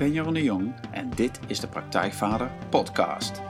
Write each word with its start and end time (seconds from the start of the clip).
Ben 0.00 0.12
Jeroen 0.12 0.34
de 0.34 0.42
Jong 0.42 0.74
en 0.90 1.10
dit 1.10 1.40
is 1.46 1.60
de 1.60 1.66
Praktijkvader 1.66 2.50
Podcast. 2.68 3.42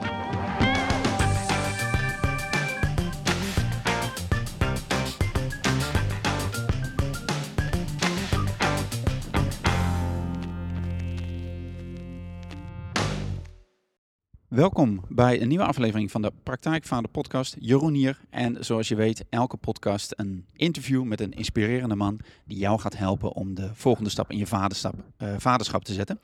Welkom 14.51 15.01
bij 15.09 15.41
een 15.41 15.47
nieuwe 15.47 15.63
aflevering 15.63 16.11
van 16.11 16.21
de 16.21 16.31
Praktijkvader 16.43 17.09
Podcast. 17.09 17.55
Jeroen 17.59 17.93
hier. 17.93 18.19
En 18.29 18.65
zoals 18.65 18.87
je 18.87 18.95
weet, 18.95 19.25
elke 19.29 19.57
podcast 19.57 20.13
een 20.15 20.45
interview 20.53 21.03
met 21.03 21.21
een 21.21 21.31
inspirerende 21.31 21.95
man 21.95 22.19
die 22.45 22.57
jou 22.57 22.79
gaat 22.79 22.97
helpen 22.97 23.31
om 23.33 23.55
de 23.55 23.69
volgende 23.73 24.09
stap 24.09 24.31
in 24.31 24.37
je 24.37 24.47
vaderschap, 24.47 24.95
uh, 25.17 25.33
vaderschap 25.37 25.83
te 25.83 25.93
zetten. 25.93 26.19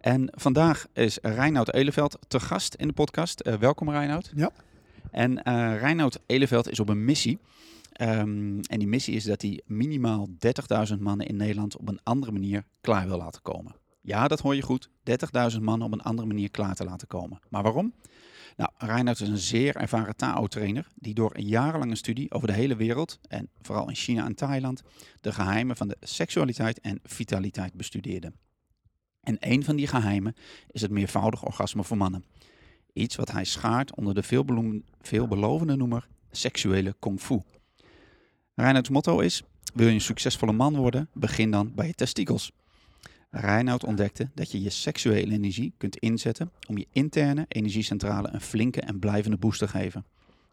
En 0.00 0.28
vandaag 0.34 0.86
is 0.92 1.18
Reinoud 1.22 1.74
Eleveld 1.74 2.18
te 2.28 2.40
gast 2.40 2.74
in 2.74 2.86
de 2.86 2.94
podcast. 2.94 3.46
Uh, 3.46 3.54
welkom 3.54 3.90
Reinoud. 3.90 4.32
Ja. 4.34 4.50
En 5.10 5.30
uh, 5.32 5.80
Reinoud 5.80 6.18
Eleveld 6.26 6.70
is 6.70 6.80
op 6.80 6.88
een 6.88 7.04
missie. 7.04 7.38
Um, 8.00 8.60
en 8.60 8.78
die 8.78 8.88
missie 8.88 9.14
is 9.14 9.24
dat 9.24 9.42
hij 9.42 9.60
minimaal 9.66 10.28
30.000 10.92 10.98
mannen 10.98 11.26
in 11.26 11.36
Nederland 11.36 11.76
op 11.76 11.88
een 11.88 12.00
andere 12.02 12.32
manier 12.32 12.64
klaar 12.80 13.06
wil 13.06 13.18
laten 13.18 13.42
komen. 13.42 13.81
Ja, 14.02 14.28
dat 14.28 14.40
hoor 14.40 14.54
je 14.54 14.62
goed. 14.62 14.88
30.000 14.88 15.60
mannen 15.60 15.86
op 15.86 15.92
een 15.92 16.02
andere 16.02 16.28
manier 16.28 16.50
klaar 16.50 16.74
te 16.74 16.84
laten 16.84 17.08
komen. 17.08 17.40
Maar 17.48 17.62
waarom? 17.62 17.94
Nou, 18.56 19.10
is 19.10 19.20
een 19.20 19.38
zeer 19.38 19.76
ervaren 19.76 20.16
Tao-trainer 20.16 20.86
die 20.94 21.14
door 21.14 21.30
een 21.34 21.46
jarenlange 21.46 21.94
studie 21.94 22.32
over 22.32 22.46
de 22.46 22.54
hele 22.54 22.76
wereld, 22.76 23.18
en 23.28 23.48
vooral 23.60 23.88
in 23.88 23.94
China 23.94 24.24
en 24.24 24.34
Thailand, 24.34 24.82
de 25.20 25.32
geheimen 25.32 25.76
van 25.76 25.88
de 25.88 25.96
seksualiteit 26.00 26.80
en 26.80 27.00
vitaliteit 27.02 27.74
bestudeerde. 27.74 28.32
En 29.20 29.36
een 29.40 29.64
van 29.64 29.76
die 29.76 29.86
geheimen 29.86 30.34
is 30.70 30.80
het 30.80 30.90
meervoudig 30.90 31.44
orgasme 31.44 31.84
voor 31.84 31.96
mannen. 31.96 32.24
Iets 32.92 33.16
wat 33.16 33.32
hij 33.32 33.44
schaart 33.44 33.94
onder 33.94 34.14
de 34.14 34.22
veelbelovende 35.00 35.76
noemer 35.76 36.08
seksuele 36.30 36.94
kung 36.98 37.20
fu. 37.20 37.40
Reinhards 38.54 38.88
motto 38.88 39.18
is, 39.18 39.42
wil 39.74 39.86
je 39.86 39.94
een 39.94 40.00
succesvolle 40.00 40.52
man 40.52 40.76
worden, 40.76 41.08
begin 41.12 41.50
dan 41.50 41.74
bij 41.74 41.86
je 41.86 41.94
testikels. 41.94 42.52
Reinoud 43.34 43.84
ontdekte 43.84 44.30
dat 44.34 44.50
je 44.50 44.62
je 44.62 44.70
seksuele 44.70 45.32
energie 45.32 45.72
kunt 45.78 45.96
inzetten 45.96 46.50
om 46.68 46.78
je 46.78 46.86
interne 46.92 47.44
energiecentrale 47.48 48.28
een 48.32 48.40
flinke 48.40 48.80
en 48.80 48.98
blijvende 48.98 49.36
boost 49.36 49.58
te 49.58 49.68
geven. 49.68 50.04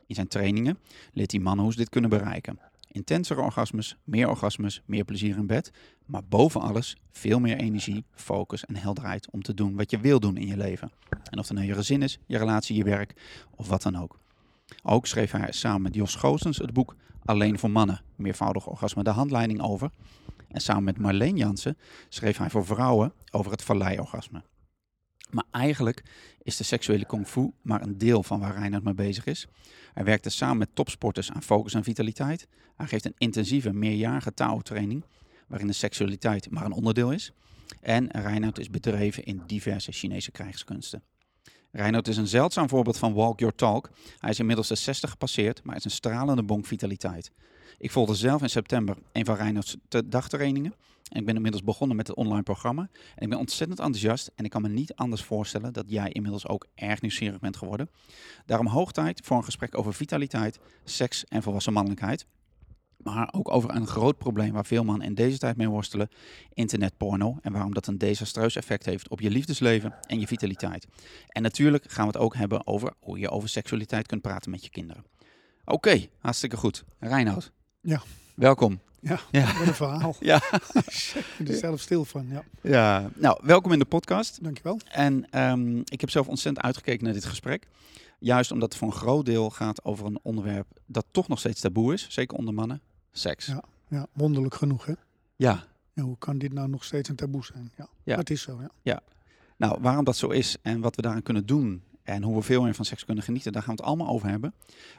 In 0.07 0.15
zijn 0.15 0.27
trainingen 0.27 0.77
leert 1.13 1.31
hij 1.31 1.39
mannen 1.39 1.63
hoe 1.63 1.73
ze 1.73 1.79
dit 1.79 1.89
kunnen 1.89 2.09
bereiken. 2.09 2.59
Intensere 2.91 3.41
orgasmes, 3.41 3.97
meer 4.03 4.29
orgasmes, 4.29 4.81
meer 4.85 5.03
plezier 5.03 5.37
in 5.37 5.47
bed, 5.47 5.71
maar 6.05 6.23
boven 6.29 6.61
alles 6.61 6.97
veel 7.11 7.39
meer 7.39 7.57
energie, 7.57 8.05
focus 8.13 8.65
en 8.65 8.75
helderheid 8.75 9.29
om 9.31 9.41
te 9.41 9.53
doen 9.53 9.75
wat 9.75 9.91
je 9.91 9.99
wil 9.99 10.19
doen 10.19 10.37
in 10.37 10.47
je 10.47 10.57
leven. 10.57 10.91
En 11.29 11.39
of 11.39 11.47
het 11.47 11.57
nou 11.57 11.67
je 11.67 11.73
gezin 11.73 12.01
is, 12.01 12.19
je 12.25 12.37
relatie, 12.37 12.75
je 12.75 12.83
werk 12.83 13.13
of 13.55 13.67
wat 13.67 13.81
dan 13.81 13.97
ook. 13.97 14.19
Ook 14.83 15.07
schreef 15.07 15.31
hij 15.31 15.51
samen 15.51 15.81
met 15.81 15.95
Jos 15.95 16.15
Goosens 16.15 16.57
het 16.57 16.73
boek 16.73 16.95
Alleen 17.25 17.59
voor 17.59 17.71
mannen, 17.71 18.01
meervoudig 18.15 18.67
orgasme, 18.67 19.03
de 19.03 19.09
handleiding 19.09 19.61
over. 19.61 19.91
En 20.49 20.61
samen 20.61 20.83
met 20.83 20.97
Marleen 20.97 21.37
Jansen 21.37 21.77
schreef 22.09 22.37
hij 22.37 22.49
voor 22.49 22.65
vrouwen 22.65 23.13
over 23.31 23.51
het 23.51 23.63
vallei-orgasme. 23.63 24.43
Maar 25.29 25.45
eigenlijk 25.51 26.03
is 26.41 26.57
de 26.57 26.63
seksuele 26.63 27.05
kung 27.05 27.27
fu 27.27 27.51
maar 27.61 27.81
een 27.81 27.97
deel 27.97 28.23
van 28.23 28.39
waar 28.39 28.55
Reinhard 28.55 28.83
mee 28.83 28.93
bezig 28.93 29.25
is. 29.25 29.47
Hij 29.93 30.03
werkte 30.03 30.29
samen 30.29 30.57
met 30.57 30.69
topsporters 30.73 31.31
aan 31.31 31.43
focus 31.43 31.73
en 31.73 31.83
vitaliteit. 31.83 32.47
Hij 32.75 32.87
geeft 32.87 33.05
een 33.05 33.15
intensieve, 33.17 33.73
meerjarige 33.73 34.33
Tao-training, 34.33 35.03
waarin 35.47 35.67
de 35.67 35.73
seksualiteit 35.73 36.49
maar 36.49 36.65
een 36.65 36.71
onderdeel 36.71 37.11
is. 37.11 37.31
En 37.81 38.11
Reinhard 38.11 38.59
is 38.59 38.69
bedreven 38.69 39.23
in 39.23 39.41
diverse 39.47 39.91
Chinese 39.91 40.31
krijgskunsten. 40.31 41.03
Reinhard 41.71 42.07
is 42.07 42.17
een 42.17 42.27
zeldzaam 42.27 42.69
voorbeeld 42.69 42.97
van 42.97 43.13
walk 43.13 43.39
your 43.39 43.55
talk. 43.55 43.89
Hij 44.19 44.29
is 44.29 44.39
inmiddels 44.39 44.67
de 44.67 44.75
60 44.75 45.09
gepasseerd, 45.09 45.63
maar 45.63 45.75
is 45.75 45.85
een 45.85 45.91
stralende 45.91 46.43
bonk 46.43 46.65
vitaliteit. 46.65 47.31
Ik 47.79 47.91
volgde 47.91 48.15
zelf 48.15 48.41
in 48.41 48.49
september 48.49 48.97
een 49.11 49.25
van 49.25 49.35
Reinhard's 49.35 49.77
dagtrainingen. 50.05 50.73
En 51.09 51.19
ik 51.19 51.25
ben 51.25 51.35
inmiddels 51.35 51.63
begonnen 51.63 51.97
met 51.97 52.07
het 52.07 52.15
online 52.15 52.43
programma. 52.43 52.89
En 53.15 53.23
ik 53.23 53.29
ben 53.29 53.37
ontzettend 53.37 53.79
enthousiast. 53.79 54.31
En 54.35 54.45
ik 54.45 54.51
kan 54.51 54.61
me 54.61 54.69
niet 54.69 54.95
anders 54.95 55.23
voorstellen 55.23 55.73
dat 55.73 55.85
jij 55.87 56.09
inmiddels 56.09 56.47
ook 56.47 56.67
erg 56.75 57.01
nieuwsgierig 57.01 57.39
bent 57.39 57.57
geworden. 57.57 57.89
Daarom 58.45 58.67
hoog 58.67 58.91
tijd 58.91 59.21
voor 59.23 59.37
een 59.37 59.43
gesprek 59.43 59.77
over 59.77 59.93
vitaliteit, 59.93 60.59
seks 60.83 61.25
en 61.25 61.43
volwassen 61.43 61.73
mannelijkheid. 61.73 62.25
Maar 62.97 63.29
ook 63.31 63.51
over 63.51 63.75
een 63.75 63.87
groot 63.87 64.17
probleem 64.17 64.53
waar 64.53 64.65
veel 64.65 64.83
mannen 64.83 65.07
in 65.07 65.13
deze 65.13 65.37
tijd 65.37 65.57
mee 65.57 65.69
worstelen: 65.69 66.09
internetporno. 66.53 67.37
En 67.41 67.51
waarom 67.51 67.73
dat 67.73 67.87
een 67.87 67.97
desastreus 67.97 68.55
effect 68.55 68.85
heeft 68.85 69.09
op 69.09 69.19
je 69.19 69.29
liefdesleven 69.29 69.95
en 70.07 70.19
je 70.19 70.27
vitaliteit. 70.27 70.87
En 71.27 71.41
natuurlijk 71.41 71.91
gaan 71.91 72.05
we 72.07 72.11
het 72.11 72.21
ook 72.21 72.35
hebben 72.35 72.67
over 72.67 72.93
hoe 72.99 73.19
je 73.19 73.29
over 73.29 73.49
seksualiteit 73.49 74.07
kunt 74.07 74.21
praten 74.21 74.51
met 74.51 74.63
je 74.63 74.69
kinderen. 74.69 75.05
Oké, 75.65 76.07
hartstikke 76.19 76.57
goed. 76.57 76.83
Reinoud, 76.99 77.51
ja. 77.81 78.01
Welkom. 78.35 78.79
Ja, 78.99 79.19
ja. 79.31 79.57
wat 79.57 79.67
een 79.67 79.73
verhaal. 79.73 80.15
ja. 80.19 80.35
ik 80.53 81.35
ben 81.37 81.47
er 81.47 81.55
zelf 81.55 81.79
stil 81.79 82.05
van, 82.05 82.27
ja. 82.27 82.43
Ja, 82.61 83.09
nou, 83.15 83.39
welkom 83.43 83.71
in 83.71 83.79
de 83.79 83.85
podcast. 83.85 84.43
Dankjewel. 84.43 84.79
En 84.91 85.41
um, 85.49 85.81
ik 85.85 86.01
heb 86.01 86.09
zelf 86.09 86.27
ontzettend 86.27 86.65
uitgekeken 86.65 87.03
naar 87.03 87.13
dit 87.13 87.25
gesprek. 87.25 87.67
Juist 88.19 88.51
omdat 88.51 88.69
het 88.69 88.77
voor 88.77 88.87
een 88.87 88.93
groot 88.93 89.25
deel 89.25 89.49
gaat 89.49 89.83
over 89.83 90.05
een 90.05 90.19
onderwerp 90.21 90.67
dat 90.85 91.05
toch 91.11 91.27
nog 91.27 91.39
steeds 91.39 91.61
taboe 91.61 91.93
is. 91.93 92.07
Zeker 92.09 92.37
onder 92.37 92.53
mannen. 92.53 92.81
Seks. 93.11 93.45
Ja, 93.45 93.63
ja 93.87 94.07
wonderlijk 94.13 94.55
genoeg, 94.55 94.85
hè? 94.85 94.93
Ja. 95.35 95.63
ja. 95.93 96.03
Hoe 96.03 96.17
kan 96.17 96.37
dit 96.37 96.53
nou 96.53 96.69
nog 96.69 96.83
steeds 96.83 97.09
een 97.09 97.15
taboe 97.15 97.45
zijn? 97.45 97.71
Ja, 97.75 97.87
ja. 98.03 98.15
dat 98.15 98.29
is 98.29 98.41
zo, 98.41 98.57
ja. 98.61 98.69
Ja. 98.81 99.01
Nou, 99.57 99.81
waarom 99.81 100.03
dat 100.03 100.17
zo 100.17 100.27
is 100.27 100.57
en 100.61 100.81
wat 100.81 100.95
we 100.95 101.01
daaraan 101.01 101.23
kunnen 101.23 101.45
doen 101.45 101.83
en 102.09 102.23
hoe 102.23 102.35
we 102.35 102.41
veel 102.41 102.63
meer 102.63 102.73
van 102.73 102.85
seks 102.85 103.05
kunnen 103.05 103.23
genieten, 103.23 103.51
daar 103.51 103.63
gaan 103.63 103.75
we 103.75 103.81
het 103.81 103.89
allemaal 103.89 104.13
over 104.13 104.29
hebben. 104.29 104.53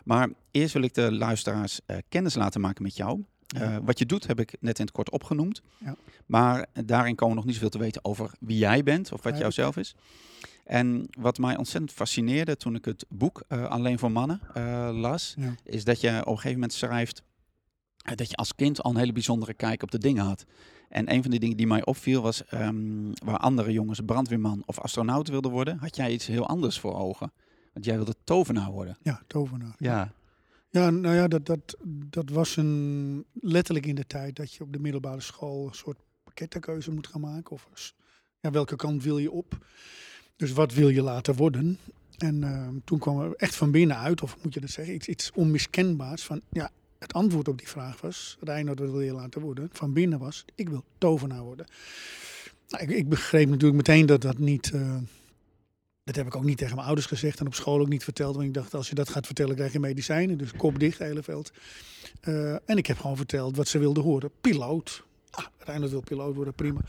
Maar 0.04 0.28
eerst 0.50 0.72
wil 0.72 0.82
ik 0.82 0.94
de 0.94 1.12
luisteraars 1.12 1.80
uh, 1.86 1.96
kennis 2.08 2.34
laten 2.34 2.60
maken 2.60 2.82
met 2.82 2.96
jou. 2.96 3.24
Uh, 3.56 3.76
wat 3.82 3.98
je 3.98 4.06
doet 4.06 4.26
heb 4.26 4.40
ik 4.40 4.56
net 4.60 4.78
in 4.78 4.84
het 4.84 4.94
kort 4.94 5.10
opgenoemd. 5.10 5.62
Ja. 5.78 5.96
Maar 6.26 6.66
daarin 6.84 7.14
komen 7.14 7.34
we 7.34 7.40
nog 7.40 7.44
niet 7.44 7.54
zoveel 7.54 7.70
te 7.70 7.78
weten 7.78 8.04
over 8.04 8.30
wie 8.40 8.58
jij 8.58 8.82
bent 8.82 9.12
of 9.12 9.22
wat 9.22 9.38
jouw 9.38 9.50
zelf 9.50 9.76
is. 9.76 9.94
En 10.64 11.06
wat 11.18 11.38
mij 11.38 11.56
ontzettend 11.56 11.92
fascineerde 11.92 12.56
toen 12.56 12.74
ik 12.74 12.84
het 12.84 13.04
boek 13.08 13.42
uh, 13.48 13.64
Alleen 13.64 13.98
voor 13.98 14.12
Mannen 14.12 14.40
las, 15.00 15.34
ja. 15.38 15.54
is 15.64 15.84
dat 15.84 16.00
je 16.00 16.08
op 16.08 16.26
een 16.26 16.34
gegeven 16.34 16.52
moment 16.52 16.72
schrijft 16.72 17.22
dat 18.14 18.30
je 18.30 18.36
als 18.36 18.54
kind 18.54 18.82
al 18.82 18.90
een 18.90 18.96
hele 18.96 19.12
bijzondere 19.12 19.54
kijk 19.54 19.82
op 19.82 19.90
de 19.90 19.98
dingen 19.98 20.24
had. 20.24 20.44
En 20.88 21.12
een 21.12 21.22
van 21.22 21.30
die 21.30 21.40
dingen 21.40 21.56
die 21.56 21.66
mij 21.66 21.84
opviel 21.84 22.22
was, 22.22 22.42
um, 22.54 23.12
waar 23.24 23.36
andere 23.38 23.72
jongens 23.72 24.00
brandweerman 24.04 24.62
of 24.66 24.78
astronaut 24.78 25.28
wilden 25.28 25.50
worden, 25.50 25.78
had 25.78 25.96
jij 25.96 26.12
iets 26.12 26.26
heel 26.26 26.46
anders 26.46 26.80
voor 26.80 26.94
ogen. 26.94 27.32
Want 27.72 27.84
jij 27.84 27.96
wilde 27.96 28.14
tovenaar 28.24 28.70
worden. 28.70 28.96
Ja, 29.02 29.22
tovenaar. 29.26 29.74
Ja. 29.78 30.12
Ja, 30.70 30.90
nou 30.90 31.14
ja, 31.14 31.28
dat, 31.28 31.46
dat, 31.46 31.76
dat 31.86 32.30
was 32.30 32.56
een, 32.56 33.24
letterlijk 33.32 33.86
in 33.86 33.94
de 33.94 34.06
tijd 34.06 34.36
dat 34.36 34.52
je 34.52 34.62
op 34.62 34.72
de 34.72 34.78
middelbare 34.78 35.20
school 35.20 35.66
een 35.66 35.74
soort 35.74 35.98
pakkettenkeuze 36.24 36.90
moet 36.90 37.06
gaan 37.06 37.20
maken. 37.20 37.52
Of 37.52 37.94
ja, 38.40 38.50
welke 38.50 38.76
kant 38.76 39.02
wil 39.02 39.18
je 39.18 39.30
op? 39.30 39.66
Dus 40.36 40.52
wat 40.52 40.74
wil 40.74 40.88
je 40.88 41.02
laten 41.02 41.34
worden? 41.34 41.78
En 42.18 42.42
uh, 42.42 42.68
toen 42.84 42.98
kwam 42.98 43.20
er 43.20 43.34
echt 43.36 43.54
van 43.54 43.70
binnen 43.70 43.96
uit, 43.96 44.22
of 44.22 44.36
moet 44.42 44.54
je 44.54 44.60
dat 44.60 44.70
zeggen, 44.70 44.94
iets, 44.94 45.08
iets 45.08 45.30
onmiskenbaars 45.32 46.24
van, 46.24 46.40
ja, 46.50 46.70
het 47.00 47.12
antwoord 47.12 47.48
op 47.48 47.58
die 47.58 47.68
vraag 47.68 48.00
was, 48.00 48.36
Reinoud, 48.40 48.78
wat 48.78 48.90
wil 48.90 49.00
je 49.00 49.12
laten 49.12 49.40
worden? 49.40 49.68
Van 49.72 49.92
binnen 49.92 50.18
was, 50.18 50.44
ik 50.54 50.68
wil 50.68 50.84
tovenaar 50.98 51.42
worden. 51.42 51.66
Nou, 52.68 52.82
ik, 52.82 52.90
ik, 52.90 53.08
begreep 53.08 53.48
natuurlijk 53.48 53.76
meteen 53.76 54.06
dat 54.06 54.22
dat 54.22 54.38
niet... 54.38 54.70
Uh, 54.74 54.96
dat 56.04 56.16
heb 56.16 56.26
ik 56.26 56.36
ook 56.36 56.44
niet 56.44 56.58
tegen 56.58 56.74
mijn 56.74 56.86
ouders 56.86 57.06
gezegd 57.06 57.40
en 57.40 57.46
op 57.46 57.54
school 57.54 57.80
ook 57.80 57.88
niet 57.88 58.04
verteld. 58.04 58.34
Want 58.34 58.46
ik 58.46 58.54
dacht, 58.54 58.74
als 58.74 58.88
je 58.88 58.94
dat 58.94 59.08
gaat 59.08 59.26
vertellen, 59.26 59.54
krijg 59.54 59.72
je 59.72 59.80
medicijnen. 59.80 60.38
Dus 60.38 60.52
kop 60.52 60.78
dicht, 60.78 60.98
hele 60.98 61.22
veld. 61.22 61.52
Uh, 62.22 62.52
en 62.52 62.76
ik 62.76 62.86
heb 62.86 62.98
gewoon 62.98 63.16
verteld 63.16 63.56
wat 63.56 63.68
ze 63.68 63.78
wilden 63.78 64.02
horen. 64.02 64.30
Piloot. 64.40 65.04
Ah, 65.30 65.44
uiteindelijk 65.56 65.92
wil 65.92 66.02
piloot 66.18 66.34
worden, 66.34 66.54
prima. 66.54 66.80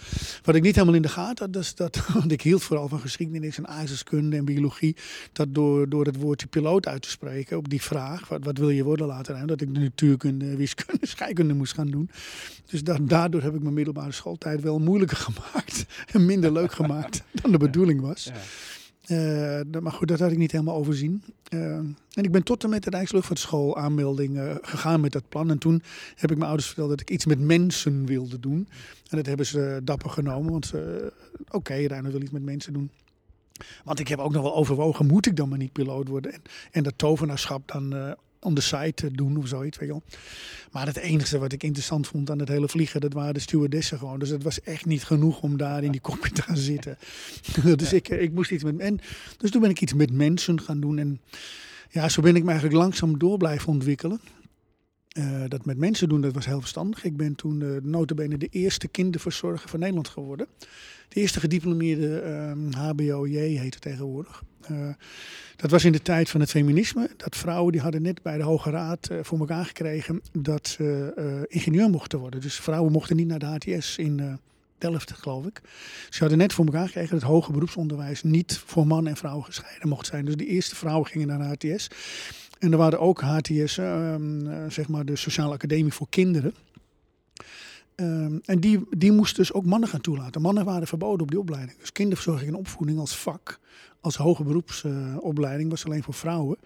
Wat 0.44 0.56
ik 0.56 0.62
niet 0.62 0.76
helemaal 0.76 0.96
in 0.96 1.02
de 1.02 1.10
gaten 1.10 1.46
had, 1.46 1.64
is 1.64 1.76
dat, 1.76 2.06
want 2.14 2.32
ik 2.32 2.42
hield 2.42 2.64
vooral 2.64 2.88
van 2.88 3.00
geschiedenis 3.00 3.58
en 3.58 3.68
aardrijkskunde 3.68 4.38
en 4.38 4.46
biologie, 4.46 4.96
dat 5.32 5.54
door, 5.54 5.90
door 5.90 6.06
het 6.06 6.16
woordje 6.16 6.48
piloot 6.48 6.88
uit 6.88 7.02
te 7.02 7.10
spreken 7.10 7.58
op 7.58 7.70
die 7.70 7.82
vraag, 7.82 8.28
wat, 8.28 8.44
wat 8.44 8.58
wil 8.58 8.70
je 8.70 8.84
worden 8.84 9.08
later, 9.08 9.36
en 9.36 9.48
dat 9.48 9.62
ik 9.62 9.74
de 9.74 9.80
natuurkunde, 9.80 10.56
wiskunde, 10.66 11.08
scheikunde 11.08 11.54
moest 11.54 11.74
gaan 11.74 11.90
doen. 11.90 12.10
Dus 12.66 12.84
dat, 12.84 13.10
daardoor 13.10 13.42
heb 13.42 13.56
ik 13.56 13.62
mijn 13.62 13.74
middelbare 13.74 14.12
schooltijd 14.12 14.62
wel 14.62 14.80
moeilijker 14.80 15.18
gemaakt 15.30 15.86
en 16.12 16.26
minder 16.26 16.52
leuk 16.52 16.72
gemaakt 16.72 17.24
dan 17.32 17.52
de 17.52 17.58
bedoeling 17.58 18.02
was. 18.02 18.24
Ja. 18.24 18.34
Uh, 19.12 19.82
maar 19.82 19.92
goed, 19.92 20.08
dat 20.08 20.20
had 20.20 20.32
ik 20.32 20.38
niet 20.38 20.52
helemaal 20.52 20.76
overzien. 20.76 21.24
Uh, 21.54 21.76
en 21.76 21.98
ik 22.14 22.32
ben 22.32 22.44
tot 22.44 22.64
en 22.64 22.70
met 22.70 22.84
de 22.84 22.90
Rijksluchtvaartschool 22.90 23.78
aanmelding 23.78 24.38
uh, 24.38 24.56
gegaan 24.62 25.02
met 25.02 25.12
dat 25.12 25.30
plan. 25.30 25.50
En 25.50 25.58
toen 25.58 25.82
heb 26.16 26.32
ik 26.32 26.38
mijn 26.38 26.48
ouders 26.48 26.68
verteld 26.68 26.90
dat 26.90 27.02
ik 27.02 27.10
iets 27.10 27.26
met 27.26 27.40
mensen 27.40 28.06
wilde 28.06 28.40
doen. 28.40 28.68
En 29.10 29.18
dat 29.18 29.26
hebben 29.26 29.46
ze 29.46 29.82
dapper 29.84 30.10
genomen. 30.10 30.52
Want 30.52 30.74
oké, 30.74 31.12
okay, 31.52 32.02
wil 32.02 32.22
iets 32.22 32.32
met 32.32 32.44
mensen 32.44 32.74
doen. 32.74 32.92
Want 33.84 34.00
ik 34.00 34.08
heb 34.08 34.20
ook 34.20 34.32
nog 34.32 34.42
wel 34.42 34.56
overwogen, 34.56 35.06
moet 35.06 35.26
ik 35.26 35.36
dan 35.36 35.50
maar 35.50 35.58
niet 35.58 35.72
piloot 35.72 36.08
worden? 36.08 36.34
En, 36.34 36.42
en 36.72 36.84
dat 36.84 36.94
tovenaarschap 36.98 37.72
dan 37.72 38.16
on 38.42 38.54
the 38.54 38.62
site 38.62 39.12
doen 39.12 39.38
of 39.38 39.48
zoiets. 39.48 39.78
Weet 39.78 39.88
je 39.88 39.94
wel. 39.94 40.04
Maar 40.72 40.86
het 40.86 40.98
enige 40.98 41.40
wat 41.40 41.52
ik 41.52 41.64
interessant 41.64 42.08
vond 42.08 42.30
aan 42.30 42.40
het 42.40 42.48
hele 42.48 42.68
vliegen, 42.68 43.02
dat 43.02 43.14
waren 43.14 43.34
de 43.34 43.40
stewardessen 43.40 43.98
gewoon. 43.98 44.20
Dus 44.20 44.30
het 44.30 44.44
was 44.44 44.62
echt 44.62 44.86
niet 44.86 45.04
genoeg 45.04 45.42
om 45.42 45.58
daar 45.58 45.84
in 45.84 45.92
die 45.92 46.02
cockpit 46.02 46.36
te 46.36 46.42
gaan 46.42 46.58
zitten. 46.58 46.98
dus 47.76 47.94
ik, 47.94 48.10
ik 48.10 48.32
moest 48.34 48.52
iets 48.52 48.64
met 48.64 48.78
en 48.78 49.00
Dus 49.38 49.52
toen 49.52 49.62
ben 49.62 49.70
ik 49.70 49.82
iets 49.82 49.94
met 49.94 50.12
mensen 50.12 50.62
gaan 50.62 50.80
doen. 50.80 50.98
En 50.98 51.22
ja, 51.90 52.10
zo 52.10 52.22
ben 52.22 52.36
ik 52.36 52.44
me 52.44 52.50
eigenlijk 52.50 52.80
langzaam 52.80 53.20
door 53.20 53.38
blijven 53.38 53.68
ontwikkelen. 53.68 54.20
Uh, 55.18 55.44
dat 55.48 55.66
met 55.66 55.78
mensen 55.78 56.10
doen, 56.10 56.22
dat 56.22 56.34
was 56.34 56.46
heel 56.46 56.60
verstandig. 56.60 57.04
Ik 57.04 57.18
ben 57.18 57.36
toen 57.36 57.62
uh, 57.62 57.70
notabene 57.82 58.38
de 58.38 58.48
eerste 58.52 58.88
kinderverzorger 58.88 59.70
van 59.70 59.80
Nederland 59.80 60.08
geworden. 60.08 60.48
De 61.08 61.20
eerste 61.20 61.40
gediplomeerde 61.40 62.24
uh, 62.74 62.76
HBOJ 62.76 63.38
heet 63.38 63.74
het 63.74 63.82
tegenwoordig. 63.82 64.44
Uh, 64.72 64.90
dat 65.56 65.72
was 65.72 65.86
in 65.86 65.92
de 65.92 66.02
tijd 66.02 66.30
van 66.30 66.40
het 66.40 66.50
feminisme. 66.50 67.10
Dat 67.18 67.36
vrouwen 67.36 67.72
die 67.72 67.82
hadden 67.82 68.02
net 68.02 68.22
bij 68.22 68.38
de 68.38 68.44
Hoge 68.44 68.70
Raad 68.70 69.10
voor 69.22 69.40
elkaar 69.40 69.66
gekregen 69.66 70.22
dat 70.32 70.68
ze 70.68 71.46
ingenieur 71.48 71.90
mochten 71.90 72.20
worden. 72.20 72.42
Dus 72.42 72.56
vrouwen 72.56 72.92
mochten 72.92 73.16
niet 73.16 73.28
naar 73.28 73.40
de 73.40 73.46
HTS 73.46 73.98
in 73.98 74.40
Delft, 74.78 75.12
geloof 75.12 75.46
ik. 75.46 75.62
Ze 76.10 76.20
hadden 76.20 76.38
net 76.38 76.54
voor 76.54 76.66
elkaar 76.66 76.86
gekregen 76.86 77.20
dat 77.20 77.30
hoger 77.30 77.54
beroepsonderwijs 77.54 78.24
niet 78.24 78.62
voor 78.66 78.88
man 78.88 79.08
en 79.08 79.18
vrouw 79.18 79.40
gescheiden 79.40 79.90
mocht 79.90 80.06
zijn. 80.06 80.26
Dus 80.26 80.36
de 80.36 80.46
eerste 80.46 80.76
vrouwen 80.76 81.08
gingen 81.08 81.28
naar 81.28 81.58
de 81.58 81.70
HTS. 81.70 81.88
En 82.62 82.72
er 82.72 82.78
waren 82.78 83.00
ook 83.00 83.22
HTS, 83.22 83.78
ehm, 83.78 84.48
eh, 84.48 84.70
zeg 84.70 84.88
maar 84.88 85.06
de 85.06 85.16
Sociale 85.16 85.54
Academie 85.54 85.94
voor 85.94 86.08
Kinderen. 86.10 86.54
Um, 87.96 88.42
en 88.46 88.60
die, 88.60 88.88
die 88.98 89.12
moest 89.12 89.36
dus 89.36 89.54
ook 89.54 89.66
mannen 89.66 89.90
gaan 89.90 90.02
toelaten. 90.02 90.42
Mannen 90.42 90.66
waren 90.66 90.88
verboden 90.88 91.22
op 91.22 91.30
die 91.30 91.40
opleiding. 91.40 91.78
Dus 91.80 91.92
kinderverzorging 91.92 92.50
en 92.50 92.56
opvoeding 92.56 93.00
als 93.00 93.18
vak, 93.18 93.60
als 94.02 94.16
hoge 94.16 94.44
beroepsopleiding, 94.44 95.70
was 95.70 95.86
alleen 95.86 96.04
voor 96.04 96.14
vrouwen. 96.14 96.58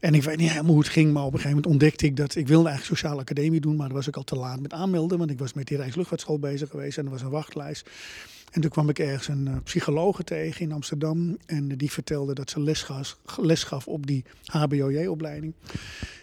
En 0.00 0.14
ik 0.14 0.22
weet 0.22 0.36
niet 0.36 0.50
helemaal 0.50 0.72
hoe 0.72 0.82
het 0.82 0.92
ging, 0.92 1.12
maar 1.12 1.22
op 1.22 1.32
een 1.32 1.38
gegeven 1.38 1.56
moment 1.56 1.72
ontdekte 1.72 2.06
ik 2.06 2.16
dat 2.16 2.34
ik 2.34 2.48
wilde 2.48 2.68
eigenlijk 2.68 2.98
sociale 2.98 3.20
academie 3.20 3.60
doen, 3.60 3.76
maar 3.76 3.86
daar 3.86 3.96
was 3.96 4.08
ik 4.08 4.16
al 4.16 4.24
te 4.24 4.36
laat 4.36 4.60
met 4.60 4.72
aanmelden, 4.72 5.18
want 5.18 5.30
ik 5.30 5.38
was 5.38 5.52
met 5.52 5.66
die 5.66 5.76
Rijksluchtvaartschool 5.76 6.38
bezig 6.38 6.70
geweest 6.70 6.98
en 6.98 7.04
er 7.04 7.10
was 7.10 7.22
een 7.22 7.30
wachtlijst. 7.30 7.90
En 8.50 8.60
toen 8.60 8.70
kwam 8.70 8.88
ik 8.88 8.98
ergens 8.98 9.28
een 9.28 9.46
uh, 9.46 9.56
psychologe 9.64 10.24
tegen 10.24 10.60
in 10.60 10.72
Amsterdam. 10.72 11.36
En 11.46 11.68
die 11.68 11.90
vertelde 11.90 12.34
dat 12.34 12.50
ze 12.50 12.60
les 12.60 12.82
gaf, 12.82 13.18
les 13.40 13.64
gaf 13.64 13.86
op 13.86 14.06
die 14.06 14.24
HBOJ-opleiding. 14.44 15.54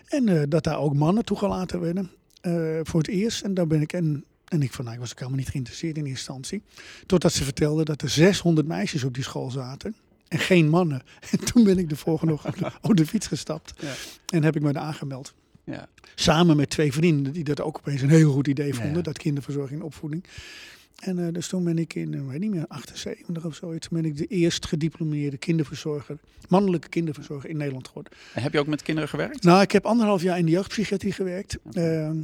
En 0.08 0.28
uh, 0.28 0.42
dat 0.48 0.64
daar 0.64 0.80
ook 0.80 0.94
mannen 0.94 1.26
toegelaten 1.26 1.80
werden 1.80 2.12
uh, 2.42 2.80
voor 2.84 3.00
het 3.00 3.10
eerst. 3.10 3.42
En 3.42 3.54
daar 3.54 3.68
ben 3.68 3.82
ik. 3.82 3.94
En, 3.94 4.26
en 4.46 4.62
ik, 4.62 4.74
van, 4.74 4.84
nou, 4.84 4.96
ik 4.96 5.02
was 5.02 5.12
ook 5.12 5.20
helemaal 5.20 5.40
niet 5.40 5.50
geïnteresseerd 5.50 5.98
in 5.98 6.06
eerste 6.06 6.34
instantie. 6.34 6.64
Totdat 7.06 7.34
ze 7.34 7.44
vertelde 7.44 7.84
dat 7.84 8.02
er 8.02 8.10
600 8.10 8.68
meisjes 8.68 9.04
op 9.04 9.14
die 9.14 9.24
school 9.24 9.52
zaten. 9.52 9.96
En 10.28 10.40
geen 10.40 10.70
mannen. 10.70 11.02
En 11.32 11.46
toen 11.46 11.64
ben 11.64 11.78
ik 11.78 11.90
de 11.90 11.96
volgende 11.96 12.34
ochtend 12.44 12.58
op 12.82 12.96
de 12.96 13.06
fiets 13.06 13.28
gestapt. 13.28 13.74
Ja. 13.80 13.94
En 14.30 14.44
heb 14.44 14.56
ik 14.56 14.62
me 14.62 14.74
daar 14.74 14.84
aangemeld. 14.84 15.34
Ja. 15.64 15.88
Samen 16.16 16.56
met 16.58 16.70
twee 16.70 16.94
vrienden 16.94 17.34
die 17.34 17.44
dat 17.44 17.62
ook 17.62 17.78
opeens 17.78 18.02
een 18.02 18.10
heel 18.10 18.32
goed 18.32 18.48
idee 18.48 18.74
vonden. 18.74 19.04
Dat 19.04 19.18
kinderverzorging 19.18 19.80
en 19.80 19.86
opvoeding. 19.86 20.24
En 20.96 21.18
uh, 21.18 21.28
dus 21.32 21.48
toen 21.48 21.64
ben 21.64 21.78
ik 21.78 21.96
in, 21.96 22.14
uh, 22.14 22.28
weet 22.28 22.40
niet 22.40 22.52
meer, 22.52 22.66
78 22.68 23.46
of 23.46 23.56
zoiets, 23.56 23.90
ben 23.90 24.06
ik 24.06 24.18
de 24.18 24.26
eerst 24.26 24.66
gediplomeerde 24.66 25.38
kinderverzorger, 25.38 26.18
mannelijke 26.50 26.90
kinderverzorger 26.90 27.50
in 27.50 27.58
Nederland 27.58 27.88
geworden. 27.88 28.14
En 28.34 28.42
heb 28.42 28.54
je 28.54 28.60
ook 28.60 28.68
met 28.68 28.82
kinderen 28.82 29.10
gewerkt? 29.10 29.44
Nou, 29.44 29.62
ik 29.62 29.72
heb 29.72 29.86
anderhalf 29.86 30.22
jaar 30.22 30.38
in 30.38 30.46
de 30.46 30.52
jeugdpsychiatrie 30.52 31.12
gewerkt. 31.12 31.58
Okay. 31.64 32.10
Uh, 32.10 32.24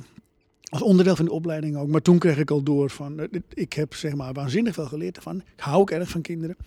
als 0.64 0.82
onderdeel 0.82 1.16
van 1.16 1.26
de 1.26 1.32
opleiding 1.32 1.78
ook. 1.78 1.88
Maar 1.88 2.02
toen 2.02 2.20
kreeg 2.20 2.38
ik 2.38 2.52
al 2.52 2.64
door 2.64 2.90
van, 2.90 3.20
uh, 3.20 3.26
ik 3.54 3.74
heb 3.74 3.94
zeg 3.94 4.16
maar 4.16 4.34
waanzinnig 4.34 4.74
veel 4.74 4.86
geleerd 4.86 5.16
ervan. 5.16 5.38
Ik 5.38 5.64
hou 5.64 5.78
ook 5.78 5.92
erg 5.92 6.10
van 6.10 6.22
kinderen. 6.22 6.58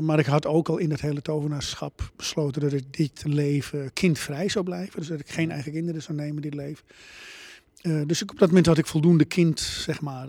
Maar 0.00 0.18
ik 0.18 0.26
had 0.26 0.46
ook 0.46 0.68
al 0.68 0.78
in 0.78 0.88
dat 0.88 1.00
hele 1.00 1.22
tovenaarschap 1.22 2.12
besloten 2.16 2.60
dat 2.60 2.72
ik 2.72 2.84
dit 2.90 3.22
leven 3.24 3.92
kindvrij 3.92 4.48
zou 4.48 4.64
blijven. 4.64 4.98
Dus 4.98 5.08
dat 5.08 5.20
ik 5.20 5.28
geen 5.28 5.50
eigen 5.50 5.72
kinderen 5.72 6.02
zou 6.02 6.18
nemen 6.18 6.42
dit 6.42 6.54
leven. 6.54 6.84
Dus 8.06 8.22
ik, 8.22 8.30
op 8.30 8.38
dat 8.38 8.48
moment 8.48 8.66
had 8.66 8.78
ik 8.78 8.86
voldoende 8.86 9.24
kind, 9.24 9.60
zeg 9.60 10.00
maar, 10.00 10.28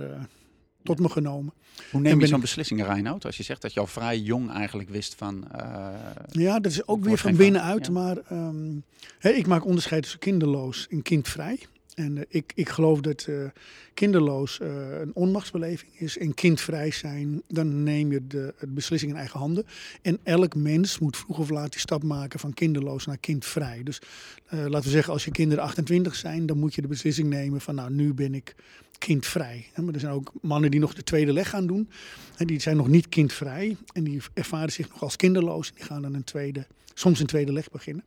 tot 0.83 0.99
me 0.99 1.09
genomen. 1.09 1.53
Hoe 1.91 2.01
neem 2.01 2.19
je 2.19 2.27
zo'n 2.27 2.39
beslissing, 2.39 2.85
Reinoud? 2.85 3.25
Als 3.25 3.37
je 3.37 3.43
zegt 3.43 3.61
dat 3.61 3.73
je 3.73 3.79
al 3.79 3.87
vrij 3.87 4.19
jong 4.19 4.51
eigenlijk 4.51 4.89
wist 4.89 5.15
van... 5.15 5.47
Uh, 5.55 5.87
ja, 6.31 6.59
dat 6.59 6.71
is 6.71 6.87
ook 6.87 7.03
weer 7.03 7.17
van 7.17 7.35
binnenuit. 7.35 7.85
Ja. 7.85 7.91
Maar 7.91 8.17
um, 8.31 8.83
hè, 9.19 9.29
ik 9.29 9.47
maak 9.47 9.65
onderscheid 9.65 10.01
tussen 10.01 10.19
kinderloos 10.19 10.87
en 10.89 11.01
kindvrij. 11.01 11.59
En 11.93 12.15
uh, 12.15 12.23
ik, 12.27 12.51
ik 12.55 12.69
geloof 12.69 13.01
dat 13.01 13.25
uh, 13.29 13.45
kinderloos 13.93 14.59
uh, 14.61 14.99
een 14.99 15.15
onmachtsbeleving 15.15 15.91
is. 15.99 16.17
En 16.17 16.33
kindvrij 16.33 16.91
zijn, 16.91 17.41
dan 17.47 17.83
neem 17.83 18.11
je 18.11 18.27
de, 18.27 18.53
de 18.59 18.67
beslissing 18.67 19.11
in 19.11 19.17
eigen 19.17 19.39
handen. 19.39 19.65
En 20.01 20.19
elk 20.23 20.55
mens 20.55 20.99
moet 20.99 21.17
vroeg 21.17 21.39
of 21.39 21.49
laat 21.49 21.71
die 21.71 21.79
stap 21.79 22.03
maken 22.03 22.39
van 22.39 22.53
kinderloos 22.53 23.05
naar 23.05 23.17
kindvrij. 23.17 23.83
Dus 23.83 24.01
laten 24.49 24.83
we 24.83 24.89
zeggen, 24.89 25.13
als 25.13 25.25
je 25.25 25.31
kinderen 25.31 25.63
28 25.63 26.15
zijn, 26.15 26.45
dan 26.45 26.57
moet 26.57 26.75
je 26.75 26.81
de 26.81 26.87
beslissing 26.87 27.29
nemen 27.29 27.61
van 27.61 27.75
nou, 27.75 27.91
nu 27.91 28.13
ben 28.13 28.33
ik 28.33 28.55
kindvrij. 28.97 29.65
Maar 29.75 29.93
er 29.93 29.99
zijn 29.99 30.13
ook 30.13 30.31
mannen 30.41 30.71
die 30.71 30.79
nog 30.79 30.93
de 30.93 31.03
tweede 31.03 31.33
leg 31.33 31.49
gaan 31.49 31.67
doen. 31.67 31.89
En 32.37 32.47
die 32.47 32.59
zijn 32.59 32.77
nog 32.77 32.87
niet 32.87 33.09
kindvrij. 33.09 33.77
En 33.93 34.03
die 34.03 34.21
ervaren 34.33 34.71
zich 34.71 34.89
nog 34.89 35.01
als 35.01 35.15
kinderloos. 35.15 35.69
En 35.69 35.75
die 35.75 35.85
gaan 35.85 36.01
dan 36.01 36.13
een 36.13 36.23
tweede, 36.23 36.67
soms 36.93 37.19
een 37.19 37.25
tweede 37.25 37.53
leg 37.53 37.69
beginnen. 37.71 38.03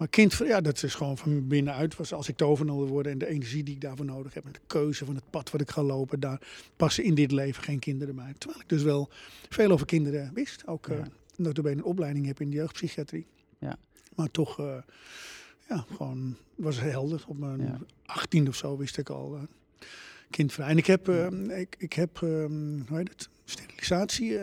Maar 0.00 0.08
kind, 0.08 0.34
ja, 0.34 0.60
dat 0.60 0.82
is 0.82 0.94
gewoon 0.94 1.18
van 1.18 1.48
binnenuit. 1.48 1.96
Was 1.96 2.12
als 2.12 2.28
ik 2.28 2.36
tovenaar 2.36 2.76
wil 2.76 2.86
worden 2.86 3.12
en 3.12 3.18
de 3.18 3.26
energie 3.26 3.62
die 3.62 3.74
ik 3.74 3.80
daarvoor 3.80 4.04
nodig 4.04 4.34
heb. 4.34 4.44
En 4.44 4.52
de 4.52 4.60
keuze 4.66 5.04
van 5.04 5.14
het 5.14 5.30
pad 5.30 5.50
wat 5.50 5.60
ik 5.60 5.70
ga 5.70 5.82
lopen. 5.82 6.20
Daar 6.20 6.40
passen 6.76 7.04
in 7.04 7.14
dit 7.14 7.32
leven 7.32 7.62
geen 7.62 7.78
kinderen 7.78 8.14
bij. 8.14 8.34
Terwijl 8.38 8.60
ik 8.60 8.68
dus 8.68 8.82
wel 8.82 9.08
veel 9.48 9.70
over 9.70 9.86
kinderen 9.86 10.30
wist. 10.34 10.66
Ook 10.66 10.86
ja. 10.86 10.94
uh, 10.94 11.04
dat 11.36 11.58
ik 11.58 11.64
een 11.64 11.84
opleiding 11.84 12.26
heb 12.26 12.40
in 12.40 12.50
de 12.50 12.56
jeugdpsychiatrie. 12.56 13.26
Ja. 13.58 13.76
Maar 14.14 14.30
toch, 14.30 14.60
uh, 14.60 14.76
ja, 15.68 15.84
gewoon 15.96 16.36
was 16.54 16.80
helder. 16.80 17.24
Op 17.26 17.38
mijn 17.38 17.60
ja. 17.60 17.78
18 18.06 18.48
of 18.48 18.54
zo 18.54 18.76
wist 18.76 18.98
ik 18.98 19.08
al. 19.08 19.34
Uh, 19.36 19.42
kindvrij. 20.30 20.68
En 20.68 20.78
ik 20.78 20.86
heb, 20.86 21.08
uh, 21.08 21.58
ik, 21.58 21.76
ik 21.78 21.92
heb 21.92 22.20
uh, 22.20 22.44
hoe 22.88 22.98
heet 22.98 23.08
het, 23.08 23.28
sterilisatie. 23.44 24.38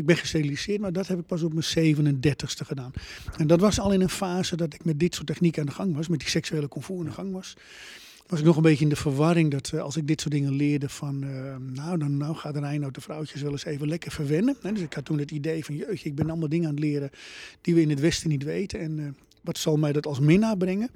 Ik 0.00 0.06
ben 0.06 0.16
gesteriliseerd, 0.16 0.80
maar 0.80 0.92
dat 0.92 1.06
heb 1.06 1.18
ik 1.18 1.26
pas 1.26 1.42
op 1.42 1.52
mijn 1.52 1.96
37ste 1.96 2.66
gedaan. 2.66 2.92
En 3.36 3.46
dat 3.46 3.60
was 3.60 3.80
al 3.80 3.92
in 3.92 4.00
een 4.00 4.08
fase 4.08 4.56
dat 4.56 4.74
ik 4.74 4.84
met 4.84 5.00
dit 5.00 5.14
soort 5.14 5.26
technieken 5.26 5.60
aan 5.60 5.66
de 5.66 5.72
gang 5.72 5.94
was, 5.94 6.08
met 6.08 6.18
die 6.18 6.28
seksuele 6.28 6.68
comfort 6.68 6.98
aan 6.98 7.04
de 7.04 7.10
gang 7.10 7.32
was. 7.32 7.56
Was 8.26 8.38
ik 8.38 8.44
nog 8.44 8.56
een 8.56 8.62
beetje 8.62 8.84
in 8.84 8.90
de 8.90 8.96
verwarring 8.96 9.50
dat 9.50 9.80
als 9.80 9.96
ik 9.96 10.06
dit 10.06 10.20
soort 10.20 10.34
dingen 10.34 10.52
leerde 10.52 10.88
van, 10.88 11.18
nou, 11.74 11.98
dan 11.98 12.16
nou 12.16 12.34
gaat 12.34 12.56
Reinoud 12.56 12.94
de 12.94 13.00
vrouwtjes 13.00 13.42
wel 13.42 13.50
eens 13.50 13.64
even 13.64 13.88
lekker 13.88 14.12
verwennen. 14.12 14.56
Dus 14.62 14.80
ik 14.80 14.92
had 14.92 15.04
toen 15.04 15.18
het 15.18 15.30
idee 15.30 15.64
van, 15.64 15.74
jeugdje, 15.74 16.08
ik 16.08 16.14
ben 16.14 16.30
allemaal 16.30 16.48
dingen 16.48 16.68
aan 16.68 16.74
het 16.74 16.84
leren 16.84 17.10
die 17.60 17.74
we 17.74 17.80
in 17.80 17.90
het 17.90 18.00
Westen 18.00 18.28
niet 18.28 18.44
weten. 18.44 18.80
En 18.80 19.16
wat 19.40 19.58
zal 19.58 19.76
mij 19.76 19.92
dat 19.92 20.06
als 20.06 20.20
minnaar 20.20 20.56
brengen? 20.56 20.90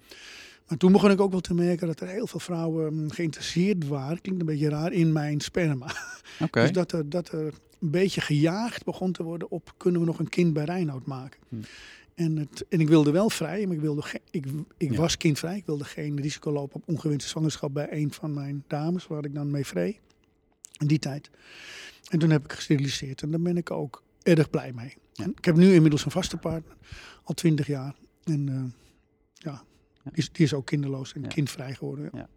Maar 0.69 0.79
toen 0.79 0.93
begon 0.93 1.11
ik 1.11 1.21
ook 1.21 1.31
wel 1.31 1.41
te 1.41 1.55
merken 1.55 1.87
dat 1.87 2.01
er 2.01 2.09
heel 2.09 2.27
veel 2.27 2.41
vrouwen 2.41 3.13
geïnteresseerd 3.13 3.89
waren, 3.89 4.21
klinkt 4.21 4.41
een 4.41 4.47
beetje 4.47 4.69
raar, 4.69 4.93
in 4.93 5.13
mijn 5.13 5.41
sperma. 5.41 5.95
Okay. 6.41 6.63
Dus 6.67 6.73
dat 6.73 6.93
er, 6.93 7.09
dat 7.09 7.33
er 7.33 7.55
een 7.85 7.91
beetje 7.91 8.21
gejaagd 8.21 8.85
begon 8.85 9.13
te 9.13 9.23
worden 9.23 9.51
op 9.51 9.75
kunnen 9.77 10.01
we 10.01 10.07
nog 10.07 10.19
een 10.19 10.29
kind 10.29 10.53
bij 10.53 10.65
Reinoud 10.65 11.07
maken. 11.07 11.41
Hm. 11.49 11.57
En, 12.15 12.37
het, 12.37 12.65
en 12.69 12.81
ik 12.81 12.89
wilde 12.89 13.11
wel 13.11 13.31
vrij, 13.31 13.67
maar 13.67 13.75
ik, 13.75 13.81
wilde 13.81 14.05
ik, 14.31 14.47
ik 14.77 14.91
ja. 14.91 14.97
was 14.97 15.17
kindvrij. 15.17 15.57
Ik 15.57 15.67
wilde 15.67 15.85
geen 15.85 16.21
risico 16.21 16.53
lopen 16.53 16.77
op 16.77 16.89
ongewenste 16.89 17.29
zwangerschap 17.29 17.75
bij 17.75 17.89
een 17.91 18.13
van 18.13 18.35
mijn 18.35 18.65
dames, 18.67 19.07
waar 19.07 19.25
ik 19.25 19.35
dan 19.35 19.51
mee 19.51 19.67
vrij. 19.67 20.01
In 20.79 20.87
die 20.87 20.99
tijd. 20.99 21.31
En 22.09 22.19
toen 22.19 22.31
heb 22.31 22.45
ik 22.45 22.53
gesteriliseerd 22.53 23.23
en 23.23 23.31
daar 23.31 23.41
ben 23.41 23.57
ik 23.57 23.71
ook 23.71 24.03
erg 24.23 24.51
blij 24.51 24.73
mee. 24.73 24.95
Ja. 25.13 25.27
ik 25.37 25.45
heb 25.45 25.57
nu 25.57 25.75
inmiddels 25.75 26.05
een 26.05 26.11
vaste 26.11 26.37
partner, 26.37 26.77
al 27.23 27.35
twintig 27.35 27.67
jaar. 27.67 27.95
En 28.25 28.47
uh, 28.47 28.65
ja, 29.33 29.65
die 30.03 30.13
is, 30.13 30.33
die 30.33 30.45
is 30.45 30.55
ook 30.55 30.67
kinderloos 30.67 31.13
en 31.13 31.29
kindvrij 31.29 31.75
geworden. 31.75 32.11
Ja. 32.13 32.29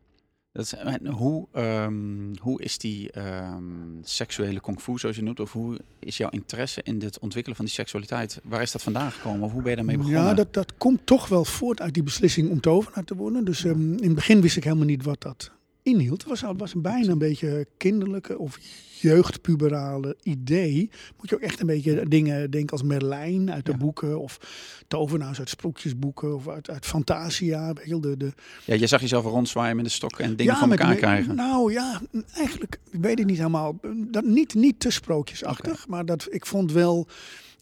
Dat 0.57 0.65
is, 0.65 1.09
hoe, 1.09 1.47
um, 1.53 2.31
hoe 2.41 2.61
is 2.61 2.77
die 2.77 3.09
um, 3.17 3.99
seksuele 4.03 4.59
kung 4.59 4.79
fu, 4.81 4.97
zoals 4.97 5.15
je 5.15 5.21
noemt, 5.21 5.39
of 5.39 5.51
hoe 5.51 5.79
is 5.99 6.17
jouw 6.17 6.29
interesse 6.29 6.81
in 6.83 7.01
het 7.01 7.19
ontwikkelen 7.19 7.57
van 7.57 7.65
die 7.65 7.73
seksualiteit? 7.73 8.39
Waar 8.43 8.61
is 8.61 8.71
dat 8.71 8.81
vandaan 8.81 9.11
gekomen? 9.11 9.41
Of 9.41 9.51
hoe 9.51 9.61
ben 9.61 9.69
je 9.69 9.75
daarmee 9.75 9.97
begonnen? 9.97 10.21
Ja, 10.21 10.33
dat, 10.33 10.53
dat 10.53 10.77
komt 10.77 11.05
toch 11.05 11.27
wel 11.27 11.45
voort 11.45 11.81
uit 11.81 11.93
die 11.93 12.03
beslissing 12.03 12.49
om 12.49 12.59
tovenaar 12.59 13.03
te 13.03 13.15
worden. 13.15 13.45
Dus 13.45 13.63
um, 13.63 13.97
in 13.97 14.03
het 14.03 14.15
begin 14.15 14.41
wist 14.41 14.57
ik 14.57 14.63
helemaal 14.63 14.85
niet 14.85 15.03
wat 15.03 15.21
dat 15.21 15.51
inhield. 15.87 16.21
Het 16.21 16.29
was, 16.29 16.53
was 16.57 16.73
bijna 16.73 17.11
een 17.11 17.17
beetje 17.17 17.67
kinderlijke 17.77 18.37
of 18.37 18.59
jeugdpuberale 18.99 20.17
idee. 20.23 20.89
Moet 21.17 21.29
je 21.29 21.35
ook 21.35 21.41
echt 21.41 21.59
een 21.59 21.65
beetje 21.65 22.07
dingen 22.07 22.51
denken 22.51 22.71
als 22.71 22.83
Merlijn 22.83 23.51
uit 23.51 23.65
de 23.65 23.71
ja. 23.71 23.77
boeken. 23.77 24.19
Of 24.19 24.39
tovenaars 24.87 25.39
uit 25.39 25.49
sprookjesboeken. 25.49 26.35
Of 26.35 26.47
uit, 26.47 26.69
uit 26.69 26.85
Fantasia. 26.85 27.73
Weet 27.73 27.87
je, 27.87 27.99
de, 27.99 28.17
de... 28.17 28.31
Ja, 28.65 28.73
je 28.73 28.87
zag 28.87 29.01
jezelf 29.01 29.25
rondzwaaien 29.25 29.75
met 29.75 29.85
de 29.85 29.91
stok 29.91 30.19
en 30.19 30.35
dingen 30.35 30.53
ja, 30.53 30.59
van 30.59 30.71
elkaar 30.71 30.87
met, 30.87 30.97
krijgen. 30.97 31.35
Nou 31.35 31.71
ja, 31.71 32.01
eigenlijk 32.33 32.79
ik 32.91 32.99
weet 33.01 33.19
ik 33.19 33.25
niet 33.25 33.37
helemaal. 33.37 33.79
Dat, 34.11 34.23
niet, 34.23 34.53
niet 34.53 34.79
te 34.79 34.89
sprookjesachtig. 34.89 35.73
Okay. 35.73 35.85
Maar 35.87 36.05
dat, 36.05 36.27
ik 36.29 36.45
vond 36.45 36.71
wel... 36.71 37.07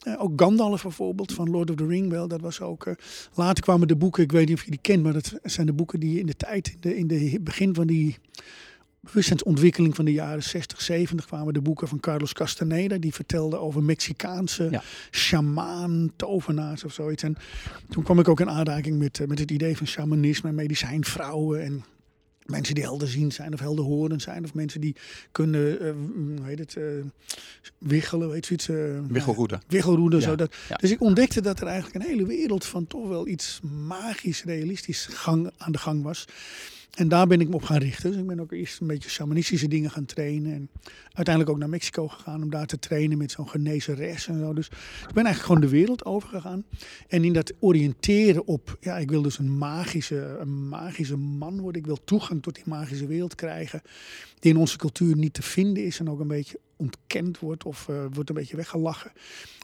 Uh, 0.08 0.22
ook 0.22 0.42
Gandalf 0.42 0.82
bijvoorbeeld 0.82 1.34
van 1.34 1.50
Lord 1.50 1.70
of 1.70 1.76
the 1.76 1.86
Ring 1.86 2.10
wel. 2.10 2.28
Dat 2.28 2.42
was 2.42 2.62
ook. 2.62 2.86
Uh, 2.86 2.94
later 3.34 3.64
kwamen 3.64 3.88
de 3.88 3.96
boeken, 3.96 4.24
ik 4.24 4.32
weet 4.32 4.48
niet 4.48 4.58
of 4.58 4.64
je 4.64 4.72
die 4.72 4.80
kent, 4.82 5.04
maar 5.04 5.14
dat 5.14 5.34
zijn 5.44 5.66
de 5.66 5.74
boeken 5.74 6.00
die 6.00 6.20
in 6.20 6.26
de 6.26 6.36
tijd, 6.36 6.68
in 6.68 6.78
de, 6.80 6.98
in 6.98 7.08
de 7.08 7.40
begin 7.42 7.76
van 7.76 7.88
die 7.88 8.18
bewustzijnsontwikkeling 9.00 9.96
van 9.96 10.06
de 10.06 10.12
jaren 10.12 10.44
60, 10.44 10.82
70 10.82 11.26
kwamen 11.26 11.54
de 11.54 11.62
boeken 11.62 11.88
van 11.88 12.00
Carlos 12.00 12.34
Castaneda. 12.34 12.98
Die 12.98 13.14
vertelde 13.14 13.58
over 13.58 13.84
Mexicaanse 13.84 14.68
Ja. 14.72 14.84
shamaan, 15.12 16.12
tovenaars 16.16 16.84
of 16.84 16.94
zoiets. 16.94 17.24
En 17.24 17.36
toen 17.90 18.04
kwam 18.04 18.20
ik 18.20 18.28
ook 18.28 18.40
in 18.40 18.50
aanraking 18.50 18.98
met, 19.00 19.20
eh, 19.20 19.28
met 19.28 19.40
het 19.40 19.52
idee 19.52 19.78
van 19.78 19.88
shamanisme 19.88 20.50
en 20.50 20.56
medicijnvrouwen. 20.56 21.64
En 21.64 21.84
mensen 22.46 22.76
die 22.76 22.84
helderziend 22.84 23.34
zijn 23.34 23.54
of 23.54 23.60
helderhorend 23.60 24.22
zijn. 24.22 24.44
Of 24.44 24.54
mensen 24.54 24.82
die 24.82 24.96
kunnen, 25.32 25.80
eh, 25.82 25.92
hoe 26.38 26.46
heet 26.48 26.60
het, 26.60 26.76
eh, 26.76 26.84
wiggelen, 27.78 28.30
weet 28.30 28.48
je 28.48 28.56
zoiets. 28.62 28.70
eh, 28.70 29.12
Wiggelroede. 29.14 29.60
Wiggelroede. 29.68 30.16
Ja, 30.18 30.22
Zo 30.22 30.36
dat, 30.36 30.56
ja. 30.70 30.76
Dus 30.76 30.92
ik 30.92 31.02
ontdekte 31.02 31.42
dat 31.42 31.60
er 31.62 31.68
eigenlijk 31.68 31.96
een 32.06 32.12
hele 32.12 32.26
wereld 32.26 32.66
van 32.66 32.88
toch 32.88 33.08
wel 33.08 33.28
iets 33.28 33.60
magisch, 33.88 34.44
realistisch 34.44 35.06
gang, 35.06 35.52
aan 35.58 35.72
de 35.72 35.78
gang 35.78 36.04
was. 36.04 36.26
En 36.96 37.08
daar 37.08 37.28
ben 37.28 37.40
ik 37.40 37.50
me 37.50 37.56
op 37.56 37.64
gaan 37.64 37.78
richten. 37.78 38.12
Dus 38.12 38.20
ik 38.20 38.28
ben 38.28 38.40
ook 38.40 38.52
eerst 38.52 38.82
een 38.82 38.88
beetje 38.88 39.10
shamanistische 39.10 39.68
dingen 39.68 39.92
gaan 39.92 40.06
trainen. 40.06 40.54
En 40.54 40.70
uiteindelijk 41.04 41.50
ook 41.50 41.60
naar 41.60 41.70
Mexico 41.70 42.08
gegaan 42.08 42.44
om 42.44 42.50
daar 42.50 42.66
te 42.66 42.80
trainen 42.80 43.18
met 43.18 43.32
zo'n 43.32 43.50
genezeres 43.50 44.28
en 44.28 44.40
zo. 44.40 44.54
Dus 44.54 44.68
ik 44.68 45.14
ben 45.14 45.26
eigenlijk 45.26 45.46
gewoon 45.46 45.62
de 45.62 45.70
wereld 45.70 46.06
overgegaan. 46.06 46.64
En 47.08 47.24
in 47.24 47.34
dat 47.34 47.54
oriënteren 47.60 48.48
op, 48.48 48.78
ja, 48.82 48.98
ik 48.98 49.10
wil 49.10 49.22
dus 49.22 49.40
een 49.40 49.58
magische, 49.58 50.38
een 50.40 50.68
magische 50.68 51.18
man 51.18 51.62
worden. 51.62 51.82
Ik 51.82 51.88
wil 51.88 52.04
toegang 52.04 52.42
tot 52.42 52.56
die 52.56 52.64
magische 52.68 53.08
wereld 53.08 53.36
krijgen. 53.36 53.82
Die 54.40 54.52
in 54.52 54.60
onze 54.60 54.78
cultuur 54.78 55.16
niet 55.16 55.34
te 55.34 55.42
vinden 55.42 55.86
is 55.86 56.00
en 56.00 56.10
ook 56.10 56.20
een 56.20 56.28
beetje 56.28 56.60
ontkend 56.76 57.40
wordt 57.40 57.64
of 57.64 57.90
eh, 57.90 58.06
wordt 58.14 58.30
een 58.30 58.36
beetje 58.36 58.56
weggelachen. 58.56 59.12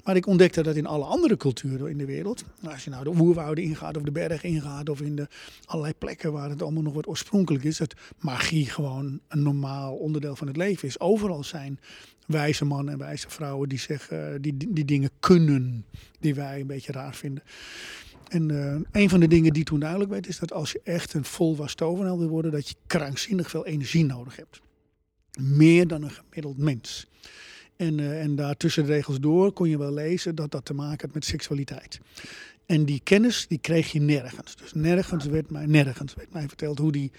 Maar 0.03 0.15
ik 0.15 0.25
ontdekte 0.25 0.63
dat 0.63 0.75
in 0.75 0.85
alle 0.85 1.05
andere 1.05 1.37
culturen 1.37 1.89
in 1.89 1.97
de 1.97 2.05
wereld, 2.05 2.43
nou, 2.59 2.73
als 2.73 2.83
je 2.83 2.89
nou 2.89 3.03
de 3.03 3.21
oerwouden 3.21 3.63
ingaat 3.63 3.97
of 3.97 4.03
de 4.03 4.11
berg 4.11 4.43
ingaat 4.43 4.89
of 4.89 5.01
in 5.01 5.15
de 5.15 5.27
allerlei 5.65 5.93
plekken 5.97 6.31
waar 6.31 6.49
het 6.49 6.61
allemaal 6.61 6.83
nog 6.83 6.93
wat 6.93 7.07
oorspronkelijk 7.07 7.63
is, 7.63 7.77
dat 7.77 7.93
magie 8.19 8.65
gewoon 8.65 9.19
een 9.27 9.43
normaal 9.43 9.95
onderdeel 9.95 10.35
van 10.35 10.47
het 10.47 10.57
leven 10.57 10.87
is. 10.87 10.99
Overal 10.99 11.43
zijn 11.43 11.79
wijze 12.25 12.65
mannen 12.65 12.93
en 12.93 12.99
wijze 12.99 13.29
vrouwen 13.29 13.69
die, 13.69 13.79
zeggen, 13.79 14.41
die, 14.41 14.57
die, 14.57 14.73
die 14.73 14.85
dingen 14.85 15.09
kunnen 15.19 15.85
die 16.19 16.35
wij 16.35 16.59
een 16.59 16.67
beetje 16.67 16.91
raar 16.91 17.15
vinden. 17.15 17.43
En 18.27 18.51
eh, 18.51 19.01
een 19.01 19.09
van 19.09 19.19
de 19.19 19.27
dingen 19.27 19.53
die 19.53 19.63
toen 19.63 19.79
duidelijk 19.79 20.11
werd, 20.11 20.27
is 20.27 20.39
dat 20.39 20.53
als 20.53 20.71
je 20.71 20.81
echt 20.83 21.13
een 21.13 21.25
volwassen 21.25 21.77
tovenaar 21.77 22.17
wil 22.17 22.27
worden, 22.27 22.51
dat 22.51 22.69
je 22.69 22.75
krankzinnig 22.87 23.49
veel 23.49 23.65
energie 23.65 24.05
nodig 24.05 24.35
hebt. 24.35 24.61
Meer 25.39 25.87
dan 25.87 26.03
een 26.03 26.11
gemiddeld 26.11 26.57
mens. 26.57 27.07
En, 27.75 27.99
eh, 27.99 28.21
en 28.21 28.35
daar 28.35 28.57
tussen 28.57 28.85
de 28.85 28.91
regels 28.91 29.19
door 29.19 29.51
kon 29.51 29.69
je 29.69 29.77
wel 29.77 29.93
lezen 29.93 30.35
dat 30.35 30.51
dat 30.51 30.65
te 30.65 30.73
maken 30.73 31.05
had 31.05 31.13
met 31.15 31.25
seksualiteit. 31.25 31.99
En 32.65 32.85
die 32.85 33.01
kennis 33.03 33.47
die 33.47 33.57
kreeg 33.57 33.91
je 33.91 34.01
nergens. 34.01 34.55
Dus 34.55 34.73
nergens 34.73 35.25
werd 35.25 35.49
mij, 35.49 35.65
nergens 35.65 36.13
werd 36.13 36.33
mij 36.33 36.47
verteld 36.47 36.77
hoe 36.77 36.91
die 36.91 37.11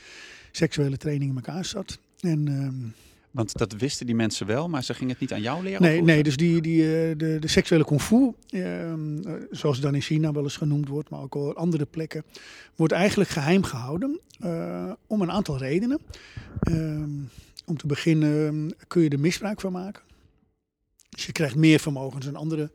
seksuele 0.51 0.97
training 0.97 1.31
in 1.31 1.37
elkaar 1.37 1.65
zat. 1.65 1.99
En, 2.21 2.49
ehm, 2.49 2.91
Want 3.31 3.59
dat 3.59 3.73
wisten 3.73 4.07
die 4.07 4.15
mensen 4.15 4.47
wel, 4.47 4.69
maar 4.69 4.85
ze 4.85 4.95
gingen 4.95 5.11
het 5.11 5.21
niet 5.21 5.33
aan 5.33 5.41
jou 5.41 5.63
leren? 5.63 5.83
Nee, 5.83 6.03
nee 6.03 6.23
dus 6.23 6.37
die, 6.37 6.61
die, 6.61 6.83
eh, 6.83 7.19
de, 7.19 7.37
de 7.41 7.49
seksuele 7.49 7.85
kung 7.85 8.01
fu, 8.01 8.33
ehm, 8.49 9.19
eh, 9.19 9.33
zoals 9.51 9.77
het 9.77 9.85
dan 9.85 9.95
in 9.95 10.01
China 10.01 10.33
wel 10.33 10.43
eens 10.43 10.57
genoemd 10.57 10.89
wordt, 10.89 11.11
maar 11.11 11.21
ook 11.21 11.35
op 11.35 11.57
andere 11.57 11.85
plekken, 11.85 12.25
wordt 12.77 12.93
eigenlijk 12.93 13.31
geheim 13.31 13.63
gehouden 13.63 14.21
eh, 14.41 14.93
om 15.07 15.21
een 15.21 15.31
aantal 15.31 15.59
redenen. 15.59 15.99
Om 17.65 17.77
te 17.77 17.87
beginnen 17.87 18.75
kun 18.87 19.03
je 19.03 19.09
er 19.09 19.21
misbruik 19.21 19.61
van 19.61 19.73
maken. 19.73 20.03
Dus 21.09 21.27
je 21.27 21.33
krijgt 21.33 21.57
meer 21.57 21.81
vermogens 21.81 22.25
dan 22.25 22.37
andere 22.37 22.71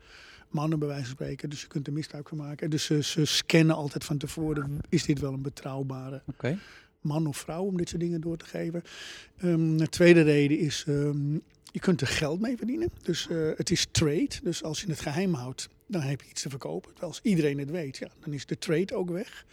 mannen 0.49 0.79
bij 0.79 0.87
wijze 0.87 1.05
van 1.05 1.13
spreken, 1.13 1.49
dus 1.49 1.61
je 1.61 1.67
kunt 1.67 1.87
er 1.87 1.93
misbruik 1.93 2.29
van 2.29 2.37
maken. 2.37 2.69
Dus 2.69 2.85
ze, 2.85 3.03
ze 3.03 3.25
scannen 3.25 3.75
altijd 3.75 4.03
van 4.03 4.17
tevoren, 4.17 4.79
is 4.89 5.05
dit 5.05 5.19
wel 5.19 5.33
een 5.33 5.41
betrouwbare 5.41 6.21
man 7.01 7.27
of 7.27 7.37
vrouw 7.37 7.63
om 7.63 7.77
dit 7.77 7.89
soort 7.89 8.01
dingen 8.01 8.21
door 8.21 8.37
te 8.37 8.45
geven. 8.45 8.83
Ehm, 9.37 9.77
de 9.77 9.89
tweede 9.89 10.21
reden 10.21 10.59
is, 10.59 10.83
ehm, 10.87 11.33
je 11.71 11.79
kunt 11.79 12.01
er 12.01 12.07
geld 12.07 12.39
mee 12.39 12.57
verdienen. 12.57 12.89
Dus 13.01 13.27
eh, 13.27 13.37
het 13.55 13.71
is 13.71 13.87
trade. 13.91 14.29
Dus 14.43 14.63
als 14.63 14.81
je 14.81 14.87
het 14.87 14.99
geheim 14.99 15.33
houdt, 15.33 15.69
dan 15.87 16.01
heb 16.01 16.21
je 16.21 16.29
iets 16.29 16.41
te 16.41 16.49
verkopen. 16.49 16.89
Terwijl 16.89 17.11
als 17.11 17.21
iedereen 17.23 17.59
het 17.59 17.69
weet, 17.69 17.97
ja, 17.97 18.07
dan 18.23 18.33
is 18.33 18.45
de 18.45 18.57
trade 18.57 18.95
ook 18.95 19.09
weg. 19.09 19.45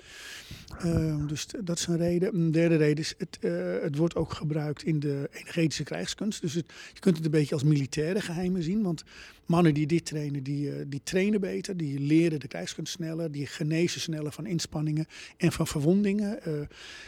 Ehm, 0.78 1.26
dus 1.26 1.46
dat 1.62 1.78
is 1.78 1.86
een 1.86 1.96
reden. 1.96 2.34
Een 2.34 2.52
derde 2.52 2.76
reden 2.76 2.98
is, 2.98 3.14
het, 3.18 3.38
eh, 3.40 3.52
het 3.82 3.96
wordt 3.96 4.16
ook 4.16 4.32
gebruikt 4.32 4.82
in 4.82 5.00
de 5.00 5.28
energetische 5.32 5.82
krijgskunst. 5.82 6.40
Dus 6.40 6.54
het, 6.54 6.66
je 6.92 7.00
kunt 7.00 7.16
het 7.16 7.24
een 7.24 7.30
beetje 7.30 7.54
als 7.54 7.64
militaire 7.64 8.20
geheimen 8.20 8.62
zien. 8.62 8.82
Want 8.82 9.04
mannen 9.46 9.74
die 9.74 9.86
dit 9.86 10.06
trainen, 10.06 10.42
die, 10.42 10.70
eh, 10.70 10.84
die 10.86 11.00
trainen 11.02 11.40
beter. 11.40 11.76
Die 11.76 12.00
leren 12.00 12.40
de 12.40 12.48
krijgskunst 12.48 12.92
sneller. 12.92 13.32
Die 13.32 13.46
genezen 13.46 14.00
sneller 14.00 14.32
van 14.32 14.46
inspanningen 14.46 15.06
en 15.36 15.52
van 15.52 15.66
verwondingen. 15.66 16.42
Eh, 16.42 16.52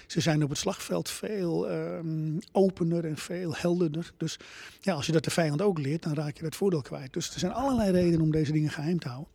ze 0.06 0.20
zijn 0.20 0.42
op 0.42 0.48
het 0.48 0.58
slagveld 0.58 1.10
veel 1.10 1.68
ehm, 1.68 2.38
opener 2.52 3.04
en 3.04 3.16
veel 3.16 3.54
helderder. 3.56 4.12
Dus 4.16 4.38
ja, 4.80 4.94
als 4.94 5.06
je 5.06 5.12
dat 5.12 5.24
de 5.24 5.30
vijand 5.30 5.62
ook 5.62 5.78
leert, 5.78 6.02
dan 6.02 6.14
raak 6.14 6.36
je 6.36 6.42
dat 6.42 6.56
voordeel 6.56 6.82
kwijt. 6.82 7.12
Dus 7.12 7.34
er 7.34 7.38
zijn 7.38 7.52
allerlei 7.52 7.90
redenen 7.90 8.20
om 8.20 8.30
deze 8.30 8.52
dingen 8.52 8.70
geheim 8.70 8.98
te 8.98 9.08
houden. 9.08 9.32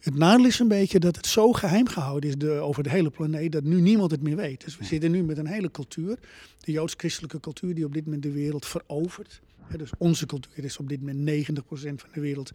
Het 0.00 0.14
nadeel 0.14 0.46
is 0.46 0.58
een 0.58 0.68
beetje 0.68 0.98
dat 0.98 1.16
het 1.16 1.26
zo 1.26 1.52
geheim 1.52 1.88
gehouden 1.88 2.28
is 2.28 2.36
de, 2.36 2.50
over 2.50 2.82
de 2.82 2.90
hele 2.90 3.10
planeet 3.10 3.52
dat 3.52 3.64
nu 3.64 3.80
niemand 3.80 4.10
het 4.10 4.22
meer 4.22 4.36
weet. 4.36 4.64
Dus 4.64 4.78
we 4.78 4.84
zitten 4.84 5.10
nu 5.10 5.22
met 5.22 5.38
een 5.38 5.46
hele 5.46 5.70
cultuur, 5.70 6.18
de 6.60 6.72
joods-christelijke 6.72 7.40
cultuur, 7.40 7.74
die 7.74 7.84
op 7.84 7.94
dit 7.94 8.04
moment 8.04 8.22
de 8.22 8.32
wereld 8.32 8.66
verovert. 8.66 9.40
Dus 9.76 9.90
onze 9.98 10.26
cultuur 10.26 10.64
is 10.64 10.78
op 10.78 10.88
dit 10.88 11.00
moment 11.00 11.48
90% 11.48 11.52
van 11.72 12.10
de 12.12 12.20
wereld, 12.20 12.50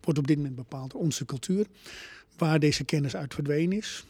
wordt 0.00 0.18
op 0.18 0.26
dit 0.26 0.36
moment 0.36 0.56
bepaald 0.56 0.90
door 0.90 1.00
onze 1.00 1.24
cultuur. 1.24 1.66
Waar 2.36 2.58
deze 2.58 2.84
kennis 2.84 3.16
uit 3.16 3.34
verdwenen 3.34 3.76
is. 3.76 4.04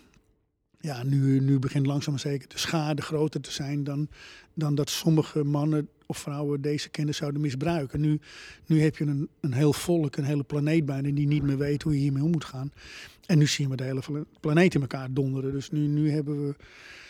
Ja, 0.80 1.02
nu, 1.02 1.40
nu 1.40 1.58
begint 1.58 1.86
langzaam 1.86 2.12
maar 2.12 2.22
zeker 2.22 2.48
de 2.48 2.58
schade 2.58 3.02
groter 3.02 3.40
te 3.40 3.52
zijn 3.52 3.84
dan, 3.84 4.08
dan 4.54 4.74
dat 4.74 4.90
sommige 4.90 5.44
mannen 5.44 5.88
of 6.06 6.18
vrouwen 6.18 6.60
deze 6.60 6.88
kennis 6.88 7.16
zouden 7.16 7.40
misbruiken. 7.40 8.00
Nu, 8.00 8.20
nu 8.66 8.82
heb 8.82 8.96
je 8.96 9.04
een, 9.04 9.28
een 9.40 9.52
heel 9.52 9.72
volk, 9.72 10.16
een 10.16 10.24
hele 10.24 10.42
planeet 10.42 10.86
bijna, 10.86 11.10
die 11.10 11.26
niet 11.26 11.42
meer 11.42 11.58
weet 11.58 11.82
hoe 11.82 11.92
je 11.92 11.98
hiermee 11.98 12.22
om 12.22 12.30
moet 12.30 12.44
gaan. 12.44 12.72
En 13.26 13.38
nu 13.38 13.46
zien 13.46 13.68
we 13.68 13.76
de 13.76 13.84
hele 13.84 14.26
planeet 14.40 14.74
in 14.74 14.80
elkaar 14.80 15.12
donderen. 15.12 15.52
Dus 15.52 15.70
nu, 15.70 15.86
nu 15.86 16.10
hebben 16.10 16.46
we 16.46 16.54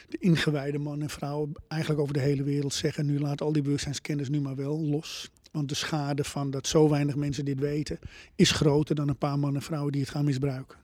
de 0.09 0.19
ingewijde 0.19 0.79
mannen 0.79 1.03
en 1.03 1.15
vrouwen 1.15 1.53
eigenlijk 1.69 2.01
over 2.01 2.15
de 2.15 2.21
hele 2.21 2.43
wereld 2.43 2.75
zeggen... 2.75 3.07
nu 3.07 3.21
laat 3.21 3.41
al 3.41 3.53
die 3.53 3.63
bewustzijnskennis 3.63 4.29
nu 4.29 4.41
maar 4.41 4.57
wel 4.57 4.81
los. 4.81 5.31
Want 5.53 5.69
de 5.69 5.75
schade 5.75 6.25
van 6.25 6.51
dat 6.51 6.67
zo 6.67 6.89
weinig 6.89 7.17
mensen 7.17 7.45
dit 7.45 7.59
weten... 7.59 7.99
is 8.35 8.51
groter 8.51 8.95
dan 8.95 9.09
een 9.09 9.19
paar 9.19 9.39
mannen 9.39 9.61
en 9.61 9.67
vrouwen 9.67 9.93
die 9.93 10.01
het 10.01 10.11
gaan 10.11 10.25
misbruiken. 10.25 10.79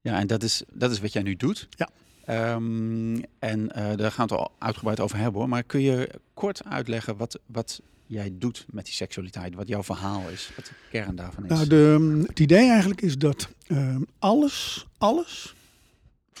Ja, 0.00 0.18
en 0.18 0.26
dat 0.26 0.42
is, 0.42 0.62
dat 0.72 0.90
is 0.90 1.00
wat 1.00 1.12
jij 1.12 1.22
nu 1.22 1.36
doet. 1.36 1.68
Ja. 1.70 1.88
Ehm, 2.24 3.22
en 3.38 3.72
eh, 3.72 3.96
daar 3.96 4.12
gaan 4.12 4.26
we 4.26 4.34
het 4.34 4.42
al 4.42 4.52
uitgebreid 4.58 5.00
over 5.00 5.18
hebben 5.18 5.40
hoor. 5.40 5.48
Maar 5.48 5.62
kun 5.62 5.80
je 5.80 6.10
kort 6.34 6.64
uitleggen 6.64 7.16
wat, 7.16 7.38
wat 7.46 7.80
jij 8.06 8.30
doet 8.32 8.66
met 8.70 8.84
die 8.84 8.94
seksualiteit? 8.94 9.54
Wat 9.54 9.68
jouw 9.68 9.82
verhaal 9.82 10.28
is? 10.28 10.50
Wat 10.56 10.64
de 10.64 10.72
kern 10.90 11.16
daarvan 11.16 11.44
is? 11.44 11.50
Nou, 11.50 11.66
de, 11.66 12.22
het 12.26 12.40
idee 12.40 12.68
eigenlijk 12.68 13.02
is 13.02 13.18
dat 13.18 13.48
ehm, 13.66 14.02
alles, 14.18 14.86
alles, 14.98 15.54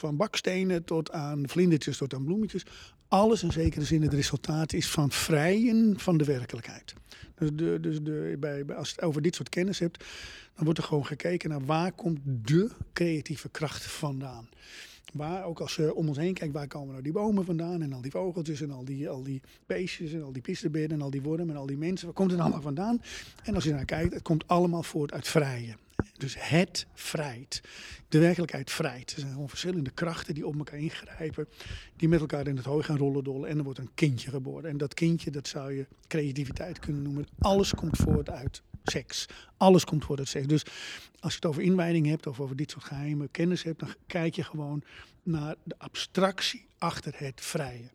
van 0.00 0.16
bakstenen 0.16 0.84
tot 0.84 1.12
aan 1.12 1.48
vlindertjes 1.48 1.96
tot 1.96 2.14
aan 2.14 2.24
bloemetjes, 2.24 2.66
alles 3.08 3.42
in 3.42 3.52
zekere 3.52 3.84
zin 3.84 4.02
het 4.02 4.12
resultaat 4.12 4.72
is 4.72 4.90
van 4.90 5.10
vrijen 5.10 5.98
van 5.98 6.16
de 6.16 6.24
werkelijkheid. 6.24 6.94
Dus, 7.34 7.50
de, 7.52 7.78
dus 7.80 8.02
de, 8.02 8.36
bij, 8.38 8.64
als 8.74 8.88
je 8.88 8.94
het 8.94 9.04
over 9.04 9.22
dit 9.22 9.34
soort 9.34 9.48
kennis 9.48 9.78
hebt, 9.78 10.04
dan 10.54 10.64
wordt 10.64 10.78
er 10.78 10.84
gewoon 10.84 11.06
gekeken 11.06 11.50
naar 11.50 11.64
waar 11.64 11.92
komt 11.92 12.18
de 12.24 12.70
creatieve 12.92 13.48
kracht 13.48 13.84
vandaan. 13.84 14.48
Waar, 15.12 15.44
ook 15.44 15.60
als 15.60 15.76
je 15.76 15.94
om 15.94 16.08
ons 16.08 16.16
heen 16.16 16.34
kijkt, 16.34 16.54
waar 16.54 16.66
komen 16.66 16.90
nou 16.90 17.02
die 17.02 17.12
bomen 17.12 17.44
vandaan 17.44 17.82
en 17.82 17.92
al 17.92 18.00
die 18.00 18.10
vogeltjes 18.10 18.60
en 18.60 18.70
al 18.70 18.84
die, 18.84 19.08
al 19.08 19.22
die 19.22 19.40
beestjes 19.66 20.12
en 20.12 20.22
al 20.22 20.32
die 20.32 20.42
pisterbedden 20.42 20.98
en 20.98 21.04
al 21.04 21.10
die 21.10 21.22
wormen 21.22 21.50
en 21.50 21.56
al 21.56 21.66
die 21.66 21.76
mensen. 21.76 22.06
Waar 22.06 22.14
komt 22.14 22.30
het 22.30 22.40
allemaal 22.40 22.60
vandaan? 22.60 23.02
En 23.44 23.54
als 23.54 23.64
je 23.64 23.72
naar 23.72 23.84
kijkt, 23.84 24.14
het 24.14 24.22
komt 24.22 24.48
allemaal 24.48 24.82
voort 24.82 25.12
uit 25.12 25.28
vrije. 25.28 25.76
Dus 26.16 26.36
het 26.38 26.86
vrijt. 26.94 27.60
De 28.08 28.18
werkelijkheid 28.18 28.70
vrijt. 28.70 29.12
Er 29.12 29.20
zijn 29.20 29.32
gewoon 29.32 29.48
verschillende 29.48 29.90
krachten 29.90 30.34
die 30.34 30.46
op 30.46 30.58
elkaar 30.58 30.78
ingrijpen. 30.78 31.48
Die 31.96 32.08
met 32.08 32.20
elkaar 32.20 32.46
in 32.46 32.56
het 32.56 32.64
hooi 32.64 32.84
gaan 32.84 32.96
rollen 32.96 33.24
dollen. 33.24 33.48
En 33.48 33.58
er 33.58 33.64
wordt 33.64 33.78
een 33.78 33.94
kindje 33.94 34.30
geboren. 34.30 34.70
En 34.70 34.76
dat 34.76 34.94
kindje, 34.94 35.30
dat 35.30 35.48
zou 35.48 35.72
je 35.72 35.86
creativiteit 36.06 36.78
kunnen 36.78 37.02
noemen. 37.02 37.26
Alles 37.38 37.74
komt 37.74 37.96
voort 37.96 38.30
uit 38.30 38.62
seks. 38.84 39.26
Alles 39.56 39.84
komt 39.84 40.04
voort 40.04 40.18
uit 40.18 40.28
seks. 40.28 40.46
Dus 40.46 40.64
als 41.20 41.32
je 41.32 41.38
het 41.40 41.46
over 41.46 41.62
inwijding 41.62 42.06
hebt 42.06 42.26
of 42.26 42.40
over 42.40 42.56
dit 42.56 42.70
soort 42.70 42.84
geheime 42.84 43.28
kennis 43.28 43.62
hebt, 43.62 43.80
dan 43.80 43.94
kijk 44.06 44.34
je 44.34 44.42
gewoon 44.42 44.82
naar 45.22 45.54
de 45.62 45.74
abstractie 45.78 46.66
achter 46.78 47.12
het 47.16 47.40
vrije. 47.40 47.90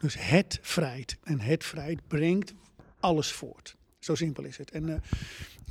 Dus 0.00 0.16
het 0.18 0.58
vrijt. 0.62 1.16
En 1.22 1.40
het 1.40 1.64
vrijt 1.64 2.00
brengt 2.06 2.54
alles 3.00 3.32
voort. 3.32 3.76
Zo 3.98 4.14
simpel 4.14 4.44
is 4.44 4.56
het. 4.56 4.70
En, 4.70 4.88
eh, 4.88 5.00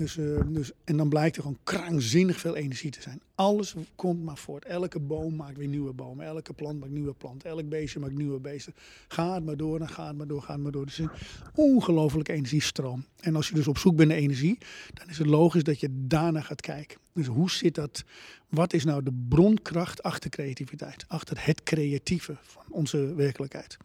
dus, 0.01 0.17
eh, 0.17 0.39
dus, 0.47 0.71
en 0.83 0.97
dan 0.97 1.09
blijkt 1.09 1.35
er 1.35 1.41
gewoon 1.41 1.57
krankzinnig 1.63 2.39
veel 2.39 2.55
energie 2.55 2.91
te 2.91 3.01
zijn. 3.01 3.21
Alles 3.35 3.75
komt 3.95 4.23
maar 4.23 4.37
voort. 4.37 4.65
Elke 4.65 4.99
boom 4.99 5.35
maakt 5.35 5.57
weer 5.57 5.67
nieuwe 5.67 5.93
bomen. 5.93 6.25
Elke 6.25 6.53
plant 6.53 6.79
maakt 6.79 6.91
nieuwe 6.91 7.13
planten. 7.13 7.49
Elk 7.49 7.69
beestje 7.69 7.99
maakt 7.99 8.13
nieuwe 8.13 8.39
beesten. 8.39 8.73
Ga 9.07 9.33
het 9.33 9.45
maar 9.45 9.57
door, 9.57 9.79
dan 9.79 9.89
gaat 9.89 10.07
het 10.07 10.17
maar 10.17 10.27
door, 10.27 10.41
gaat 10.41 10.53
het 10.53 10.63
maar 10.63 10.71
door. 10.71 10.85
Dus 10.85 10.97
een 10.97 11.09
ongelofelijke 11.55 12.33
energiestroom. 12.33 13.05
En 13.19 13.35
als 13.35 13.49
je 13.49 13.55
dus 13.55 13.67
op 13.67 13.77
zoek 13.77 13.95
bent 13.95 14.09
naar 14.09 14.17
energie, 14.17 14.57
dan 14.93 15.09
is 15.09 15.17
het 15.17 15.27
logisch 15.27 15.63
dat 15.63 15.79
je 15.79 15.89
daarna 15.91 16.41
gaat 16.41 16.61
kijken. 16.61 16.97
Dus 17.13 17.27
hoe 17.27 17.51
zit 17.51 17.75
dat? 17.75 18.03
Wat 18.49 18.73
is 18.73 18.83
nou 18.83 19.03
de 19.03 19.13
bronkracht 19.29 20.03
achter 20.03 20.29
creativiteit? 20.29 21.05
Achter 21.07 21.45
het 21.45 21.63
creatieve 21.63 22.37
van 22.41 22.63
onze 22.69 23.15
werkelijkheid? 23.15 23.77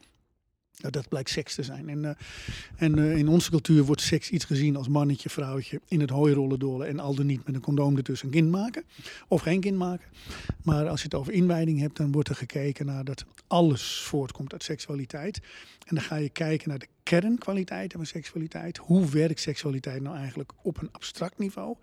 Nou, 0.81 0.93
dat 0.93 1.09
blijkt 1.09 1.31
seks 1.31 1.55
te 1.55 1.63
zijn. 1.63 1.89
En, 1.89 2.03
uh, 2.03 2.11
en 2.77 2.99
uh, 2.99 3.17
in 3.17 3.29
onze 3.29 3.51
cultuur 3.51 3.85
wordt 3.85 4.01
seks 4.01 4.31
iets 4.31 4.45
gezien 4.45 4.77
als 4.77 4.89
mannetje, 4.89 5.31
vrouwtje 5.31 5.81
in 5.89 6.01
het 6.01 6.11
hooirollen 6.11 6.59
dolen 6.59 6.89
en 6.89 7.01
al 7.01 7.15
dan 7.15 7.27
niet 7.27 7.47
met 7.47 7.55
een 7.55 7.61
condoom 7.61 7.97
ertussen 7.97 8.27
een 8.27 8.35
kind 8.35 8.51
maken. 8.51 8.85
Of 9.29 9.43
geen 9.43 9.61
kind 9.61 9.77
maken. 9.77 10.09
Maar 10.63 10.89
als 10.89 11.01
je 11.01 11.05
het 11.05 11.15
over 11.15 11.33
inwijding 11.33 11.81
hebt, 11.81 11.97
dan 11.97 12.13
wordt 12.13 12.29
er 12.29 12.35
gekeken 12.35 12.87
naar 12.87 13.05
dat 13.05 13.25
alles 13.47 14.01
voortkomt 14.01 14.53
uit 14.53 14.63
seksualiteit. 14.63 15.41
En 15.87 15.95
dan 15.95 16.05
ga 16.05 16.17
je 16.17 16.29
kijken 16.29 16.69
naar 16.69 16.79
de 16.79 16.89
kernkwaliteiten 17.03 17.99
van 17.99 18.07
seksualiteit. 18.07 18.77
Hoe 18.77 19.07
werkt 19.09 19.41
seksualiteit 19.41 20.03
nou 20.03 20.17
eigenlijk 20.17 20.53
op 20.63 20.81
een 20.81 20.93
abstract 20.93 21.39
niveau? 21.39 21.77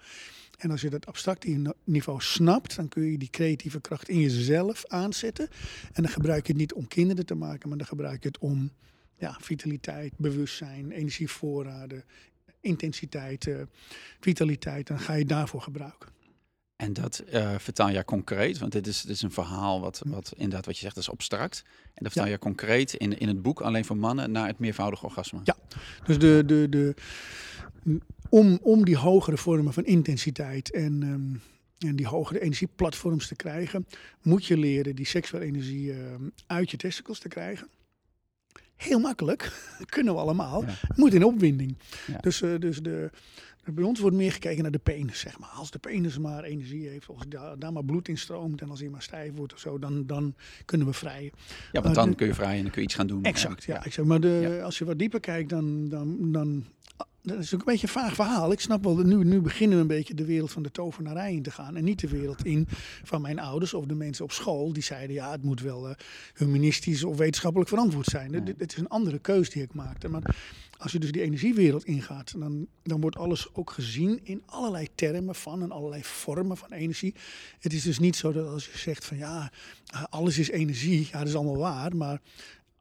En 0.63 0.72
als 0.72 0.82
je 0.82 0.89
dat 0.89 1.05
abstracte 1.05 1.74
niveau 1.84 2.22
snapt, 2.22 2.75
dan 2.75 2.88
kun 2.88 3.03
je 3.03 3.17
die 3.17 3.29
creatieve 3.29 3.82
kracht 3.82 4.10
in 4.10 4.20
jezelf 4.20 4.86
aanzetten. 4.88 5.48
En 5.93 6.03
dan 6.03 6.12
gebruik 6.12 6.48
je 6.48 6.51
het 6.51 6.62
niet 6.62 6.74
om 6.74 6.88
kinderen 6.88 7.25
te 7.25 7.36
maken, 7.36 7.70
maar 7.70 7.77
dan 7.77 7.88
gebruik 7.88 8.22
je 8.22 8.27
het 8.27 8.38
om 8.38 8.72
ja, 9.17 9.38
vitaliteit, 9.41 10.13
bewustzijn, 10.17 10.91
energievoorraden, 10.91 12.03
intensiteit, 12.62 13.46
uh, 13.46 13.62
vitaliteit. 14.20 14.88
Dan 14.88 15.00
ga 15.00 15.13
je 15.13 15.25
daarvoor 15.25 15.62
gebruiken. 15.62 16.10
En 16.75 16.93
dat 16.93 17.24
uh, 17.34 17.55
vertaal 17.58 17.89
je 17.89 18.05
concreet, 18.05 18.58
want 18.58 18.72
dit 18.72 18.88
is, 18.88 19.01
dit 19.01 19.15
is 19.15 19.22
een 19.22 19.32
verhaal 19.32 19.82
wat, 19.82 20.01
wat 20.05 20.34
inderdaad 20.36 20.65
wat 20.65 20.75
je 20.75 20.82
zegt, 20.82 20.98
is 20.98 21.10
abstract. 21.10 21.63
En 21.93 22.03
dat 22.03 22.12
vertaal 22.12 22.32
je 22.32 22.38
concreet 22.38 22.93
in, 22.93 23.20
in 23.20 23.27
het 23.27 23.41
boek 23.41 23.62
alleen 23.62 23.86
voor 23.86 23.98
mannen 23.98 24.32
naar 24.32 24.48
het 24.48 24.60
meervoudig 24.60 25.03
orgasme. 25.03 25.39
Ja, 25.43 25.55
dus 26.05 26.20
de, 26.20 26.43
de, 26.46 26.70
de, 26.70 26.96
om, 28.30 28.60
om 28.62 28.86
die 28.86 28.98
hogere 28.98 29.38
vormen 29.38 29.74
van 29.74 29.86
intensiteit 29.86 30.72
en, 30.72 31.04
um, 31.04 31.42
en 31.88 31.96
die 31.96 32.08
hogere 32.08 32.42
energieplatforms 32.42 33.28
te 33.28 33.36
krijgen, 33.36 33.86
moet 34.22 34.46
je 34.46 34.58
leren 34.58 34.96
die 34.96 35.06
seksuele 35.06 35.46
energie 35.46 35.86
uh, 35.88 35.98
uit 36.48 36.72
je 36.72 36.78
testicles 36.78 37.20
te 37.20 37.28
krijgen. 37.28 37.68
Heel 38.75 39.00
makkelijk, 39.00 39.52
kunnen 39.96 40.13
we 40.13 40.20
allemaal. 40.20 40.66
Ja. 40.66 40.75
Moet 40.96 41.13
in 41.13 41.24
opwinding. 41.24 41.78
Ja. 42.08 42.18
Dus, 42.18 42.42
uh, 42.42 42.60
dus 42.60 42.78
de, 42.78 43.10
bij 43.63 43.84
ons 43.84 44.00
wordt 44.00 44.16
meer 44.16 44.32
gekeken 44.32 44.62
naar 44.62 44.72
de 44.72 44.80
penis, 44.80 45.20
zeg 45.20 45.40
maar. 45.40 45.50
Als 45.50 45.72
de 45.72 45.80
penis 45.80 46.18
maar 46.18 46.44
energie 46.44 46.88
heeft, 46.88 47.08
als 47.08 47.28
daar, 47.28 47.60
daar 47.60 47.74
maar 47.74 47.86
bloed 47.86 48.08
in 48.08 48.18
stroomt 48.18 48.62
en 48.62 48.70
als 48.70 48.80
hij 48.80 48.90
maar 48.90 49.02
stijf 49.02 49.34
wordt 49.34 49.54
of 49.54 49.60
zo, 49.60 49.80
dan, 49.80 50.06
dan 50.06 50.36
kunnen 50.66 50.88
we 50.88 50.94
vrijen. 50.94 51.32
Ja, 51.72 51.82
want 51.82 51.96
dan 51.96 52.16
kun 52.16 52.28
je 52.28 52.34
vrijen 52.34 52.58
en 52.58 52.63
dan 52.63 52.72
kun 52.72 52.82
je 52.82 52.88
iets 52.88 52.96
gaan 52.96 53.08
doen. 53.08 53.24
Exact, 53.24 53.63
ja. 53.63 53.74
ja. 53.74 53.84
Exact. 53.84 54.08
Maar 54.08 54.20
de, 54.20 54.62
als 54.63 54.78
je 54.78 54.86
wat 54.86 55.00
dieper 55.00 55.20
kijkt, 55.20 55.50
dan, 55.50 55.90
dan, 55.90 56.32
dan 56.32 56.66
dat 57.24 57.39
is 57.39 57.53
ook 57.53 57.60
een 57.60 57.65
beetje 57.65 57.88
een 57.88 57.94
vaag 57.94 58.15
verhaal. 58.15 58.51
Ik 58.51 58.60
snap 58.60 58.84
wel, 58.84 58.98
nu, 58.98 59.24
nu 59.24 59.42
beginnen 59.42 59.75
we 59.75 59.82
een 59.82 59.88
beetje 59.88 60.13
de 60.13 60.25
wereld 60.25 60.51
van 60.51 60.63
de 60.63 60.72
tovenarij 60.72 61.34
in 61.34 61.44
te 61.44 61.51
gaan. 61.51 61.75
En 61.75 61.84
niet 61.84 62.00
de 62.00 62.08
wereld 62.08 62.46
in 62.46 62.68
van 63.03 63.22
mijn 63.22 63.39
ouders 63.39 63.74
of 63.74 63.86
de 63.86 63.96
mensen 63.96 64.24
op 64.24 64.32
school. 64.32 64.74
Die 64.74 64.84
zeiden, 64.84 65.15
ja, 65.15 65.32
het 65.32 65.44
moet 65.44 65.62
wel 65.62 65.89
uh, 65.89 65.96
humanistisch 66.34 67.03
of 67.03 67.18
wetenschappelijk 67.18 67.70
verantwoord 67.70 68.06
zijn. 68.06 68.34
Het, 68.34 68.48
het, 68.58 68.72
is 68.72 68.77
een 68.77 68.88
andere 68.88 69.20
keus 69.20 69.50
die 69.50 69.63
ik 69.63 69.74
maakte. 69.74 70.08
Maar 70.08 70.36
als 70.77 70.92
je 70.92 71.00
dus 71.00 71.12
die 71.12 71.22
energiewereld 71.22 71.86
ingaat, 71.86 72.34
dan, 72.39 72.68
dan 72.84 73.01
wordt 73.01 73.18
alles 73.18 73.53
ook 73.53 73.72
gezien 73.72 74.20
in 74.24 74.44
allerlei 74.46 74.88
termen 74.96 75.36
van 75.36 75.62
en 75.62 75.72
allerlei 75.72 76.03
vormen 76.03 76.58
van 76.58 76.72
energie. 76.72 77.15
Het 77.60 77.74
is 77.74 77.84
dus 77.84 78.00
niet 78.00 78.15
zo 78.15 78.32
dat 78.32 78.48
als 78.48 78.65
je 78.65 78.77
zegt 78.77 79.06
van 79.06 79.18
ja, 79.18 79.51
eh, 79.86 80.03
alles 80.10 80.38
is 80.38 80.50
energie, 80.50 81.08
ja, 81.12 81.18
dat 81.20 81.27
is 81.27 81.36
allemaal 81.36 81.58
waar. 81.58 81.96
Maar 81.96 82.22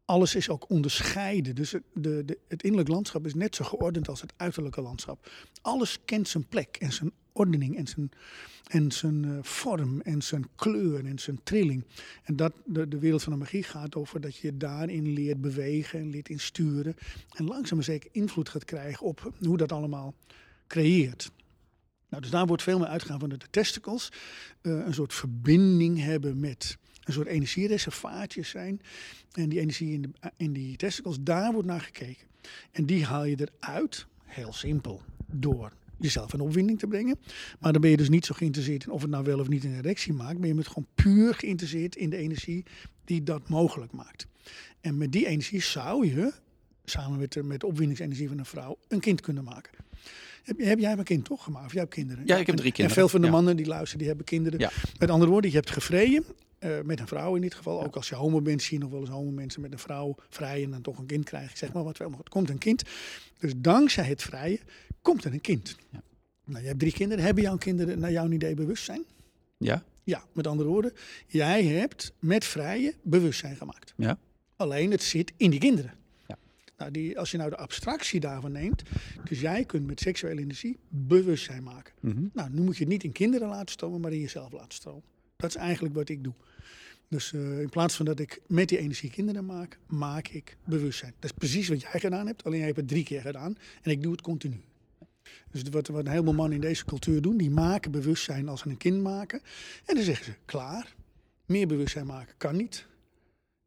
alles 0.04 0.34
is 0.34 0.48
ook 0.48 0.70
onderscheiden. 0.70 1.54
Dus 1.54 1.72
het, 1.72 1.82
de, 1.94 2.24
de, 2.24 2.38
het 2.48 2.62
innerlijk 2.62 2.90
landschap 2.90 3.26
is 3.26 3.34
net 3.34 3.54
zo 3.54 3.64
geordend 3.64 4.08
als 4.08 4.20
het 4.20 4.32
uiterlijke 4.36 4.80
landschap. 4.80 5.30
Alles 5.62 5.98
kent 6.04 6.28
zijn 6.28 6.46
plek 6.46 6.76
en 6.76 6.92
zijn 6.92 7.12
ordening 7.32 7.76
en 7.76 7.86
zijn, 7.86 8.10
en 8.66 8.92
zijn 8.92 9.24
uh, 9.24 9.38
vorm 9.42 10.00
en 10.00 10.22
zijn 10.22 10.48
kleur 10.56 11.04
en 11.06 11.18
zijn 11.18 11.40
trilling. 11.42 11.84
En 12.22 12.36
dat, 12.36 12.52
de, 12.64 12.88
de 12.88 12.98
wereld 12.98 13.22
van 13.22 13.32
de 13.32 13.38
magie 13.38 13.62
gaat 13.62 13.94
over 13.94 14.20
dat 14.20 14.36
je 14.36 14.56
daarin 14.56 15.12
leert 15.12 15.40
bewegen 15.40 16.00
en 16.00 16.10
leert 16.10 16.28
insturen. 16.28 16.96
En 17.30 17.44
langzaam 17.44 17.76
maar 17.76 17.86
zeker 17.86 18.10
invloed 18.12 18.48
gaat 18.48 18.64
krijgen 18.64 19.06
op 19.06 19.32
hoe 19.40 19.56
dat 19.56 19.72
allemaal 19.72 20.14
creëert. 20.66 21.30
Nou, 22.08 22.22
dus 22.22 22.32
daar 22.32 22.46
wordt 22.46 22.62
veel 22.62 22.78
meer 22.78 22.88
uitgegaan 22.88 23.20
van 23.20 23.28
de 23.28 23.38
testicles. 23.50 24.12
Uh, 24.62 24.86
een 24.86 24.94
soort 24.94 25.14
verbinding 25.14 26.02
hebben 26.02 26.40
met 26.40 26.78
een 27.04 27.12
soort 27.12 27.26
energiereservaatjes 27.26 28.48
zijn. 28.48 28.80
En 29.32 29.48
die 29.48 29.60
energie 29.60 29.92
in, 29.92 30.02
de, 30.02 30.30
in 30.36 30.52
die 30.52 30.76
testicles, 30.76 31.16
daar 31.20 31.52
wordt 31.52 31.68
naar 31.68 31.80
gekeken. 31.80 32.26
En 32.72 32.86
die 32.86 33.04
haal 33.04 33.24
je 33.24 33.48
eruit, 33.60 34.06
heel 34.24 34.52
simpel, 34.52 35.02
door 35.26 35.72
jezelf 35.98 36.32
in 36.32 36.40
opwinding 36.40 36.78
te 36.78 36.86
brengen. 36.86 37.18
Maar 37.60 37.72
dan 37.72 37.80
ben 37.80 37.90
je 37.90 37.96
dus 37.96 38.08
niet 38.08 38.26
zo 38.26 38.34
geïnteresseerd 38.34 38.84
in 38.84 38.90
of 38.90 39.00
het 39.00 39.10
nou 39.10 39.24
wel 39.24 39.38
of 39.38 39.48
niet 39.48 39.64
een 39.64 39.76
erectie 39.76 40.12
maakt. 40.12 40.38
Maar 40.38 40.48
je 40.48 40.54
bent 40.54 40.66
gewoon 40.68 40.86
puur 40.94 41.34
geïnteresseerd 41.34 41.96
in 41.96 42.10
de 42.10 42.16
energie 42.16 42.64
die 43.04 43.22
dat 43.22 43.48
mogelijk 43.48 43.92
maakt. 43.92 44.26
En 44.80 44.96
met 44.96 45.12
die 45.12 45.26
energie 45.26 45.62
zou 45.62 46.06
je, 46.06 46.32
samen 46.84 47.18
met 47.18 47.32
de, 47.32 47.42
met 47.42 47.60
de 47.60 47.66
opwindingsenergie 47.66 48.28
van 48.28 48.38
een 48.38 48.44
vrouw, 48.44 48.78
een 48.88 49.00
kind 49.00 49.20
kunnen 49.20 49.44
maken. 49.44 49.72
Heb, 50.42 50.58
heb 50.58 50.78
jij 50.78 50.92
een 50.92 51.04
kind 51.04 51.24
toch 51.24 51.44
gemaakt? 51.44 51.66
Of 51.66 51.72
jij 51.72 51.80
hebt 51.80 51.94
kinderen? 51.94 52.26
Ja, 52.26 52.36
ik 52.36 52.46
heb 52.46 52.56
drie 52.56 52.72
kinderen. 52.72 52.90
En 52.90 53.02
veel 53.02 53.08
van 53.08 53.20
de 53.20 53.30
mannen 53.30 53.56
die 53.56 53.66
luisteren, 53.66 53.98
die 53.98 54.08
hebben 54.08 54.26
kinderen. 54.26 54.58
Ja. 54.58 54.70
Met 54.98 55.10
andere 55.10 55.30
woorden, 55.30 55.50
je 55.50 55.56
hebt 55.56 55.70
gevreden 55.70 56.24
uh, 56.64 56.80
met 56.84 57.00
een 57.00 57.06
vrouw 57.06 57.34
in 57.34 57.40
dit 57.40 57.54
geval. 57.54 57.84
Ook 57.84 57.96
als 57.96 58.08
je 58.08 58.14
homo 58.14 58.40
bent, 58.40 58.62
zie 58.62 58.78
je 58.78 58.82
nog 58.82 58.92
wel 58.92 59.00
eens 59.00 59.10
homo 59.10 59.30
mensen 59.30 59.60
met 59.60 59.72
een 59.72 59.78
vrouw 59.78 60.14
vrij 60.28 60.62
en 60.62 60.70
dan 60.70 60.82
toch 60.82 60.98
een 60.98 61.06
kind 61.06 61.24
krijgen. 61.24 61.56
Zeg 61.56 61.72
maar 61.72 61.84
wat 61.84 61.98
wel, 61.98 62.08
maar 62.08 62.18
het 62.18 62.28
komt 62.28 62.50
een 62.50 62.58
kind. 62.58 62.82
Dus 63.38 63.52
dankzij 63.56 64.04
het 64.04 64.22
vrije 64.22 64.60
komt 65.02 65.24
er 65.24 65.32
een 65.32 65.40
kind. 65.40 65.76
Ja. 65.90 66.02
Nou, 66.44 66.60
je 66.60 66.66
hebt 66.66 66.80
drie 66.80 66.92
kinderen. 66.92 67.24
Hebben 67.24 67.42
jouw 67.42 67.56
kinderen 67.56 67.98
naar 67.98 68.12
jouw 68.12 68.30
idee 68.30 68.54
bewustzijn? 68.54 69.04
Ja. 69.58 69.84
Ja, 70.04 70.24
met 70.32 70.46
andere 70.46 70.68
woorden, 70.68 70.92
jij 71.26 71.64
hebt 71.64 72.12
met 72.18 72.44
vrije 72.44 72.94
bewustzijn 73.02 73.56
gemaakt. 73.56 73.94
Ja. 73.96 74.18
Alleen 74.56 74.90
het 74.90 75.02
zit 75.02 75.32
in 75.36 75.50
die 75.50 75.60
kinderen. 75.60 75.94
Ja. 76.26 76.38
Nou, 76.76 76.90
die, 76.90 77.18
als 77.18 77.30
je 77.30 77.36
nou 77.36 77.50
de 77.50 77.56
abstractie 77.56 78.20
daarvan 78.20 78.52
neemt, 78.52 78.82
dus 79.24 79.40
jij 79.40 79.64
kunt 79.64 79.86
met 79.86 80.00
seksuele 80.00 80.40
energie 80.40 80.78
bewustzijn 80.88 81.62
maken. 81.62 81.92
Mm 82.00 82.10
-hmm. 82.10 82.30
Nou, 82.32 82.50
nu 82.50 82.60
moet 82.60 82.76
je 82.76 82.82
het 82.82 82.92
niet 82.92 83.04
in 83.04 83.12
kinderen 83.12 83.48
laten 83.48 83.72
stromen, 83.72 84.00
maar 84.00 84.12
in 84.12 84.20
jezelf 84.20 84.52
laten 84.52 84.72
stromen. 84.72 85.02
Dat 85.36 85.50
is 85.50 85.56
eigenlijk 85.56 85.94
wat 85.94 86.08
ik 86.08 86.24
doe. 86.24 86.34
Dus 87.12 87.32
uh, 87.32 87.60
in 87.60 87.68
plaats 87.68 87.96
van 87.96 88.04
dat 88.04 88.18
ik 88.18 88.40
met 88.46 88.68
die 88.68 88.78
energie 88.78 89.10
kinderen 89.10 89.46
maak, 89.46 89.78
maak 89.86 90.28
ik 90.28 90.56
bewustzijn. 90.64 91.14
Dat 91.18 91.30
is 91.30 91.36
precies 91.36 91.68
wat 91.68 91.80
jij 91.80 92.00
gedaan 92.00 92.26
hebt, 92.26 92.44
alleen 92.44 92.56
jij 92.56 92.66
hebt 92.66 92.78
het 92.78 92.88
drie 92.88 93.04
keer 93.04 93.20
gedaan 93.20 93.56
en 93.82 93.90
ik 93.90 94.02
doe 94.02 94.12
het 94.12 94.20
continu. 94.20 94.60
Dus 95.50 95.62
wat, 95.70 95.88
wat 95.88 96.04
een 96.04 96.10
heleboel 96.10 96.34
mannen 96.34 96.54
in 96.54 96.60
deze 96.60 96.84
cultuur 96.84 97.22
doen, 97.22 97.36
die 97.36 97.50
maken 97.50 97.90
bewustzijn 97.90 98.48
als 98.48 98.60
ze 98.60 98.68
een 98.68 98.76
kind 98.76 99.02
maken. 99.02 99.40
En 99.84 99.94
dan 99.94 100.04
zeggen 100.04 100.24
ze, 100.24 100.34
klaar, 100.44 100.94
meer 101.46 101.66
bewustzijn 101.66 102.06
maken 102.06 102.34
kan 102.36 102.56
niet. 102.56 102.86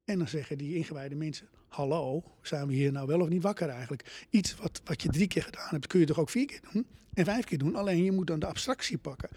En 0.05 0.17
dan 0.17 0.27
zeggen 0.27 0.57
die 0.57 0.75
ingewijde 0.75 1.15
mensen, 1.15 1.47
hallo, 1.67 2.23
zijn 2.41 2.67
we 2.67 2.73
hier 2.73 2.91
nou 2.91 3.07
wel 3.07 3.21
of 3.21 3.29
niet 3.29 3.43
wakker 3.43 3.69
eigenlijk? 3.69 4.27
Iets 4.29 4.55
wat, 4.55 4.81
wat 4.83 5.01
je 5.01 5.09
drie 5.09 5.27
keer 5.27 5.43
gedaan 5.43 5.69
hebt, 5.69 5.87
kun 5.87 5.99
je 5.99 6.05
toch 6.05 6.19
ook 6.19 6.29
vier 6.29 6.45
keer 6.45 6.61
doen 6.71 6.85
en 7.13 7.25
vijf 7.25 7.45
keer 7.45 7.57
doen. 7.57 7.75
Alleen 7.75 8.03
je 8.03 8.11
moet 8.11 8.27
dan 8.27 8.39
de 8.39 8.45
abstractie 8.45 8.97
pakken. 8.97 9.29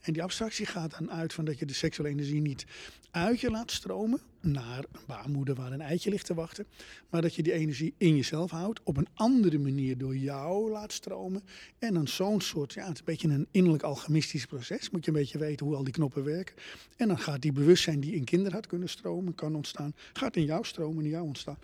En 0.00 0.12
die 0.12 0.22
abstractie 0.22 0.66
gaat 0.66 0.98
dan 0.98 1.10
uit 1.10 1.32
van 1.32 1.44
dat 1.44 1.58
je 1.58 1.66
de 1.66 1.72
seksuele 1.72 2.12
energie 2.12 2.40
niet 2.40 2.66
uit 3.10 3.40
je 3.40 3.50
laat 3.50 3.70
stromen 3.70 4.20
naar 4.40 4.84
een 4.92 5.00
baarmoeder 5.06 5.54
waar 5.54 5.72
een 5.72 5.80
eitje 5.80 6.10
ligt 6.10 6.26
te 6.26 6.34
wachten. 6.34 6.66
Maar 7.10 7.22
dat 7.22 7.34
je 7.34 7.42
die 7.42 7.52
energie 7.52 7.94
in 7.96 8.16
jezelf 8.16 8.50
houdt, 8.50 8.80
op 8.84 8.96
een 8.96 9.08
andere 9.14 9.58
manier 9.58 9.98
door 9.98 10.16
jou 10.16 10.70
laat 10.70 10.92
stromen. 10.92 11.42
En 11.78 11.94
dan 11.94 12.08
zo'n 12.08 12.40
soort, 12.40 12.72
ja, 12.72 12.82
het 12.82 12.92
is 12.92 12.98
een 12.98 13.04
beetje 13.04 13.28
een 13.28 13.46
innerlijk 13.50 13.82
alchemistisch 13.82 14.46
proces. 14.46 14.90
Moet 14.90 15.04
je 15.04 15.10
een 15.10 15.16
beetje 15.16 15.38
weten 15.38 15.66
hoe 15.66 15.76
al 15.76 15.84
die 15.84 15.92
knoppen 15.92 16.24
werken. 16.24 16.54
En 16.96 17.08
dan 17.08 17.18
gaat 17.18 17.42
die 17.42 17.52
bewustzijn 17.52 18.00
die 18.00 18.14
in 18.14 18.24
kinderen 18.24 18.52
had 18.52 18.66
kunnen 18.66 18.88
stromen, 18.88 19.34
kan 19.34 19.54
ontstaan, 19.54 19.94
gaat 20.12 20.36
in 20.36 20.44
jou 20.44 20.64
stromen, 20.64 21.04
in 21.04 21.10
jou 21.10 21.26
ontstaan. 21.26 21.58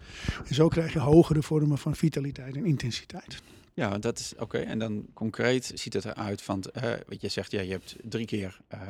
En 0.47 0.55
zo 0.55 0.69
krijg 0.69 0.93
je 0.93 0.99
hogere 0.99 1.43
vormen 1.43 1.79
van 1.79 1.97
vitaliteit 1.97 2.57
en 2.57 2.65
intensiteit. 2.65 3.43
Ja, 3.75 3.99
dat 3.99 4.19
is 4.19 4.35
oké. 4.39 4.59
En 4.59 4.79
dan 4.79 5.07
concreet 5.15 5.73
ziet 5.75 5.93
het 5.93 6.05
eruit 6.05 6.43
van, 6.43 6.65
uh, 6.77 6.93
wat 7.07 7.21
je 7.21 7.29
zegt, 7.29 7.51
ja, 7.51 7.61
je 7.61 7.71
hebt 7.71 7.97
drie 8.03 8.27
keer 8.27 8.61
uh, 8.75 8.81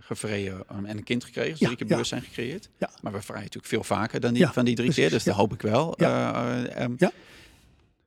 gevreden 0.00 0.64
en 0.68 0.96
een 0.96 1.04
kind 1.04 1.24
gekregen, 1.24 1.50
dus 1.50 1.60
drie 1.60 1.76
keer 1.76 1.86
bewustzijn 1.86 2.22
gecreëerd. 2.22 2.68
Ja. 2.78 2.90
Maar 3.02 3.12
we 3.12 3.22
vrijen 3.22 3.42
natuurlijk 3.42 3.72
veel 3.72 3.84
vaker 3.84 4.20
dan 4.20 4.34
die, 4.34 4.46
van 4.46 4.64
die 4.64 4.74
drie 4.74 4.92
keer, 4.92 5.10
dus 5.10 5.24
dat 5.24 5.34
hoop 5.34 5.52
ik 5.52 5.62
wel. 5.62 6.00
Uh, 6.00 6.64
um, 6.78 6.94
ja. 6.98 7.12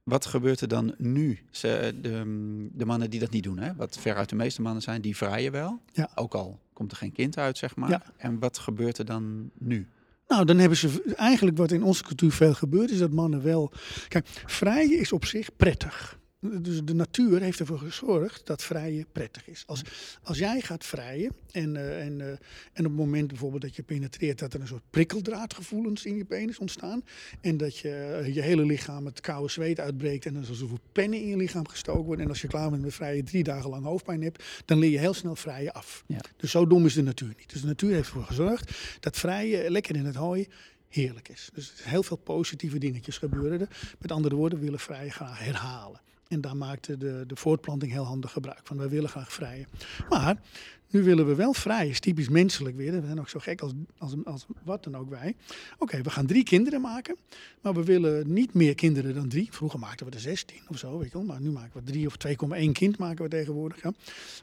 Wat 0.03 0.25
gebeurt 0.25 0.61
er 0.61 0.67
dan 0.67 0.95
nu? 0.97 1.39
Ze, 1.51 1.93
de, 2.01 2.69
de, 2.73 2.85
mannen 2.85 3.09
die 3.09 3.19
dat 3.19 3.31
niet 3.31 3.43
doen, 3.43 3.59
hè? 3.59 3.75
wat 3.75 3.97
veruit 3.99 4.29
de 4.29 4.35
meeste 4.35 4.61
mannen 4.61 4.81
zijn, 4.81 5.01
die 5.01 5.17
vrijen 5.17 5.51
wel. 5.51 5.81
Ja. 5.91 6.09
Ook 6.15 6.33
al 6.33 6.59
komt 6.73 6.91
er 6.91 6.97
geen 6.97 7.11
kind 7.11 7.37
uit, 7.37 7.57
zeg 7.57 7.75
maar. 7.75 7.89
Ja. 7.89 8.01
En 8.17 8.39
wat 8.39 8.57
gebeurt 8.57 8.97
er 8.97 9.05
dan 9.05 9.49
nu? 9.57 9.87
Nou, 10.27 10.45
dan 10.45 10.57
hebben 10.57 10.77
ze 10.77 11.13
eigenlijk 11.15 11.57
wat 11.57 11.71
in 11.71 11.83
onze 11.83 12.03
cultuur 12.03 12.31
veel 12.31 12.53
gebeurt, 12.53 12.91
is 12.91 12.99
dat 12.99 13.11
mannen 13.11 13.43
wel. 13.43 13.71
Kijk, 14.07 14.27
vrijen 14.45 14.99
is 14.99 15.11
op 15.11 15.25
zich 15.25 15.55
prettig. 15.55 16.19
Dus 16.61 16.83
de 16.83 16.93
natuur 16.93 17.41
heeft 17.41 17.59
ervoor 17.59 17.79
gezorgd 17.79 18.45
dat 18.45 18.63
vrijen 18.63 19.05
prettig 19.11 19.47
is. 19.47 19.63
Als, 19.65 19.81
als 20.23 20.37
jij 20.37 20.61
gaat 20.61 20.85
vrijen 20.85 21.31
en, 21.51 21.75
uh, 21.75 22.05
en, 22.05 22.19
uh, 22.19 22.27
en 22.27 22.37
op 22.73 22.83
het 22.83 22.91
moment 22.91 23.27
bijvoorbeeld 23.27 23.61
dat 23.61 23.75
je 23.75 23.83
penetreert, 23.83 24.39
dat 24.39 24.53
er 24.53 24.61
een 24.61 24.67
soort 24.67 24.89
prikkeldraadgevoelens 24.89 26.05
in 26.05 26.15
je 26.15 26.25
penis 26.25 26.57
ontstaan. 26.57 27.03
En 27.41 27.57
dat 27.57 27.77
je 27.77 28.21
uh, 28.25 28.35
je 28.35 28.41
hele 28.41 28.65
lichaam 28.65 29.05
het 29.05 29.21
koude 29.21 29.51
zweet 29.51 29.79
uitbreekt 29.79 30.25
en 30.25 30.35
er 30.35 30.45
zoveel 30.45 30.79
pennen 30.91 31.21
in 31.21 31.27
je 31.27 31.37
lichaam 31.37 31.67
gestoken 31.67 32.03
worden. 32.03 32.23
En 32.23 32.31
als 32.31 32.41
je 32.41 32.47
klaar 32.47 32.69
bent 32.69 32.81
met 32.81 32.93
vrijen 32.93 33.25
drie 33.25 33.43
dagen 33.43 33.69
lang 33.69 33.85
hoofdpijn 33.85 34.21
hebt, 34.21 34.43
dan 34.65 34.79
leer 34.79 34.91
je 34.91 34.99
heel 34.99 35.13
snel 35.13 35.35
vrijen 35.35 35.73
af. 35.73 36.03
Ja. 36.07 36.21
Dus 36.37 36.51
zo 36.51 36.67
dom 36.67 36.85
is 36.85 36.93
de 36.93 37.03
natuur 37.03 37.33
niet. 37.37 37.49
Dus 37.51 37.61
de 37.61 37.67
natuur 37.67 37.93
heeft 37.93 38.07
ervoor 38.07 38.23
gezorgd 38.23 38.97
dat 38.99 39.17
vrijen 39.17 39.71
lekker 39.71 39.95
in 39.95 40.05
het 40.05 40.15
hooi 40.15 40.47
heerlijk 40.89 41.29
is. 41.29 41.49
Dus 41.53 41.73
heel 41.83 42.03
veel 42.03 42.17
positieve 42.17 42.77
dingetjes 42.77 43.17
gebeuren 43.17 43.61
er. 43.61 43.95
Met 43.99 44.11
andere 44.11 44.35
woorden, 44.35 44.59
we 44.59 44.65
willen 44.65 44.79
vrij 44.79 45.09
graag 45.09 45.39
herhalen. 45.39 46.01
En 46.27 46.41
daar 46.41 46.57
maakte 46.57 46.97
de, 46.97 47.23
de 47.27 47.35
voortplanting 47.35 47.91
heel 47.91 48.05
handig 48.05 48.31
gebruik 48.31 48.61
van. 48.63 48.77
Wij 48.77 48.89
willen 48.89 49.09
graag 49.09 49.33
vrijen. 49.33 49.67
Maar 50.09 50.41
nu 50.89 51.03
willen 51.03 51.27
we 51.27 51.35
wel 51.35 51.53
vrij, 51.53 51.87
is 51.87 51.99
typisch 51.99 52.29
menselijk 52.29 52.75
weer. 52.75 52.91
We 52.91 53.05
zijn 53.05 53.19
ook 53.19 53.29
zo 53.29 53.39
gek 53.39 53.61
als, 53.61 53.71
als, 53.97 54.13
als 54.23 54.45
wat 54.63 54.83
dan 54.83 54.95
ook 54.95 55.09
wij. 55.09 55.35
Oké, 55.77 56.01
we 56.01 56.09
gaan 56.09 56.25
drie 56.25 56.43
kinderen 56.43 56.81
maken, 56.81 57.15
maar 57.61 57.73
we 57.73 57.83
willen 57.83 58.33
niet 58.33 58.53
meer 58.53 58.75
kinderen 58.75 59.13
dan 59.13 59.29
drie. 59.29 59.47
Vroeger 59.51 59.79
maakten 59.79 60.05
we 60.05 60.11
er 60.11 60.19
16 60.19 60.57
of 60.67 60.77
zo, 60.77 60.97
weet 60.97 61.11
je 61.11 61.17
wel. 61.17 61.25
Maar 61.25 61.41
nu 61.41 61.49
maken 61.49 61.79
we 61.83 61.91
drie 61.91 62.07
of 62.07 62.15
2,1 62.27 62.71
kind 62.71 62.97
maken 62.97 63.23
we 63.23 63.29
tegenwoordig. 63.29 63.81
Ja. 63.83 63.93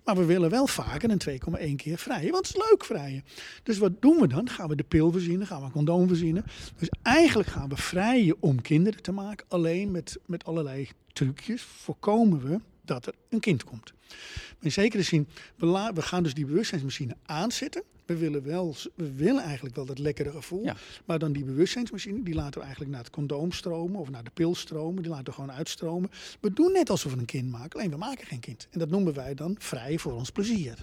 Maar 0.05 0.17
we 0.17 0.25
willen 0.25 0.51
wel 0.51 0.67
vaker 0.67 1.09
dan 1.09 1.21
2,1 1.31 1.75
keer 1.77 1.99
vrijen, 1.99 2.31
want 2.31 2.47
het 2.47 2.57
is 2.57 2.69
leuk 2.71 2.85
vrijen. 2.85 3.25
Dus 3.63 3.79
wat 3.79 4.03
doen 4.03 4.21
we 4.21 4.27
dan? 4.27 4.49
Gaan 4.49 4.69
we 4.69 4.77
de 4.77 4.85
pil 4.85 5.13
verzinnen, 5.13 5.47
gaan 5.47 5.59
we 5.61 5.65
een 5.65 5.73
condoom 5.73 6.09
verzinnen. 6.09 6.45
Dus 6.79 6.89
eigenlijk 7.03 7.49
gaan 7.49 7.69
we 7.69 7.77
vrijen 7.77 8.37
om 8.41 8.63
kinderen 8.63 9.03
te 9.03 9.13
maken. 9.13 9.47
Alleen 9.49 9.91
met, 9.91 10.19
met 10.27 10.45
allerlei 10.45 10.89
trucjes 11.13 11.63
voorkomen 11.63 12.49
we 12.49 12.61
dat 12.85 13.07
er 13.07 13.15
een 13.29 13.41
kind 13.41 13.65
komt. 13.65 13.93
in 14.61 14.73
zekere 14.73 15.03
zin, 15.03 15.29
we, 15.57 15.91
we 15.95 16.03
gaan 16.03 16.23
dus 16.23 16.35
die 16.35 16.47
bewustzijnsmachine 16.47 17.17
aanzetten. 17.23 17.83
We 18.07 18.17
willen, 18.17 18.43
wel, 18.43 18.75
we 18.95 19.13
willen 19.15 19.43
eigenlijk 19.43 19.77
wel 19.77 19.85
dat 19.85 19.99
lekkere 19.99 20.31
gevoel. 20.31 20.71
Maar 21.05 21.19
dan 21.19 21.33
die 21.33 21.45
bewustzijnsmachine, 21.45 22.23
die 22.23 22.35
laten 22.35 22.55
we 22.55 22.61
eigenlijk 22.61 22.91
naar 22.91 23.01
het 23.03 23.11
condoom 23.11 23.53
stromen 23.53 24.01
of 24.01 24.11
naar 24.11 24.25
de 24.25 24.31
pil 24.35 24.55
stromen. 24.55 25.03
Die 25.03 25.11
laten 25.11 25.25
we 25.25 25.33
gewoon 25.33 25.53
uitstromen. 25.53 26.11
We 26.41 26.53
doen 26.53 26.73
net 26.73 26.91
alsof 26.91 27.13
we 27.13 27.19
een 27.19 27.25
kind 27.25 27.51
maken, 27.51 27.79
alleen 27.79 27.91
we 27.91 27.97
maken 27.97 28.27
geen 28.27 28.41
kind. 28.41 28.69
En 28.71 28.79
dat 28.79 28.91
noemen 28.91 29.15
wij 29.15 29.35
dan 29.35 29.57
vrij 29.59 29.99
voor 29.99 30.13
ons 30.13 30.31
plezier 30.31 30.79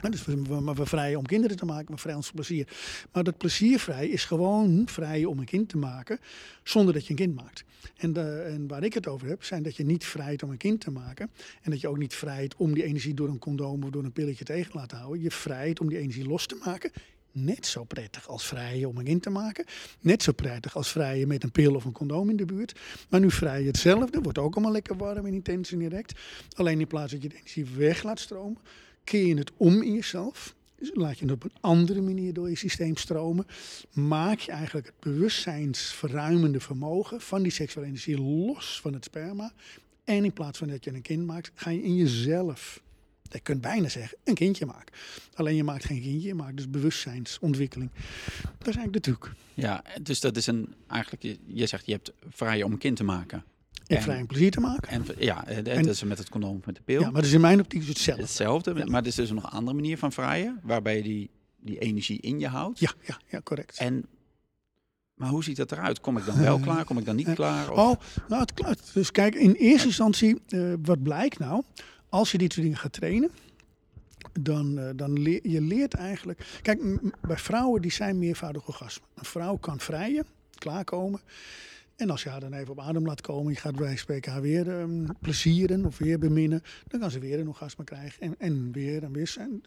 dus 0.00 0.24
we, 0.24 0.42
we, 0.42 0.74
we 0.74 0.86
vrijen 0.86 1.18
om 1.18 1.26
kinderen 1.26 1.56
te 1.56 1.64
maken, 1.64 1.86
maar 1.88 1.98
vrij 1.98 2.14
ons 2.14 2.30
plezier. 2.30 2.68
Maar 3.12 3.24
dat 3.24 3.36
pleziervrij 3.36 4.08
is 4.08 4.24
gewoon 4.24 4.82
vrij 4.86 5.24
om 5.24 5.38
een 5.38 5.44
kind 5.44 5.68
te 5.68 5.76
maken, 5.76 6.18
zonder 6.62 6.94
dat 6.94 7.04
je 7.04 7.10
een 7.10 7.16
kind 7.16 7.34
maakt. 7.34 7.64
En, 7.96 8.12
de, 8.12 8.40
en 8.40 8.66
waar 8.66 8.84
ik 8.84 8.94
het 8.94 9.06
over 9.06 9.28
heb, 9.28 9.44
zijn 9.44 9.62
dat 9.62 9.76
je 9.76 9.84
niet 9.84 10.04
vrijt 10.04 10.42
om 10.42 10.50
een 10.50 10.56
kind 10.56 10.80
te 10.80 10.90
maken. 10.90 11.30
En 11.62 11.70
dat 11.70 11.80
je 11.80 11.88
ook 11.88 11.98
niet 11.98 12.14
vrijt 12.14 12.56
om 12.56 12.74
die 12.74 12.84
energie 12.84 13.14
door 13.14 13.28
een 13.28 13.38
condoom 13.38 13.84
of 13.84 13.90
door 13.90 14.04
een 14.04 14.12
pilletje 14.12 14.44
tegen 14.44 14.70
te 14.70 14.78
laten 14.78 14.98
houden. 14.98 15.22
Je 15.22 15.30
vrijt 15.30 15.80
om 15.80 15.88
die 15.88 15.98
energie 15.98 16.28
los 16.28 16.46
te 16.46 16.58
maken. 16.64 16.90
Net 17.32 17.66
zo 17.66 17.84
prettig 17.84 18.28
als 18.28 18.46
vrijen 18.46 18.88
om 18.88 18.96
een 18.96 19.04
kind 19.04 19.22
te 19.22 19.30
maken. 19.30 19.64
Net 20.00 20.22
zo 20.22 20.32
prettig 20.32 20.76
als 20.76 20.88
vrijen 20.88 21.28
met 21.28 21.42
een 21.42 21.50
pil 21.50 21.74
of 21.74 21.84
een 21.84 21.92
condoom 21.92 22.30
in 22.30 22.36
de 22.36 22.44
buurt. 22.44 22.80
Maar 23.08 23.20
nu 23.20 23.30
vrijen 23.30 23.66
hetzelfde. 23.66 24.20
Wordt 24.20 24.38
ook 24.38 24.54
allemaal 24.54 24.72
lekker 24.72 24.96
warm 24.96 25.26
en 25.26 25.34
intens 25.34 25.72
en 25.72 25.78
direct. 25.78 26.20
Alleen 26.54 26.80
in 26.80 26.86
plaats 26.86 27.12
dat 27.12 27.22
je 27.22 27.28
de 27.28 27.36
energie 27.36 27.66
weg 27.76 28.02
laat 28.02 28.20
stromen, 28.20 28.58
keer 29.06 29.26
je 29.26 29.36
het 29.36 29.52
om 29.56 29.82
in 29.82 29.94
jezelf. 29.94 30.54
Dus 30.78 30.90
laat 30.94 31.18
je 31.18 31.24
het 31.24 31.34
op 31.34 31.44
een 31.44 31.56
andere 31.60 32.00
manier 32.00 32.32
door 32.32 32.48
je 32.48 32.56
systeem 32.56 32.96
stromen. 32.96 33.46
Maak 33.92 34.38
je 34.38 34.52
eigenlijk 34.52 34.86
het 34.86 35.00
bewustzijnsverruimende 35.00 36.60
vermogen 36.60 37.20
van 37.20 37.42
die 37.42 37.52
seksuele 37.52 37.88
energie 37.88 38.20
los 38.20 38.80
van 38.80 38.92
het 38.92 39.04
sperma. 39.04 39.52
En 40.04 40.24
in 40.24 40.32
plaats 40.32 40.58
van 40.58 40.68
dat 40.68 40.84
je 40.84 40.94
een 40.94 41.02
kind 41.02 41.26
maakt, 41.26 41.50
ga 41.54 41.70
je 41.70 41.82
in 41.82 41.96
jezelf, 41.96 42.80
je 43.22 43.40
kunt 43.40 43.60
bijna 43.60 43.88
zeggen, 43.88 44.18
een 44.24 44.34
kindje 44.34 44.66
maken. 44.66 44.94
Alleen 45.34 45.56
je 45.56 45.64
maakt 45.64 45.84
geen 45.84 46.00
kindje, 46.00 46.28
je 46.28 46.34
maakt 46.34 46.56
dus 46.56 46.70
bewustzijnsontwikkeling. 46.70 47.90
Dat 48.58 48.68
is 48.68 48.76
eigenlijk 48.76 48.92
de 48.92 49.00
truc. 49.00 49.32
Ja, 49.54 49.84
dus 50.02 50.20
dat 50.20 50.36
is 50.36 50.46
een, 50.46 50.74
eigenlijk, 50.86 51.38
je 51.46 51.66
zegt 51.66 51.86
je 51.86 51.92
hebt 51.92 52.12
vrij 52.28 52.62
om 52.62 52.72
een 52.72 52.78
kind 52.78 52.96
te 52.96 53.04
maken. 53.04 53.44
En, 53.86 54.02
vrij 54.02 54.24
plezier 54.24 54.50
te 54.50 54.60
maken. 54.60 54.88
En, 54.88 55.04
ja, 55.18 55.42
het 55.46 55.68
en, 55.68 55.88
is 55.88 56.02
met 56.02 56.18
het 56.18 56.28
condoom 56.28 56.60
met 56.64 56.74
de 56.74 56.80
pil. 56.84 57.00
Ja, 57.00 57.10
maar 57.10 57.22
dus 57.22 57.32
in 57.32 57.40
mijn 57.40 57.60
optiek 57.60 57.80
is 57.82 57.88
hetzelfde. 57.88 58.22
Hetzelfde, 58.22 58.86
maar 58.86 59.00
er 59.00 59.06
is 59.06 59.14
dus 59.14 59.30
nog 59.30 59.42
een 59.42 59.50
andere 59.50 59.76
manier 59.76 59.98
van 59.98 60.12
vrijen, 60.12 60.60
waarbij 60.62 60.96
je 60.96 61.02
die, 61.02 61.30
die 61.60 61.78
energie 61.78 62.20
in 62.20 62.38
je 62.38 62.48
houdt. 62.48 62.78
Ja, 62.78 62.92
ja, 63.02 63.18
ja 63.26 63.40
correct. 63.40 63.78
En, 63.78 64.06
maar 65.14 65.28
hoe 65.28 65.44
ziet 65.44 65.56
dat 65.56 65.72
eruit? 65.72 66.00
Kom 66.00 66.16
ik 66.16 66.26
dan 66.26 66.38
wel 66.38 66.58
klaar? 66.58 66.84
Kom 66.84 66.98
ik 66.98 67.04
dan 67.04 67.16
niet 67.16 67.32
klaar? 67.34 67.70
Of? 67.70 67.78
Oh, 67.78 68.00
nou, 68.28 68.40
het 68.40 68.54
klaart. 68.54 68.90
Dus 68.94 69.10
kijk, 69.10 69.34
in 69.34 69.52
eerste 69.52 69.86
instantie, 69.86 70.40
uh, 70.48 70.74
wat 70.82 71.02
blijkt 71.02 71.38
nou? 71.38 71.62
Als 72.08 72.32
je 72.32 72.38
dit 72.38 72.52
soort 72.52 72.64
dingen 72.64 72.80
gaat 72.80 72.92
trainen, 72.92 73.30
dan, 74.40 74.92
dan 74.96 75.22
leer 75.22 75.48
je 75.48 75.60
leert 75.60 75.94
eigenlijk. 75.94 76.58
Kijk, 76.62 76.80
bij 77.20 77.38
vrouwen 77.38 77.82
die 77.82 77.92
zijn 77.92 78.18
meervoudig 78.18 78.68
orgasme. 78.68 79.06
Een 79.14 79.24
vrouw 79.24 79.56
kan 79.56 79.80
vrijen, 79.80 80.26
klaarkomen. 80.58 81.20
En 81.96 82.10
als 82.10 82.22
je 82.22 82.28
haar 82.28 82.40
dan 82.40 82.52
even 82.52 82.70
op 82.70 82.80
adem 82.80 83.06
laat 83.06 83.20
komen, 83.20 83.52
je 83.52 83.58
gaat 83.58 83.76
bij 83.76 83.96
spreken 83.96 84.32
haar 84.32 84.40
weer 84.40 84.68
um, 84.80 85.06
plezieren 85.20 85.84
of 85.84 85.98
weer 85.98 86.18
beminnen, 86.18 86.62
dan 86.86 87.00
kan 87.00 87.10
ze 87.10 87.18
weer 87.18 87.38
een 87.38 87.48
orgasme 87.48 87.84
krijgen 87.84 88.20
en, 88.20 88.34
en 88.38 88.72
weer 88.72 89.02
en 89.02 89.12
weer. 89.12 89.36
En 89.38 89.62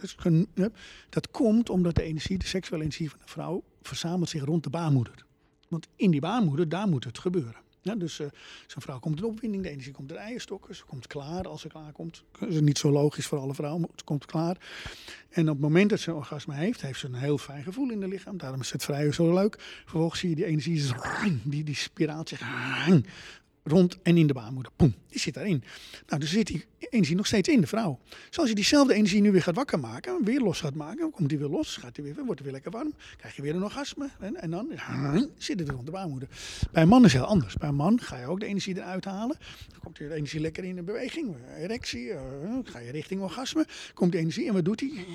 dat 1.09 1.31
komt 1.31 1.69
omdat 1.69 1.95
de 1.95 2.03
energie, 2.03 2.37
de 2.37 2.45
seksuele 2.45 2.83
energie 2.83 3.09
van 3.09 3.19
de 3.19 3.31
vrouw, 3.31 3.63
verzamelt 3.81 4.29
zich 4.29 4.43
rond 4.43 4.63
de 4.63 4.69
baarmoeder. 4.69 5.25
Want 5.67 5.87
in 5.95 6.11
die 6.11 6.21
baarmoeder, 6.21 6.69
daar 6.69 6.87
moet 6.87 7.03
het 7.03 7.19
gebeuren. 7.19 7.67
Ja, 7.81 7.95
dus 7.95 8.19
uh, 8.19 8.27
zo'n 8.67 8.81
vrouw 8.81 8.99
komt 8.99 9.17
in 9.17 9.23
opwinding, 9.23 9.63
de 9.63 9.69
energie 9.69 9.93
komt 9.93 10.09
de 10.09 10.15
eierstokken, 10.15 10.75
ze 10.75 10.85
komt 10.85 11.07
klaar 11.07 11.47
als 11.47 11.61
ze 11.61 11.67
klaar 11.67 11.91
komt. 11.91 12.23
Dat 12.39 12.61
niet 12.61 12.77
zo 12.77 12.91
logisch 12.91 13.25
voor 13.25 13.37
alle 13.37 13.53
vrouwen, 13.53 13.81
maar 13.81 13.89
ze 13.95 14.03
komt 14.03 14.25
klaar. 14.25 14.57
En 15.29 15.43
op 15.43 15.53
het 15.53 15.59
moment 15.59 15.89
dat 15.89 15.99
ze 15.99 16.09
een 16.09 16.15
orgasme 16.15 16.55
heeft, 16.55 16.81
heeft 16.81 16.99
ze 16.99 17.07
een 17.07 17.13
heel 17.13 17.37
fijn 17.37 17.63
gevoel 17.63 17.91
in 17.91 17.99
de 17.99 18.07
lichaam. 18.07 18.37
Daarom 18.37 18.61
is 18.61 18.71
het 18.71 18.83
vrij 18.83 19.11
zo 19.11 19.33
leuk. 19.33 19.55
Vervolgens 19.59 20.19
zie 20.19 20.29
je 20.29 20.35
die 20.35 20.45
energie, 20.45 20.91
die, 21.43 21.63
die 21.63 21.75
spiraalt 21.75 22.29
zich 22.29 22.41
rond 23.63 23.97
en 24.01 24.17
in 24.17 24.27
de 24.27 24.33
baarmoeder. 24.33 24.71
Poem, 24.75 24.95
die 25.07 25.19
zit 25.19 25.33
daarin. 25.33 25.63
Nou, 26.07 26.21
dus 26.21 26.29
zit 26.29 26.47
die 26.47 26.65
energie 26.79 27.15
nog 27.15 27.25
steeds 27.25 27.49
in 27.49 27.61
de 27.61 27.67
vrouw. 27.67 27.99
Zoals 28.29 28.49
je 28.49 28.55
diezelfde 28.55 28.93
energie 28.93 29.21
nu 29.21 29.31
weer 29.31 29.43
gaat 29.43 29.55
wakker 29.55 29.79
maken, 29.79 30.23
weer 30.23 30.39
los 30.39 30.59
gaat 30.59 30.73
maken, 30.73 30.99
dan 30.99 31.11
komt 31.11 31.29
die 31.29 31.37
weer 31.37 31.47
los, 31.47 31.77
gaat 31.77 31.95
die 31.95 32.03
weer, 32.03 32.15
wordt 32.15 32.29
het 32.29 32.41
weer 32.41 32.51
lekker 32.51 32.71
warm, 32.71 32.93
krijg 33.17 33.35
je 33.35 33.41
weer 33.41 33.55
een 33.55 33.63
orgasme 33.63 34.09
en, 34.19 34.35
en 34.35 34.51
dan 34.51 34.71
zit 35.37 35.59
het 35.59 35.69
rond 35.69 35.85
de 35.85 35.91
baarmoeder. 35.91 36.29
Bij 36.71 36.81
een 36.81 36.89
man 36.89 37.05
is 37.05 37.13
het 37.13 37.21
heel 37.21 37.31
anders. 37.31 37.55
Bij 37.55 37.69
een 37.69 37.75
man 37.75 38.01
ga 38.01 38.19
je 38.19 38.25
ook 38.25 38.39
de 38.39 38.45
energie 38.45 38.77
eruit 38.77 39.05
halen. 39.05 39.37
Dan 39.69 39.79
komt 39.79 39.97
de 39.97 40.13
energie 40.13 40.39
lekker 40.39 40.63
in 40.63 40.75
de 40.75 40.83
beweging, 40.83 41.35
erectie, 41.57 42.05
uh, 42.05 42.19
ga 42.63 42.79
je 42.79 42.91
richting 42.91 43.21
orgasme, 43.21 43.65
komt 43.93 44.11
de 44.11 44.17
energie 44.17 44.47
en 44.47 44.53
wat 44.53 44.65
doet 44.65 44.79
hij? 44.79 45.05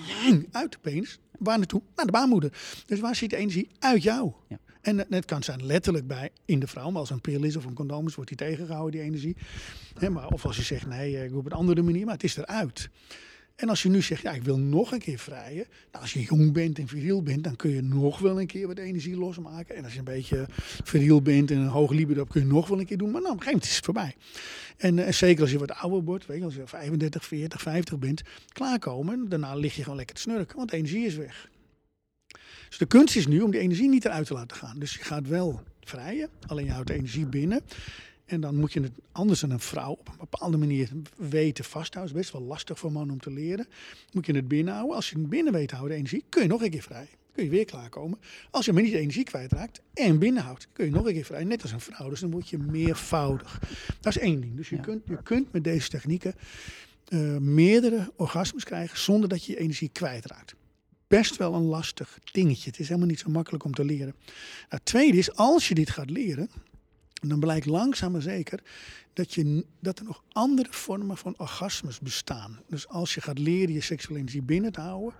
Uit 0.50 0.72
de 0.72 0.78
penis. 0.80 1.18
Waar 1.38 1.58
naartoe? 1.58 1.82
Naar 1.96 2.06
de 2.06 2.12
baarmoeder. 2.12 2.52
Dus 2.86 3.00
waar 3.00 3.16
zit 3.16 3.30
de 3.30 3.36
energie? 3.36 3.68
Uit 3.78 4.02
jou. 4.02 4.32
Ja. 4.48 4.58
En 4.84 5.06
het 5.08 5.24
kan 5.24 5.42
zijn 5.42 5.66
letterlijk 5.66 6.06
bij 6.06 6.30
in 6.44 6.58
de 6.58 6.66
vrouw, 6.66 6.90
maar 6.90 7.00
als 7.00 7.10
een 7.10 7.20
pil 7.20 7.42
is 7.42 7.56
of 7.56 7.64
een 7.64 7.74
condoom 7.74 8.06
is, 8.06 8.14
wordt 8.14 8.30
die 8.30 8.38
tegengehouden, 8.38 8.92
die 8.92 9.00
energie. 9.00 9.36
maar, 10.10 10.26
of 10.26 10.46
als 10.46 10.56
je 10.56 10.62
zegt, 10.62 10.86
nee, 10.86 11.24
ik 11.24 11.28
doe 11.28 11.38
op 11.38 11.46
een 11.46 11.52
andere 11.52 11.82
manier, 11.82 12.04
maar 12.04 12.14
het 12.14 12.24
is 12.24 12.36
eruit. 12.36 12.90
En 13.56 13.68
als 13.68 13.82
je 13.82 13.88
nu 13.88 14.02
zegt, 14.02 14.22
ja, 14.22 14.32
ik 14.32 14.42
wil 14.42 14.58
nog 14.58 14.92
een 14.92 14.98
keer 14.98 15.18
vrijen. 15.18 15.66
Nou, 15.90 16.02
als 16.02 16.12
je 16.12 16.22
jong 16.22 16.52
bent 16.52 16.78
en 16.78 16.88
viriel 16.88 17.22
bent, 17.22 17.44
dan 17.44 17.56
kun 17.56 17.70
je 17.70 17.82
nog 17.82 18.18
wel 18.18 18.40
een 18.40 18.46
keer 18.46 18.66
wat 18.66 18.78
energie 18.78 19.16
losmaken. 19.16 19.76
En 19.76 19.84
als 19.84 19.92
je 19.92 19.98
een 19.98 20.04
beetje 20.04 20.46
viriel 20.84 21.22
bent 21.22 21.50
en 21.50 21.58
een 21.58 21.66
hoog 21.66 21.90
libido 21.90 22.24
kun 22.24 22.40
je 22.40 22.46
nog 22.46 22.68
wel 22.68 22.78
een 22.78 22.86
keer 22.86 22.98
doen. 22.98 23.10
Maar 23.10 23.20
nou, 23.20 23.34
op 23.34 23.40
een 23.40 23.46
gegeven 23.46 23.60
moment 23.60 23.70
is 23.70 23.76
het 23.76 23.84
voorbij. 23.84 24.14
En, 24.76 25.06
eh, 25.06 25.12
zeker 25.12 25.42
als 25.42 25.50
je 25.50 25.58
wat 25.58 25.72
ouder 25.72 26.04
wordt, 26.04 26.26
weet 26.26 26.38
je, 26.38 26.44
als 26.44 26.54
je 26.54 26.66
35, 26.66 27.24
40, 27.24 27.60
50 27.60 27.98
bent, 27.98 28.22
klaarkomen. 28.52 29.28
Daarna 29.28 29.54
lig 29.54 29.76
je 29.76 29.82
gewoon 29.82 29.96
lekker 29.96 30.16
te 30.16 30.22
snurken, 30.22 30.56
want 30.56 30.72
energie 30.72 31.06
is 31.06 31.14
weg. 31.14 31.48
Dus 32.74 32.88
de 32.88 32.96
kunst 32.96 33.16
is 33.16 33.26
nu 33.26 33.40
om 33.40 33.50
die 33.50 33.60
energie 33.60 33.88
niet 33.88 34.04
eruit 34.04 34.26
te 34.26 34.34
laten 34.34 34.56
gaan. 34.56 34.78
Dus 34.78 34.94
je 34.94 35.02
gaat 35.02 35.28
wel 35.28 35.60
vrijen, 35.80 36.28
alleen 36.46 36.64
je 36.64 36.70
houdt 36.70 36.86
de 36.86 36.94
energie 36.94 37.26
binnen. 37.26 37.60
En 38.24 38.40
dan 38.40 38.56
moet 38.56 38.72
je 38.72 38.80
het 38.80 38.92
anders 39.12 39.40
dan 39.40 39.50
een 39.50 39.60
vrouw 39.60 39.90
op 39.90 40.08
een 40.08 40.16
bepaalde 40.18 40.56
manier 40.56 40.88
weten 41.16 41.64
vasthouden. 41.64 42.14
Het 42.14 42.24
is 42.24 42.30
best 42.30 42.42
wel 42.42 42.48
lastig 42.48 42.78
voor 42.78 42.92
mannen 42.92 43.12
om 43.12 43.20
te 43.20 43.30
leren. 43.30 43.66
Moet 44.12 44.26
je 44.26 44.34
het 44.34 44.48
binnenhouden. 44.48 44.96
Als 44.96 45.10
je 45.10 45.18
het 45.18 45.28
binnen 45.28 45.52
weet 45.52 45.70
houden, 45.70 45.90
de 45.90 45.96
energie, 45.96 46.24
kun 46.28 46.42
je 46.42 46.48
nog 46.48 46.62
een 46.62 46.70
keer 46.70 46.82
vrij. 46.82 47.08
Kun 47.32 47.44
je 47.44 47.50
weer 47.50 47.64
klaarkomen. 47.64 48.18
Als 48.50 48.64
je 48.64 48.72
maar 48.72 48.82
niet 48.82 48.92
de 48.92 48.98
energie 48.98 49.24
kwijtraakt 49.24 49.80
en 49.94 50.18
binnenhoudt, 50.18 50.68
kun 50.72 50.84
je 50.84 50.90
nog 50.90 51.06
een 51.06 51.12
keer 51.12 51.24
vrij. 51.24 51.44
Net 51.44 51.62
als 51.62 51.72
een 51.72 51.80
vrouw. 51.80 52.08
Dus 52.08 52.20
dan 52.20 52.30
word 52.30 52.48
je 52.48 52.58
meervoudig. 52.58 53.60
Dat 54.00 54.16
is 54.16 54.22
één 54.22 54.40
ding. 54.40 54.56
Dus 54.56 54.68
je, 54.68 54.80
kunt, 54.80 55.02
je 55.06 55.22
kunt 55.22 55.52
met 55.52 55.64
deze 55.64 55.88
technieken 55.88 56.34
uh, 57.08 57.36
meerdere 57.36 58.12
orgasmes 58.16 58.64
krijgen 58.64 58.98
zonder 58.98 59.28
dat 59.28 59.44
je 59.44 59.52
je 59.52 59.58
energie 59.58 59.88
kwijtraakt 59.92 60.54
best 61.06 61.36
wel 61.36 61.54
een 61.54 61.64
lastig 61.64 62.18
dingetje. 62.32 62.70
Het 62.70 62.78
is 62.78 62.88
helemaal 62.88 63.08
niet 63.08 63.18
zo 63.18 63.30
makkelijk 63.30 63.64
om 63.64 63.74
te 63.74 63.84
leren. 63.84 64.14
Nou, 64.26 64.68
het 64.68 64.84
tweede 64.84 65.18
is, 65.18 65.36
als 65.36 65.68
je 65.68 65.74
dit 65.74 65.90
gaat 65.90 66.10
leren, 66.10 66.50
dan 67.28 67.40
blijkt 67.40 67.66
langzaam 67.66 68.12
maar 68.12 68.22
zeker 68.22 68.62
dat, 69.14 69.98
er 69.98 70.04
nog 70.04 70.22
andere 70.32 70.68
vormen 70.70 71.16
van 71.16 71.34
orgasmes 71.36 72.00
bestaan. 72.00 72.58
Dus 72.68 72.88
als 72.88 73.14
je 73.14 73.20
gaat 73.20 73.38
leren 73.38 73.74
je 73.74 73.80
seksuele 73.80 74.18
energie 74.18 74.42
binnen 74.42 74.72
te 74.72 74.80
houden 74.80 75.14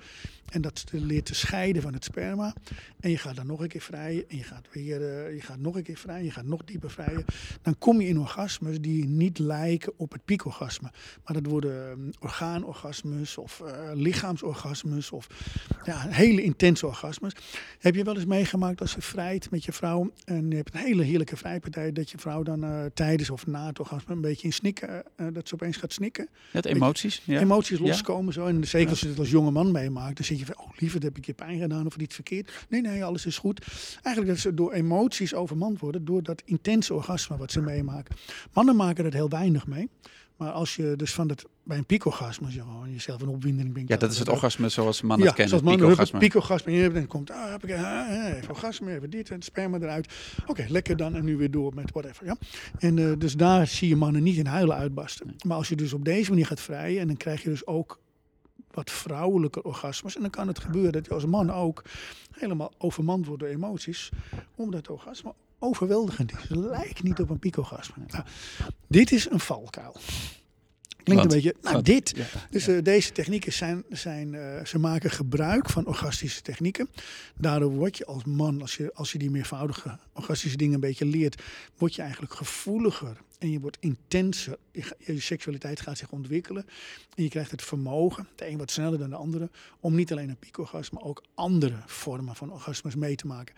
en 0.49 0.61
dat 0.61 0.85
leert 0.91 1.27
te 1.27 1.35
scheiden 1.35 1.83
van 1.83 1.93
het 1.93 2.05
sperma 2.05 2.55
en 3.01 3.11
je 3.11 3.19
gaat 3.19 3.37
dan 3.37 3.47
nog 3.47 3.61
een 3.61 3.69
keer 3.69 3.81
vrijen 3.81 4.25
en 4.29 4.37
je 4.37 4.43
gaat 4.43 4.67
weer, 4.73 5.01
uh, 5.01 5.35
je 5.35 5.41
gaat 5.41 5.59
nog 5.59 5.77
een 5.77 5.83
keer 5.83 5.97
vrijen, 5.97 6.25
je 6.25 6.31
gaat 6.31 6.45
nog 6.45 6.65
dieper 6.65 6.91
vrijen, 6.91 7.25
dan 7.63 7.79
kom 7.79 8.01
je 8.01 8.09
in 8.09 8.19
orgasmes 8.19 8.81
die 8.81 9.05
niet 9.05 9.39
lijken 9.39 9.93
op 9.97 10.13
het 10.13 10.25
piekorgasme. 10.25 10.91
Maar 11.25 11.43
dat 11.43 11.47
worden 11.47 11.91
um, 11.91 12.11
orgaanorgasmes 12.21 13.39
of 13.39 13.63
uh, 13.65 13.91
lichaamsorgasmes 13.95 15.11
of 15.11 15.27
ja, 15.85 16.07
hele 16.09 16.43
intense 16.43 16.87
orgasmes. 16.87 17.33
Heb 17.79 17.95
je 17.95 18.05
wel 18.05 18.15
eens 18.15 18.25
meegemaakt 18.25 18.81
als 18.81 18.95
je 18.95 19.03
vrijt 19.03 19.51
met 19.51 19.65
je 19.65 19.73
vrouw 19.73 20.13
en 20.25 20.51
je 20.51 20.57
hebt 20.57 20.75
een 20.75 20.81
hele 20.81 21.03
heerlijke 21.03 21.37
vrijpartij 21.37 21.93
dat 21.93 22.11
je 22.11 22.19
vrouw 22.19 22.43
dan 22.43 22.65
uh, 22.65 22.85
tijdens 22.95 23.31
of 23.31 23.47
na 23.47 23.67
het 23.67 23.81
orgasme 23.85 24.15
een 24.15 24.21
beetje 24.21 24.47
in 24.47 24.53
snikken, 24.53 25.05
uh, 25.17 25.27
dat 25.33 25.49
ze 25.49 25.55
opeens 25.55 25.77
gaat 25.77 25.93
snikken. 25.93 26.29
Het 26.51 26.67
emoties. 26.67 27.23
Ja. 27.25 27.41
Emoties 27.41 27.79
loskomen 27.79 28.33
zo. 28.33 28.47
En 28.47 28.65
zeker 28.65 28.91
als 28.91 29.01
je 29.01 29.09
het 29.09 29.19
als 29.19 29.31
jonge 29.31 29.51
man 29.51 29.73
meemaakt, 29.73 30.17
dan 30.17 30.25
zit 30.25 30.39
je 30.39 30.47
van, 30.47 30.59
oh 30.59 30.71
lieverd, 30.77 31.03
heb 31.03 31.17
ik 31.17 31.27
je 31.27 31.35
pijn 31.35 31.61
gedaan 31.61 31.87
of 31.87 31.97
iets 31.97 32.15
verkeerd? 32.15 32.67
Nee, 32.69 32.81
nee, 32.81 33.05
alles 33.05 33.27
is 33.27 33.39
goed. 33.39 33.67
Eigenlijk 34.03 34.35
dat 34.35 34.39
ze 34.39 34.55
door 34.55 34.73
emoties 34.73 35.35
overmand 35.35 35.81
worden, 35.81 36.05
door 36.05 36.23
dat 36.23 36.43
intense 36.45 36.95
orgasme 36.95 37.37
wat 37.37 37.53
ze 37.53 37.61
meemaken. 37.61 38.17
Mannen 38.53 38.77
maken 38.77 39.05
er 39.05 39.15
heel 39.15 39.29
weinig 39.29 39.67
mee. 39.67 39.89
Maar 40.37 40.51
als 40.51 40.77
je 40.77 40.95
dus 40.97 41.15
van 41.15 41.29
het, 41.29 41.45
bij 41.63 41.79
een 41.79 41.85
je 41.89 42.61
gewoon 42.61 42.93
jezelf 42.93 43.21
een 43.21 43.29
opwinding 43.29 43.73
brengt. 43.73 43.89
Ja, 43.89 43.97
dat 43.97 44.13
is 44.13 44.19
het 44.19 44.29
orgasme 44.29 44.69
zoals 44.69 45.03
mannen 45.03 45.19
ja, 45.19 45.25
het 45.27 45.35
kennen. 45.35 45.61
Zoals 45.61 45.79
mannen 45.79 45.99
het 45.99 46.19
piekorgasme. 46.19 46.83
En 46.83 46.93
dan 46.93 47.07
komt, 47.07 47.31
ah, 47.31 47.51
heb 47.51 47.65
ik 47.65 47.77
ah, 47.77 48.37
even 48.37 48.51
orgasme, 48.51 48.95
even 48.95 49.11
dit 49.11 49.31
en 49.31 49.43
sperma 49.43 49.79
eruit. 49.79 50.13
Oké, 50.47 50.65
lekker 50.69 50.97
dan 50.97 51.15
en 51.15 51.25
nu 51.25 51.37
weer 51.37 51.51
door 51.51 51.75
met 51.75 51.91
whatever. 51.91 52.27
Ja? 52.27 52.37
En 52.79 52.97
uh, 52.97 53.13
dus 53.19 53.37
daar 53.37 53.67
zie 53.67 53.89
je 53.89 53.97
mannen 53.97 54.23
niet 54.23 54.37
in 54.37 54.47
huilen 54.47 54.77
uitbarsten. 54.77 55.37
Maar 55.47 55.57
als 55.57 55.69
je 55.69 55.77
dus 55.77 55.93
op 55.93 56.05
deze 56.05 56.31
manier 56.31 56.47
gaat 56.47 56.61
vrijen 56.61 57.01
en 57.01 57.07
dan 57.07 57.17
krijg 57.17 57.43
je 57.43 57.49
dus 57.49 57.67
ook 57.67 58.01
wat 58.71 58.91
vrouwelijke 58.91 59.63
orgasmes. 59.63 60.15
En 60.15 60.21
dan 60.21 60.31
kan 60.31 60.49
het 60.49 60.59
gebeuren 60.59 60.93
dat 60.93 61.05
je 61.05 61.15
als 61.15 61.27
man 61.27 61.53
ook 61.53 61.85
helemaal 62.31 62.73
overmand 62.79 63.27
wordt 63.27 63.43
door 63.43 63.51
emoties. 63.51 64.11
Omdat 64.55 64.81
het 64.81 64.91
orgasme 64.91 65.35
overweldigend 65.65 66.33
is. 66.33 66.49
Het 66.49 66.57
lijkt 66.57 67.03
niet 67.03 67.21
op 67.21 67.31
een 67.31 67.39
piekorgasme. 67.39 68.05
Nou, 68.09 68.25
dit 68.87 69.13
is 69.13 69.31
een 69.31 69.41
valkuil. 69.41 69.97
Klinkt 71.05 71.23
een 71.23 71.31
beetje, 71.31 71.55
nou 71.63 71.83
dit. 71.83 72.15
dus 72.51 72.69
uh, 72.69 72.83
deze 72.83 73.13
technieken 73.13 73.53
zijn, 73.53 73.85
zijn 73.89 74.33
uh, 74.33 74.65
ze 74.65 74.79
maken 74.79 75.11
gebruik 75.11 75.71
van 75.71 75.87
orgastische 75.87 76.43
technieken. 76.43 76.89
Daardoor 77.35 77.71
word 77.71 77.97
je 77.97 78.07
als 78.07 78.25
man, 78.25 78.61
als 78.61 78.77
je, 78.77 78.91
als 78.95 79.13
je 79.13 79.19
die 79.19 79.31
meervoudige 79.31 79.99
orgastische 80.13 80.57
dingen 80.57 80.75
een 80.75 80.81
beetje 80.81 81.05
leert, 81.05 81.43
word 81.79 81.95
je 81.95 82.03
eigenlijk 82.03 82.35
gevoeliger 82.35 83.17
en 83.39 83.51
je 83.51 83.61
wordt 83.61 83.77
intenser. 83.81 84.57
Je, 84.73 84.97
je, 84.99 85.21
seksualiteit 85.21 85.81
gaat 85.81 85.99
zich 85.99 86.11
ontwikkelen. 86.11 86.67
En 87.15 87.23
je 87.23 87.29
krijgt 87.29 87.51
het 87.51 87.63
vermogen, 87.63 88.29
de 88.35 88.49
een 88.49 88.59
wat 88.59 88.71
sneller 88.71 88.99
dan 88.99 89.11
de 89.11 89.17
andere, 89.17 89.51
om 89.81 89.95
niet 89.95 90.13
alleen 90.13 90.29
een 90.29 90.37
piekorgasme, 90.37 90.99
maar 90.99 91.09
ook 91.09 91.23
andere 91.35 91.77
vormen 91.87 92.37
van 92.37 92.53
orgasmes 92.53 92.95
mee 92.95 93.17
te 93.17 93.27
maken. 93.27 93.55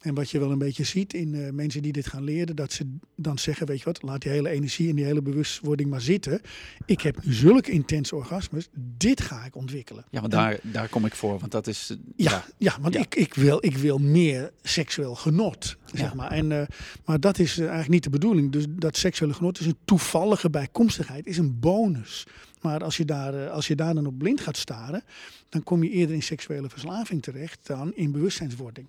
En 0.00 0.14
wat 0.14 0.30
je 0.30 0.38
wel 0.38 0.50
een 0.50 0.58
beetje 0.58 0.84
ziet 0.84 1.14
in 1.14 1.34
uh, 1.34 1.50
mensen 1.50 1.82
die 1.82 1.92
dit 1.92 2.06
gaan 2.06 2.24
leren, 2.24 2.56
dat 2.56 2.72
ze 2.72 2.96
dan 3.14 3.38
zeggen, 3.38 3.66
weet 3.66 3.78
je 3.78 3.84
wat, 3.84 4.02
laat 4.02 4.22
die 4.22 4.30
hele 4.30 4.48
energie 4.48 4.88
en 4.88 4.96
die 4.96 5.04
hele 5.04 5.22
bewustwording 5.22 5.90
maar 5.90 6.00
zitten. 6.00 6.40
Ik 6.86 7.00
heb 7.00 7.24
nu 7.24 7.32
zulke 7.32 7.70
intense 7.70 8.16
orgasmes, 8.16 8.68
dit 8.96 9.20
ga 9.20 9.44
ik 9.44 9.56
ontwikkelen. 9.56 10.04
Ja, 10.10 10.20
want 10.20 10.32
daar, 10.32 10.58
daar 10.62 10.88
kom 10.88 11.04
ik 11.06 11.14
voor, 11.14 11.38
want 11.38 11.52
dat 11.52 11.66
is... 11.66 11.96
Ja, 12.16 12.30
ja, 12.30 12.44
ja 12.58 12.80
want 12.80 12.94
Ik, 12.94 13.14
ik, 13.14 13.34
wil, 13.34 13.58
ik 13.60 13.76
wil 13.76 13.98
meer 13.98 14.52
seksueel 14.62 15.14
genot, 15.14 15.76
zeg 15.92 16.14
maar. 16.14 16.30
En, 16.30 16.50
uh, 16.50 16.62
maar 17.04 17.20
dat 17.20 17.38
is 17.38 17.52
uh, 17.52 17.58
eigenlijk 17.58 17.92
niet 17.92 18.04
de 18.04 18.10
bedoeling. 18.10 18.52
Dus 18.52 18.64
dat 18.68 18.96
seksuele 18.96 19.34
genot 19.34 19.60
is 19.60 19.66
een 19.66 19.78
toevallige 19.84 20.50
bijkomstigheid, 20.50 21.26
is 21.26 21.38
een 21.38 21.60
bonus. 21.60 22.26
Maar 22.60 22.84
als 22.84 22.96
je, 22.96 23.04
daar, 23.04 23.48
als 23.48 23.66
je 23.66 23.76
daar 23.76 23.94
dan 23.94 24.06
op 24.06 24.18
blind 24.18 24.40
gaat 24.40 24.56
staren, 24.56 25.02
dan 25.48 25.62
kom 25.62 25.82
je 25.82 25.90
eerder 25.90 26.14
in 26.14 26.22
seksuele 26.22 26.68
verslaving 26.68 27.22
terecht 27.22 27.66
dan 27.66 27.94
in 27.94 28.12
bewustzijnswording. 28.12 28.86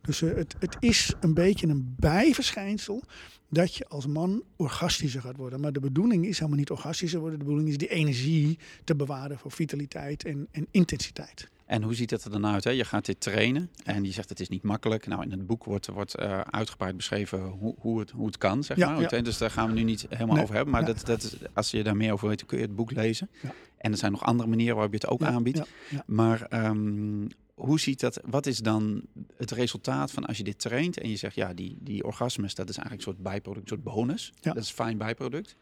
Dus 0.00 0.20
uh, 0.20 0.34
het, 0.34 0.54
het 0.58 0.76
is 0.80 1.12
een 1.20 1.34
beetje 1.34 1.66
een 1.66 1.94
bijverschijnsel 1.98 3.02
dat 3.48 3.74
je 3.74 3.88
als 3.88 4.06
man 4.06 4.42
orgastischer 4.56 5.20
gaat 5.20 5.36
worden. 5.36 5.60
Maar 5.60 5.72
de 5.72 5.80
bedoeling 5.80 6.26
is 6.26 6.38
helemaal 6.38 6.58
niet 6.58 6.70
orgastischer 6.70 7.20
worden. 7.20 7.38
De 7.38 7.44
bedoeling 7.44 7.70
is 7.70 7.78
die 7.78 7.88
energie 7.88 8.58
te 8.84 8.96
bewaren 8.96 9.38
voor 9.38 9.50
vitaliteit 9.52 10.24
en, 10.24 10.48
en 10.50 10.66
intensiteit. 10.70 11.48
En 11.70 11.82
hoe 11.82 11.94
ziet 11.94 12.10
het 12.10 12.24
er 12.24 12.30
dan 12.30 12.46
uit? 12.46 12.64
Hè? 12.64 12.70
Je 12.70 12.84
gaat 12.84 13.04
dit 13.04 13.20
trainen 13.20 13.70
en 13.84 14.04
je 14.04 14.12
zegt 14.12 14.28
het 14.28 14.40
is 14.40 14.48
niet 14.48 14.62
makkelijk. 14.62 15.06
Nou, 15.06 15.22
in 15.22 15.30
het 15.30 15.46
boek 15.46 15.64
wordt, 15.64 15.86
wordt 15.86 16.20
uh, 16.20 16.40
uitgebreid 16.40 16.96
beschreven 16.96 17.42
hoe, 17.42 17.74
hoe, 17.78 17.98
het, 17.98 18.10
hoe 18.10 18.26
het 18.26 18.38
kan, 18.38 18.64
zeg 18.64 18.76
ja, 18.76 18.90
maar. 18.90 19.16
Ja. 19.16 19.22
Dus 19.22 19.38
daar 19.38 19.50
gaan 19.50 19.68
we 19.68 19.74
nu 19.74 19.82
niet 19.82 20.06
helemaal 20.08 20.42
over 20.42 20.54
hebben. 20.54 20.72
Maar 20.72 20.84
dat, 20.84 21.06
dat, 21.06 21.36
als 21.52 21.70
je 21.70 21.82
daar 21.82 21.96
meer 21.96 22.12
over 22.12 22.28
weet, 22.28 22.46
kun 22.46 22.58
je 22.58 22.64
het 22.64 22.74
boek 22.74 22.90
lezen. 22.90 23.30
En 23.76 23.92
er 23.92 23.98
zijn 23.98 24.12
nog 24.12 24.24
andere 24.24 24.48
manieren 24.48 24.74
waarop 24.74 24.92
je 24.92 24.98
het 25.00 25.08
ook 25.08 25.22
aanbiedt. 25.22 25.62
Maar 26.06 26.66
um, 26.66 27.26
hoe 27.54 27.80
ziet 27.80 28.00
dat, 28.00 28.20
wat 28.24 28.46
is 28.46 28.58
dan 28.58 29.02
het 29.36 29.50
resultaat 29.50 30.10
van 30.10 30.24
als 30.24 30.36
je 30.36 30.44
dit 30.44 30.58
traint 30.58 30.98
en 30.98 31.10
je 31.10 31.16
zegt, 31.16 31.34
ja, 31.34 31.54
die, 31.54 31.78
die 31.80 32.04
orgasmes, 32.04 32.54
dat 32.54 32.68
is 32.68 32.76
eigenlijk 32.76 33.06
een 33.06 33.12
soort 33.12 33.24
bijproduct, 33.24 33.70
een 33.70 33.76
soort 33.76 33.94
bonus. 33.94 34.32
Dat 34.40 34.56
is 34.56 34.68
een 34.68 34.74
fijn 34.74 34.98
bijproduct. 34.98 35.56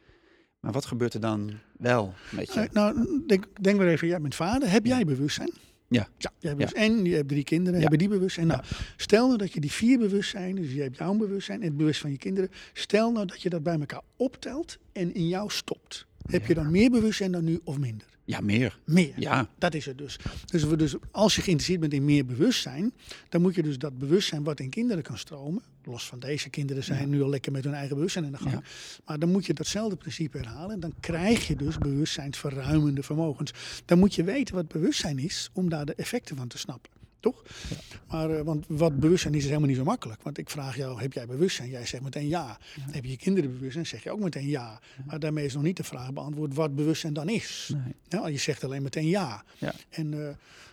Maar 0.60 0.72
wat 0.72 0.86
gebeurt 0.86 1.14
er 1.14 1.20
dan 1.20 1.52
wel 1.78 2.14
met 2.30 2.54
je? 2.54 2.68
Nou, 2.72 3.22
denk, 3.26 3.46
denk 3.60 3.78
maar 3.78 3.86
even, 3.86 4.08
jij 4.08 4.20
bent 4.20 4.34
vader. 4.34 4.70
Heb 4.70 4.86
jij 4.86 5.04
bewustzijn? 5.04 5.52
Ja. 5.88 6.08
ja, 6.18 6.30
jij 6.38 6.54
ja. 6.58 6.72
En 6.72 7.04
je 7.04 7.14
hebt 7.14 7.28
drie 7.28 7.44
kinderen, 7.44 7.80
hebben 7.80 7.98
die 7.98 8.08
bewustzijn. 8.08 8.46
Nou, 8.46 8.62
stel 8.96 9.26
nou 9.26 9.38
dat 9.38 9.52
je 9.52 9.60
die 9.60 9.72
vier 9.72 9.98
bewustzijn, 9.98 10.54
dus 10.54 10.72
je 10.72 10.82
hebt 10.82 10.96
jouw 10.96 11.14
bewustzijn 11.14 11.60
en 11.60 11.66
het 11.66 11.76
bewustzijn 11.76 12.02
van 12.02 12.10
je 12.10 12.18
kinderen. 12.18 12.50
Stel 12.72 13.12
nou 13.12 13.26
dat 13.26 13.42
je 13.42 13.48
dat 13.48 13.62
bij 13.62 13.78
elkaar 13.78 14.02
optelt 14.16 14.78
en 14.92 15.14
in 15.14 15.28
jou 15.28 15.50
stopt. 15.50 16.06
Heb 16.30 16.46
je 16.46 16.54
dan 16.54 16.70
meer 16.70 16.90
bewustzijn 16.90 17.32
dan 17.32 17.44
nu 17.44 17.60
of 17.64 17.78
minder? 17.78 18.06
Ja, 18.24 18.40
meer. 18.40 18.78
Meer. 18.84 19.12
Ja. 19.16 19.48
Dat 19.58 19.74
is 19.74 19.86
het 19.86 19.98
dus. 19.98 20.18
Dus, 20.44 20.64
we 20.64 20.76
dus 20.76 20.94
als 21.10 21.34
je 21.34 21.42
geïnteresseerd 21.42 21.80
bent 21.80 21.92
in 21.92 22.04
meer 22.04 22.26
bewustzijn, 22.26 22.92
dan 23.28 23.42
moet 23.42 23.54
je 23.54 23.62
dus 23.62 23.78
dat 23.78 23.98
bewustzijn 23.98 24.44
wat 24.44 24.60
in 24.60 24.70
kinderen 24.70 25.02
kan 25.02 25.18
stromen, 25.18 25.62
los 25.84 26.06
van 26.06 26.18
deze 26.18 26.50
kinderen 26.50 26.84
zijn 26.84 27.08
nu 27.08 27.22
al 27.22 27.28
lekker 27.28 27.52
met 27.52 27.64
hun 27.64 27.74
eigen 27.74 27.96
bewustzijn 27.96 28.24
in 28.24 28.32
de 28.32 28.38
gang, 28.38 28.64
maar 29.04 29.18
dan 29.18 29.30
moet 29.30 29.46
je 29.46 29.54
datzelfde 29.54 29.96
principe 29.96 30.38
herhalen 30.38 30.70
en 30.70 30.80
dan 30.80 30.92
krijg 31.00 31.46
je 31.46 31.56
dus 31.56 31.78
bewustzijnsverruimende 31.78 33.02
vermogens. 33.02 33.52
Dan 33.84 33.98
moet 33.98 34.14
je 34.14 34.24
weten 34.24 34.54
wat 34.54 34.68
bewustzijn 34.68 35.18
is 35.18 35.50
om 35.52 35.68
daar 35.68 35.86
de 35.86 35.94
effecten 35.94 36.36
van 36.36 36.48
te 36.48 36.58
snappen. 36.58 36.97
Toch? 37.20 37.42
Ja. 37.68 37.76
Maar, 38.08 38.30
uh, 38.30 38.40
want 38.40 38.64
wat 38.68 38.98
bewustzijn 38.98 39.34
is, 39.34 39.40
is 39.40 39.46
helemaal 39.46 39.68
niet 39.68 39.76
zo 39.76 39.84
makkelijk. 39.84 40.22
Want 40.22 40.38
ik 40.38 40.50
vraag 40.50 40.76
jou, 40.76 41.00
heb 41.00 41.12
jij 41.12 41.26
bewustzijn? 41.26 41.70
Jij 41.70 41.86
zegt 41.86 42.02
meteen 42.02 42.28
ja. 42.28 42.58
ja. 42.74 42.82
Heb 42.90 43.04
je 43.04 43.10
je 43.10 43.16
kinderen 43.16 43.52
bewustzijn? 43.52 43.86
Zeg 43.86 44.02
je 44.02 44.10
ook 44.10 44.20
meteen 44.20 44.48
ja. 44.48 44.80
ja. 44.96 45.04
Maar 45.06 45.20
daarmee 45.20 45.44
is 45.44 45.54
nog 45.54 45.62
niet 45.62 45.76
de 45.76 45.84
vraag 45.84 46.12
beantwoord 46.12 46.54
wat 46.54 46.74
bewustzijn 46.74 47.12
dan 47.12 47.28
is. 47.28 47.72
Nee. 47.84 47.94
Ja, 48.08 48.28
je 48.28 48.38
zegt 48.38 48.64
alleen 48.64 48.82
meteen 48.82 49.06
ja. 49.06 49.44
En 49.90 50.12
uh, 50.12 50.28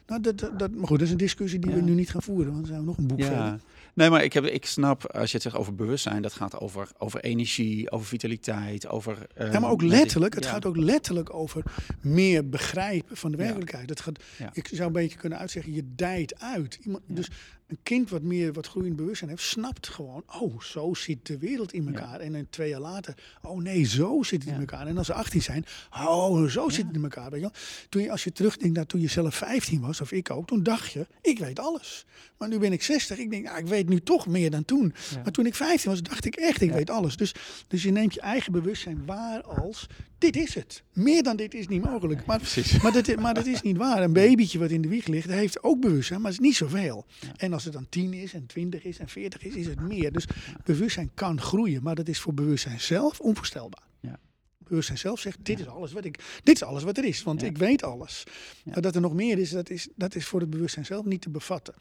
nou, 0.08 0.21
dat, 0.21 0.39
dat, 0.39 0.60
dat, 0.60 0.71
maar 0.71 0.88
goed, 0.88 0.99
dat 0.99 1.08
is 1.08 1.12
een 1.12 1.17
discussie 1.17 1.60
die 1.60 1.71
we 1.71 1.81
nu 1.81 1.93
niet 1.93 2.10
gaan 2.10 2.21
voeren. 2.21 2.53
Want 2.53 2.58
dan 2.58 2.65
zijn 2.65 2.79
we 2.79 2.86
nog 2.86 2.97
een 2.97 3.08
boek 3.08 3.23
verder. 3.23 3.60
Nee, 3.95 4.10
maar 4.10 4.23
ik, 4.23 4.34
heb, 4.34 4.45
ik 4.45 4.65
snap, 4.65 5.12
als 5.12 5.27
je 5.29 5.34
het 5.34 5.41
zegt 5.41 5.55
over 5.55 5.75
bewustzijn, 5.75 6.21
dat 6.21 6.34
gaat 6.34 6.60
over, 6.60 6.89
over 6.97 7.19
energie, 7.19 7.91
over 7.91 8.08
vitaliteit, 8.08 8.88
over... 8.88 9.17
Uh, 9.38 9.53
ja, 9.53 9.60
maar 9.60 9.69
ook 9.69 9.81
letterlijk, 9.81 10.36
het 10.36 10.45
gaat 10.45 10.65
ook 10.65 10.77
letterlijk 10.77 11.34
over 11.34 11.63
meer 12.01 12.49
begrijpen 12.49 13.17
van 13.17 13.31
de 13.31 13.38
werkelijkheid. 13.38 13.89
Het 13.89 13.99
gaat, 13.99 14.19
Ik 14.53 14.67
zou 14.71 14.88
een 14.88 14.93
beetje 14.93 15.17
kunnen 15.17 15.39
uitzeggen, 15.39 15.73
je 15.73 15.95
dijt 15.95 16.39
uit. 16.39 16.79
Iemand, 16.81 17.03
dus 17.08 17.29
een 17.67 17.80
kind 17.84 18.10
wat 18.10 18.21
meer 18.21 18.54
wat 18.54 18.67
groeiend 18.67 18.95
bewustzijn 18.95 19.30
heeft, 19.30 19.43
snapt 19.43 19.88
gewoon, 19.88 20.23
oh, 20.39 20.62
zo 20.62 20.93
zit 20.93 21.25
de 21.25 21.38
wereld 21.38 21.73
in 21.73 21.88
elkaar. 21.88 22.19
En 22.19 22.32
dan 22.32 22.47
twee 22.49 22.69
jaar 22.69 22.80
later, 22.80 23.13
oh 23.41 23.62
nee, 23.62 23.84
zo 23.84 24.23
zit 24.23 24.43
het 24.43 24.54
in 24.54 24.60
elkaar. 24.60 24.88
En 24.88 24.97
als 24.97 25.08
ze 25.08 25.13
18 25.13 25.41
zijn, 25.41 25.65
oh, 25.91 26.45
zo 26.45 26.69
zit 26.69 26.86
het 26.86 26.95
in 26.95 27.04
elkaar. 27.04 27.30
Weet 27.30 27.39
je 27.39 27.45
wel? 27.45 27.56
Toen 27.89 28.01
je, 28.01 28.12
als 28.12 28.23
je 28.23 28.32
terugdenkt 28.32 28.75
naar 28.75 28.86
toen 28.86 29.01
je 29.01 29.08
zelf 29.08 29.36
15 29.36 29.82
was, 29.82 30.01
of 30.01 30.12
ik 30.12 30.30
ook, 30.30 30.47
toen 30.47 30.63
dacht 30.63 30.91
je, 30.91 31.08
ik 31.21 31.39
weet 31.39 31.60
alles. 31.60 32.06
Maar 32.38 32.49
nu 32.49 32.60
ben 32.60 32.73
ik 32.73 32.84
60, 32.84 33.17
ik 33.17 33.30
denk, 33.30 33.45
nou, 33.45 33.58
ik 33.58 33.67
weet 33.67 33.89
nu 33.89 34.01
toch 34.01 34.28
meer 34.28 34.51
dan 34.51 34.65
toen. 34.65 34.93
Maar 35.23 35.32
toen 35.32 35.45
ik 35.45 35.56
15 35.56 35.91
was, 35.91 36.01
dacht 36.01 36.25
ik 36.25 36.36
echt, 36.36 36.62
ik 36.62 36.71
weet 36.71 36.89
alles. 36.89 37.17
Dus, 37.17 37.34
dus 37.67 37.84
je 37.84 37.91
neemt 37.91 38.13
je 38.13 38.21
eigen 38.21 38.51
bewustzijn 38.51 39.06
waar 39.06 39.43
als, 39.43 39.88
dit 40.17 40.36
is 40.36 40.56
het. 40.56 40.84
Meer 40.93 41.23
dan 41.23 41.36
dit 41.36 41.54
is 41.54 41.67
niet 41.67 41.84
mogelijk. 41.84 42.25
Maar, 42.25 42.41
maar, 42.82 42.91
dat, 42.91 43.15
maar 43.15 43.34
dat 43.34 43.45
is 43.45 43.62
niet 43.62 43.78
waar. 43.78 44.04
Een 44.04 44.13
babytje 44.13 44.60
wat 44.60 44.69
in 44.69 44.82
de 44.82 44.88
wieg 44.88 45.08
ligt, 45.08 45.30
heeft 45.30 45.63
ook 45.63 45.80
bewustzijn, 45.80 46.21
maar 46.21 46.32
het 46.32 46.39
is 46.39 46.45
niet 46.47 46.56
zoveel. 46.56 47.06
En 47.38 47.54
als 47.54 47.63
het 47.63 47.73
dan 47.73 47.89
10 47.89 48.13
is 48.13 48.34
en 48.34 48.45
20 48.45 48.84
is 48.84 48.99
en 48.99 49.10
40 49.10 49.43
is, 49.43 49.56
is 49.56 49.67
het 49.67 49.82
meer. 49.82 50.12
Dus 50.12 50.28
bewustzijn 50.63 51.12
kan 51.13 51.41
groeien, 51.41 51.84
maar 51.84 51.95
dat 51.95 52.08
is 52.08 52.19
voor 52.19 52.34
bewustzijn 52.34 52.80
zelf 52.80 53.19
onvoorstelbaar. 53.19 53.84
Ja. 53.99 54.19
Bewustzijn 54.67 54.97
zelf 54.97 55.19
zegt, 55.19 55.38
dit 55.41 55.60
is 55.60 55.67
alles 55.67 55.91
wat 55.93 56.06
ik, 56.06 56.19
dit 56.43 56.56
is 56.56 56.63
alles 56.63 56.84
wat 56.84 56.97
er 56.97 57.06
is, 57.06 57.23
want 57.23 57.43
ik 57.43 57.58
weet 57.58 57.84
alles. 57.84 58.23
Maar 58.63 58.82
dat 58.82 58.95
er 58.95 59.01
nog 59.01 59.13
meer 59.13 59.38
is 59.38 59.49
dat, 59.49 59.69
is, 59.69 59.88
dat 59.95 60.15
is 60.15 60.25
voor 60.25 60.39
het 60.39 60.49
bewustzijn 60.49 60.86
zelf 60.86 61.06
niet 61.06 61.21
te 61.21 61.30
bevatten. 61.30 61.73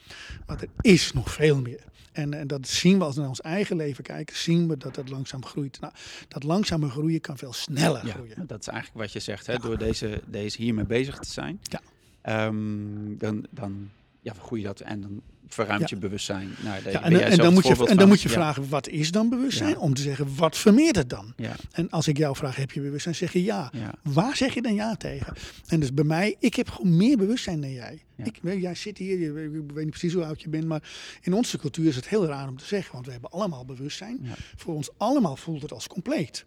Maar 0.47 0.61
er 0.62 0.68
is 0.81 1.12
nog 1.12 1.33
veel 1.33 1.61
meer. 1.61 1.85
En, 2.12 2.35
en 2.35 2.47
dat 2.47 2.68
zien 2.68 2.99
we 2.99 3.05
als 3.05 3.14
we 3.14 3.20
naar 3.20 3.29
ons 3.29 3.40
eigen 3.40 3.77
leven 3.77 4.05
kijken, 4.05 4.37
zien 4.37 4.68
we 4.68 4.77
dat 4.77 4.94
dat 4.94 5.09
langzaam 5.09 5.44
groeit. 5.44 5.81
Nou, 5.81 5.92
dat 6.29 6.42
langzame 6.42 6.90
groeien 6.90 7.20
kan 7.20 7.38
veel 7.38 7.53
sneller 7.53 8.07
groeien. 8.07 8.47
Dat 8.47 8.61
is 8.61 8.66
eigenlijk 8.66 8.99
wat 8.99 9.12
je 9.12 9.20
zegt, 9.20 9.47
hè? 9.47 9.59
door 9.59 9.79
deze, 9.79 10.23
deze 10.27 10.62
hiermee 10.62 10.85
bezig 10.85 11.18
te 11.18 11.31
zijn. 11.31 11.61
Ja. 11.62 12.47
Um, 12.47 13.18
dan, 13.18 13.47
dan 13.51 13.90
ja, 14.20 14.33
groei 14.33 14.61
je 14.61 14.66
dat 14.66 14.81
en 14.81 15.01
dan 15.01 15.23
verruimt 15.55 15.90
je 15.90 15.97
bewustzijn. 15.97 16.55
Nou, 16.62 16.90
ja, 16.90 17.03
en, 17.03 17.21
en, 17.21 17.38
dan 17.38 17.53
moet 17.53 17.67
je, 17.67 17.87
en 17.87 17.97
dan 17.97 18.09
moet 18.09 18.23
je 18.23 18.29
vragen, 18.29 18.69
wat 18.69 18.88
is 18.88 19.11
dan 19.11 19.29
bewustzijn? 19.29 19.79
Om 19.79 19.95
te 19.95 20.03
zeggen, 20.03 20.37
wat 20.37 20.57
vermeert 20.57 20.97
het 20.97 21.11
dan? 21.11 21.35
En 21.73 21.90
als 21.90 22.09
ik 22.09 22.17
jou 22.17 22.37
vraag, 22.37 22.57
heb 22.57 22.71
je 22.71 22.81
bewustzijn? 22.81 23.14
Zeg 23.14 23.33
je 23.33 23.45
ja. 23.45 23.71
Waar 24.03 24.37
zeg 24.37 24.55
je 24.55 24.62
dan 24.62 24.75
ja 24.75 24.95
tegen? 24.95 25.35
En 25.67 25.81
dus 25.81 25.95
bij 25.95 26.05
mij, 26.05 26.37
ik 26.38 26.55
heb 26.55 26.71
gewoon 26.71 26.97
meer 26.97 27.17
bewustzijn 27.17 27.61
dan 27.61 27.73
jij. 27.73 28.03
Ik, 28.17 28.40
jij 28.43 28.75
zit 28.75 28.99
hier, 28.99 29.19
je, 29.19 29.27
ik 29.27 29.73
weet 29.73 29.85
niet 29.85 29.90
precies 29.90 30.12
hoe 30.12 30.25
oud 30.25 30.43
je 30.43 30.49
bent, 30.49 30.64
maar 30.64 30.83
in 31.23 31.33
onze 31.33 31.59
cultuur 31.59 31.87
is 31.87 31.97
het 31.97 32.09
heel 32.09 32.27
raar 32.27 32.49
om 32.49 32.59
te 32.59 32.64
zeggen, 32.64 32.93
want 32.93 33.07
we 33.07 33.12
hebben 33.12 33.31
allemaal 33.31 33.64
bewustzijn. 33.64 34.21
Voor 34.57 34.75
ons 34.75 34.90
allemaal 34.97 35.37
voelt 35.37 35.62
het 35.62 35.73
als 35.73 35.87
compleet 35.87 36.45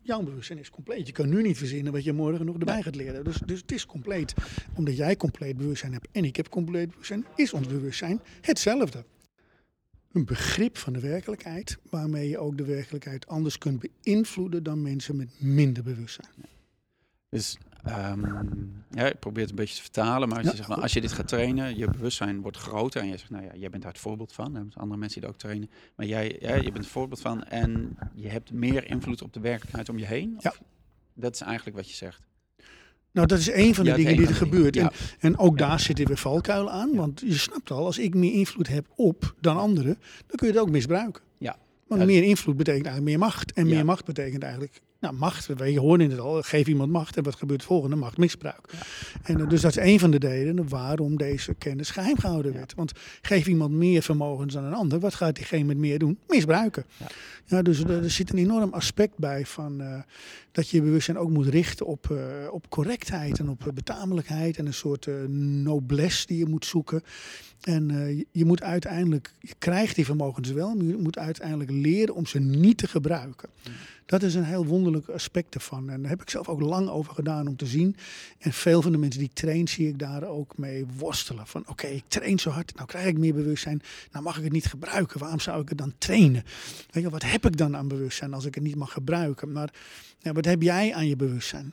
jouw 0.00 0.22
bewustzijn 0.22 0.58
is 0.58 0.70
compleet. 0.70 1.06
Je 1.06 1.12
kan 1.12 1.28
nu 1.28 1.42
niet 1.42 1.58
verzinnen 1.58 1.92
wat 1.92 2.04
je 2.04 2.12
morgen 2.12 2.46
nog 2.46 2.58
erbij 2.58 2.82
gaat 2.82 2.94
leren. 2.94 3.24
Dus, 3.24 3.38
dus 3.46 3.60
het 3.60 3.72
is 3.72 3.86
compleet. 3.86 4.34
Omdat 4.74 4.96
jij 4.96 5.16
compleet 5.16 5.56
bewustzijn 5.56 5.92
hebt 5.92 6.08
en 6.12 6.24
ik 6.24 6.36
heb 6.36 6.48
compleet 6.48 6.90
bewustzijn, 6.90 7.26
is 7.36 7.52
ons 7.52 7.66
bewustzijn 7.66 8.20
hetzelfde. 8.40 9.04
een 10.12 10.24
begrip 10.24 10.76
van 10.76 10.92
de 10.92 11.00
werkelijkheid, 11.00 11.78
waarmee 11.90 12.28
je 12.28 12.38
ook 12.38 12.56
de 12.56 12.64
werkelijkheid 12.64 13.26
anders 13.26 13.58
kunt 13.58 13.82
beïnvloeden 14.02 14.62
dan 14.62 14.82
mensen 14.82 15.16
met 15.16 15.28
minder 15.40 15.82
bewustzijn. 15.82 16.28
Dus 17.28 17.58
ehm, 17.82 18.20
ja, 18.90 19.06
ik 19.06 19.18
probeer 19.18 19.42
het 19.42 19.50
een 19.50 19.56
beetje 19.56 19.74
te 19.74 19.82
vertalen, 19.82 20.28
maar 20.28 20.44
Ja, 20.44 20.52
nou, 20.68 20.82
als 20.82 20.92
je 20.92 21.00
dit 21.00 21.12
gaat 21.12 21.28
trainen, 21.28 21.76
je 21.76 21.90
bewustzijn 21.90 22.40
wordt 22.40 22.56
groter 22.56 23.00
en 23.00 23.08
je 23.08 23.16
zegt, 23.16 23.30
nou 23.30 23.44
ja, 23.44 23.50
jij 23.54 23.70
bent 23.70 23.82
daar 23.82 23.92
het 23.92 24.00
voorbeeld 24.00 24.32
van, 24.32 24.46
er 24.46 24.52
zijn 24.52 24.74
andere 24.74 25.00
mensen 25.00 25.20
die 25.20 25.28
dat 25.28 25.30
ook 25.30 25.42
trainen, 25.42 25.70
maar 25.96 26.06
jij, 26.06 26.36
ja, 26.40 26.54
je 26.54 26.62
bent 26.62 26.76
het 26.76 26.86
voorbeeld 26.86 27.20
van 27.20 27.44
en 27.44 27.98
je 28.14 28.28
hebt 28.28 28.52
meer 28.52 28.90
invloed 28.90 29.22
op 29.22 29.32
de 29.32 29.40
werkelijkheid 29.40 29.88
om 29.88 29.98
je 29.98 30.06
heen? 30.06 30.36
Ja. 30.38 30.50
Of 30.50 30.62
Dat 31.14 31.34
is 31.34 31.40
eigenlijk 31.40 31.76
wat 31.76 31.88
je 31.88 31.94
zegt. 31.94 32.20
Nou, 33.12 33.26
dat 33.26 33.38
is 33.38 33.50
een 33.50 33.74
van 33.74 33.84
de 33.84 33.90
Ja, 33.90 33.96
dingen 33.96 34.16
die 34.16 34.26
er 34.26 34.34
gebeurt. 34.34 34.76
En, 34.76 34.90
en 35.18 35.38
ook 35.38 35.58
daar 35.58 35.80
zitten 35.80 36.06
weer 36.06 36.16
valkuilen 36.16 36.72
aan. 36.72 36.94
Want 36.94 37.20
je 37.20 37.38
snapt 37.38 37.70
al, 37.70 37.84
als 37.84 37.98
ik 37.98 38.14
meer 38.14 38.32
invloed 38.32 38.68
heb 38.68 38.86
op 38.94 39.34
dan 39.40 39.56
anderen, 39.56 39.98
dan 40.26 40.36
kun 40.36 40.46
je 40.46 40.52
het 40.52 40.62
ook 40.62 40.70
misbruiken. 40.70 41.22
Ja. 41.38 41.56
Want 41.86 42.04
meer 42.04 42.22
invloed 42.22 42.56
betekent 42.56 42.86
eigenlijk 42.86 43.16
meer 43.16 43.26
macht. 43.26 43.52
En 43.52 43.66
meer 43.66 43.84
macht 43.84 44.04
betekent 44.04 44.42
eigenlijk, 44.42 44.80
nou 45.02 45.14
macht, 45.14 45.46
we 45.46 45.78
hoorden 45.78 46.10
het 46.10 46.18
al, 46.18 46.42
geef 46.42 46.66
iemand 46.66 46.92
macht. 46.92 47.16
En 47.16 47.22
wat 47.22 47.34
gebeurt 47.34 47.60
het 47.60 47.68
volgende? 47.68 47.96
Machtmisbruik. 47.96 48.68
En 49.22 49.40
eh, 49.40 49.48
dus 49.48 49.60
dat 49.60 49.70
is 49.76 49.84
een 49.92 49.98
van 49.98 50.10
de 50.10 50.18
redenen 50.18 50.68
waarom 50.68 51.16
deze 51.16 51.54
kennis 51.54 51.90
geheim 51.90 52.18
gehouden 52.18 52.52
Ja. 52.52 52.58
werd. 52.58 52.74
Want 52.74 52.92
geef 53.22 53.46
iemand 53.46 53.72
meer 53.72 54.02
vermogens 54.02 54.54
dan 54.54 54.64
een 54.64 54.72
ander, 54.74 55.00
wat 55.00 55.14
gaat 55.14 55.34
diegene 55.36 55.64
met 55.64 55.76
meer 55.76 55.98
doen? 55.98 56.18
Misbruiken. 56.28 56.84
Ja. 56.96 57.06
Ja, 57.46 57.62
dus 57.62 57.78
er, 57.78 58.02
er 58.02 58.10
zit 58.10 58.32
een 58.32 58.38
enorm 58.38 58.72
aspect 58.72 59.18
bij 59.18 59.46
van 59.46 59.80
eh, 59.80 60.00
dat 60.52 60.68
je 60.68 60.76
je 60.76 60.82
bewustzijn 60.82 61.18
ook 61.18 61.30
moet 61.30 61.46
richten 61.46 61.86
op, 61.86 62.10
eh, 62.10 62.52
op 62.52 62.68
correctheid 62.68 63.38
en 63.38 63.48
op 63.48 63.66
eh, 63.66 63.72
betamelijkheid 63.72 64.56
en 64.56 64.66
een 64.66 64.74
soort 64.74 65.06
eh, 65.06 65.14
noblesse 65.62 66.26
die 66.26 66.38
je 66.38 66.46
moet 66.46 66.66
zoeken. 66.66 67.02
En 67.60 68.16
je, 68.30 68.44
moet 68.44 68.62
uiteindelijk, 68.62 69.32
je 69.40 69.54
krijgt 69.58 69.94
die 69.94 70.04
vermogens 70.04 70.50
wel, 70.50 70.74
maar 70.74 70.84
je 70.84 70.96
moet 70.96 71.18
uiteindelijk 71.18 71.70
leren 71.70 72.14
om 72.14 72.26
ze 72.26 72.38
niet 72.38 72.78
te 72.78 72.86
gebruiken. 72.86 73.48
Dat 74.06 74.22
is 74.22 74.34
een 74.34 74.44
heel 74.44 74.66
wonderlijk 74.66 75.08
aspect 75.08 75.54
ervan. 75.54 75.90
En 75.90 76.00
daar 76.00 76.10
heb 76.10 76.22
ik 76.22 76.30
zelf 76.30 76.48
ook 76.48 76.60
lang 76.60 76.88
over 76.88 77.14
gedaan 77.14 77.48
om 77.48 77.56
te 77.56 77.66
zien. 77.66 77.96
En 78.38 78.52
veel 78.52 78.82
van 78.82 78.92
de 78.92 78.98
mensen 78.98 79.20
die 79.20 79.28
ik 79.28 79.34
train, 79.34 79.68
zie 79.68 79.88
ik 79.88 79.98
daar 79.98 80.24
ook 80.24 80.58
mee 80.58 80.86
worstelen. 80.96 81.46
Van 81.46 81.64
oké, 81.66 81.86
ik 81.86 82.04
train 82.08 82.38
zo 82.38 82.50
hard, 82.50 82.74
nou 82.74 82.86
krijg 82.86 83.06
ik 83.06 83.18
meer 83.18 83.34
bewustzijn. 83.34 83.82
Nou 84.12 84.24
mag 84.24 84.36
ik 84.36 84.44
het 84.44 84.52
niet 84.52 84.66
gebruiken. 84.66 85.20
Waarom 85.20 85.40
zou 85.40 85.62
ik 85.62 85.68
het 85.68 85.78
dan 85.78 85.92
trainen? 85.98 86.44
Weet 86.90 87.02
je, 87.02 87.10
wat 87.10 87.22
heb 87.22 87.46
ik 87.46 87.56
dan 87.56 87.76
aan 87.76 87.88
bewustzijn 87.88 88.34
als 88.34 88.44
ik 88.44 88.54
het 88.54 88.64
niet 88.64 88.76
mag 88.76 88.92
gebruiken? 88.92 89.52
Maar 89.52 89.72
ja, 90.22 90.32
wat 90.32 90.44
heb 90.44 90.62
jij 90.62 90.94
aan 90.94 91.06
je 91.06 91.16
bewustzijn? 91.16 91.72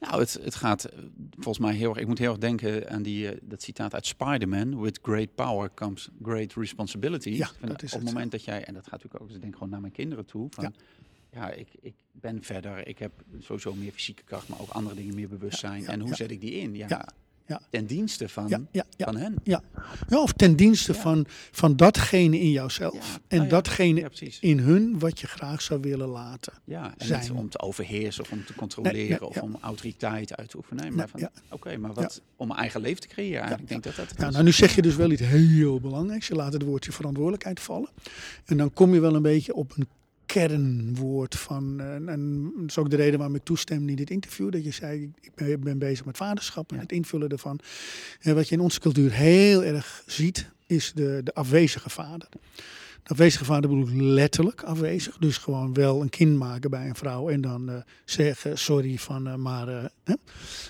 Nou, 0.00 0.20
het, 0.20 0.38
het 0.42 0.54
gaat 0.54 0.84
eh, 0.84 0.98
volgens 1.30 1.58
mij 1.58 1.74
heel 1.74 1.88
erg. 1.90 1.98
Ik 1.98 2.06
moet 2.06 2.18
heel 2.18 2.30
erg 2.30 2.38
denken 2.38 2.90
aan 2.90 3.02
die, 3.02 3.28
eh, 3.30 3.38
dat 3.42 3.62
citaat 3.62 3.94
uit 3.94 4.06
Spider-Man: 4.06 4.80
With 4.80 4.98
great 5.02 5.34
power 5.34 5.70
comes 5.74 6.08
great 6.22 6.52
responsibility. 6.52 7.30
Ja, 7.30 7.50
dat 7.60 7.82
is 7.82 7.92
op 7.92 8.00
het 8.00 8.08
moment 8.08 8.30
dat 8.30 8.44
jij, 8.44 8.64
en 8.64 8.74
dat 8.74 8.82
gaat 8.82 8.92
natuurlijk 8.92 9.20
ook, 9.22 9.26
dus 9.26 9.36
ik 9.36 9.42
denk 9.42 9.54
gewoon 9.54 9.70
naar 9.70 9.80
mijn 9.80 9.92
kinderen 9.92 10.26
toe. 10.26 10.46
Van, 10.50 10.64
Ja. 10.64 10.70
ja, 11.40 11.50
ik, 11.50 11.68
ik 11.80 11.94
ben 12.12 12.42
verder, 12.42 12.86
ik 12.86 12.98
heb 12.98 13.12
sowieso 13.38 13.74
meer 13.74 13.92
fysieke 13.92 14.22
kracht, 14.22 14.48
maar 14.48 14.60
ook 14.60 14.70
andere 14.70 14.94
dingen 14.94 15.14
meer 15.14 15.28
bewustzijn. 15.28 15.82
ja, 15.82 15.88
en 15.88 16.00
hoe 16.00 16.14
zet 16.14 16.30
ik 16.30 16.40
die 16.40 16.52
in? 16.52 16.74
Ja, 16.74 17.08
Ja, 17.48 17.60
ten 17.70 17.86
dienste 17.86 18.28
van, 18.28 18.48
Ja, 18.48 18.60
ja, 18.72 18.84
ja. 18.96 19.04
van 19.04 19.16
hen. 19.16 19.34
Ja, 19.42 19.62
of 20.08 20.32
ten 20.32 20.56
dienste 20.56 20.94
van, 20.94 21.26
van 21.50 21.76
datgene 21.76 22.40
in 22.40 22.50
jouzelf. 22.50 23.20
En 23.28 23.36
nou 23.36 23.48
datgene 23.48 24.10
in 24.40 24.58
hun 24.58 24.98
wat 24.98 25.20
je 25.20 25.26
graag 25.26 25.62
zou 25.62 25.80
willen 25.80 26.08
laten. 26.08 26.52
Ja, 26.64 26.94
en 26.98 27.06
zijn. 27.06 27.32
om 27.32 27.48
te 27.48 27.60
overheersen 27.60 28.24
of 28.24 28.32
om 28.32 28.44
te 28.44 28.54
controleren 28.54 28.98
Nee, 28.98 29.08
nee, 29.08 29.24
of 29.28 29.42
om 29.42 29.56
autoriteit 29.60 30.36
uit 30.36 30.50
te 30.50 30.56
oefenen. 30.56 30.82
Nee, 30.84 30.92
maar 30.92 31.08
van, 31.08 31.28
oké, 31.50 31.76
maar 31.76 31.92
wat, 31.92 32.22
om 32.36 32.52
eigen 32.52 32.80
leven 32.80 33.00
te 33.00 33.08
creëren. 33.08 33.58
Ik 33.58 33.68
denk 33.68 33.82
dat 33.82 33.96
dat 33.96 34.06
is. 34.06 34.32
nou, 34.32 34.44
nu 34.44 34.52
zeg 34.52 34.74
je 34.74 34.82
dus 34.82 34.96
wel 34.96 35.10
iets 35.10 35.22
heel 35.22 35.80
belangrijks. 35.80 36.26
Je 36.26 36.34
laat 36.34 36.52
het 36.52 36.62
woordje 36.62 36.92
verantwoordelijkheid 36.92 37.60
vallen. 37.60 37.88
En 38.44 38.56
dan 38.56 38.72
kom 38.72 38.94
je 38.94 39.00
wel 39.00 39.14
een 39.14 39.22
beetje 39.22 39.54
op 39.54 39.72
een 39.76 39.88
kernwoord 40.28 41.34
van. 41.36 41.80
eh, 41.80 41.94
En 41.94 42.52
dat 42.56 42.68
is 42.68 42.78
ook 42.78 42.90
de 42.90 42.96
reden 42.96 43.18
waarom 43.18 43.36
ik 43.36 43.44
toestemde 43.44 43.90
in 43.90 43.96
dit 43.96 44.10
interview. 44.10 44.50
Dat 44.52 44.64
je 44.64 44.70
zei, 44.70 45.10
ik 45.20 45.30
ben, 45.34 45.60
ben 45.60 45.78
bezig 45.78 46.04
met 46.04 46.16
vaderschap 46.16 46.70
en 46.70 46.76
Ja. 46.76 46.82
het 46.82 46.92
invullen 46.92 47.28
ervan. 47.28 47.58
En 48.20 48.34
wat 48.34 48.48
je 48.48 48.54
in 48.54 48.60
onze 48.60 48.80
cultuur 48.80 49.12
heel 49.12 49.64
erg 49.64 50.02
ziet, 50.06 50.50
is 50.66 50.92
de, 50.94 51.20
de 51.24 51.34
afwezige 51.34 51.90
vader. 51.90 52.28
De 53.02 53.14
afwezige 53.14 53.44
vader 53.44 53.70
bedoel 53.70 53.88
ik 53.88 54.00
letterlijk 54.00 54.62
afwezig. 54.62 55.16
Dus 55.18 55.36
gewoon 55.36 55.74
wel 55.74 56.02
een 56.02 56.08
kind 56.08 56.36
maken 56.38 56.70
bij 56.70 56.88
een 56.88 56.94
vrouw 56.94 57.28
en 57.28 57.40
dan 57.40 57.68
eh, 57.70 57.76
zeggen 58.04 58.58
sorry 58.58 58.96
van 58.98 59.26
eh, 59.28 59.34
maar. 59.34 59.66
hè. 60.04 60.14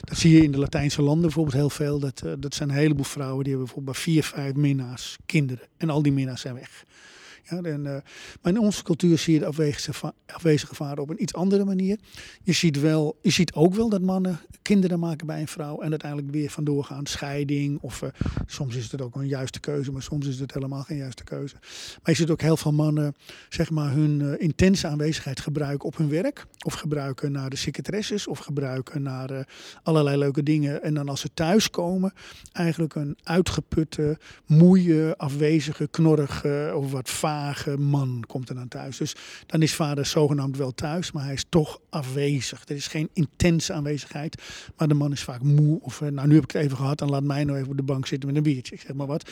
Dat 0.01 0.19
zie 0.19 0.33
je 0.33 0.43
in 0.43 0.51
de 0.53 0.59
Latijnse 0.59 1.03
landen 1.03 1.23
bijvoorbeeld 1.23 1.57
heel 1.57 1.71
veel. 1.71 1.99
Dat, 1.99 2.23
dat 2.39 2.55
zijn 2.55 2.69
een 2.69 2.75
heleboel 2.75 3.05
vrouwen 3.05 3.45
die 3.45 3.53
hebben 3.53 3.65
bijvoorbeeld 3.75 3.97
bij 3.97 4.05
vier, 4.05 4.23
vijf 4.25 4.55
minnaars 4.55 5.17
kinderen. 5.27 5.67
En 5.77 5.91
al 5.91 6.03
die 6.03 6.13
minnaars 6.13 6.41
zijn 6.41 6.55
weg. 6.55 6.85
En, 7.49 7.87
eh, 7.87 7.93
maar 8.43 8.53
in 8.53 8.59
onze 8.59 8.83
cultuur 8.83 9.19
zie 9.19 9.33
je 9.35 9.39
de 9.39 9.47
afwezige, 9.47 9.93
va- 9.93 10.13
afwezige 10.27 10.75
vader 10.75 10.99
op 10.99 11.11
een 11.11 11.23
iets 11.23 11.35
andere 11.35 11.65
manier. 11.65 11.99
Je 12.43 12.53
ziet, 12.53 12.81
wel, 12.81 13.19
je 13.23 13.31
ziet 13.31 13.53
ook 13.55 13.75
wel 13.75 13.89
dat 13.89 14.01
mannen 14.01 14.41
kinderen 14.63 14.99
maken 14.99 15.27
bij 15.27 15.41
een 15.41 15.49
vrouw 15.49 15.81
en 15.81 15.91
uiteindelijk 15.91 16.31
weer 16.33 16.51
vandoor 16.51 16.85
gaan. 16.85 17.07
Scheiding 17.07 17.79
of 17.81 18.03
eh, 18.03 18.09
soms 18.47 18.75
is 18.77 18.93
het 18.93 19.01
ook 19.03 19.15
een 19.17 19.27
juiste 19.29 19.61
keuze, 19.61 19.93
maar 19.93 20.03
soms 20.03 20.27
is 20.27 20.41
het 20.41 20.55
helemaal 20.55 20.83
geen 20.83 20.97
juiste 20.97 21.25
keuze. 21.25 21.55
Maar 21.61 22.01
je 22.03 22.15
ziet 22.15 22.31
ook 22.31 22.41
heel 22.41 22.57
veel 22.57 22.73
mannen 22.73 23.15
zeg 23.49 23.71
maar, 23.71 23.93
hun 23.93 24.21
eh, 24.21 24.43
intense 24.43 24.87
aanwezigheid 24.87 25.41
gebruiken 25.41 25.87
op 25.89 25.97
hun 25.97 26.09
werk. 26.09 26.47
Of 26.65 26.75
gebruiken 26.75 27.33
naar 27.33 27.51
de 27.51 27.57
secretaresses 27.57 28.27
of 28.27 28.39
gebruiken 28.39 29.03
naar 29.03 29.49
allerlei 29.83 30.17
leuke 30.17 30.43
dingen. 30.43 30.83
En 30.83 30.95
dan 30.95 31.09
als 31.09 31.21
ze 31.21 31.29
thuiskomen 31.35 32.13
eigenlijk 32.53 32.95
een 32.95 33.17
uitgeputte, 33.23 34.19
moeie, 34.47 35.17
afwezige, 35.17 35.89
knorrige 35.89 36.73
of 36.77 36.91
wat 36.93 37.11
man 37.79 38.25
komt 38.27 38.49
er 38.49 38.55
dan 38.55 38.69
thuis. 38.69 38.97
Dus 38.97 39.15
dan 39.47 39.63
is 39.63 39.75
vader 39.75 40.07
zogenaamd 40.07 40.57
wel 40.57 40.75
thuis, 40.75 41.13
maar 41.13 41.25
hij 41.25 41.33
is 41.33 41.45
toch 41.49 41.81
afwezig. 41.89 42.63
Er 42.69 42.77
is 42.77 42.87
geen 42.87 43.11
intense 43.13 43.73
aanwezigheid, 43.73 44.43
maar 44.77 44.89
de 44.89 44.95
man 44.95 45.13
is 45.13 45.23
vaak 45.23 45.43
moe. 45.43 45.81
Of 45.81 46.01
eh, 46.01 46.09
nou, 46.09 46.29
nu 46.29 46.35
heb 46.35 46.45
ik 46.45 46.53
het 46.53 46.63
even 46.63 46.77
gehad, 46.77 46.99
dan 46.99 47.11
laat 47.11 47.23
mij 47.23 47.45
nou 47.45 47.59
even 47.59 47.71
op 47.71 47.77
de 47.77 47.83
bank 47.83 48.07
zitten 48.07 48.29
met 48.29 48.37
een 48.37 48.43
biertje. 48.43 48.75
Ik 48.75 48.81
zeg 48.81 48.95
maar 48.95 49.07
wat 49.07 49.31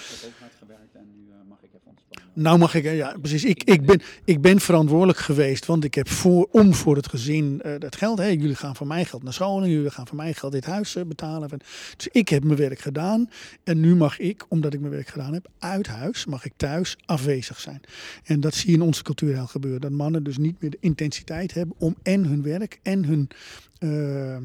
en 0.93 1.07
nu 1.15 1.31
eh, 1.31 1.49
mag 1.49 1.59
ik 1.63 1.71
even 1.75 1.87
ontspannen. 1.87 2.26
Nou 2.39 2.59
mag 2.59 2.75
ik, 2.75 2.85
eh, 2.85 2.97
ja 2.97 3.17
precies. 3.21 3.45
Ik, 3.45 3.65
ik, 3.65 3.87
ben, 3.87 4.01
ik 4.25 4.41
ben 4.41 4.61
verantwoordelijk 4.61 5.19
geweest, 5.19 5.67
want 5.67 5.85
ik 5.85 5.95
heb 5.95 6.09
voor, 6.09 6.49
om 6.51 6.75
voor 6.75 6.97
het 6.97 7.09
gezin 7.09 7.61
eh, 7.63 7.73
dat 7.79 7.97
geld. 7.97 8.19
Jullie 8.19 8.55
gaan 8.55 8.77
van 8.77 8.87
mijn 8.87 9.07
geld 9.07 9.23
naar 9.23 9.33
school 9.33 9.63
en 9.63 9.71
jullie 9.71 9.91
gaan 9.91 10.07
van 10.07 10.17
mijn 10.17 10.35
geld 10.35 10.53
dit 10.53 10.65
huis 10.65 10.97
eh, 10.97 11.05
betalen. 11.05 11.49
Dus 11.97 12.09
ik 12.11 12.29
heb 12.29 12.45
mijn 12.45 12.59
werk 12.59 12.79
gedaan 12.79 13.31
en 13.65 13.81
nu 13.81 13.95
mag 13.95 14.19
ik, 14.19 14.45
omdat 14.49 14.75
ik 14.75 14.81
mijn 14.81 14.93
werk 14.93 15.09
gedaan 15.09 15.33
heb, 15.33 15.49
uit 15.59 15.87
huis, 15.87 16.27
mag 16.27 16.45
ik 16.45 16.53
thuis 16.57 16.97
afwezig 17.05 17.61
zijn. 17.61 17.81
En 18.25 18.41
dat 18.41 18.55
zie 18.55 18.71
je 18.71 18.77
in 18.77 18.83
onze 18.83 19.03
cultuur 19.03 19.35
heel 19.35 19.47
gebeuren. 19.47 19.81
Dat 19.81 19.91
mannen 19.91 20.23
dus 20.23 20.37
niet 20.39 20.61
meer 20.61 20.71
de 20.71 20.79
intensiteit 20.81 21.55
hebben 21.55 21.77
om 21.79 21.97
en 22.03 22.25
hun 22.25 22.43
werk 22.43 22.79
en 22.83 23.05
hun 23.05 23.29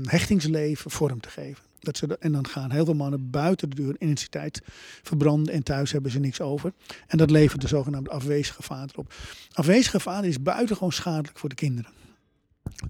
hechtingsleven 0.08 0.92
vorm 0.92 1.20
te 1.20 1.30
geven. 1.30 1.71
Dat 1.82 1.98
ze 1.98 2.18
en 2.20 2.32
dan 2.32 2.48
gaan 2.48 2.72
heel 2.72 2.86
veel 2.86 2.94
mannen 2.94 3.30
buiten 3.30 3.70
de 3.70 3.76
deur 3.76 3.96
intensiteit 3.98 4.62
verbranden 5.02 5.54
en 5.54 5.64
thuis 5.64 5.92
hebben 5.92 6.12
ze 6.12 6.20
niks 6.20 6.42
over. 6.42 6.74
En 7.08 7.18
dat 7.18 7.32
levert 7.32 7.62
de 7.62 7.68
zogenaamde 7.68 8.10
afwezige 8.10 8.64
vader 8.64 8.98
op. 8.98 9.14
Afwezige 9.52 10.00
vader 10.00 10.30
is 10.30 10.42
buitengewoon 10.42 10.92
schadelijk 10.92 11.40
voor 11.40 11.50
de 11.50 11.56
kinderen. 11.56 11.92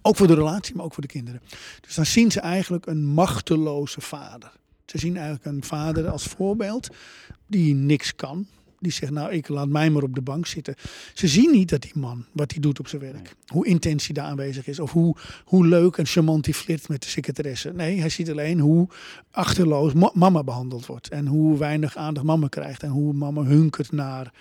Ook 0.01 0.15
voor 0.15 0.27
de 0.27 0.33
relatie, 0.33 0.75
maar 0.75 0.85
ook 0.85 0.93
voor 0.93 1.03
de 1.03 1.09
kinderen. 1.09 1.41
Dus 1.81 1.95
dan 1.95 2.05
zien 2.05 2.31
ze 2.31 2.39
eigenlijk 2.39 2.85
een 2.85 3.05
machteloze 3.05 4.01
vader. 4.01 4.51
Ze 4.85 4.97
zien 4.97 5.15
eigenlijk 5.15 5.45
een 5.45 5.63
vader 5.63 6.09
als 6.09 6.23
voorbeeld 6.23 6.89
die 7.47 7.73
niks 7.75 8.15
kan. 8.15 8.47
Die 8.81 8.91
zegt, 8.91 9.11
nou, 9.11 9.31
ik 9.31 9.47
laat 9.47 9.67
mij 9.67 9.89
maar 9.89 10.03
op 10.03 10.15
de 10.15 10.21
bank 10.21 10.45
zitten. 10.45 10.75
Ze 11.13 11.27
zien 11.27 11.51
niet 11.51 11.69
dat 11.69 11.81
die 11.81 11.91
man, 11.95 12.25
wat 12.31 12.51
hij 12.51 12.59
doet 12.61 12.79
op 12.79 12.87
zijn 12.87 13.01
werk. 13.01 13.35
Hoe 13.45 13.67
intens 13.67 14.05
hij 14.05 14.15
daar 14.15 14.25
aanwezig 14.25 14.67
is. 14.67 14.79
Of 14.79 14.91
hoe, 14.91 15.15
hoe 15.45 15.67
leuk 15.67 15.97
en 15.97 16.05
charmant 16.05 16.45
hij 16.45 16.53
flirt 16.53 16.87
met 16.89 17.01
de 17.01 17.07
secretaresse. 17.09 17.73
Nee, 17.73 17.99
hij 17.99 18.09
ziet 18.09 18.29
alleen 18.29 18.59
hoe 18.59 18.87
achterloos 19.31 19.93
ma- 19.93 20.11
mama 20.13 20.43
behandeld 20.43 20.85
wordt. 20.85 21.09
En 21.09 21.27
hoe 21.27 21.57
weinig 21.57 21.95
aandacht 21.95 22.25
mama 22.25 22.47
krijgt. 22.47 22.83
En 22.83 22.89
hoe 22.89 23.13
mama 23.13 23.43
hunkert 23.43 23.91
naar 23.91 24.33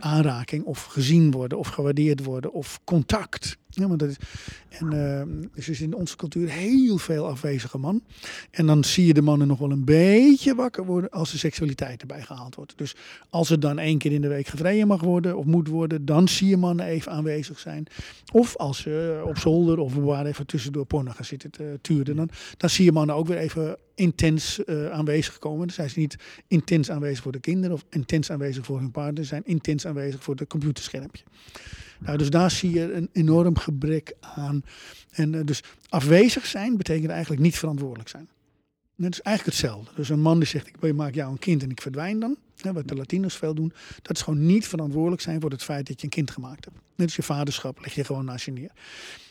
aanraking. 0.00 0.64
Of 0.64 0.84
gezien 0.84 1.30
worden. 1.30 1.58
Of 1.58 1.68
gewaardeerd 1.68 2.24
worden. 2.24 2.52
Of 2.52 2.80
contact. 2.84 3.56
Ja, 3.78 3.88
maar 3.88 3.96
dat 3.96 4.08
is, 4.08 4.16
en 4.68 4.94
uh, 4.94 5.44
dus 5.54 5.68
is 5.68 5.80
in 5.80 5.94
onze 5.94 6.16
cultuur 6.16 6.48
heel 6.48 6.98
veel 6.98 7.26
afwezige 7.26 7.78
man. 7.78 8.02
En 8.50 8.66
dan 8.66 8.84
zie 8.84 9.06
je 9.06 9.14
de 9.14 9.22
mannen 9.22 9.48
nog 9.48 9.58
wel 9.58 9.70
een 9.70 9.84
beetje 9.84 10.54
wakker 10.54 10.84
worden 10.84 11.10
als 11.10 11.30
de 11.30 11.38
seksualiteit 11.38 12.00
erbij 12.00 12.22
gehaald 12.22 12.54
wordt. 12.54 12.72
Dus 12.76 12.94
als 13.30 13.48
het 13.48 13.60
dan 13.60 13.78
één 13.78 13.98
keer 13.98 14.12
in 14.12 14.20
de 14.20 14.28
week 14.28 14.46
gevreden 14.46 14.86
mag 14.86 15.00
worden 15.00 15.36
of 15.36 15.44
moet 15.44 15.68
worden, 15.68 16.04
dan 16.04 16.28
zie 16.28 16.48
je 16.48 16.56
mannen 16.56 16.86
even 16.86 17.12
aanwezig 17.12 17.58
zijn. 17.58 17.86
Of 18.32 18.56
als 18.56 18.78
ze 18.78 19.22
op 19.24 19.38
zolder 19.38 19.78
of 19.78 19.94
waar 19.94 20.26
even 20.26 20.46
tussendoor 20.46 20.86
porno 20.86 21.10
gaan 21.10 21.24
zitten 21.24 21.50
te 21.50 21.78
turen, 21.80 22.16
dan, 22.16 22.28
dan 22.56 22.70
zie 22.70 22.84
je 22.84 22.92
mannen 22.92 23.14
ook 23.14 23.26
weer 23.26 23.38
even 23.38 23.76
intens 23.96 24.60
uh, 24.66 24.90
aanwezig 24.90 25.38
komen. 25.38 25.70
Zijn 25.70 25.90
ze 25.90 25.98
niet 25.98 26.16
intens 26.46 26.90
aanwezig 26.90 27.22
voor 27.22 27.32
de 27.32 27.40
kinderen 27.40 27.76
of 27.76 27.84
intens 27.90 28.30
aanwezig 28.30 28.64
voor 28.64 28.78
hun 28.78 28.90
partner, 28.90 29.24
zijn 29.24 29.42
intens 29.44 29.86
aanwezig 29.86 30.22
voor 30.22 30.34
het 30.34 30.48
computerschermpje. 30.48 31.22
Nou, 31.98 32.18
dus 32.18 32.30
daar 32.30 32.50
zie 32.50 32.70
je 32.70 32.92
een 32.92 33.08
enorm 33.12 33.56
gebrek 33.56 34.14
aan. 34.20 34.64
En 35.10 35.32
uh, 35.32 35.40
dus 35.44 35.62
afwezig 35.88 36.46
zijn 36.46 36.76
betekent 36.76 37.10
eigenlijk 37.10 37.42
niet 37.42 37.58
verantwoordelijk 37.58 38.08
zijn. 38.08 38.28
Dat 38.96 39.12
is 39.12 39.22
eigenlijk 39.22 39.56
hetzelfde. 39.56 39.90
Dus 39.94 40.08
een 40.08 40.20
man 40.20 40.38
die 40.38 40.48
zegt, 40.48 40.66
ik 40.66 40.94
maak 40.94 41.14
jou 41.14 41.30
een 41.30 41.38
kind 41.38 41.62
en 41.62 41.70
ik 41.70 41.80
verdwijn 41.80 42.20
dan. 42.20 42.36
Wat 42.62 42.88
de 42.88 42.94
Latino's 42.94 43.36
veel 43.36 43.54
doen, 43.54 43.72
dat 44.02 44.16
is 44.16 44.22
gewoon 44.22 44.46
niet 44.46 44.66
verantwoordelijk 44.66 45.22
zijn 45.22 45.40
voor 45.40 45.50
het 45.50 45.62
feit 45.62 45.86
dat 45.86 46.00
je 46.00 46.04
een 46.04 46.12
kind 46.12 46.30
gemaakt 46.30 46.64
hebt. 46.64 46.76
Net 46.96 47.06
als 47.06 47.16
je 47.16 47.22
vaderschap 47.22 47.80
leg 47.80 47.94
je 47.94 48.04
gewoon 48.04 48.24
naast 48.24 48.44
je 48.44 48.52
neer. 48.52 48.70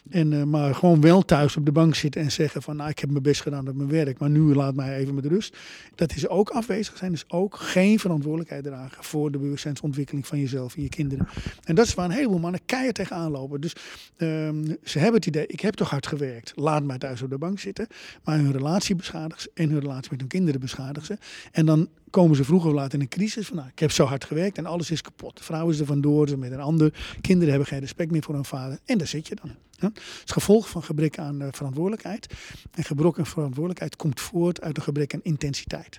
En, 0.09 0.33
eh, 0.33 0.43
maar 0.43 0.75
gewoon 0.75 1.01
wel 1.01 1.21
thuis 1.21 1.57
op 1.57 1.65
de 1.65 1.71
bank 1.71 1.95
zitten 1.95 2.21
en 2.21 2.31
zeggen 2.31 2.61
van 2.61 2.75
nou, 2.75 2.89
ik 2.89 2.99
heb 2.99 3.09
mijn 3.09 3.23
best 3.23 3.41
gedaan 3.41 3.67
op 3.67 3.75
mijn 3.75 3.89
werk, 3.89 4.19
maar 4.19 4.29
nu 4.29 4.53
laat 4.53 4.75
mij 4.75 4.97
even 4.97 5.15
met 5.15 5.25
rust. 5.25 5.57
Dat 5.95 6.15
is 6.15 6.27
ook 6.27 6.49
afwezig 6.49 6.97
zijn, 6.97 7.11
dus 7.11 7.25
ook 7.27 7.55
geen 7.55 7.99
verantwoordelijkheid 7.99 8.63
dragen 8.63 9.03
voor 9.03 9.31
de 9.31 9.37
bewustzijnsontwikkeling 9.37 10.27
van 10.27 10.39
jezelf 10.39 10.75
en 10.75 10.81
je 10.81 10.89
kinderen. 10.89 11.27
En 11.63 11.75
dat 11.75 11.85
is 11.85 11.93
waar 11.93 12.05
een 12.05 12.11
heleboel 12.11 12.39
mannen 12.39 12.61
keihard 12.65 12.95
tegenaan 12.95 13.31
lopen. 13.31 13.61
Dus 13.61 13.75
ehm, 14.17 14.73
ze 14.83 14.99
hebben 14.99 15.15
het 15.15 15.25
idee, 15.25 15.47
ik 15.47 15.59
heb 15.59 15.73
toch 15.73 15.89
hard 15.89 16.07
gewerkt, 16.07 16.53
laat 16.55 16.83
mij 16.83 16.97
thuis 16.97 17.21
op 17.21 17.29
de 17.29 17.37
bank 17.37 17.59
zitten. 17.59 17.87
Maar 18.23 18.37
hun 18.37 18.51
relatie 18.51 18.95
beschadigen 18.95 19.51
en 19.53 19.69
hun 19.69 19.79
relatie 19.79 20.11
met 20.11 20.19
hun 20.19 20.29
kinderen 20.29 20.59
beschadigen 20.59 21.05
ze. 21.05 21.17
En 21.51 21.65
dan 21.65 21.89
komen 22.15 22.35
ze 22.35 22.43
vroeger 22.43 22.69
of 22.69 22.75
later 22.75 22.93
in 22.93 23.01
een 23.01 23.07
crisis 23.07 23.47
van 23.47 23.55
nou, 23.55 23.67
ik 23.69 23.79
heb 23.79 23.91
zo 23.91 24.05
hard 24.05 24.23
gewerkt 24.25 24.57
en 24.57 24.65
alles 24.65 24.91
is 24.91 25.01
kapot. 25.01 25.37
De 25.37 25.43
vrouw 25.43 25.69
is 25.69 25.79
er 25.79 25.85
vandoor, 25.85 26.27
ze 26.27 26.37
met 26.37 26.51
een 26.51 26.59
ander. 26.59 26.93
Kinderen 27.21 27.49
hebben 27.49 27.67
geen 27.67 27.79
respect 27.79 28.11
meer 28.11 28.23
voor 28.23 28.33
hun 28.33 28.45
vader. 28.45 28.79
En 28.85 28.97
daar 28.97 29.07
zit 29.07 29.27
je 29.27 29.35
dan. 29.35 29.51
Ja? 29.71 29.91
Het 30.19 30.31
gevolg 30.31 30.69
van 30.69 30.83
gebrek 30.83 31.19
aan 31.19 31.41
uh, 31.41 31.47
verantwoordelijkheid. 31.51 32.33
En 32.71 32.83
gebrek 32.83 33.17
aan 33.17 33.25
verantwoordelijkheid 33.25 33.95
komt 33.95 34.21
voort 34.21 34.61
uit 34.61 34.77
een 34.77 34.83
gebrek 34.83 35.13
aan 35.13 35.19
intensiteit. 35.23 35.97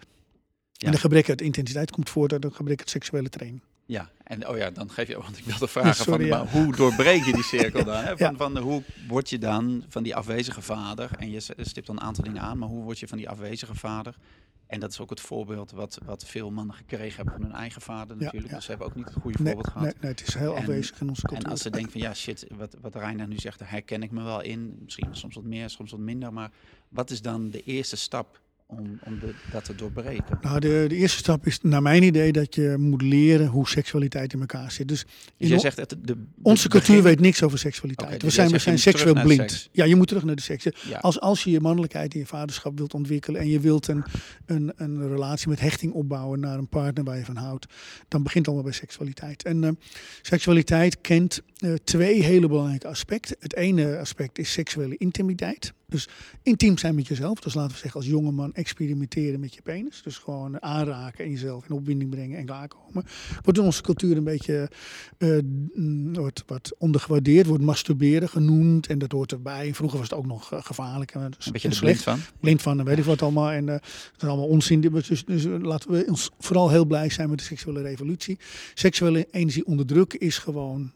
Ja. 0.72 0.86
En 0.86 0.92
de 0.92 0.98
gebrek 0.98 1.30
aan 1.30 1.36
intensiteit 1.36 1.90
komt 1.90 2.10
voort 2.10 2.32
uit 2.32 2.44
een 2.44 2.54
gebrek 2.54 2.80
aan 2.80 2.88
seksuele 2.88 3.28
training. 3.28 3.62
Ja, 3.86 4.10
en 4.22 4.48
oh 4.48 4.56
ja, 4.56 4.70
dan 4.70 4.90
geef 4.90 5.08
je, 5.08 5.16
want 5.18 5.38
ik 5.38 5.44
wilde 5.44 5.68
vragen 5.76 6.04
Sorry, 6.04 6.28
van, 6.28 6.38
ja. 6.38 6.44
maar 6.44 6.52
hoe 6.52 6.76
doorbreek 6.76 7.24
je 7.24 7.32
die 7.32 7.42
cirkel 7.42 7.84
dan? 7.84 8.02
Hè? 8.04 8.16
Van, 8.16 8.30
Ja. 8.30 8.36
van, 8.36 8.58
hoe 8.58 8.82
word 9.08 9.30
je 9.30 9.38
dan 9.38 9.84
van 9.88 10.02
die 10.02 10.16
afwezige 10.16 10.62
vader, 10.62 11.10
en 11.18 11.30
je 11.30 11.40
stipt 11.40 11.86
dan 11.86 11.96
een 11.96 12.02
aantal 12.02 12.24
dingen 12.24 12.42
aan, 12.42 12.58
maar 12.58 12.68
hoe 12.68 12.82
word 12.82 12.98
je 12.98 13.08
van 13.08 13.18
die 13.18 13.28
afwezige 13.28 13.74
vader? 13.74 14.14
En 14.66 14.80
dat 14.80 14.90
is 14.90 15.00
ook 15.00 15.10
het 15.10 15.20
voorbeeld 15.20 15.70
wat, 15.70 15.98
wat 16.04 16.24
veel 16.26 16.50
mannen 16.50 16.74
gekregen 16.76 17.16
hebben 17.16 17.34
van 17.34 17.42
hun 17.42 17.52
eigen 17.52 17.80
vader 17.80 18.16
natuurlijk. 18.16 18.46
ja. 18.50 18.54
Dus 18.54 18.64
ze 18.64 18.70
hebben 18.70 18.88
ook 18.88 18.94
niet 18.94 19.04
het 19.04 19.14
goede 19.22 19.42
Nee, 19.42 19.52
voorbeeld 19.52 19.72
gehad. 19.72 19.86
nee, 19.86 19.94
nee, 20.00 20.10
het 20.10 20.28
is 20.28 20.34
heel 20.34 20.52
En- 20.54 20.58
afwezig 20.60 21.00
in 21.00 21.08
onze 21.08 21.22
cultuur. 21.22 21.44
En 21.44 21.50
als 21.50 21.60
ze 21.62 21.70
denken 21.70 21.92
van 21.92 22.00
ja, 22.00 22.14
shit, 22.14 22.46
wat, 22.56 22.76
wat 22.80 22.94
Reiner 22.94 23.28
nu 23.28 23.36
zegt, 23.38 23.58
daar 23.58 23.70
herken 23.70 24.02
ik 24.02 24.10
me 24.10 24.22
wel 24.22 24.40
in. 24.42 24.78
Misschien 24.82 25.08
soms 25.16 25.34
wat 25.34 25.44
meer, 25.44 25.70
soms 25.70 25.90
wat 25.90 26.00
minder. 26.00 26.32
Maar 26.32 26.50
wat 26.88 27.10
is 27.10 27.22
dan 27.22 27.50
de 27.50 27.62
eerste 27.62 27.96
stap 27.96 28.40
om, 28.68 28.98
om 29.04 29.18
de, 29.18 29.34
dat 29.52 29.64
te 29.64 29.74
doorbreken? 29.74 30.38
Nou, 30.40 30.60
de, 30.60 30.84
de 30.88 30.94
eerste 30.94 31.18
stap 31.18 31.46
is 31.46 31.60
naar 31.62 31.82
mijn 31.82 32.02
idee 32.02 32.32
dat 32.32 32.54
je 32.54 32.74
moet 32.78 33.02
leren 33.02 33.46
hoe 33.46 33.68
seksualiteit 33.68 34.32
in 34.32 34.40
elkaar 34.40 34.70
zit. 34.72 34.88
Dus 34.88 35.04
Dus 35.36 35.48
jij 35.48 35.58
zegt 35.58 35.76
het, 35.76 35.96
de, 36.02 36.16
onze 36.42 36.68
begin- 36.68 36.84
cultuur 36.84 37.02
weet 37.02 37.20
niks 37.20 37.42
over 37.42 37.58
seksualiteit. 37.58 38.12
We 38.12 38.18
dus 38.18 38.34
zijn, 38.34 38.50
we 38.50 38.58
zijn 38.58 38.78
seksueel 38.78 39.14
blind. 39.22 39.50
seks. 39.50 39.68
Ja, 39.72 39.84
je 39.84 39.96
moet 39.96 40.08
terug 40.08 40.24
naar 40.24 40.36
de 40.36 40.42
seks. 40.42 40.64
Ja. 40.88 40.98
Als, 40.98 41.20
als 41.20 41.44
je 41.44 41.50
je 41.50 41.60
mannelijkheid 41.60 42.14
in 42.14 42.20
je 42.20 42.26
vaderschap 42.26 42.76
wilt 42.78 42.94
ontwikkelen 42.94 43.40
en 43.40 43.48
je 43.48 43.60
wilt 43.60 43.88
een, 43.88 44.04
een, 44.46 44.72
een 44.76 45.08
relatie 45.08 45.48
met 45.48 45.60
hechting 45.60 45.92
opbouwen 45.92 46.40
naar 46.40 46.58
een 46.58 46.68
partner 46.68 47.04
waar 47.04 47.18
je 47.18 47.24
van 47.24 47.36
houdt, 47.36 47.66
dan 48.08 48.22
begint 48.22 48.46
het 48.46 48.54
allemaal 48.54 48.70
bij 48.70 48.78
seksualiteit. 48.80 49.42
En 49.42 49.64
eh, 49.64 49.70
seksualiteit 50.22 51.00
kent 51.00 51.40
eh, 51.56 51.74
twee 51.84 52.22
hele 52.22 52.48
belangrijke 52.48 52.88
aspecten. 52.88 53.36
Het 53.40 53.54
ene 53.54 53.98
aspect 53.98 54.38
is 54.38 54.52
seksuele 54.52 54.96
intimiteit. 54.96 55.72
Dus 55.88 56.08
intiem 56.42 56.78
zijn 56.78 56.94
met 56.94 57.06
jezelf. 57.06 57.40
Dus 57.40 57.54
laten 57.54 57.72
we 57.72 57.78
zeggen 57.78 58.00
als 58.00 58.08
jonge 58.08 58.30
man 58.30 58.54
experimenteren 58.54 59.40
met 59.40 59.54
je 59.54 59.62
penis. 59.62 60.02
Dus 60.02 60.18
gewoon 60.18 60.62
aanraken 60.62 61.24
en 61.24 61.30
jezelf 61.30 61.64
in 61.68 61.74
opwinding 61.74 62.10
brengen 62.10 62.38
en 62.38 62.44
klaarkomen. 62.46 63.04
Wordt 63.42 63.58
in 63.58 63.64
onze 63.64 63.82
cultuur 63.82 64.16
een 64.16 64.24
beetje 64.24 64.70
eh, 65.18 65.38
mm, 65.74 66.14
wordt, 66.14 66.42
wat 66.46 66.74
ondergewaardeerd. 66.78 67.46
Wordt 67.46 67.62
masturberen 67.62 68.28
genoemd 68.28 68.86
en 68.86 68.98
dat 68.98 69.12
hoort 69.12 69.32
erbij. 69.32 69.74
Vroeger 69.74 69.98
was 69.98 70.08
het 70.08 70.18
ook 70.18 70.26
nog 70.26 70.52
eh, 70.52 70.62
gevaarlijk. 70.62 71.14
En, 71.14 71.30
dus- 71.36 71.46
Een 71.46 71.52
beetje 71.52 71.68
en 71.68 71.74
er 71.74 71.80
blind 71.80 72.02
van. 72.02 72.18
blind 72.40 72.62
van 72.62 72.78
en 72.78 72.84
weet 72.84 72.98
ik 72.98 73.04
wat 73.04 73.22
allemaal. 73.22 73.50
En 73.50 73.66
dat 73.66 73.82
is 74.16 74.22
allemaal 74.28 74.46
onzin. 74.46 74.80
Dus, 74.80 75.24
dus 75.24 75.44
eh, 75.44 75.58
laten 75.60 75.90
we 75.90 76.04
ons 76.08 76.30
vooral 76.38 76.70
heel 76.70 76.84
blij 76.84 77.10
zijn 77.10 77.28
met 77.28 77.38
de 77.38 77.44
seksuele 77.44 77.82
revolutie. 77.82 78.38
Seksuele 78.74 79.26
energie 79.30 79.66
onderdrukken 79.66 80.20
is 80.20 80.38
gewoon 80.38 80.92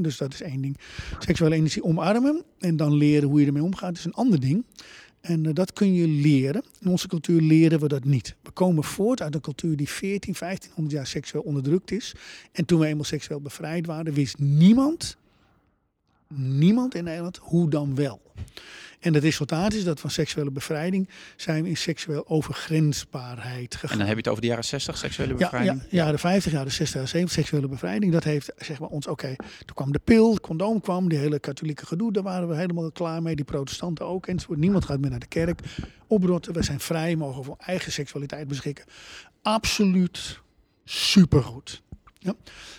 dus 0.00 0.16
dat 0.16 0.32
is 0.32 0.42
één 0.42 0.60
ding. 0.60 0.78
Seksuele 1.18 1.54
energie 1.54 1.84
omarmen 1.84 2.44
en 2.58 2.76
dan 2.76 2.94
leren 2.94 3.28
hoe 3.28 3.40
je 3.40 3.46
ermee 3.46 3.62
omgaat 3.62 3.96
is 3.96 4.04
een 4.04 4.14
ander 4.14 4.40
ding. 4.40 4.64
En 5.20 5.46
eh, 5.46 5.54
dat 5.54 5.72
kun 5.72 5.94
je 5.94 6.06
leren. 6.06 6.62
In 6.80 6.90
onze 6.90 7.08
cultuur 7.08 7.40
leren 7.40 7.80
we 7.80 7.88
dat 7.88 8.04
niet. 8.04 8.36
We 8.42 8.50
komen 8.50 8.84
voort 8.84 9.22
uit 9.22 9.34
een 9.34 9.40
cultuur 9.40 9.76
die 9.76 9.88
14, 9.88 10.34
1500 10.38 10.96
jaar 10.96 11.06
seksueel 11.06 11.42
onderdrukt 11.42 11.90
is. 11.90 12.14
En 12.52 12.64
toen 12.64 12.80
we 12.80 12.86
eenmaal 12.86 13.04
seksueel 13.04 13.40
bevrijd 13.40 13.86
waren, 13.86 14.12
wist 14.12 14.38
niemand, 14.38 15.16
niemand 16.34 16.94
in 16.94 17.04
Nederland 17.04 17.36
hoe 17.36 17.70
dan 17.70 17.94
wel. 17.94 18.20
En 19.00 19.14
het 19.14 19.22
resultaat 19.22 19.72
is 19.72 19.84
dat 19.84 20.00
van 20.00 20.10
seksuele 20.10 20.50
bevrijding 20.50 21.08
zijn 21.36 21.62
we 21.62 21.68
in 21.68 21.76
seksueel 21.76 22.28
overgrensbaarheid 22.28 23.74
gegaan. 23.74 23.90
En 23.90 23.98
dan 23.98 24.06
heb 24.06 24.14
je 24.16 24.22
het 24.22 24.28
over 24.30 24.42
de 24.42 24.48
jaren 24.48 24.64
60, 24.64 24.96
seksuele 24.98 25.32
Ja, 25.32 25.38
bevrijding. 25.38 25.80
ja, 25.82 25.86
jaren 25.90 26.18
50, 26.18 26.52
jaren 26.52 26.72
60, 26.72 26.94
jaren 26.94 27.08
70, 27.08 27.38
seksuele 27.38 27.68
bevrijding. 27.68 28.12
Dat 28.12 28.24
heeft 28.24 28.52
zeg 28.56 28.78
maar 28.80 28.88
ons, 28.88 29.06
oké, 29.06 29.36
toen 29.36 29.74
kwam 29.74 29.92
de 29.92 29.98
pil, 30.04 30.30
het 30.30 30.40
condoom 30.40 30.80
kwam, 30.80 31.08
die 31.08 31.18
hele 31.18 31.38
katholieke 31.38 31.86
gedoe, 31.86 32.12
daar 32.12 32.22
waren 32.22 32.48
we 32.48 32.56
helemaal 32.56 32.92
klaar 32.92 33.22
mee. 33.22 33.36
Die 33.36 33.44
protestanten 33.44 34.06
ook 34.06 34.26
enzovoort. 34.26 34.58
Niemand 34.58 34.84
gaat 34.84 35.00
meer 35.00 35.10
naar 35.10 35.18
de 35.18 35.26
kerk. 35.26 35.60
Oprotten, 36.06 36.52
we 36.52 36.62
zijn 36.62 36.80
vrij, 36.80 37.16
mogen 37.16 37.44
voor 37.44 37.56
eigen 37.58 37.92
seksualiteit 37.92 38.48
beschikken. 38.48 38.84
Absoluut 39.42 40.40
supergoed. 40.84 41.82
Ja. 42.18 42.34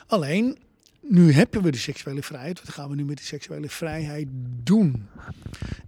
Alleen, 0.08 0.58
nu 1.02 1.32
hebben 1.32 1.62
we 1.62 1.72
de 1.72 1.78
seksuele 1.78 2.24
vrijheid. 2.24 2.60
Wat 2.66 2.74
gaan 2.74 2.90
we 2.90 2.96
nu 2.96 3.06
met 3.06 3.18
die 3.18 3.26
seksuele 3.26 3.70
vrijheid 3.70 4.28
doen? 4.64 5.08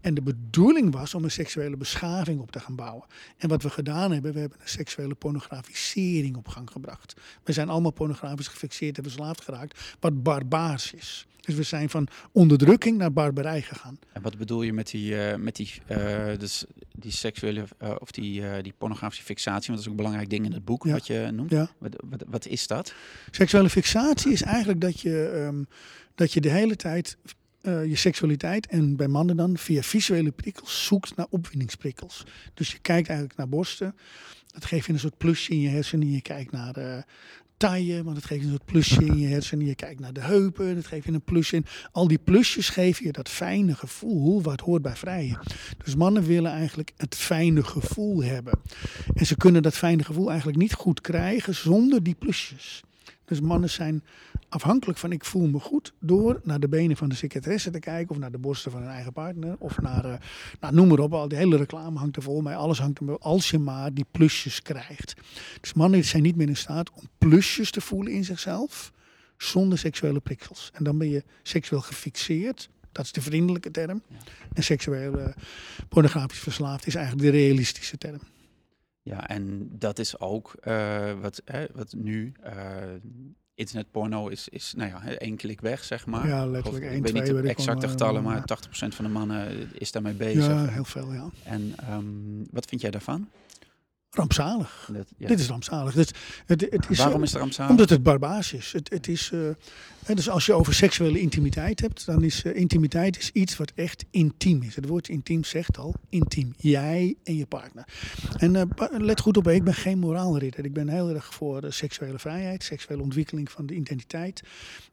En 0.04 0.14
de 0.14 0.22
bedoeling 0.22 0.94
was 0.94 1.14
om 1.14 1.24
een 1.24 1.32
seksuele 1.32 1.78
beschaving 1.78 2.40
op 2.40 2.52
te 2.52 2.60
gaan 2.60 2.76
bouwen. 2.76 3.04
En 3.38 3.50
wat 3.50 3.64
we 3.64 3.70
gedaan 3.70 4.12
hebben, 4.12 4.34
we 4.34 4.40
hebben 4.40 4.58
een 4.62 4.70
seksuele 4.70 5.16
pornografisering 5.16 6.36
op 6.36 6.48
gang 6.48 6.72
gebracht. 6.72 7.14
We 7.44 7.52
zijn 7.52 7.70
allemaal 7.70 7.92
pornografisch 7.92 8.48
gefixeerd 8.48 8.98
en 8.98 9.04
verslaafd 9.04 9.42
geraakt, 9.42 9.96
wat 10.00 10.24
barbaars 10.24 10.94
is. 10.94 11.28
Dus 11.42 11.56
we 11.56 11.64
zijn 11.64 11.90
van 11.90 12.08
onderdrukking 12.32 12.98
naar 12.98 13.14
barbarij 13.14 13.62
gegaan. 13.62 14.00
En 14.14 14.22
wat 14.22 14.38
bedoel 14.38 14.62
je 14.62 14.74
met 14.74 14.90
die, 14.90 15.18
eh, 15.22 15.38
met 15.38 15.56
die, 15.56 15.72
eh, 15.86 16.38
dus 16.38 16.66
die 16.96 17.12
seksuele 17.12 17.64
eh, 17.78 17.96
of 17.98 18.12
die, 18.12 18.62
die 18.62 18.74
pornografische 18.78 19.24
fixatie? 19.24 19.68
Want 19.68 19.68
dat 19.68 19.80
is 19.80 19.86
ook 19.86 19.92
een 19.92 19.96
belangrijk 19.96 20.30
ding 20.30 20.46
in 20.46 20.52
het 20.52 20.66
boek 20.66 20.86
Ja. 20.86 20.92
wat 20.92 21.08
je 21.08 21.30
noemt. 21.34 21.50
Ja. 21.52 21.70
Wat, 21.78 22.04
wat, 22.10 22.24
wat 22.28 22.48
is 22.48 22.68
dat? 22.68 22.94
Seksuele 23.32 23.70
fixatie 23.70 24.32
is 24.32 24.42
eigenlijk 24.42 24.82
dat 24.82 25.00
je, 25.00 25.44
ehm, 25.46 25.64
dat 26.16 26.34
je 26.34 26.42
de 26.42 26.50
hele 26.50 26.76
tijd 26.76 27.18
eh, 27.64 27.86
je 27.86 27.96
seksualiteit, 27.96 28.68
en 28.68 28.96
bij 28.96 29.08
mannen 29.08 29.36
dan 29.36 29.58
via 29.58 29.82
visuele 29.82 30.32
prikkels, 30.32 30.86
zoekt 30.86 31.16
naar 31.16 31.28
opwindingsprikkels. 31.30 32.26
Dus 32.54 32.72
je 32.72 32.80
kijkt 32.80 33.08
eigenlijk 33.08 33.38
naar 33.38 33.50
borsten. 33.50 33.96
Dat 34.48 34.66
geeft 34.66 34.86
je 34.86 34.94
een 34.94 35.00
soort 35.00 35.18
plusje 35.18 35.52
in 35.52 35.60
je 35.60 35.70
hersenen. 35.70 36.12
Je 36.12 36.22
kijkt 36.22 36.52
naar 36.52 36.74
de 36.74 37.04
taille, 37.58 38.04
want 38.04 38.16
dat 38.16 38.26
geeft 38.26 38.44
een 38.44 38.50
soort 38.50 38.66
plusje 38.66 39.06
in 39.06 39.18
je 39.18 39.28
hersenen. 39.28 39.66
Je 39.66 39.76
kijkt 39.76 40.00
naar 40.00 40.14
de 40.14 40.22
heupen, 40.22 40.76
dat 40.76 40.86
geeft 40.86 41.06
je 41.06 41.12
een 41.12 41.22
plusje 41.22 41.56
in. 41.56 41.66
Al 41.92 42.08
die 42.08 42.18
plusjes 42.18 42.70
geven 42.70 43.06
je 43.06 43.12
dat 43.12 43.30
fijne 43.30 43.76
gevoel 43.76 44.42
wat 44.42 44.60
hoort 44.60 44.82
bij 44.82 44.96
vrijen. 44.96 45.40
Dus 45.84 45.96
mannen 45.96 46.24
willen 46.24 46.52
eigenlijk 46.52 46.92
het 46.98 47.16
fijne 47.16 47.64
gevoel 47.64 48.24
hebben. 48.24 48.60
En 49.14 49.26
ze 49.26 49.36
kunnen 49.36 49.62
dat 49.62 49.76
fijne 49.76 50.04
gevoel 50.04 50.30
eigenlijk 50.30 50.58
niet 50.58 50.74
goed 50.74 51.02
krijgen 51.02 51.56
zonder 51.56 52.04
die 52.04 52.16
plusjes. 52.16 52.84
Dus 53.26 53.42
mannen 53.42 53.70
zijn 53.70 54.04
afhankelijk 54.54 55.00
van 55.00 55.12
ik 55.12 55.26
voel 55.26 55.48
me 55.48 55.60
goed 55.60 55.94
door 56.00 56.42
naar 56.44 56.60
de 56.60 56.68
benen 56.68 56.98
van 56.98 57.10
de 57.10 57.16
secretaresse 57.16 57.70
te 57.70 57.80
kijken 57.80 58.12
of 58.12 58.18
naar 58.18 58.32
de 58.32 58.38
borsten 58.38 58.72
van 58.72 58.82
hun 58.82 58.90
eigen 58.90 59.14
partner 59.14 59.56
of 59.60 59.82
naar, 59.82 60.06
eh, 60.06 60.20
nou, 60.60 60.74
noem 60.74 60.88
maar 60.88 61.00
op, 61.00 61.14
al 61.14 61.28
die 61.28 61.38
hele 61.38 61.58
reclame 61.58 62.00
hangt 62.00 62.16
er 62.16 62.22
vol 62.22 62.42
mee, 62.42 62.56
alles 62.56 62.80
hangt 62.80 63.00
er 63.00 63.18
als 63.18 63.50
je 63.50 63.60
maar 63.60 63.94
die 63.94 64.06
plusjes 64.12 64.62
krijgt. 64.62 65.14
Dus 65.62 65.74
mannen 65.74 66.04
zijn 66.04 66.24
niet 66.24 66.36
meer 66.36 66.48
in 66.48 66.56
staat 66.56 66.92
om 66.92 67.04
plusjes 67.18 67.72
te 67.72 67.82
voelen 67.82 68.14
in 68.14 68.24
zichzelf 68.24 68.92
zonder 69.38 69.78
seksuele 69.78 70.20
prikkels. 70.20 70.70
En 70.74 70.84
dan 70.84 70.98
ben 70.98 71.10
je 71.10 71.24
seksueel 71.44 71.82
gefixeerd. 71.82 72.70
Dat 72.92 73.06
is 73.06 73.12
de 73.12 73.22
vriendelijke 73.22 73.72
term. 73.72 74.02
En 74.54 74.64
seksueel 74.64 75.20
eh, 75.20 75.34
pornografisch 75.90 76.40
verslaafd 76.40 76.88
is 76.88 76.96
eigenlijk 76.96 77.26
de 77.26 77.38
realistische 77.38 77.98
term. 77.98 78.20
Ja, 79.02 79.28
en 79.28 79.70
dat 79.72 80.00
is 80.00 80.20
ook 80.20 80.56
eh, 80.62 81.12
wat, 81.22 81.42
wat 81.74 81.94
nu. 81.94 82.34
Internetporno 83.56 84.28
is, 84.28 84.50
is 84.50 84.74
nou 84.78 84.90
ja, 84.90 85.04
één 85.18 85.36
klik 85.36 85.62
weg, 85.62 85.84
zeg 85.84 86.06
maar. 86.06 86.28
Ja, 86.28 86.46
letterlijk 86.46 86.84
ik 86.84 86.92
één, 86.92 87.02
weet 87.02 87.10
twee, 87.12 87.22
niet 87.22 87.32
de 87.32 87.42
weet 87.42 87.52
ik 87.52 87.58
exacte 87.58 87.88
getallen, 87.88 88.24
maar- 88.24 88.34
maar 88.34 88.46
80% 88.46 88.96
van 88.96 89.06
de 89.06 89.12
mannen 89.12 89.70
is 89.74 89.92
daarmee 89.92 90.14
bezig. 90.14 90.46
Ja, 90.48 90.66
heel 90.66 90.84
veel, 90.86 91.14
ja. 91.14 91.30
En 91.44 91.74
ehm, 91.78 92.04
wat 92.52 92.66
vind 92.66 92.82
jij 92.82 92.92
daarvan? 92.92 93.30
Rampzalig. 94.16 94.90
Dat, 94.94 95.08
ja. 95.18 95.28
Dit 95.28 95.40
is 95.40 95.48
rampzalig. 95.48 95.94
Het, 95.94 96.12
het 96.46 96.90
is, 96.90 96.98
Waarom 96.98 97.18
eh, 97.18 97.24
is 97.24 97.32
het 97.32 97.42
rampzalig? 97.42 97.72
Omdat 97.72 97.90
het 97.90 98.04
barbaars 98.04 98.54
is. 98.54 98.72
Het, 98.72 98.90
het 98.90 99.08
is 99.08 99.32
eh, 99.34 99.40
hè, 100.06 100.14
dus 100.14 100.30
als 100.30 100.46
je 100.46 100.54
over 100.54 100.74
seksuele 100.74 101.20
intimiteit 101.20 101.80
hebt, 101.80 102.06
dan 102.06 102.24
is 102.24 102.44
eh, 102.44 102.56
intimiteit 102.56 103.18
is 103.18 103.30
iets 103.32 103.58
wat 103.58 103.72
echt 103.76 104.06
intiem 104.12 104.62
is. 104.62 104.76
Het 104.76 104.88
woord 104.88 105.08
intiem 105.08 105.44
zegt 105.44 105.78
al 105.78 105.96
intiem. 106.10 106.54
Jij 106.58 107.16
en 107.24 107.36
je 107.36 107.46
partner. 107.46 107.86
En 108.38 108.56
eh, 108.56 108.64
let 108.90 109.20
goed 109.20 109.38
op, 109.38 109.48
ik 109.48 109.64
ben 109.64 109.74
geen 109.74 110.00
moraalridder. 110.00 110.66
Ik 110.66 110.74
ben 110.74 110.88
heel 110.90 111.10
erg 111.10 111.34
voor 111.34 111.64
eh, 111.64 111.72
seksuele 111.72 112.20
vrijheid, 112.20 112.64
seksuele 112.64 113.02
ontwikkeling 113.02 113.52
van 113.52 113.66
de 113.66 113.74
identiteit. 113.74 114.42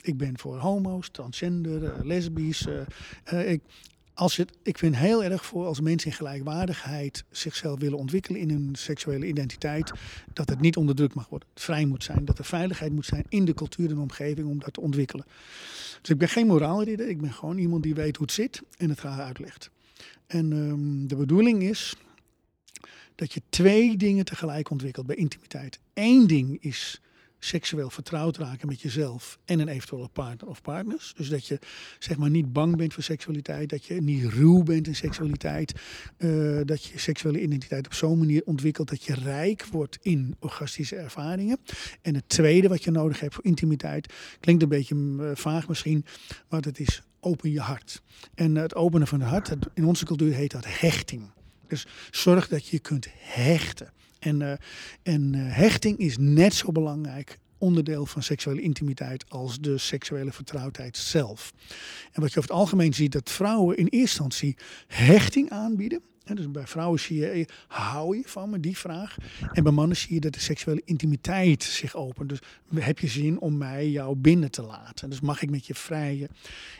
Ik 0.03 0.17
ben 0.17 0.39
voor 0.39 0.59
homo's, 0.59 1.09
transgender, 1.11 1.85
eh, 1.85 2.05
lesbisch. 2.05 2.67
eh, 2.67 2.81
eh, 3.25 3.51
ik, 3.51 3.61
als 4.21 4.37
het, 4.37 4.53
ik 4.63 4.79
vind 4.79 4.97
heel 4.97 5.25
erg 5.25 5.45
voor 5.45 5.67
als 5.67 5.81
mensen 5.81 6.11
in 6.11 6.17
gelijkwaardigheid 6.17 7.25
zichzelf 7.31 7.81
willen 7.81 7.99
ontwikkelen 7.99 8.41
in 8.41 8.51
hun 8.51 8.71
seksuele 8.73 9.27
identiteit, 9.27 9.93
dat 10.33 10.49
het 10.49 10.61
niet 10.61 10.77
onderdrukt 10.77 11.15
mag 11.15 11.29
worden. 11.29 11.49
Het 11.55 11.63
vrij 11.63 11.85
moet 11.85 12.05
zijn, 12.05 12.25
dat 12.25 12.39
er 12.39 12.45
veiligheid 12.45 12.93
moet 12.93 13.07
zijn 13.07 13.25
in 13.29 13.45
de 13.45 13.55
cultuur 13.55 13.91
en 13.91 13.99
omgeving 13.99 14.49
om 14.49 14.59
dat 14.59 14.73
te 14.73 14.81
ontwikkelen. 14.81 15.27
Dus 16.01 16.11
ik 16.11 16.19
ben 16.19 16.29
geen 16.29 16.47
moraalridder, 16.47 17.09
ik 17.09 17.21
ben 17.21 17.33
gewoon 17.33 17.59
iemand 17.59 17.83
die 17.83 17.95
weet 17.95 18.17
hoe 18.17 18.27
het 18.27 18.35
zit 18.35 18.63
en 18.77 18.89
het 18.89 18.99
graag 18.99 19.19
uitlegt. 19.19 19.71
En 20.27 20.53
ehm, 20.53 21.07
de 21.07 21.17
bedoeling 21.17 21.63
is 21.63 21.97
dat 23.15 23.33
je 23.33 23.43
twee 23.49 23.97
dingen 23.97 24.25
tegelijk 24.25 24.71
ontwikkelt 24.71 25.07
bij 25.07 25.17
intimiteit. 25.17 25.79
Eén 25.95 26.27
ding 26.27 26.63
is 26.63 27.01
seksueel 27.41 27.91
vertrouwd 27.91 28.37
raken 28.37 28.69
met 28.69 28.81
jezelf 28.81 29.39
en 29.45 29.61
een 29.61 29.69
eventuele 29.69 30.09
partner 30.09 30.49
of 30.49 30.63
partners. 30.63 31.13
Dus 31.17 31.29
dat 31.29 31.47
je 31.47 31.59
zeg 31.99 32.17
maar 32.17 32.31
niet 32.31 32.53
bang 32.53 32.77
bent 32.77 32.95
voor 32.95 33.03
seksualiteit, 33.03 33.69
dat 33.69 33.85
je 33.85 34.03
niet 34.03 34.25
ruw 34.25 34.63
bent 34.63 34.87
in 34.87 34.95
seksualiteit, 34.97 35.75
uh, 36.19 36.61
dat 36.65 36.85
je 36.85 36.99
seksuele 36.99 37.43
identiteit 37.43 37.87
op 37.87 37.95
zo'n 37.95 38.19
manier 38.19 38.43
ontwikkelt 38.45 38.89
dat 38.89 39.05
je 39.05 39.15
rijk 39.15 39.65
wordt 39.65 39.99
in 40.03 40.37
orgastische 40.39 40.97
ervaringen. 40.97 41.59
En 42.03 42.15
het 42.15 42.29
tweede 42.29 42.69
wat 42.69 42.85
je 42.85 42.91
nodig 42.91 43.21
hebt 43.21 43.35
voor 43.35 43.45
intimiteit, 43.45 44.13
klinkt 44.41 44.63
een 44.63 44.69
beetje 44.69 44.95
uh, 44.95 45.31
vaag 45.35 45.69
misschien, 45.69 46.05
maar 46.49 46.61
dat 46.61 46.79
is 46.79 47.03
open 47.21 47.51
je 47.51 47.61
hart. 47.61 48.03
En 48.35 48.55
het 48.55 48.75
openen 48.75 49.07
van 49.07 49.21
het 49.21 49.29
hart, 49.29 49.57
in 49.75 49.85
onze 49.85 50.05
cultuur 50.05 50.35
heet 50.35 50.51
dat 50.51 50.65
hechting. 50.69 51.31
Dus 51.67 51.87
zorg 52.11 52.49
dat 52.49 52.67
je 52.67 52.79
kunt 52.79 53.07
hechten. 53.19 53.93
En, 54.21 54.41
uh, 54.41 54.53
en 55.03 55.33
uh, 55.33 55.57
hechting 55.57 55.99
is 55.99 56.17
net 56.19 56.55
zo 56.55 56.73
belangrijk 56.73 57.39
onderdeel 57.59 58.07
van 58.07 58.23
seksuele 58.23 58.61
intimiteit 58.61 59.25
als 59.29 59.59
de 59.59 59.79
seksuele 59.79 60.33
vertrouwdheid 60.33 60.97
zelf. 60.97 61.53
En 62.13 62.21
wat 62.21 62.33
je 62.33 62.39
over 62.39 62.51
het 62.51 62.59
algemeen 62.59 62.95
ziet, 62.95 63.13
dat 63.13 63.31
vrouwen 63.31 63.77
in 63.77 63.87
eerste 63.87 63.99
instantie 63.99 64.57
hechting 64.87 65.51
aanbieden 65.51 66.03
dus 66.37 66.51
bij 66.51 66.67
vrouwen 66.67 67.01
zie 67.01 67.17
je, 67.17 67.27
eh, 67.27 67.45
hou 67.69 68.17
je 68.17 68.23
van 68.27 68.51
me, 68.51 68.61
die 68.61 68.77
vraag. 68.77 69.17
En 69.53 69.63
bij 69.63 69.73
mannen 69.73 69.97
zie 69.97 70.15
je 70.15 70.21
dat 70.21 70.33
de 70.33 70.41
seksuele 70.41 70.83
intimiteit 70.85 71.63
zich 71.63 71.95
opent. 71.95 72.29
Dus 72.29 72.39
heb 72.75 72.99
je 72.99 73.07
zin 73.07 73.41
om 73.41 73.59
mij 73.59 73.91
jou 73.91 74.17
binnen 74.17 74.51
te 74.51 74.63
laten? 74.63 75.11
Dus 75.11 75.21
mag 75.21 75.43
ik 75.43 75.51
met 75.51 75.67
je 75.67 75.75
vrijen? 75.75 76.29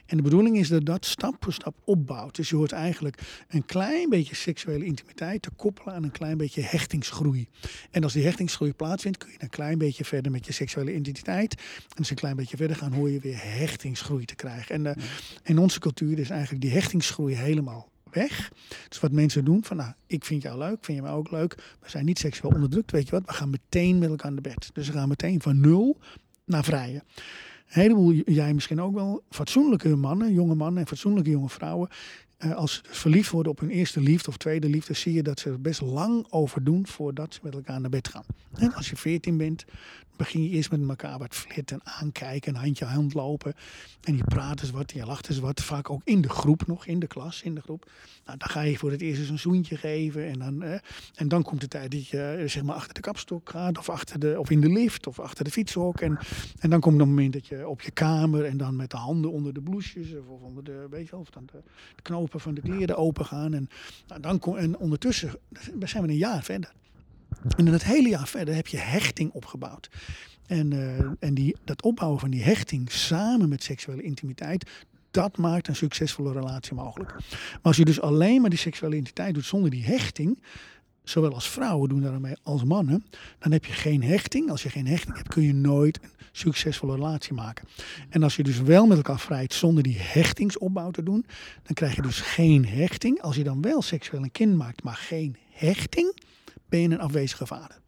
En 0.07 0.17
de 0.17 0.23
bedoeling 0.23 0.57
is 0.57 0.69
dat 0.69 0.85
dat 0.85 1.07
stap 1.07 1.37
voor 1.41 1.53
stap 1.53 1.77
opbouwt. 1.85 2.37
Dus 2.37 2.49
je 2.49 2.57
hoort 2.57 2.73
eigenlijk 2.73 3.45
een 3.49 3.65
klein 3.65 4.09
beetje 4.09 4.35
seksuele 4.35 4.85
intimiteit 4.85 5.43
te 5.43 5.51
koppelen 5.51 5.95
aan 5.95 6.03
een 6.03 6.11
klein 6.11 6.37
beetje 6.37 6.63
hechtingsgroei. 6.63 7.49
En 7.91 8.03
als 8.03 8.13
die 8.13 8.25
hechtingsgroei 8.25 8.73
plaatsvindt, 8.73 9.19
kun 9.19 9.31
je 9.31 9.37
een 9.39 9.49
klein 9.49 9.79
beetje 9.79 10.05
verder 10.05 10.33
met 10.33 10.47
je 10.47 10.53
seksuele 10.53 10.95
identiteit. 10.95 11.55
En 11.55 11.97
als 11.97 12.07
je 12.07 12.13
een 12.13 12.21
klein 12.21 12.37
beetje 12.37 12.57
verder 12.57 12.77
gaan, 12.77 12.93
hoor 12.93 13.11
je 13.11 13.21
weer 13.21 13.39
hechtingsgroei 13.43 14.25
te 14.25 14.35
krijgen. 14.35 14.75
En 14.75 14.99
uh, 14.99 15.05
in 15.43 15.59
onze 15.59 15.81
cultuur 15.81 16.19
is 16.19 16.31
eigenlijk 16.31 16.63
die 16.63 16.73
hechtingsgroei 16.73 17.35
helemaal 17.35 17.90
weg. 18.13 18.53
Dus 18.89 19.01
wat 19.01 19.13
mensen 19.13 19.45
doen 19.45 19.65
van, 19.65 19.77
nou, 19.77 19.93
ik 20.07 20.25
vind 20.25 20.43
jou 20.43 20.59
leuk, 20.59 20.85
vind 20.85 20.99
je 20.99 21.05
mij 21.05 21.13
ook 21.13 21.31
leuk. 21.31 21.55
We 21.81 21.91
zijn 21.91 22.05
niet 22.05 22.19
seksueel 22.19 22.55
onderdrukt, 22.55 22.91
weet 22.91 23.05
je 23.05 23.11
wat? 23.11 23.27
We 23.27 23.33
gaan 23.33 23.51
meteen 23.51 23.99
met 23.99 24.09
elkaar 24.09 24.31
aan 24.31 24.43
bed. 24.43 24.71
Dus 24.73 24.87
we 24.87 24.93
gaan 24.93 25.09
meteen 25.09 25.41
van 25.41 25.61
nul 25.61 25.99
naar 26.45 26.65
vrije. 26.65 27.03
Een 27.71 27.83
heleboel, 27.83 28.13
jij 28.13 28.55
misschien 28.55 28.81
ook 28.81 28.95
wel, 28.95 29.23
fatsoenlijke 29.31 29.97
mannen, 29.97 30.33
jonge 30.33 30.55
mannen 30.55 30.81
en 30.81 30.89
fatsoenlijke 30.89 31.31
jonge 31.31 31.49
vrouwen. 31.49 31.89
Eh, 32.37 32.55
als 32.55 32.75
ze 32.75 32.81
verliefd 32.85 33.31
worden 33.31 33.53
op 33.53 33.61
hun 33.61 33.71
eerste 33.71 34.01
liefde 34.01 34.29
of 34.29 34.37
tweede 34.37 34.69
liefde, 34.69 34.95
zie 34.95 35.13
je 35.13 35.23
dat 35.23 35.41
ze 35.41 35.51
er 35.51 35.61
best 35.61 35.81
lang 35.81 36.27
over 36.31 36.65
doen 36.65 36.87
voordat 36.87 37.35
ze 37.35 37.41
met 37.43 37.55
elkaar 37.55 37.81
naar 37.81 37.91
bed 37.91 38.09
gaan. 38.09 38.25
En 38.55 38.75
als 38.75 38.91
je 38.91 38.97
veertien 38.97 39.37
bent, 39.37 39.65
begin 40.21 40.43
je 40.43 40.49
eerst 40.49 40.71
met 40.71 40.89
elkaar 40.89 41.19
wat 41.19 41.35
flirten, 41.35 41.81
aankijken, 41.85 42.55
handje 42.55 42.85
hand 42.85 43.15
lopen. 43.15 43.55
En 44.01 44.17
je 44.17 44.25
praat 44.25 44.61
eens 44.61 44.71
wat, 44.71 44.93
je 44.93 45.07
lacht 45.07 45.29
eens 45.29 45.39
wat. 45.39 45.61
Vaak 45.61 45.91
ook 45.91 46.01
in 46.05 46.21
de 46.21 46.29
groep 46.29 46.67
nog, 46.67 46.87
in 46.87 46.99
de 46.99 47.07
klas, 47.07 47.43
in 47.43 47.55
de 47.55 47.61
groep. 47.61 47.91
Nou, 48.25 48.39
dan 48.39 48.49
ga 48.49 48.61
je 48.61 48.79
voor 48.79 48.91
het 48.91 49.01
eerst 49.01 49.21
eens 49.21 49.29
een 49.29 49.39
zoentje 49.39 49.77
geven. 49.77 50.27
En 50.27 50.39
dan, 50.39 50.63
eh, 50.63 50.79
en 51.15 51.29
dan 51.29 51.43
komt 51.43 51.61
de 51.61 51.69
tijd 51.69 51.91
dat 51.91 52.07
je 52.07 52.23
eh, 52.23 52.49
zeg 52.49 52.63
maar 52.63 52.75
achter 52.75 52.95
de 52.95 53.01
kapstok 53.01 53.51
gaat. 53.51 53.79
Of, 53.79 53.89
achter 53.89 54.19
de, 54.21 54.39
of 54.39 54.51
in 54.51 54.61
de 54.61 54.69
lift, 54.69 55.07
of 55.07 55.21
achter 55.21 55.45
de 55.45 55.51
fietshok. 55.51 56.01
En, 56.01 56.19
en 56.59 56.71
dan 56.71 56.81
komt 56.81 56.99
het 56.99 57.09
moment 57.09 57.33
dat 57.33 57.47
je 57.47 57.69
op 57.69 57.81
je 57.81 57.91
kamer 57.91 58.45
en 58.45 58.57
dan 58.57 58.77
met 58.77 58.91
de 58.91 58.97
handen 58.97 59.33
onder 59.33 59.55
de 59.55 59.61
blouses. 59.61 60.13
Of, 60.29 60.41
onder 60.41 60.65
de, 60.65 60.87
weet 60.91 61.13
of 61.13 61.31
dan 61.31 61.47
de, 61.47 61.63
de 61.97 62.03
knopen 62.03 62.41
van 62.41 62.55
de 62.55 62.61
kleren 62.61 62.97
open 62.97 63.25
gaan. 63.25 63.55
En, 63.55 63.69
nou, 64.07 64.21
dan 64.21 64.59
en 64.59 64.79
ondertussen 64.79 65.31
zijn 65.79 66.03
we 66.03 66.09
een 66.09 66.17
jaar 66.17 66.43
verder. 66.43 66.73
En 67.57 67.67
in 67.67 67.73
het 67.73 67.85
hele 67.85 68.09
jaar 68.09 68.29
verder 68.29 68.55
heb 68.55 68.67
je 68.67 68.77
hechting 68.77 69.33
opgebouwd. 69.33 69.89
En, 70.47 70.71
uh, 70.71 71.01
en 71.19 71.35
die, 71.35 71.57
dat 71.65 71.83
opbouwen 71.83 72.21
van 72.21 72.31
die 72.31 72.43
hechting 72.43 72.93
samen 72.93 73.49
met 73.49 73.63
seksuele 73.63 74.03
intimiteit, 74.03 74.71
dat 75.11 75.37
maakt 75.37 75.69
een 75.69 75.77
succesvolle 75.77 76.33
relatie 76.33 76.75
mogelijk. 76.75 77.13
Maar 77.31 77.59
als 77.63 77.77
je 77.77 77.85
dus 77.85 78.01
alleen 78.01 78.41
maar 78.41 78.51
die 78.51 78.59
seksuele 78.59 78.97
intimiteit 78.97 79.35
doet 79.35 79.45
zonder 79.45 79.71
die 79.71 79.85
hechting, 79.85 80.39
zowel 81.03 81.35
als 81.35 81.49
vrouwen 81.49 81.89
doen 81.89 82.01
daarmee 82.01 82.37
als 82.43 82.65
mannen, 82.65 83.05
dan 83.39 83.53
heb 83.53 83.65
je 83.65 83.73
geen 83.73 84.03
hechting. 84.03 84.51
Als 84.51 84.63
je 84.63 84.71
geen 84.71 84.87
hechting 84.87 85.17
hebt, 85.17 85.29
kun 85.29 85.43
je 85.43 85.55
nooit 85.55 86.03
een 86.03 86.11
succesvolle 86.33 86.95
relatie 86.95 87.33
maken. 87.33 87.69
En 88.09 88.23
als 88.23 88.37
je 88.37 88.43
dus 88.43 88.61
wel 88.61 88.87
met 88.87 88.97
elkaar 88.97 89.21
vrijt 89.21 89.55
zonder 89.55 89.83
die 89.83 89.99
hechtingsopbouw 89.99 90.91
te 90.91 91.03
doen, 91.03 91.27
dan 91.63 91.75
krijg 91.75 91.97
je 91.97 92.03
dus 92.03 92.21
geen 92.21 92.67
hechting. 92.67 93.23
Als 93.23 93.37
je 93.37 93.45
dan 93.45 93.63
wel 93.63 93.83
seksueel 93.83 94.23
een 94.23 94.33
kind 94.33 94.57
maakt, 94.57 94.83
maar 94.83 94.97
geen 94.97 95.37
hechting, 95.51 96.15
ben 96.71 96.81
je 96.81 96.89
een 96.89 97.01
afwezige 97.01 97.47
vader. 97.47 97.81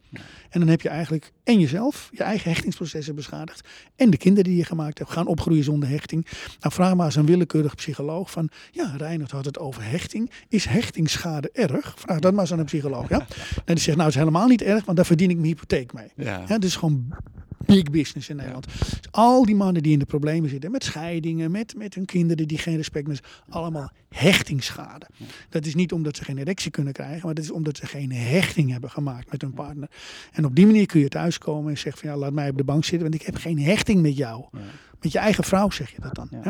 En 0.49 0.59
dan 0.59 0.67
heb 0.67 0.81
je 0.81 0.89
eigenlijk 0.89 1.31
en 1.43 1.59
jezelf, 1.59 2.09
je 2.11 2.23
eigen 2.23 2.49
hechtingsprocessen 2.49 3.15
beschadigd. 3.15 3.67
En 3.95 4.09
de 4.09 4.17
kinderen 4.17 4.49
die 4.49 4.57
je 4.57 4.65
gemaakt 4.65 4.97
hebt 4.97 5.11
gaan 5.11 5.27
opgroeien 5.27 5.63
zonder 5.63 5.89
hechting. 5.89 6.27
Nou, 6.59 6.73
vraag 6.73 6.95
maar 6.95 7.05
eens 7.05 7.15
een 7.15 7.25
willekeurig 7.25 7.75
psycholoog 7.75 8.31
van, 8.31 8.49
ja, 8.71 8.93
Reinhard 8.97 9.31
had 9.31 9.45
het 9.45 9.59
over 9.59 9.83
hechting. 9.83 10.31
Is 10.47 10.65
hechtingsschade 10.65 11.49
erg? 11.53 11.93
Vraag 11.97 12.19
dat 12.19 12.31
maar 12.31 12.41
eens 12.41 12.51
aan 12.51 12.59
een 12.59 12.65
psycholoog. 12.65 13.09
Ja? 13.09 13.19
En 13.65 13.75
die 13.75 13.83
zegt, 13.83 13.97
nou, 13.97 14.09
het 14.09 14.15
is 14.15 14.15
helemaal 14.15 14.47
niet 14.47 14.61
erg, 14.61 14.85
want 14.85 14.97
daar 14.97 15.05
verdien 15.05 15.29
ik 15.29 15.35
mijn 15.35 15.47
hypotheek 15.47 15.93
mee. 15.93 16.11
Ja. 16.15 16.43
Ja, 16.47 16.57
dus 16.57 16.75
gewoon 16.75 17.13
big 17.65 17.83
business 17.91 18.29
in 18.29 18.35
Nederland. 18.35 18.65
Dus 18.79 18.99
al 19.11 19.45
die 19.45 19.55
mannen 19.55 19.83
die 19.83 19.91
in 19.91 19.99
de 19.99 20.05
problemen 20.05 20.49
zitten 20.49 20.71
met 20.71 20.83
scheidingen, 20.83 21.51
met, 21.51 21.75
met 21.77 21.95
hun 21.95 22.05
kinderen 22.05 22.47
die 22.47 22.57
geen 22.57 22.75
respect 22.75 23.07
meer 23.07 23.23
allemaal 23.49 23.91
hechtingsschade. 24.09 25.07
Dat 25.49 25.65
is 25.65 25.75
niet 25.75 25.91
omdat 25.91 26.17
ze 26.17 26.23
geen 26.23 26.37
erectie 26.37 26.71
kunnen 26.71 26.93
krijgen, 26.93 27.25
maar 27.25 27.33
dat 27.33 27.43
is 27.43 27.51
omdat 27.51 27.77
ze 27.77 27.85
geen 27.85 28.11
hechting 28.11 28.71
hebben 28.71 28.89
gemaakt 28.89 29.31
met 29.31 29.41
hun 29.41 29.53
partner. 29.53 29.89
En 30.31 30.45
op 30.45 30.55
die 30.55 30.65
manier 30.65 30.85
kun 30.85 30.99
je 30.99 31.07
thuiskomen 31.07 31.71
en 31.71 31.77
zeggen 31.77 32.01
van 32.01 32.09
ja, 32.09 32.17
laat 32.17 32.33
mij 32.33 32.49
op 32.49 32.57
de 32.57 32.63
bank 32.63 32.83
zitten, 32.83 33.09
want 33.09 33.21
ik 33.21 33.27
heb 33.27 33.35
geen 33.35 33.59
hechting 33.59 34.01
met 34.01 34.17
jou. 34.17 34.45
Met 35.03 35.11
je 35.11 35.19
eigen 35.19 35.43
vrouw 35.43 35.69
zeg 35.69 35.91
je 35.91 36.01
dat 36.01 36.15
dan. 36.15 36.27
Hè? 36.31 36.49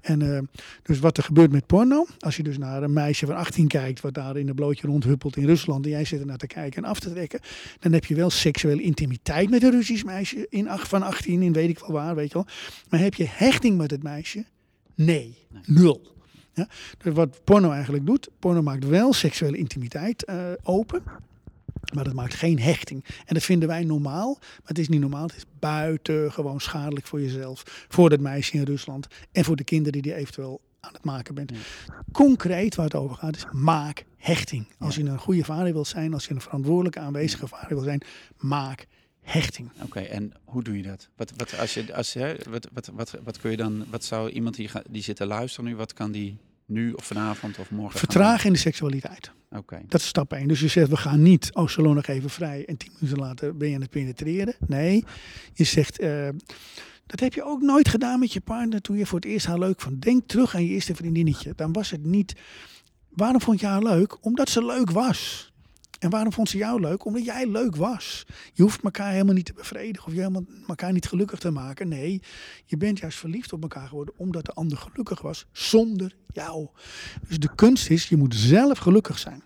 En 0.00 0.20
uh, 0.20 0.38
dus 0.82 0.98
wat 0.98 1.16
er 1.16 1.22
gebeurt 1.22 1.52
met 1.52 1.66
porno, 1.66 2.06
als 2.18 2.36
je 2.36 2.42
dus 2.42 2.58
naar 2.58 2.82
een 2.82 2.92
meisje 2.92 3.26
van 3.26 3.36
18 3.36 3.68
kijkt, 3.68 4.00
wat 4.00 4.14
daar 4.14 4.36
in 4.36 4.48
een 4.48 4.54
blootje 4.54 4.86
rondhuppelt 4.86 5.36
in 5.36 5.46
Rusland, 5.46 5.84
en 5.84 5.90
jij 5.90 6.04
zit 6.04 6.20
er 6.20 6.26
naar 6.26 6.36
te 6.36 6.46
kijken 6.46 6.82
en 6.82 6.88
af 6.88 7.00
te 7.00 7.10
trekken, 7.10 7.40
dan 7.78 7.92
heb 7.92 8.04
je 8.04 8.14
wel 8.14 8.30
seksuele 8.30 8.82
intimiteit 8.82 9.50
met 9.50 9.62
een 9.62 9.70
Russisch 9.70 10.04
meisje 10.04 10.46
in, 10.50 10.68
van 10.68 11.02
18, 11.02 11.42
in 11.42 11.52
weet 11.52 11.68
ik 11.68 11.78
wel 11.78 11.92
waar, 11.92 12.14
weet 12.14 12.28
je 12.28 12.34
wel. 12.34 12.46
Maar 12.88 13.00
heb 13.00 13.14
je 13.14 13.26
hechting 13.28 13.76
met 13.78 13.90
het 13.90 14.02
meisje? 14.02 14.44
Nee, 14.94 15.36
nee. 15.50 15.62
nul. 15.66 16.12
Ja? 16.52 16.68
Dus 16.98 17.14
wat 17.14 17.44
porno 17.44 17.70
eigenlijk 17.70 18.06
doet, 18.06 18.28
porno 18.38 18.62
maakt 18.62 18.86
wel 18.86 19.12
seksuele 19.12 19.56
intimiteit 19.56 20.28
uh, 20.30 20.36
open. 20.62 21.02
Maar 21.94 22.04
dat 22.04 22.14
maakt 22.14 22.34
geen 22.34 22.60
hechting. 22.60 23.04
En 23.26 23.34
dat 23.34 23.42
vinden 23.42 23.68
wij 23.68 23.84
normaal. 23.84 24.36
Maar 24.40 24.60
het 24.64 24.78
is 24.78 24.88
niet 24.88 25.00
normaal. 25.00 25.26
Het 25.26 25.36
is 25.36 25.44
buitengewoon 25.58 26.60
schadelijk 26.60 27.06
voor 27.06 27.20
jezelf. 27.20 27.86
Voor 27.88 28.10
dat 28.10 28.20
meisje 28.20 28.56
in 28.56 28.62
Rusland. 28.62 29.06
En 29.32 29.44
voor 29.44 29.56
de 29.56 29.64
kinderen 29.64 30.02
die 30.02 30.12
je 30.12 30.18
eventueel 30.18 30.60
aan 30.80 30.92
het 30.92 31.04
maken 31.04 31.34
bent. 31.34 31.52
Concreet 32.12 32.74
waar 32.74 32.84
het 32.84 32.94
over 32.94 33.16
gaat 33.16 33.36
is 33.36 33.46
maak 33.52 34.04
hechting. 34.16 34.66
Als 34.78 34.94
je 34.94 35.04
een 35.04 35.18
goede 35.18 35.44
vader 35.44 35.72
wil 35.72 35.84
zijn. 35.84 36.14
Als 36.14 36.26
je 36.26 36.34
een 36.34 36.40
verantwoordelijke 36.40 37.00
aanwezige 37.00 37.46
vader 37.46 37.74
wil 37.74 37.84
zijn. 37.84 38.02
Maak 38.38 38.86
hechting. 39.20 39.70
Oké, 39.82 40.00
en 40.00 40.32
hoe 40.44 40.62
doe 40.62 40.76
je 40.76 40.82
dat? 40.82 41.08
Wat, 41.16 41.32
wat, 41.36 41.58
als 41.58 41.74
je, 41.74 41.94
als, 41.94 42.12
hè, 42.12 42.34
wat, 42.50 42.68
wat, 42.72 42.90
wat, 42.94 43.14
wat 43.24 43.38
kun 43.38 43.50
je 43.50 43.56
dan, 43.56 43.84
wat 43.90 44.04
zou 44.04 44.30
iemand 44.30 44.54
die, 44.54 44.70
die 44.90 45.02
zit 45.02 45.16
te 45.16 45.26
luisteren 45.26 45.70
nu, 45.70 45.76
wat 45.76 45.92
kan 45.92 46.12
die 46.12 46.38
nu 46.66 46.92
of 46.92 47.04
vanavond 47.04 47.58
of 47.58 47.70
morgen? 47.70 47.98
Vertragen 47.98 48.46
in 48.46 48.52
de 48.52 48.58
seksualiteit. 48.58 49.32
Oké. 49.50 49.82
Dat 49.88 50.00
is 50.00 50.06
stap 50.06 50.32
1. 50.32 50.48
Dus 50.48 50.60
je 50.60 50.68
zegt, 50.68 50.88
we 50.88 50.96
gaan 50.96 51.22
niet, 51.22 51.50
oh, 51.52 51.68
salon 51.68 51.94
nog 51.94 52.06
even 52.06 52.30
vrij 52.30 52.64
en 52.64 52.76
tien 52.76 52.92
minuten 53.00 53.22
later 53.22 53.56
ben 53.56 53.68
je 53.68 53.74
aan 53.74 53.80
het 53.80 53.90
penetreren. 53.90 54.54
Nee, 54.66 55.04
je 55.52 55.64
zegt, 55.64 56.00
uh, 56.00 56.28
dat 57.06 57.20
heb 57.20 57.34
je 57.34 57.44
ook 57.44 57.60
nooit 57.60 57.88
gedaan 57.88 58.18
met 58.18 58.32
je 58.32 58.40
partner 58.40 58.80
toen 58.80 58.96
je 58.96 59.06
voor 59.06 59.18
het 59.18 59.28
eerst 59.28 59.46
haar 59.46 59.58
leuk 59.58 59.80
vond. 59.80 60.02
Denk 60.02 60.22
terug 60.26 60.54
aan 60.54 60.64
je 60.64 60.72
eerste 60.72 60.94
vriendinnetje. 60.94 61.52
Dan 61.56 61.72
was 61.72 61.90
het 61.90 62.04
niet, 62.04 62.34
waarom 63.08 63.40
vond 63.40 63.60
je 63.60 63.66
haar 63.66 63.82
leuk? 63.82 64.24
Omdat 64.24 64.48
ze 64.48 64.64
leuk 64.64 64.90
was. 64.90 65.52
En 66.04 66.10
waarom 66.10 66.32
vond 66.32 66.48
ze 66.48 66.56
jou 66.56 66.80
leuk? 66.80 67.04
Omdat 67.04 67.24
jij 67.24 67.46
leuk 67.46 67.76
was. 67.76 68.26
Je 68.52 68.62
hoeft 68.62 68.82
elkaar 68.82 69.10
helemaal 69.12 69.34
niet 69.34 69.44
te 69.44 69.52
bevredigen 69.52 70.06
of 70.06 70.12
je 70.12 70.18
helemaal 70.18 70.44
elkaar 70.66 70.92
niet 70.92 71.06
gelukkig 71.06 71.38
te 71.38 71.50
maken. 71.50 71.88
Nee, 71.88 72.22
je 72.64 72.76
bent 72.76 72.98
juist 72.98 73.18
verliefd 73.18 73.52
op 73.52 73.62
elkaar 73.62 73.88
geworden 73.88 74.14
omdat 74.16 74.44
de 74.44 74.52
ander 74.52 74.78
gelukkig 74.78 75.20
was 75.20 75.46
zonder 75.52 76.16
jou. 76.26 76.68
Dus 77.28 77.38
de 77.38 77.54
kunst 77.54 77.90
is, 77.90 78.08
je 78.08 78.16
moet 78.16 78.34
zelf 78.34 78.78
gelukkig 78.78 79.18
zijn. 79.18 79.42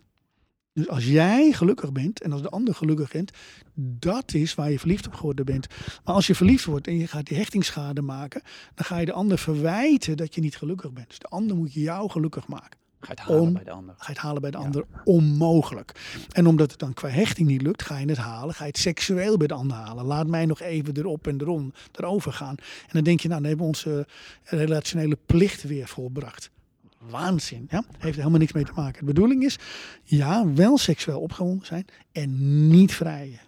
Dus 0.72 0.88
als 0.88 1.06
jij 1.06 1.52
gelukkig 1.52 1.92
bent 1.92 2.20
en 2.20 2.32
als 2.32 2.42
de 2.42 2.50
ander 2.50 2.74
gelukkig 2.74 3.10
bent, 3.10 3.30
dat 3.74 4.34
is 4.34 4.54
waar 4.54 4.70
je 4.70 4.78
verliefd 4.78 5.06
op 5.06 5.14
geworden 5.14 5.44
bent. 5.44 5.66
Maar 6.04 6.14
als 6.14 6.26
je 6.26 6.34
verliefd 6.34 6.64
wordt 6.64 6.86
en 6.86 6.98
je 6.98 7.06
gaat 7.06 7.26
die 7.26 7.36
hechtingsschade 7.36 8.02
maken, 8.02 8.42
dan 8.74 8.84
ga 8.84 8.98
je 8.98 9.06
de 9.06 9.12
ander 9.12 9.38
verwijten 9.38 10.16
dat 10.16 10.34
je 10.34 10.40
niet 10.40 10.56
gelukkig 10.56 10.92
bent. 10.92 11.08
Dus 11.08 11.18
de 11.18 11.28
ander 11.28 11.56
moet 11.56 11.72
jou 11.72 12.10
gelukkig 12.10 12.48
maken. 12.48 12.78
Ga 13.00 13.12
je 13.14 13.20
het 13.20 13.30
halen 13.30 13.52
bij 13.52 13.64
de 13.64 13.70
ander. 13.70 13.94
Ga 13.98 14.04
je 14.06 14.12
het 14.12 14.18
halen 14.20 14.40
bij 14.40 14.50
de 14.50 14.58
Ja. 14.58 14.64
ander? 14.64 14.84
Onmogelijk. 15.04 15.92
En 16.32 16.46
omdat 16.46 16.70
het 16.70 16.80
dan 16.80 16.94
qua 16.94 17.08
hechting 17.08 17.48
niet 17.48 17.62
lukt, 17.62 17.82
ga 17.82 17.98
je 17.98 18.06
het 18.08 18.16
halen. 18.16 18.54
Ga 18.54 18.64
je 18.64 18.70
het 18.70 18.78
seksueel 18.78 19.36
bij 19.36 19.46
de 19.46 19.54
ander 19.54 19.76
halen. 19.76 20.04
Laat 20.04 20.26
mij 20.26 20.46
nog 20.46 20.60
even 20.60 20.96
erop 20.96 21.26
en 21.26 21.40
erom, 21.40 21.72
erover 21.92 22.32
gaan. 22.32 22.54
En 22.58 22.88
dan 22.92 23.02
denk 23.04 23.20
je, 23.20 23.28
nou, 23.28 23.40
dan 23.40 23.48
hebben 23.50 23.66
we 23.68 23.72
onze 23.72 24.06
relationele 24.44 25.18
plicht 25.26 25.62
weer 25.62 25.88
volbracht. 25.88 26.50
Waanzin. 26.98 27.66
Ja? 27.70 27.84
Heeft 27.88 28.02
er 28.02 28.18
helemaal 28.18 28.38
niks 28.38 28.52
mee 28.52 28.64
te 28.64 28.72
maken. 28.74 29.00
De 29.00 29.04
bedoeling 29.12 29.44
is, 29.44 29.58
ja, 30.04 30.52
wel 30.52 30.78
seksueel 30.78 31.20
opgewonden 31.20 31.66
zijn 31.66 31.84
en 32.12 32.68
niet 32.68 32.94
vrijen. 32.94 33.40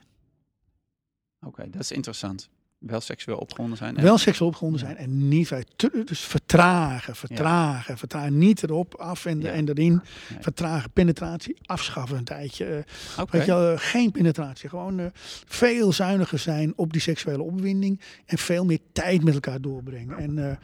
Oké, 1.47 1.71
dat 1.71 1.81
is 1.81 1.91
interessant. 1.91 2.49
Wel 2.81 3.01
seksueel 3.01 3.39
opgewonden 3.39 3.79
zijn. 3.79 3.97
en- 3.97 4.03
Wel 4.03 4.19
seksueel 4.19 4.49
opgewonden 4.51 4.81
zijn 4.81 4.97
en 4.97 5.29
niet 5.29 5.53
Dus 6.05 6.21
vertragen, 6.21 7.17
vertragen, 7.17 7.99
vertragen. 7.99 8.39
Niet 8.39 8.63
erop, 8.63 8.95
af 8.95 9.25
en, 9.27 9.41
Ja. 9.41 9.51
en 9.51 9.69
erin. 9.69 10.01
Vertragen, 10.41 10.91
penetratie, 10.91 11.57
afschaffen 11.67 12.17
een 12.19 12.25
tijdje. 12.25 12.65
eh, 12.65 13.21
Oké. 13.23 13.37
Weet 13.37 13.47
je, 13.47 13.53
eh, 13.53 13.73
geen 13.77 14.11
penetratie. 14.11 14.69
Gewoon 14.69 14.99
eh, 15.01 15.07
veel 15.47 15.93
zuiniger 15.93 16.39
zijn 16.39 16.73
op 16.77 16.93
die 16.93 17.01
seksuele 17.01 17.43
opwinding. 17.43 18.01
En 18.27 18.39
veel 18.39 18.65
meer 18.65 18.81
tijd 18.93 19.25
met 19.25 19.35
elkaar 19.35 19.61
doorbrengen. 19.61 20.19
En 20.19 20.59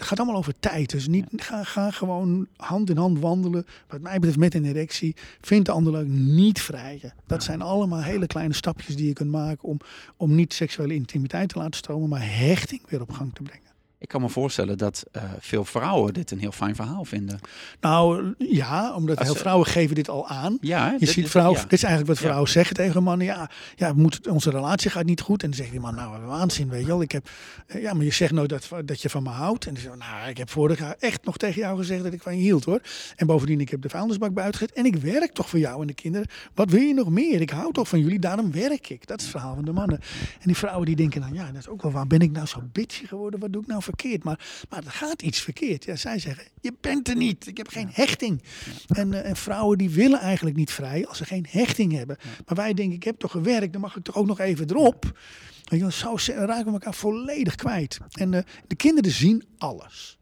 het 0.00 0.08
gaat 0.08 0.18
allemaal 0.18 0.36
over 0.36 0.54
tijd. 0.60 0.90
Dus 0.90 1.08
niet, 1.08 1.26
ga, 1.36 1.64
ga 1.64 1.90
gewoon 1.90 2.46
hand 2.56 2.90
in 2.90 2.96
hand 2.96 3.18
wandelen. 3.18 3.66
Wat 3.88 4.00
mij 4.00 4.14
betreft 4.14 4.38
met 4.38 4.54
een 4.54 4.64
erectie. 4.64 5.16
Vind 5.40 5.66
de 5.66 5.72
ander 5.72 5.92
leuk. 5.92 6.08
Niet 6.08 6.62
vrijen. 6.62 7.14
Dat 7.26 7.42
zijn 7.42 7.62
allemaal 7.62 8.02
hele 8.02 8.26
kleine 8.26 8.54
stapjes 8.54 8.96
die 8.96 9.06
je 9.06 9.12
kunt 9.12 9.30
maken. 9.30 9.68
Om, 9.68 9.78
om 10.16 10.34
niet 10.34 10.52
seksuele 10.52 10.94
intimiteit 10.94 11.48
te 11.48 11.58
laten 11.58 11.78
stromen. 11.78 12.08
Maar 12.08 12.36
hechting 12.36 12.80
weer 12.88 13.00
op 13.00 13.10
gang 13.10 13.34
te 13.34 13.42
brengen. 13.42 13.69
Ik 14.00 14.08
kan 14.08 14.20
me 14.20 14.28
voorstellen 14.28 14.78
dat 14.78 15.04
eh, 15.12 15.22
veel 15.38 15.64
vrouwen 15.64 16.14
dit 16.14 16.30
een 16.30 16.38
heel 16.38 16.52
fijn 16.52 16.74
verhaal 16.74 17.04
vinden. 17.04 17.38
Nou 17.80 18.34
ja, 18.38 18.94
omdat 18.94 19.18
Als 19.18 19.26
heel 19.26 19.36
vrouwen 19.36 19.66
geven 19.66 19.94
dit 19.94 20.08
al 20.08 20.28
aan. 20.28 20.58
Ja, 20.60 20.90
Je 20.92 20.98
dit 20.98 21.08
ziet 21.08 21.28
vrouwen, 21.28 21.56
ja. 21.56 21.62
dit 21.62 21.72
is 21.72 21.82
eigenlijk 21.82 22.12
wat 22.12 22.18
Ja. 22.22 22.26
vrouwen 22.28 22.50
zeggen 22.50 22.76
tegen 22.76 23.02
mannen. 23.02 23.26
Ja, 23.26 23.50
ja 23.76 23.94
we 23.94 24.00
moeten, 24.00 24.32
onze 24.32 24.50
relatie 24.50 24.90
gaat 24.90 25.04
niet 25.04 25.20
goed. 25.20 25.42
En 25.42 25.48
dan 25.48 25.58
zegt 25.58 25.70
die 25.70 25.80
man, 25.80 25.94
nou 25.94 26.22
waanzin, 26.26 26.68
weet 26.68 26.80
je 26.80 26.86
wel. 26.86 27.02
Ik 27.02 27.12
heb, 27.12 27.28
eh, 27.66 27.82
ja, 27.82 27.94
maar 27.94 28.04
je 28.04 28.10
zegt 28.12 28.32
nooit 28.32 28.48
dat, 28.48 28.68
dat 28.84 29.02
je 29.02 29.10
van 29.10 29.22
me 29.22 29.28
houdt. 29.28 29.66
En 29.66 29.74
dan 29.74 29.82
zegt 29.82 29.96
nou, 29.96 30.28
ik 30.28 30.36
heb 30.38 30.50
vorig 30.50 30.78
jaar 30.78 30.96
echt 30.98 31.24
nog 31.24 31.36
tegen 31.36 31.60
jou 31.60 31.78
gezegd 31.78 32.02
dat 32.02 32.12
ik 32.12 32.22
van 32.22 32.36
je 32.36 32.42
hield 32.42 32.64
hoor. 32.64 32.80
En 33.16 33.26
bovendien, 33.26 33.60
ik 33.60 33.70
heb 33.70 33.82
de 33.82 33.88
vuilnisbak 33.88 34.34
buiten 34.34 34.60
gezet. 34.60 34.76
En 34.76 34.84
ik 34.84 34.96
werk 34.96 35.32
toch 35.32 35.48
voor 35.48 35.58
jou 35.58 35.80
en 35.80 35.86
de 35.86 35.94
kinderen. 35.94 36.28
Wat 36.54 36.70
wil 36.70 36.80
je 36.80 36.94
nog 36.94 37.08
meer? 37.08 37.40
Ik 37.40 37.50
hou 37.50 37.72
toch 37.72 37.88
van 37.88 38.00
jullie, 38.00 38.18
daarom 38.18 38.52
werk 38.52 38.88
ik. 38.88 39.06
Dat 39.06 39.18
is 39.18 39.24
het 39.24 39.32
verhaal 39.34 39.54
van 39.54 39.64
de 39.64 39.72
mannen. 39.72 40.00
En 40.32 40.46
die 40.46 40.56
vrouwen 40.56 40.86
die 40.86 40.96
denken 40.96 41.20
dan, 41.20 41.32
ja, 41.34 41.46
dat 41.46 41.56
is 41.60 41.68
ook 41.68 41.82
wel 41.82 41.92
waar. 41.92 42.06
Ben 42.06 42.20
ik 42.20 42.30
nou 42.32 42.46
zo 42.46 42.60
bitchy 42.72 43.06
geworden? 43.06 43.40
Wat 43.40 43.52
doe 43.52 43.62
ik 43.62 43.68
nou 43.68 43.82
verkeerd? 43.96 44.24
Maar, 44.24 44.64
maar 44.68 44.84
er 44.84 44.90
gaat 44.90 45.22
iets 45.22 45.40
verkeerd. 45.40 45.84
Ja, 45.84 45.96
zij 45.96 46.18
zeggen, 46.18 46.44
je 46.60 46.72
bent 46.80 47.08
er 47.08 47.16
niet. 47.16 47.46
Ik 47.46 47.56
heb 47.56 47.68
geen 47.68 47.88
hechting. 47.92 48.42
En, 48.88 49.12
eh, 49.12 49.28
en 49.28 49.36
vrouwen 49.36 49.78
die 49.78 49.90
willen 49.90 50.20
eigenlijk 50.20 50.56
niet 50.56 50.72
vrij 50.72 51.06
als 51.06 51.18
ze 51.18 51.24
geen 51.24 51.46
hechting 51.48 51.92
hebben. 51.92 52.16
Maar 52.46 52.56
wij 52.56 52.74
denken, 52.74 52.96
ik 52.96 53.04
heb 53.04 53.18
toch 53.18 53.30
gewerkt, 53.30 53.72
dan 53.72 53.80
mag 53.80 53.96
ik 53.96 54.02
toch 54.02 54.16
ook 54.16 54.26
nog 54.26 54.40
even 54.40 54.70
erop. 54.70 55.18
Wel, 55.64 55.90
zo 55.90 56.16
raken 56.26 56.64
we 56.64 56.72
elkaar 56.72 56.94
volledig 56.94 57.54
kwijt. 57.54 57.98
En 58.12 58.34
eh, 58.34 58.42
de 58.66 58.74
kinderen 58.74 59.10
zien 59.10 59.44
alles. 59.58 60.18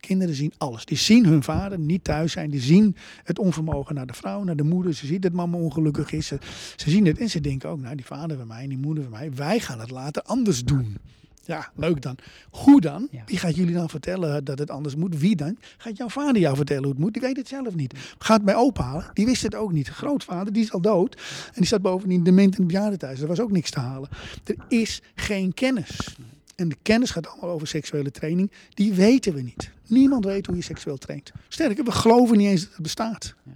Kinderen 0.00 0.34
zien 0.34 0.52
alles. 0.58 0.84
Die 0.84 0.96
zien 0.96 1.26
hun 1.26 1.42
vader 1.42 1.78
niet 1.78 2.04
thuis 2.04 2.32
zijn. 2.32 2.50
Die 2.50 2.60
zien 2.60 2.96
het 3.24 3.38
onvermogen 3.38 3.94
naar 3.94 4.06
de 4.06 4.12
vrouw, 4.12 4.42
naar 4.42 4.56
de 4.56 4.62
moeder. 4.62 4.94
Ze 4.94 5.06
zien 5.06 5.20
dat 5.20 5.32
mama 5.32 5.56
ongelukkig 5.56 6.12
is. 6.12 6.26
Ze, 6.26 6.38
ze 6.76 6.90
zien 6.90 7.06
het 7.06 7.18
en 7.18 7.30
ze 7.30 7.40
denken 7.40 7.68
ook, 7.68 7.80
nou 7.80 7.96
die 7.96 8.06
vader 8.06 8.36
van 8.36 8.46
mij 8.46 8.62
en 8.62 8.68
die 8.68 8.78
moeder 8.78 9.02
van 9.02 9.12
mij, 9.12 9.32
wij 9.34 9.60
gaan 9.60 9.80
het 9.80 9.90
later 9.90 10.22
anders 10.22 10.64
doen. 10.64 10.96
Ja, 11.44 11.70
leuk 11.74 12.02
dan. 12.02 12.16
Hoe 12.50 12.80
dan? 12.80 13.08
Ja. 13.10 13.22
Wie 13.26 13.38
gaat 13.38 13.56
jullie 13.56 13.74
dan 13.74 13.88
vertellen 13.88 14.44
dat 14.44 14.58
het 14.58 14.70
anders 14.70 14.96
moet? 14.96 15.18
Wie 15.18 15.36
dan? 15.36 15.56
Gaat 15.76 15.96
jouw 15.96 16.08
vader 16.08 16.40
jou 16.40 16.56
vertellen 16.56 16.82
hoe 16.82 16.92
het 16.92 17.00
moet? 17.00 17.12
Die 17.12 17.22
weet 17.22 17.36
het 17.36 17.48
zelf 17.48 17.74
niet. 17.74 17.94
Gaat 18.18 18.44
bij 18.44 18.54
opa 18.54 18.82
halen? 18.82 19.10
Die 19.14 19.26
wist 19.26 19.42
het 19.42 19.54
ook 19.54 19.72
niet. 19.72 19.88
Grootvader, 19.88 20.52
die 20.52 20.62
is 20.62 20.72
al 20.72 20.80
dood. 20.80 21.14
En 21.46 21.52
die 21.54 21.66
zat 21.66 21.82
bovendien 21.82 22.22
dement 22.22 22.54
in 22.54 22.62
het 22.62 22.72
bejaardentehuis. 22.72 23.20
Er 23.20 23.26
was 23.26 23.40
ook 23.40 23.50
niks 23.50 23.70
te 23.70 23.80
halen. 23.80 24.08
Er 24.44 24.56
is 24.68 25.02
geen 25.14 25.54
kennis. 25.54 26.16
En 26.56 26.68
de 26.68 26.76
kennis 26.82 27.10
gaat 27.10 27.28
allemaal 27.28 27.50
over 27.50 27.66
seksuele 27.66 28.10
training. 28.10 28.50
Die 28.74 28.92
weten 28.92 29.34
we 29.34 29.42
niet. 29.42 29.70
Niemand 29.86 30.24
weet 30.24 30.46
hoe 30.46 30.56
je 30.56 30.62
seksueel 30.62 30.98
traint. 30.98 31.32
Sterker, 31.48 31.84
we 31.84 31.92
geloven 31.92 32.36
niet 32.36 32.48
eens 32.48 32.62
dat 32.62 32.72
het 32.72 32.82
bestaat. 32.82 33.34
Ja. 33.42 33.52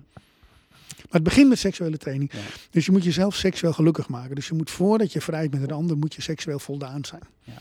Maar 1.07 1.21
het 1.21 1.23
begint 1.23 1.49
met 1.49 1.59
seksuele 1.59 1.97
training. 1.97 2.33
Ja. 2.33 2.39
Dus 2.71 2.87
je 2.87 2.93
moet 2.93 3.05
jezelf 3.05 3.35
seksueel 3.35 3.73
gelukkig 3.73 4.09
maken. 4.09 4.35
Dus 4.35 4.49
je 4.49 4.55
moet 4.55 4.71
voordat 4.71 5.13
je 5.13 5.21
vrijt 5.21 5.51
met 5.51 5.63
een 5.63 5.71
ander, 5.71 5.97
moet 5.97 6.15
je 6.15 6.23
seksueel 6.23 6.59
voldaan 6.59 7.05
zijn. 7.05 7.23
Ja. 7.43 7.53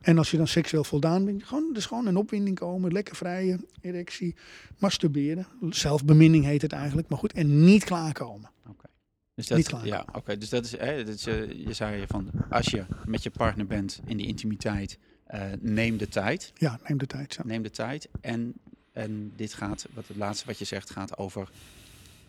En 0.00 0.18
als 0.18 0.30
je 0.30 0.36
dan 0.36 0.46
seksueel 0.46 0.84
voldaan 0.84 1.24
bent, 1.24 1.44
gewoon, 1.44 1.70
dus 1.72 1.86
gewoon 1.86 2.06
een 2.06 2.16
opwinding 2.16 2.58
komen, 2.58 2.92
lekker 2.92 3.16
vrijen, 3.16 3.66
erectie, 3.80 4.34
masturberen. 4.78 5.46
Zelfbeminning 5.70 6.44
heet 6.44 6.62
het 6.62 6.72
eigenlijk, 6.72 7.08
maar 7.08 7.18
goed. 7.18 7.32
En 7.32 7.64
niet 7.64 7.84
klaarkomen. 7.84 8.50
Oké. 8.68 8.86
Dus 9.34 9.46
dat, 9.46 9.58
Niet 9.58 9.70
ja, 9.84 10.04
oké. 10.12 10.38
Dus 10.38 10.48
dat 10.48 10.64
is, 10.64 10.78
hè, 10.78 11.04
dat 11.04 11.14
is 11.14 11.26
eh, 11.26 11.66
je 11.66 11.72
zei 11.72 12.04
van, 12.06 12.30
als 12.50 12.66
je 12.66 12.84
met 13.06 13.22
je 13.22 13.30
partner 13.30 13.66
bent 13.66 14.00
in 14.06 14.16
die 14.16 14.26
intimiteit, 14.26 14.98
eh, 15.26 15.42
neem 15.60 15.96
de 15.96 16.08
tijd. 16.08 16.52
Ja, 16.54 16.80
neem 16.88 16.98
de 16.98 17.06
tijd. 17.06 17.38
Neem 17.44 17.62
de 17.62 17.70
tijd. 17.70 18.08
En, 18.20 18.54
en 18.92 19.32
dit 19.36 19.54
gaat, 19.54 19.86
wat 19.94 20.08
het 20.08 20.16
laatste 20.16 20.46
wat 20.46 20.58
je 20.58 20.64
zegt, 20.64 20.90
gaat 20.90 21.18
over 21.18 21.48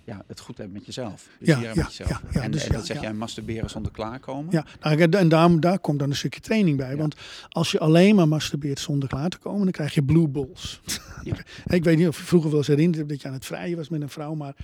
ja, 0.09 0.23
het 0.27 0.39
goed 0.39 0.57
hebben 0.57 0.75
met 0.75 0.85
jezelf. 0.85 1.27
Dus 1.39 1.47
Ja, 1.47 1.59
ja, 1.59 1.71
met 1.75 1.85
jezelf. 1.85 2.09
ja, 2.09 2.21
ja, 2.31 2.41
en, 2.41 2.51
dus 2.51 2.65
en 2.65 2.71
dat 2.71 2.85
zeg 2.85 3.01
jij 3.01 3.13
masturberen 3.13 3.69
zonder 3.69 3.91
klaarkomen. 3.91 4.51
Ja, 4.51 4.65
nou, 4.79 5.01
en 5.01 5.29
daarom, 5.29 5.59
daar 5.59 5.79
komt 5.79 5.99
dan 5.99 6.09
een 6.09 6.15
stukje 6.15 6.39
training 6.39 6.77
bij. 6.77 6.97
Want 6.97 7.15
als 7.49 7.71
je 7.71 7.79
alleen 7.79 8.15
maar 8.15 8.27
masturbeert 8.27 8.79
zonder 8.79 9.09
klaar 9.09 9.29
te 9.29 9.37
komen, 9.37 9.63
dan 9.63 9.71
krijg 9.71 9.93
je 9.93 10.03
blue 10.03 10.27
balls. 10.27 10.81
Ik 11.65 11.83
weet 11.83 11.97
niet 11.97 12.07
of 12.07 12.17
je 12.17 12.23
vroeger 12.23 12.49
wel 12.49 12.59
eens 12.59 12.67
herinnerd 12.67 12.97
hebt 12.97 13.09
dat 13.09 13.21
je 13.21 13.27
aan 13.27 13.33
het 13.33 13.45
vrijen 13.45 13.77
was 13.77 13.89
met 13.89 14.01
een 14.01 14.09
vrouw, 14.09 14.33
maar 14.33 14.55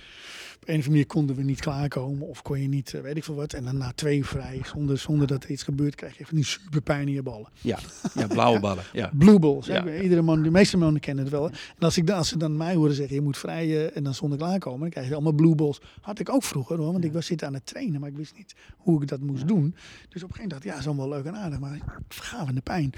op 0.56 0.68
een 0.68 0.74
of 0.78 0.86
andere 0.86 0.90
manier 0.90 1.06
konden 1.06 1.36
we 1.36 1.42
niet 1.42 1.60
klaarkomen 1.60 2.26
of 2.28 2.42
kon 2.42 2.60
je 2.62 2.68
niet, 2.68 2.94
eh, 2.94 3.00
weet 3.00 3.16
ik 3.16 3.24
veel 3.24 3.34
wat. 3.34 3.52
En 3.52 3.64
dan 3.64 3.76
na 3.76 3.92
twee 3.94 4.24
vrijen, 4.24 4.64
zonder, 4.66 4.98
zonder 4.98 5.26
dat 5.26 5.44
er 5.44 5.50
iets 5.50 5.62
gebeurt, 5.62 5.94
krijg 5.94 6.18
je 6.18 6.26
van 6.26 6.36
die 6.36 6.44
super 6.44 6.80
pijn 6.80 7.08
in 7.08 7.14
je 7.14 7.22
ballen. 7.22 7.48
Ja, 7.60 7.78
ja 8.14 8.26
blauwe 8.26 8.60
ballen. 8.60 8.84
Ja. 8.92 9.10
Blue 9.18 9.38
balls. 9.38 9.66
Ja. 9.66 10.00
Iedere 10.00 10.22
man, 10.22 10.42
de 10.42 10.50
meeste 10.50 10.76
mannen 10.76 11.00
kennen 11.00 11.24
het 11.24 11.32
wel. 11.32 11.48
En 11.48 11.54
als, 11.78 11.96
ik, 11.96 12.06
dan- 12.06 12.16
als 12.16 12.28
ze 12.28 12.38
dan 12.38 12.56
mij 12.56 12.74
horen 12.74 12.94
zeggen, 12.94 13.14
je 13.14 13.22
moet 13.22 13.38
vrijen 13.38 13.94
en 13.94 14.04
dan 14.04 14.14
zonder 14.14 14.38
klaarkomen, 14.38 14.80
dan 14.80 14.90
krijg 14.90 15.06
je 15.08 15.14
allemaal 15.14 15.32
blue 15.32 15.54
balls. 15.54 15.80
Had 16.00 16.18
ik 16.18 16.28
ook 16.30 16.42
vroeger 16.42 16.76
hoor, 16.78 16.92
want 16.92 17.04
ik 17.04 17.12
was 17.12 17.26
zitten 17.26 17.46
aan 17.46 17.54
het 17.54 17.66
trainen, 17.66 18.00
maar 18.00 18.08
ik 18.10 18.16
wist 18.16 18.34
niet 18.36 18.54
hoe 18.76 19.02
ik 19.02 19.08
dat 19.08 19.20
moest 19.20 19.48
doen. 19.48 19.74
Dus 20.08 20.22
op 20.22 20.28
een 20.28 20.34
gegeven 20.34 20.34
moment 20.34 20.50
dacht 20.50 20.64
ik, 20.64 20.70
ja, 20.70 20.78
is 20.78 20.86
allemaal 20.86 21.08
leuk 21.08 21.24
en 21.24 21.36
aardig, 21.36 21.58
maar 21.60 21.78
vergavende 22.08 22.60
pijn. 22.60 22.92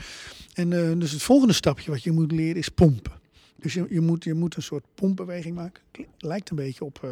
En 0.54 0.72
eh, 0.72 0.98
dus 0.98 1.12
het 1.12 1.22
volgende 1.22 1.52
stapje 1.54 1.90
wat 1.90 2.02
je 2.02 2.12
moet 2.12 2.32
leren 2.32 2.56
is 2.56 2.68
pompen. 2.68 3.12
Dus 3.60 3.74
je, 3.74 3.86
je, 3.90 4.00
moet, 4.00 4.24
je 4.24 4.34
moet 4.34 4.56
een 4.56 4.62
soort 4.62 4.84
pompbeweging 4.94 5.54
maken. 5.54 5.82
Lijkt 6.18 6.50
een 6.50 6.56
beetje 6.56 6.84
op, 6.84 6.98
eh, 7.04 7.10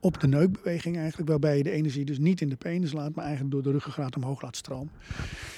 op 0.00 0.20
de 0.20 0.26
neukbeweging 0.26 0.96
eigenlijk. 0.96 1.28
Waarbij 1.28 1.56
je 1.56 1.62
de 1.62 1.70
energie 1.70 2.04
dus 2.04 2.18
niet 2.18 2.40
in 2.40 2.48
de 2.48 2.56
penis 2.56 2.92
laat, 2.92 3.14
maar 3.14 3.24
eigenlijk 3.24 3.54
door 3.54 3.62
de 3.62 3.70
ruggengraat 3.70 4.16
omhoog 4.16 4.42
laat 4.42 4.56
stromen. 4.56 4.90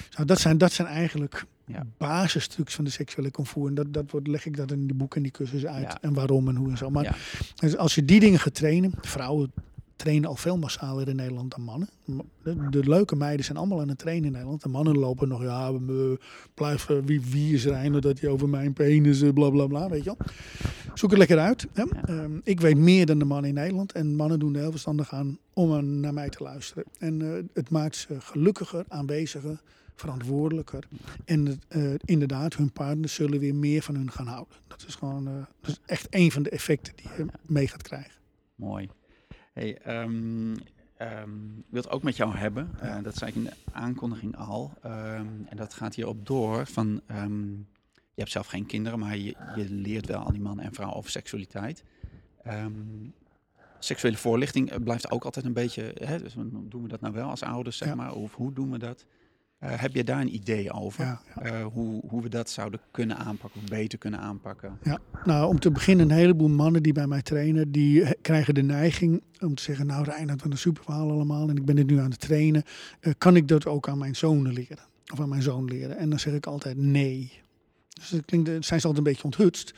Zo, 0.09 0.25
dat, 0.25 0.39
zijn, 0.39 0.57
dat 0.57 0.71
zijn 0.71 0.87
eigenlijk 0.87 1.45
Ja. 1.65 1.85
basisstuks 1.97 2.75
van 2.75 2.83
de 2.83 2.89
seksuele 2.89 3.31
comfort. 3.31 3.67
En 3.67 3.75
dat, 3.75 3.93
dat 3.93 4.11
wordt, 4.11 4.27
leg 4.27 4.45
ik 4.45 4.57
dat 4.57 4.71
in 4.71 4.87
die 4.87 4.95
boeken 4.95 5.17
en 5.17 5.23
die 5.23 5.31
cursussen 5.31 5.71
uit. 5.71 5.83
Ja. 5.91 5.97
En 6.01 6.13
waarom 6.13 6.47
en 6.47 6.55
hoe 6.55 6.69
en 6.69 6.77
zo. 6.77 6.89
Maar 6.89 7.03
Ja. 7.03 7.15
dus 7.55 7.77
als 7.77 7.95
je 7.95 8.05
die 8.05 8.19
dingen 8.19 8.39
gaat 8.39 8.53
trainen, 8.55 8.91
vrouwen 9.01 9.51
trainen 9.99 10.29
al 10.29 10.35
veel 10.35 10.57
massaler 10.57 11.07
in 11.07 11.15
Nederland 11.15 11.51
dan 11.51 11.61
mannen. 11.61 11.89
De, 12.43 12.69
de 12.69 12.89
leuke 12.89 13.15
meiden 13.15 13.45
zijn 13.45 13.57
allemaal 13.57 13.81
aan 13.81 13.87
het 13.89 13.97
trainen 13.97 14.25
in 14.25 14.31
Nederland. 14.31 14.61
De 14.61 14.69
mannen 14.69 14.97
lopen 14.97 15.27
nog, 15.27 15.41
ja, 15.41 15.73
we 15.79 16.17
blijven 16.53 17.05
wie, 17.05 17.21
wie 17.21 17.53
is 17.53 17.65
Reiner 17.65 18.01
dat 18.01 18.19
hij 18.19 18.29
over 18.29 18.49
mijn 18.49 18.73
penis, 18.73 19.21
eh, 19.21 19.33
bla 19.33 19.49
bla 19.49 19.67
bla, 19.67 19.89
weet 19.89 20.03
je 20.03 20.15
wel. 20.17 20.27
Zoek 20.93 21.09
het 21.09 21.19
lekker 21.19 21.39
uit. 21.39 21.67
Hè? 21.73 21.81
Ja. 21.81 22.03
Ehm, 22.05 22.39
ik 22.43 22.59
weet 22.59 22.77
meer 22.77 23.05
dan 23.05 23.19
de 23.19 23.25
mannen 23.25 23.49
in 23.49 23.55
Nederland. 23.55 23.91
En 23.91 24.15
mannen 24.15 24.39
doen 24.39 24.53
er 24.55 24.61
heel 24.61 24.71
verstandig 24.71 25.13
aan 25.13 25.37
om 25.53 25.73
aan- 25.73 25.99
naar 25.99 26.13
mij 26.13 26.29
te 26.29 26.43
luisteren. 26.43 26.83
En 26.99 27.21
eh, 27.21 27.43
het 27.53 27.69
maakt 27.69 27.95
ze 27.95 28.15
gelukkiger, 28.21 28.85
aanweziger, 28.87 29.61
verantwoordelijker. 29.95 30.83
En 31.25 31.61
eh, 31.67 31.93
inderdaad, 32.05 32.55
hun 32.55 32.71
partners 32.71 33.13
zullen 33.13 33.39
weer 33.39 33.55
meer 33.55 33.81
van 33.81 33.95
hun 33.95 34.11
gaan 34.11 34.27
houden. 34.27 34.57
Dat 34.67 34.83
is 34.87 34.95
gewoon 34.95 35.23
dat 35.61 35.69
is 35.71 35.79
echt 35.85 36.07
een 36.09 36.31
van 36.31 36.43
de 36.43 36.49
effecten 36.49 36.93
die 36.95 37.09
je 37.17 37.25
mee 37.47 37.67
gaat 37.67 37.81
krijgen. 37.81 38.11
Mooi. 38.55 38.89
Hey, 39.59 39.77
ehm, 39.77 40.55
ehm, 40.97 41.57
ik 41.57 41.65
wil 41.69 41.81
het 41.81 41.89
ook 41.89 42.03
met 42.03 42.15
jou 42.17 42.35
hebben. 42.35 42.69
Eh, 42.79 42.97
dat 43.03 43.15
zei 43.15 43.29
ik 43.29 43.35
in 43.35 43.43
de 43.43 43.53
aankondiging 43.71 44.37
al. 44.37 44.73
Ehm, 44.81 45.27
en 45.49 45.57
dat 45.57 45.73
gaat 45.73 45.95
hierop 45.95 46.25
door 46.25 46.65
van... 46.65 47.01
je 48.13 48.25
hebt 48.25 48.31
zelf 48.31 48.47
geen 48.47 48.65
kinderen, 48.65 48.99
maar 48.99 49.17
je, 49.17 49.35
je 49.55 49.69
leert 49.69 50.05
wel 50.05 50.25
aan 50.25 50.31
die 50.33 50.41
man 50.41 50.59
en 50.59 50.73
vrouw 50.73 50.93
over 50.93 51.11
seksualiteit. 51.11 51.83
Seksuele 53.79 54.17
voorlichting 54.17 54.71
eh, 54.71 54.77
blijft 54.83 55.11
ook 55.11 55.23
altijd 55.23 55.45
een 55.45 55.53
beetje... 55.53 55.95
Hè, 56.03 56.19
dus 56.19 56.33
doen 56.49 56.81
we 56.81 56.87
dat 56.87 57.01
nou 57.01 57.13
wel 57.13 57.29
als 57.29 57.43
ouders, 57.43 57.77
zeg 57.77 57.87
Ja. 57.87 57.95
maar? 57.95 58.13
Of 58.13 58.35
hoe 58.35 58.53
doen 58.53 58.71
we 58.71 58.77
dat? 58.77 59.05
Eh, 59.59 59.69
heb 59.75 59.93
je 59.93 60.03
daar 60.03 60.21
een 60.21 60.35
idee 60.35 60.71
over? 60.71 61.05
Ja, 61.05 61.21
ja. 61.35 61.41
Eh, 61.41 61.65
hoe, 61.65 62.01
hoe 62.07 62.21
we 62.21 62.29
dat 62.29 62.49
zouden 62.49 62.79
kunnen 62.91 63.17
aanpakken, 63.17 63.61
of 63.61 63.69
beter 63.69 63.97
kunnen 63.97 64.19
aanpakken? 64.19 64.77
Ja, 64.83 64.99
nou 65.23 65.47
om 65.47 65.59
te 65.59 65.71
beginnen, 65.71 66.09
een 66.09 66.17
heleboel 66.17 66.49
mannen 66.49 66.83
die 66.83 66.93
bij 66.93 67.07
mij 67.07 67.21
trainen, 67.21 67.71
die 67.71 68.03
eh, 68.03 68.11
krijgen 68.21 68.53
de 68.53 68.61
neiging 68.61 69.23
om 69.39 69.55
te 69.55 69.63
zeggen, 69.63 69.85
nou 69.85 70.03
Reinhard, 70.03 70.41
wat 70.41 70.51
een 70.51 70.57
super 70.57 70.83
verhaal 70.83 71.11
allemaal 71.11 71.49
en 71.49 71.57
ik 71.57 71.65
ben 71.65 71.77
het 71.77 71.87
nu 71.87 71.99
aan 71.99 72.09
het 72.09 72.19
trainen. 72.19 72.63
Kan 73.17 73.35
ik 73.35 73.47
dat 73.47 73.65
ook 73.65 73.87
aan 73.87 73.97
mijn 73.97 74.15
zonen 74.15 74.53
leren? 74.53 74.79
Of 75.13 75.19
aan 75.19 75.29
mijn 75.29 75.41
zoon 75.41 75.65
leren? 75.65 75.97
En 75.97 76.09
dan 76.09 76.19
zeg 76.19 76.33
ik 76.33 76.45
altijd 76.45 76.77
nee. 76.77 77.31
Dus 77.99 78.09
dat 78.09 78.25
klinkt, 78.25 78.47
zijn 78.47 78.79
ze 78.79 78.87
altijd 78.87 78.97
een 78.97 79.03
beetje 79.03 79.23
onthutst. 79.23 79.73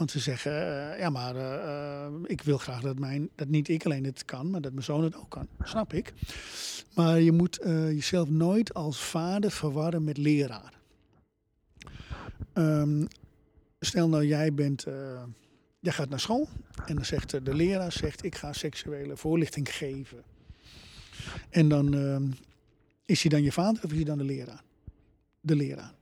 Want 0.00 0.12
ze 0.12 0.18
zeggen, 0.18 0.52
eh, 0.52 0.98
ja, 0.98 1.10
maar 1.10 1.36
eh, 1.36 2.04
eh, 2.04 2.12
ik 2.26 2.42
wil 2.42 2.58
graag 2.58 2.80
dat, 2.80 2.98
mijn, 2.98 3.30
dat 3.34 3.48
niet 3.48 3.68
ik 3.68 3.84
alleen 3.84 4.04
het 4.04 4.24
kan, 4.24 4.50
maar 4.50 4.60
dat 4.60 4.72
mijn 4.72 4.84
zoon 4.84 5.04
het 5.04 5.16
ook 5.16 5.30
kan. 5.30 5.48
Snap 5.62 5.92
ik. 5.92 6.12
Maar 6.94 7.20
je 7.20 7.32
moet 7.32 7.58
jezelf 7.64 8.28
nooit 8.28 8.74
als 8.74 9.00
vader 9.00 9.50
verwarren 9.50 10.04
met 10.04 10.16
leraar. 10.16 10.72
Ehm, 12.52 13.04
stel 13.80 14.08
nou, 14.08 14.26
jij 14.26 14.54
bent, 14.54 14.86
jij 15.80 15.92
gaat 15.92 16.08
naar 16.08 16.20
school 16.20 16.48
en 16.86 16.94
dan 16.94 17.04
zegt 17.04 17.44
de 17.44 17.54
leraar, 17.54 17.92
zegt, 17.92 18.24
ik 18.24 18.34
ga 18.34 18.52
seksuele 18.52 19.16
voorlichting 19.16 19.74
geven. 19.74 20.22
En 21.50 21.68
dan 21.68 21.94
ehm, 21.94 22.30
is 23.04 23.22
hij 23.22 23.30
dan 23.30 23.42
je 23.42 23.52
vader 23.52 23.84
of 23.84 23.90
is 23.90 23.96
hij 23.96 24.04
dan 24.04 24.18
de 24.18 24.24
leraar? 24.24 24.62
De 25.40 25.56
leraar. 25.56 25.98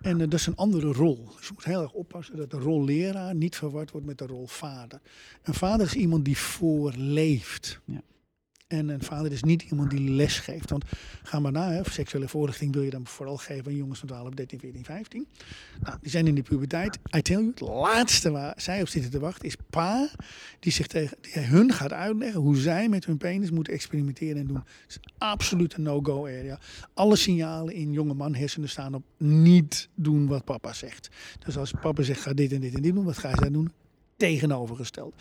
En 0.00 0.18
uh, 0.18 0.18
dat 0.18 0.32
is 0.32 0.46
een 0.46 0.56
andere 0.56 0.92
rol. 0.92 1.28
Dus 1.36 1.46
je 1.46 1.52
moet 1.54 1.64
heel 1.64 1.82
erg 1.82 1.92
oppassen 1.92 2.36
dat 2.36 2.50
de 2.50 2.58
rol 2.58 2.84
leraar 2.84 3.34
niet 3.34 3.56
verward 3.56 3.90
wordt 3.90 4.06
met 4.06 4.18
de 4.18 4.26
rol 4.26 4.46
vader. 4.46 5.00
Een 5.42 5.54
vader 5.54 5.86
is 5.86 5.94
iemand 5.94 6.24
die 6.24 6.38
voorleeft. 6.38 7.80
Ja. 7.84 8.00
En 8.70 8.88
een 8.88 9.02
vader 9.02 9.32
is 9.32 9.42
niet 9.42 9.62
iemand 9.62 9.90
die 9.90 10.10
les 10.10 10.38
geeft. 10.38 10.70
Want 10.70 10.84
ga 11.22 11.40
maar 11.40 11.52
na, 11.52 11.70
hè, 11.70 11.80
seksuele 11.90 12.28
voorlichting 12.28 12.72
wil 12.72 12.82
je 12.82 12.90
dan 12.90 13.06
vooral 13.06 13.36
geven 13.36 13.66
aan 13.66 13.76
jongens 13.76 13.98
van 13.98 14.08
12, 14.08 14.30
13, 14.30 14.58
14, 14.58 14.84
15. 14.84 15.26
Nou, 15.80 15.96
die 16.00 16.10
zijn 16.10 16.26
in 16.26 16.34
de 16.34 16.42
puberteit. 16.42 16.98
I 17.16 17.22
tell 17.22 17.36
you, 17.36 17.46
het 17.50 17.60
laatste 17.60 18.30
waar 18.30 18.54
zij 18.56 18.80
op 18.80 18.88
zitten 18.88 19.10
te 19.10 19.18
wachten 19.18 19.46
is 19.46 19.56
pa 19.70 20.10
die 20.58 20.72
zich 20.72 20.86
tegen 20.86 21.16
die 21.20 21.42
hun 21.42 21.72
gaat 21.72 21.92
uitleggen 21.92 22.40
hoe 22.40 22.56
zij 22.56 22.88
met 22.88 23.04
hun 23.04 23.16
penis 23.16 23.50
moeten 23.50 23.72
experimenteren 23.72 24.36
en 24.36 24.46
doen. 24.46 24.56
Het 24.56 24.88
is 24.88 24.98
absoluut 25.18 25.74
een 25.74 25.82
no-go 25.82 26.26
area. 26.26 26.58
Alle 26.94 27.16
signalen 27.16 27.74
in 27.74 27.92
jonge 27.92 28.14
man 28.14 28.34
hersenen 28.34 28.68
staan 28.68 28.94
op 28.94 29.02
niet 29.16 29.88
doen 29.94 30.26
wat 30.26 30.44
papa 30.44 30.72
zegt. 30.72 31.08
Dus 31.38 31.56
als 31.56 31.72
papa 31.80 32.02
zegt 32.02 32.20
ga 32.20 32.32
dit 32.32 32.52
en 32.52 32.60
dit 32.60 32.74
en 32.74 32.82
dit 32.82 32.94
doen, 32.94 33.04
wat 33.04 33.18
ga 33.18 33.28
je 33.28 33.36
dan 33.36 33.52
doen? 33.52 33.72
Tegenovergesteld. 34.20 35.14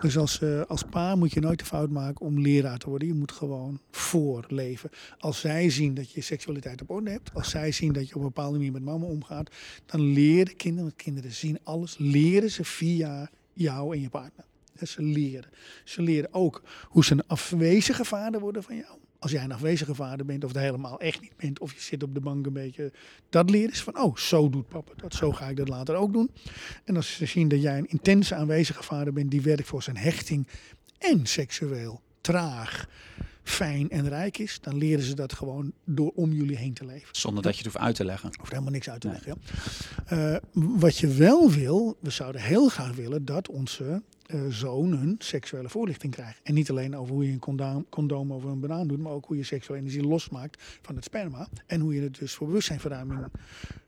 Dus 0.00 0.16
als, 0.16 0.40
uh, 0.40 0.62
als 0.62 0.82
pa 0.82 1.14
moet 1.14 1.32
je 1.32 1.40
nooit 1.40 1.58
de 1.58 1.64
fout 1.64 1.90
maken 1.90 2.26
om 2.26 2.40
leraar 2.40 2.78
te 2.78 2.88
worden. 2.88 3.08
Je 3.08 3.14
moet 3.14 3.32
gewoon 3.32 3.80
voorleven. 3.90 4.90
Als 5.18 5.40
zij 5.40 5.70
zien 5.70 5.94
dat 5.94 6.10
je 6.10 6.20
seksualiteit 6.20 6.82
op 6.82 6.90
orde 6.90 7.10
hebt, 7.10 7.34
als 7.34 7.50
zij 7.50 7.72
zien 7.72 7.92
dat 7.92 8.08
je 8.08 8.14
op 8.14 8.20
een 8.20 8.26
bepaalde 8.26 8.56
manier 8.56 8.72
met 8.72 8.82
mama 8.82 9.06
omgaat, 9.06 9.50
dan 9.86 10.00
leren 10.00 10.56
kinderen, 10.56 10.84
want 10.84 11.02
kinderen 11.02 11.32
zien 11.32 11.58
alles, 11.62 11.98
leren 11.98 12.50
ze 12.50 12.64
via 12.64 13.30
jou 13.52 13.94
en 13.94 14.00
je 14.00 14.08
partner. 14.08 14.44
ze 14.82 15.02
leren. 15.02 15.50
Ze 15.84 16.02
leren 16.02 16.34
ook 16.34 16.62
hoe 16.88 17.04
ze 17.04 17.12
een 17.12 17.26
afwezige 17.26 18.04
vader 18.04 18.40
worden 18.40 18.62
van 18.62 18.76
jou 18.76 18.98
als 19.22 19.30
jij 19.32 19.44
een 19.44 19.52
afwezige 19.52 19.94
vader 19.94 20.26
bent 20.26 20.44
of 20.44 20.54
er 20.54 20.60
helemaal 20.60 21.00
echt 21.00 21.20
niet 21.20 21.36
bent, 21.36 21.58
of 21.60 21.72
je 21.72 21.80
zit 21.80 22.02
op 22.02 22.14
de 22.14 22.20
bank 22.20 22.46
een 22.46 22.52
beetje, 22.52 22.92
dat 23.28 23.50
leren 23.50 23.76
ze 23.76 23.82
van, 23.82 23.98
oh, 23.98 24.16
zo 24.16 24.50
doet 24.50 24.68
papa 24.68 24.92
dat, 24.96 25.14
zo 25.14 25.32
ga 25.32 25.48
ik 25.48 25.56
dat 25.56 25.68
later 25.68 25.94
ook 25.94 26.12
doen. 26.12 26.30
En 26.84 26.96
als 26.96 27.16
ze 27.16 27.26
zien 27.26 27.48
dat 27.48 27.62
jij 27.62 27.78
een 27.78 27.88
intense 27.88 28.34
aanwezige 28.34 28.82
vader 28.82 29.12
bent, 29.12 29.30
die 29.30 29.40
werkt 29.40 29.68
voor 29.68 29.82
zijn 29.82 29.96
hechting 29.96 30.46
en 30.98 31.26
seksueel 31.26 32.00
traag, 32.20 32.88
fijn 33.42 33.90
en 33.90 34.08
rijk 34.08 34.38
is, 34.38 34.58
dan 34.60 34.76
leren 34.76 35.04
ze 35.04 35.14
dat 35.14 35.32
gewoon 35.32 35.72
door 35.84 36.12
om 36.14 36.32
jullie 36.32 36.56
heen 36.56 36.74
te 36.74 36.86
leven. 36.86 37.08
Zonder 37.12 37.42
dat 37.42 37.52
je 37.56 37.62
het 37.62 37.72
hoeft 37.72 37.84
uit 37.84 37.94
te 37.94 38.04
leggen. 38.04 38.30
Of 38.40 38.48
helemaal 38.48 38.72
niks 38.72 38.90
uit 38.90 39.00
te 39.00 39.08
leggen. 39.08 39.38
Ja. 40.08 40.34
Uh, 40.34 40.38
wat 40.52 40.98
je 40.98 41.08
wel 41.08 41.50
wil, 41.50 41.96
we 42.00 42.10
zouden 42.10 42.40
heel 42.40 42.68
graag 42.68 42.94
willen 42.94 43.24
dat 43.24 43.48
onze 43.48 44.02
zoon 44.48 44.92
een 44.92 45.16
seksuele 45.18 45.68
voorlichting 45.68 46.12
krijgt. 46.12 46.40
En 46.42 46.54
niet 46.54 46.70
alleen 46.70 46.96
over 46.96 47.14
hoe 47.14 47.26
je 47.26 47.32
een 47.32 47.38
condoom, 47.38 47.86
condoom 47.88 48.32
over 48.32 48.50
een 48.50 48.60
banaan 48.60 48.86
doet, 48.86 48.98
maar 48.98 49.12
ook 49.12 49.26
hoe 49.26 49.36
je 49.36 49.42
seksuele 49.42 49.80
energie 49.80 50.06
losmaakt 50.06 50.62
van 50.82 50.94
het 50.94 51.04
sperma. 51.04 51.48
En 51.66 51.80
hoe 51.80 51.94
je 51.94 52.00
het 52.02 52.18
dus 52.18 52.34
voor 52.34 52.46
bewustzijnverruiming 52.46 53.26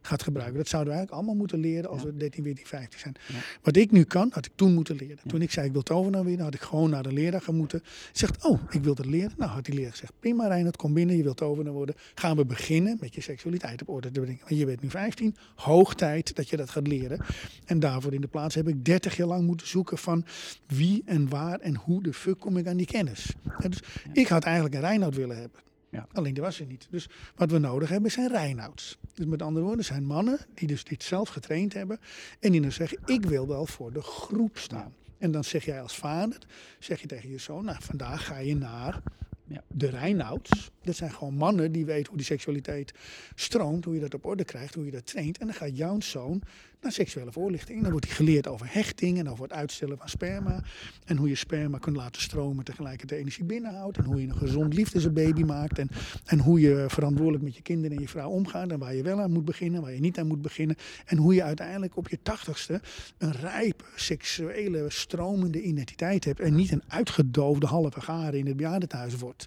gaat 0.07 0.23
gebruiken. 0.23 0.57
Dat 0.57 0.69
zouden 0.69 0.93
we 0.93 0.99
eigenlijk 0.99 1.27
allemaal 1.27 1.41
moeten 1.41 1.59
leren 1.59 1.91
als 1.91 2.03
we 2.03 2.17
13, 2.17 2.45
14, 2.45 2.67
15 2.67 2.99
zijn. 2.99 3.15
Wat 3.63 3.77
ik 3.77 3.91
nu 3.91 4.05
kan, 4.05 4.31
had 4.33 4.47
ik 4.47 4.53
toen 4.55 4.75
moeten 4.75 4.97
leren. 4.97 5.19
Toen 5.27 5.43
ik 5.43 5.51
zei 5.51 5.67
ik 5.67 5.73
wil 5.73 5.83
toveren 5.83 6.25
weer, 6.25 6.43
had 6.43 6.55
ik 6.55 6.61
gewoon 6.61 6.91
naar 6.91 7.03
de 7.03 7.13
leraar 7.13 7.43
gaan 7.43 7.55
moeten. 7.55 7.83
Zegt, 8.13 8.45
oh, 8.45 8.61
ik 8.71 8.83
wil 8.83 8.95
het 8.95 9.07
leren. 9.07 9.33
Nou, 9.37 9.51
had 9.51 9.65
die 9.65 9.75
leraar 9.75 9.91
gezegd, 9.91 10.13
prima 10.21 10.47
Reinhard, 10.47 10.77
kom 10.77 10.95
binnen, 10.95 11.17
je 11.17 11.23
wilt 11.23 11.37
toveren 11.37 11.73
worden. 11.73 11.95
Gaan 12.15 12.37
we 12.37 12.45
beginnen 12.45 12.97
met 13.01 13.15
je 13.15 13.21
seksualiteit 13.21 13.81
op 13.81 13.89
orde 13.89 14.11
te 14.11 14.21
brengen. 14.21 14.41
Want 14.49 14.61
je 14.61 14.67
bent 14.67 14.83
nu 14.83 14.91
15, 14.91 15.37
hoog 15.55 15.95
tijd 15.95 16.37
dat 16.37 16.49
je 16.49 16.57
dat 16.57 16.71
gaat 16.71 16.87
leren. 16.87 17.21
En 17.65 17.81
daarvoor 17.81 18.15
in 18.15 18.21
de 18.21 18.27
plaats 18.27 18.55
heb 18.55 18.69
ik 18.69 18.85
30 18.85 19.17
jaar 19.17 19.27
lang 19.27 19.47
moeten 19.47 19.67
zoeken 19.67 19.99
van 19.99 20.25
wie 20.67 21.03
en 21.05 21.29
waar 21.29 21.59
en 21.59 21.77
hoe 21.77 22.03
de 22.03 22.13
fuck 22.13 22.39
kom 22.39 22.57
ik 22.57 22.67
aan 22.67 22.77
die 22.77 22.87
kennis. 22.87 23.33
dus 23.69 23.83
ik 24.13 24.29
had 24.29 24.45
eigenlijk 24.45 24.75
een 24.75 24.81
Reinoud 24.81 25.15
willen 25.15 25.37
hebben. 25.37 25.61
Ja. 25.95 26.07
Alleen 26.13 26.35
die 26.35 26.43
was 26.43 26.61
er 26.61 26.67
niet. 26.67 26.87
Dus 26.91 27.09
wat 27.35 27.51
we 27.51 27.59
nodig 27.59 27.89
hebben 27.89 28.11
zijn 28.11 28.29
Reinouds. 28.29 28.99
Dus 29.15 29.27
met 29.27 29.43
andere 29.43 29.67
woorden 29.67 29.85
zijn 29.85 30.05
mannen 30.05 30.39
die 30.55 30.69
dus 30.69 30.85
dit 30.85 31.03
zelf 31.03 31.29
getraind 31.29 31.73
hebben. 31.73 32.01
En 32.41 32.53
die 32.53 32.61
dan 32.61 32.73
zeggen, 32.73 32.99
ik 33.07 33.25
wil 33.25 33.47
wel 33.47 33.67
voor 33.67 33.93
de 33.93 34.03
groep 34.03 34.59
staan. 34.59 34.95
En 35.19 35.31
dan 35.31 35.45
zeg 35.45 35.65
jij 35.65 35.83
als 35.83 35.97
vader, 35.97 36.39
zeg 36.79 37.01
je 37.01 37.07
tegen 37.07 37.31
je 37.31 37.39
zoon, 37.39 37.65
nou 37.65 37.77
vandaag 37.81 38.27
ga 38.27 38.39
je 38.39 38.57
naar 38.57 39.03
ja. 39.47 39.63
De 39.69 39.89
Reinouds, 39.89 40.71
dat 40.83 40.97
zijn 40.97 41.11
gewoon 41.11 41.35
mannen 41.35 41.73
die 41.73 41.85
weten 41.85 42.09
hoe 42.09 42.17
die 42.17 42.27
seksualiteit 42.27 42.95
stroomt, 43.35 43.85
hoe 43.85 43.95
je 43.95 44.01
dat 44.01 44.15
op 44.15 44.25
orde 44.25 44.45
krijgt, 44.45 44.75
hoe 44.75 44.85
je 44.85 44.91
dat 44.91 45.07
traint. 45.07 45.39
En 45.39 45.47
dan 45.47 45.55
gaat 45.55 45.77
jouw 45.77 46.01
zoon 46.01 46.43
naar 46.85 46.93
seksuele 46.93 47.33
voorlichting. 47.33 47.83
Dan 47.83 47.91
wordt 47.91 48.07
hij 48.07 48.15
geleerd 48.15 48.49
over 48.49 48.67
hechting 48.71 49.19
en 49.19 49.29
over 49.29 49.43
het 49.43 49.53
uitstellen 49.53 49.99
van 49.99 50.09
sperma. 50.09 50.63
En 51.05 51.17
hoe 51.17 51.29
je 51.29 51.35
sperma 51.35 51.79
kunt 51.79 51.97
laten 51.97 52.23
stromen 52.23 52.65
tegelijkertijd 52.65 53.21
energie 53.21 53.45
binnenhoudt. 53.45 53.97
En 53.99 54.05
hoe 54.05 54.21
je 54.21 54.27
een 54.27 54.37
gezond 54.37 54.75
liefdesbaby 54.75 55.43
maakt. 55.43 55.79
En, 55.79 55.89
en 56.25 56.39
hoe 56.39 56.61
je 56.61 56.85
verantwoordelijk 56.89 57.45
met 57.45 57.57
je 57.57 57.63
kinderen 57.63 57.97
en 57.97 58.03
je 58.03 58.09
vrouw 58.09 58.31
omgaat. 58.31 58.71
En 58.71 58.79
waar 58.79 58.95
je 58.95 59.03
wel 59.03 59.21
aan 59.21 59.33
moet 59.33 59.45
beginnen, 59.45 59.83
waar 59.83 59.93
je 59.93 60.01
niet 60.01 60.19
aan 60.19 60.27
moet 60.27 60.43
beginnen. 60.43 60.77
En 61.05 61.17
hoe 61.17 61.35
je 61.35 61.43
uiteindelijk 61.43 61.97
op 61.97 62.09
je 62.09 62.19
tachtigste 62.23 62.81
een 63.19 63.33
rijpe, 63.33 63.85
seksuele, 63.97 64.85
stromende 64.89 65.63
identiteit 65.63 66.25
hebt. 66.25 66.41
En 66.41 66.55
niet 66.55 66.73
een 66.73 66.83
uitgedoofde 66.89 67.67
halve 67.67 68.01
garen 68.01 68.39
in 68.39 68.47
het 68.47 68.57
bejaardentehuis 68.57 69.17
wordt. 69.17 69.47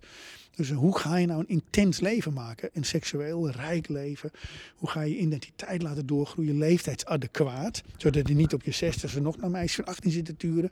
Dus 0.58 0.72
hoe 0.72 0.98
ga 0.98 1.18
je 1.18 1.26
nou 1.26 1.40
een 1.40 1.48
intens 1.48 2.00
leven 2.00 2.34
maken? 2.34 2.70
Een 2.74 2.84
seksueel 2.84 3.50
rijk 3.50 3.88
leven? 3.88 4.32
Hoe 4.76 4.90
ga 4.90 5.02
je 5.02 5.18
identiteit 5.18 5.82
laten 5.82 6.06
doorgroeien? 6.06 6.58
Leeftijdsadequaat. 6.58 7.84
Zodat 7.98 8.28
je 8.28 8.34
niet 8.34 8.54
op 8.54 8.64
je 8.64 8.72
zestigste 8.72 9.22
nog 9.22 9.38
naar 9.38 9.50
meisjes 9.50 9.76
van 9.76 9.86
18 9.86 10.12
zit 10.12 10.26
te 10.26 10.38
turen. 10.38 10.72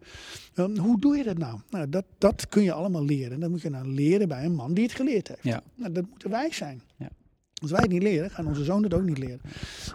Um, 0.56 0.78
hoe 0.78 1.00
doe 1.00 1.18
je 1.18 1.24
dat 1.24 1.38
nou? 1.38 1.60
Nou, 1.70 1.90
dat, 1.90 2.06
dat 2.18 2.50
kun 2.50 2.64
je 2.64 2.72
allemaal 2.72 3.06
leren. 3.06 3.40
Dat 3.40 3.50
moet 3.50 3.62
je 3.62 3.70
nou 3.70 3.88
leren 3.88 4.28
bij 4.28 4.46
een 4.46 4.56
man 4.56 4.74
die 4.74 4.84
het 4.84 4.94
geleerd 4.94 5.28
heeft. 5.28 5.44
Ja. 5.44 5.64
Nou, 5.76 5.92
dat 5.92 6.06
moeten 6.10 6.30
wij 6.30 6.52
zijn. 6.52 6.82
Ja. 6.96 7.10
Als 7.62 7.72
wij 7.72 7.82
het 7.82 7.92
niet 7.92 8.04
leren, 8.04 8.32
gaan 8.32 8.48
onze 8.48 8.64
zonen 8.64 8.84
het 8.84 8.94
ook 8.94 9.06
niet 9.06 9.18
leren. 9.18 9.42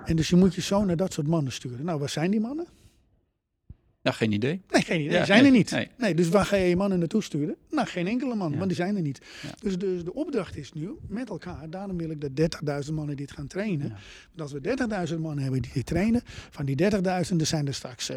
En 0.04 0.16
dus 0.16 0.28
je 0.28 0.36
moet 0.36 0.54
je 0.54 0.60
zoon 0.60 0.86
naar 0.86 0.96
dat 0.96 1.12
soort 1.12 1.26
mannen 1.26 1.52
sturen. 1.52 1.84
Nou, 1.84 1.98
waar 1.98 2.08
zijn 2.08 2.30
die 2.30 2.40
mannen? 2.40 2.66
Ja, 4.02 4.12
geen 4.12 4.32
idee. 4.32 4.62
Nee, 4.68 4.82
geen 4.82 5.00
idee. 5.00 5.16
die 5.16 5.26
zijn 5.26 5.44
er 5.44 5.50
niet. 5.50 5.88
Nee. 5.98 6.14
dus 6.14 6.28
waar 6.28 6.44
ga 6.44 6.56
je 6.56 6.68
je 6.68 6.76
mannen 6.76 6.98
naartoe 6.98 7.22
sturen? 7.22 7.56
Nou, 7.70 7.86
geen 7.86 8.06
enkele 8.06 8.34
man, 8.34 8.56
want 8.56 8.66
die 8.66 8.76
zijn 8.76 8.96
er 8.96 9.02
niet. 9.02 9.20
Dus, 9.60 9.78
dus 9.78 10.04
de 10.04 10.14
opdracht 10.14 10.56
is 10.56 10.72
nu 10.72 10.90
met 11.08 11.28
elkaar, 11.28 11.70
daarom 11.70 11.96
wil 11.96 12.10
ik 12.10 12.20
de 12.20 12.48
30.000 12.86 12.92
mannen 12.92 13.16
die 13.16 13.26
het 13.26 13.34
gaan 13.34 13.46
trainen. 13.46 13.88
Want 14.34 14.40
als 14.40 14.52
we 14.52 15.08
30.000 15.12 15.18
mannen 15.18 15.42
hebben 15.42 15.62
die 15.62 15.70
dit 15.72 15.86
trainen, 15.86 16.22
van 16.50 16.64
die 16.64 16.76
30.000 17.30 17.36
zijn 17.36 17.66
er 17.66 17.74
straks 17.74 18.10
uh, 18.10 18.16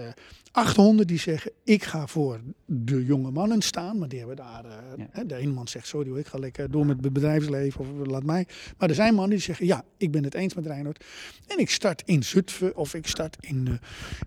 800 0.51 1.07
die 1.07 1.19
zeggen, 1.19 1.51
ik 1.63 1.83
ga 1.83 2.07
voor 2.07 2.39
de 2.65 3.05
jonge 3.05 3.31
mannen 3.31 3.61
staan. 3.61 3.97
Maar 3.97 4.07
die 4.07 4.19
hebben 4.19 4.35
daar, 4.35 4.65
uh, 4.65 5.23
de 5.27 5.35
ene 5.35 5.51
man 5.51 5.67
zegt, 5.67 5.87
sorry 5.87 6.09
hoor, 6.09 6.19
ik 6.19 6.27
ga 6.27 6.37
lekker 6.39 6.71
door 6.71 6.85
met 6.85 7.03
het 7.03 7.13
bedrijfsleven 7.13 7.79
of 7.79 8.07
laat 8.07 8.23
mij. 8.23 8.47
Maar 8.77 8.89
er 8.89 8.95
zijn 8.95 9.13
mannen 9.13 9.35
die 9.35 9.45
zeggen, 9.45 9.65
ja, 9.65 9.83
ik 9.97 10.11
ben 10.11 10.23
het 10.23 10.33
eens 10.33 10.53
met 10.53 10.65
Reinhard. 10.65 11.03
En 11.47 11.59
ik 11.59 11.69
start 11.69 12.01
in 12.05 12.23
Zutphen 12.23 12.75
of 12.75 12.93
ik 12.93 13.07
start 13.07 13.37
in, 13.39 13.67
uh, 13.69 13.73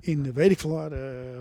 in 0.01 0.33
weet 0.33 0.51
ik 0.51 0.59
veel 0.59 0.71
waar, 0.71 0.93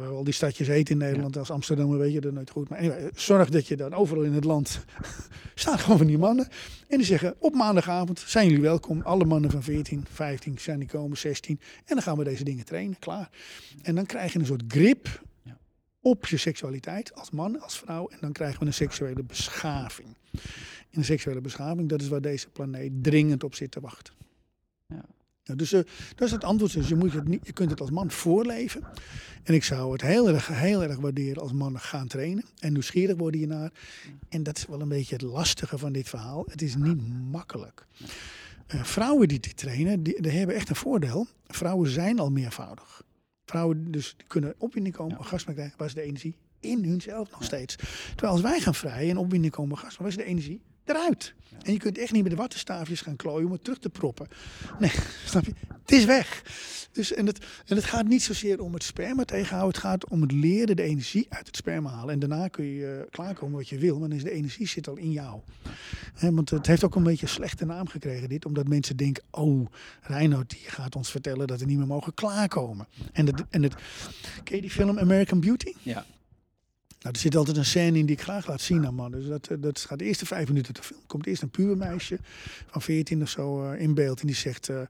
al 0.05 0.23
die 0.23 0.33
stadjes 0.33 0.67
eten 0.67 0.93
in 0.93 1.05
Nederland. 1.05 1.37
Als 1.37 1.51
Amsterdam 1.51 1.97
weet 1.97 2.13
je 2.13 2.21
dat 2.21 2.33
nooit 2.33 2.49
goed. 2.49 2.69
Maar 2.69 2.79
anyway, 2.79 3.09
zorg 3.15 3.49
dat 3.49 3.67
je 3.67 3.75
dan 3.75 3.93
overal 3.93 4.23
in 4.23 4.33
het 4.33 4.43
land 4.43 4.85
staan 5.55 5.79
gewoon 5.79 5.97
van 5.97 6.07
die 6.07 6.17
mannen. 6.17 6.47
En 6.87 6.97
die 6.97 7.05
zeggen 7.05 7.35
op 7.39 7.53
maandagavond 7.53 8.19
zijn 8.19 8.47
jullie 8.47 8.61
welkom. 8.61 9.01
Alle 9.01 9.25
mannen 9.25 9.51
van 9.51 9.63
14, 9.63 10.05
15 10.11 10.57
zijn 10.59 10.79
die 10.79 10.87
komen, 10.87 11.17
16. 11.17 11.59
En 11.85 11.95
dan 11.95 12.01
gaan 12.01 12.17
we 12.17 12.23
deze 12.23 12.43
dingen 12.43 12.65
trainen, 12.65 12.99
klaar. 12.99 13.29
En 13.81 13.95
dan 13.95 14.05
krijg 14.05 14.33
je 14.33 14.39
een 14.39 14.45
soort 14.45 14.63
grip 14.67 15.23
op 16.01 16.25
je 16.25 16.37
seksualiteit 16.37 17.15
als 17.15 17.31
man, 17.31 17.61
als 17.61 17.77
vrouw. 17.77 18.07
En 18.07 18.17
dan 18.21 18.31
krijgen 18.31 18.59
we 18.59 18.65
een 18.65 18.73
seksuele 18.73 19.23
beschaving. 19.23 20.07
En 20.91 21.01
een 21.01 21.05
seksuele 21.05 21.41
beschaving, 21.41 21.89
dat 21.89 22.01
is 22.01 22.07
waar 22.07 22.21
deze 22.21 22.49
planeet 22.49 22.91
dringend 23.03 23.43
op 23.43 23.55
zit 23.55 23.71
te 23.71 23.79
wachten. 23.79 24.24
Nou, 25.45 25.57
dus 25.57 25.73
uh, 25.73 25.81
dat 26.15 26.27
is 26.27 26.31
het 26.31 26.43
antwoord. 26.43 26.73
Dus 26.73 26.87
je, 26.87 26.95
moet 26.95 27.13
het 27.13 27.27
niet, 27.27 27.45
je 27.45 27.53
kunt 27.53 27.69
het 27.69 27.81
als 27.81 27.89
man 27.89 28.11
voorleven. 28.11 28.83
En 29.43 29.53
ik 29.53 29.63
zou 29.63 29.91
het 29.91 30.01
heel 30.01 30.29
erg, 30.29 30.47
heel 30.47 30.83
erg 30.83 30.97
waarderen 30.97 31.41
als 31.41 31.51
mannen 31.53 31.81
gaan 31.81 32.07
trainen. 32.07 32.43
En 32.59 32.73
nieuwsgierig 32.73 33.17
worden 33.17 33.39
hiernaar. 33.39 33.71
En 34.29 34.43
dat 34.43 34.57
is 34.57 34.65
wel 34.65 34.81
een 34.81 34.87
beetje 34.87 35.15
het 35.15 35.23
lastige 35.23 35.77
van 35.77 35.91
dit 35.91 36.09
verhaal. 36.09 36.45
Het 36.47 36.61
is 36.61 36.75
niet 36.75 37.29
makkelijk. 37.31 37.85
Uh, 38.73 38.83
vrouwen 38.83 39.27
die 39.27 39.39
dit 39.39 39.57
trainen, 39.57 40.03
die, 40.03 40.21
die, 40.21 40.31
hebben 40.31 40.55
echt 40.55 40.69
een 40.69 40.75
voordeel. 40.75 41.27
Vrouwen 41.47 41.89
zijn 41.89 42.19
al 42.19 42.31
meervoudig. 42.31 43.03
Vrouwen 43.45 43.91
dus 43.91 44.13
die 44.17 44.27
kunnen 44.27 44.55
opwinding 44.57 44.95
komen, 44.95 45.11
ja. 45.11 45.19
orgasme 45.19 45.53
krijgen, 45.53 45.77
waar 45.77 45.89
ze 45.89 45.95
de 45.95 46.01
energie 46.01 46.35
in 46.59 46.83
hunzelf 46.83 47.31
nog 47.31 47.43
steeds. 47.43 47.75
Terwijl 48.07 48.33
als 48.33 48.41
wij 48.41 48.59
gaan 48.59 48.75
vrijen 48.75 49.09
en 49.09 49.17
opwinding 49.17 49.53
komen, 49.53 49.71
orgasme, 49.71 49.97
waar 49.97 50.07
is 50.07 50.17
de 50.17 50.23
energie? 50.23 50.61
Eruit. 50.85 51.33
En 51.61 51.71
je 51.73 51.79
kunt 51.79 51.97
echt 51.97 52.11
niet 52.11 52.21
met 52.21 52.31
de 52.31 52.37
wattenstaafjes 52.37 53.01
gaan 53.01 53.15
klooien 53.15 53.45
om 53.45 53.51
het 53.51 53.63
terug 53.63 53.79
te 53.79 53.89
proppen. 53.89 54.27
Nee, 54.79 54.91
snap 55.25 55.45
je? 55.45 55.53
Het 55.81 55.91
is 55.91 56.05
weg. 56.05 56.43
Dus, 56.91 57.13
en, 57.13 57.25
het, 57.25 57.45
en 57.65 57.75
het 57.75 57.85
gaat 57.85 58.07
niet 58.07 58.23
zozeer 58.23 58.61
om 58.61 58.73
het 58.73 58.83
sperma 58.83 59.23
tegenhouden. 59.23 59.73
Het 59.73 59.83
gaat 59.83 60.09
om 60.09 60.21
het 60.21 60.31
leren 60.31 60.75
de 60.75 60.83
energie 60.83 61.25
uit 61.29 61.47
het 61.47 61.55
sperma 61.55 61.89
halen. 61.89 62.13
En 62.13 62.19
daarna 62.19 62.47
kun 62.47 62.65
je 62.65 62.97
uh, 62.99 63.11
klaarkomen 63.11 63.57
wat 63.57 63.69
je 63.69 63.77
wil. 63.77 63.99
Maar 63.99 64.09
dan 64.09 64.17
is 64.17 64.23
de 64.23 64.31
energie 64.31 64.67
zit 64.67 64.87
al 64.87 64.95
in 64.95 65.11
jou. 65.11 65.39
want 66.19 66.49
het 66.49 66.67
heeft 66.67 66.83
ook 66.83 66.95
een 66.95 67.03
beetje 67.03 67.25
een 67.25 67.31
slechte 67.31 67.65
naam 67.65 67.87
gekregen 67.87 68.29
dit. 68.29 68.45
Omdat 68.45 68.67
mensen 68.67 68.97
denken, 68.97 69.23
oh, 69.31 69.67
Reinoud 70.01 70.49
die 70.49 70.63
gaat 70.65 70.95
ons 70.95 71.11
vertellen 71.11 71.47
dat 71.47 71.59
we 71.59 71.65
niet 71.65 71.77
meer 71.77 71.87
mogen 71.87 72.13
klaarkomen. 72.13 72.87
En, 73.11 73.25
het, 73.25 73.43
en 73.49 73.63
het, 73.63 73.75
ken 74.43 74.55
je 74.55 74.61
die 74.61 74.71
film 74.71 74.99
American 74.99 75.39
Beauty? 75.39 75.73
Ja. 75.81 76.05
Nou, 77.05 77.17
er 77.17 77.23
zit 77.23 77.35
altijd 77.35 77.57
een 77.57 77.65
scène 77.65 77.97
in 77.97 78.05
die 78.05 78.15
ik 78.15 78.21
graag 78.21 78.47
laat 78.47 78.61
zien 78.61 78.85
aan 78.85 78.95
man. 78.95 79.11
Dus 79.11 79.25
dat, 79.25 79.47
eh, 79.47 79.57
dat 79.59 79.79
gaat 79.79 79.99
de 79.99 80.05
eerste 80.05 80.25
vijf 80.25 80.47
minuten 80.47 80.73
te 80.73 80.83
film. 80.83 80.99
Komt 81.07 81.25
eerst 81.25 81.41
een 81.41 81.49
pubermeisje 81.49 82.19
van 82.67 82.81
14 82.81 83.21
of 83.21 83.29
zo 83.29 83.71
uh, 83.71 83.81
in 83.81 83.93
beeld. 83.93 84.19
En 84.21 84.27
die 84.27 84.35
zegt, 84.35 84.69
uh, 84.69 84.81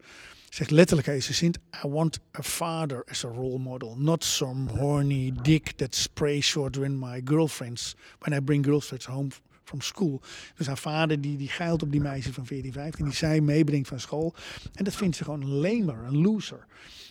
zegt 0.49 0.71
letterlijk, 0.71 1.07
hij 1.07 1.21
zint, 1.21 1.57
I 1.85 1.87
want 1.87 2.19
a 2.37 2.43
father 2.43 3.03
as 3.09 3.25
a 3.25 3.27
role 3.27 3.57
model. 3.57 3.95
Not 3.97 4.23
some 4.23 4.69
horny 4.69 5.33
dick 5.41 5.71
that 5.71 5.95
sprays 5.95 6.45
short 6.45 6.77
in 6.77 6.99
my 6.99 7.21
girlfriends. 7.25 7.95
When 8.19 8.39
I 8.39 8.43
bring 8.43 8.65
girlfriends 8.65 9.05
home 9.05 9.29
from 9.63 9.81
school. 9.81 10.21
Dus 10.55 10.67
haar 10.67 10.77
vader 10.77 11.21
die, 11.21 11.37
die 11.37 11.49
geilt 11.49 11.83
op 11.83 11.91
die 11.91 12.01
meisje 12.01 12.33
van 12.33 12.45
14, 12.45 12.71
15. 12.71 13.05
Die 13.05 13.13
zij 13.13 13.41
meebrengt 13.41 13.87
van 13.87 13.99
school. 13.99 14.33
En 14.73 14.83
dat 14.83 14.95
vindt 14.95 15.15
ze 15.15 15.23
gewoon 15.23 15.41
een 15.41 15.47
lamer, 15.47 16.03
een 16.03 16.21
loser. 16.21 16.65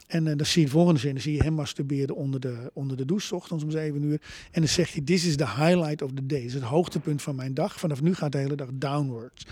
En 0.06 0.26
uh, 0.26 0.36
dan 0.36 0.46
zie 0.46 0.60
je 0.60 0.66
de 0.66 0.72
volgende 0.72 1.00
zin, 1.00 1.12
dan 1.12 1.22
zie 1.22 1.34
je 1.34 1.42
hem 1.42 1.52
masturberen 1.52 2.16
onder 2.16 2.40
de, 2.40 2.70
onder 2.72 2.96
de 2.96 3.04
douche, 3.04 3.34
ochtends 3.34 3.64
om 3.64 3.70
7 3.70 4.02
uur. 4.02 4.20
En 4.50 4.60
dan 4.60 4.68
zegt 4.68 4.92
hij, 4.92 5.02
this 5.02 5.24
is 5.24 5.36
the 5.36 5.48
highlight 5.48 6.02
of 6.02 6.10
the 6.14 6.26
day. 6.26 6.38
Dit 6.38 6.46
is 6.48 6.54
het 6.54 6.62
hoogtepunt 6.62 7.22
van 7.22 7.34
mijn 7.34 7.54
dag. 7.54 7.78
Vanaf 7.78 8.02
nu 8.02 8.14
gaat 8.14 8.32
de 8.32 8.38
hele 8.38 8.56
dag 8.56 8.68
downwards. 8.72 9.46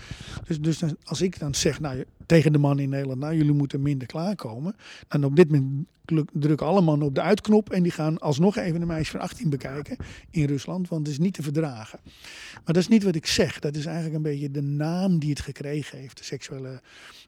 Dus, 0.47 0.61
dus 0.61 0.81
als 1.03 1.21
ik 1.21 1.39
dan 1.39 1.55
zeg 1.55 1.79
nou, 1.79 2.03
tegen 2.25 2.51
de 2.51 2.57
man 2.57 2.79
in 2.79 2.89
Nederland, 2.89 3.19
nou 3.19 3.35
jullie 3.35 3.53
moeten 3.53 3.81
minder 3.81 4.07
klaarkomen. 4.07 4.75
Dan 5.07 5.23
op 5.23 5.35
dit 5.35 5.51
moment 5.51 5.87
drukken 6.33 6.67
alle 6.67 6.81
mannen 6.81 7.07
op 7.07 7.15
de 7.15 7.21
uitknop 7.21 7.69
en 7.69 7.83
die 7.83 7.91
gaan 7.91 8.17
alsnog 8.19 8.57
even 8.57 8.81
een 8.81 8.87
meisje 8.87 9.11
van 9.11 9.19
18 9.19 9.49
bekijken 9.49 9.97
in 10.29 10.45
Rusland, 10.45 10.89
want 10.89 11.07
het 11.07 11.15
is 11.15 11.21
niet 11.21 11.33
te 11.33 11.43
verdragen. 11.43 11.99
Maar 12.53 12.73
dat 12.73 12.77
is 12.77 12.87
niet 12.87 13.03
wat 13.03 13.15
ik 13.15 13.25
zeg. 13.25 13.59
Dat 13.59 13.75
is 13.75 13.85
eigenlijk 13.85 14.15
een 14.15 14.21
beetje 14.21 14.51
de 14.51 14.61
naam 14.61 15.19
die 15.19 15.29
het 15.29 15.39
gekregen 15.39 15.97
heeft, 15.97 16.17
de 16.17 16.23
seksuele 16.23 16.81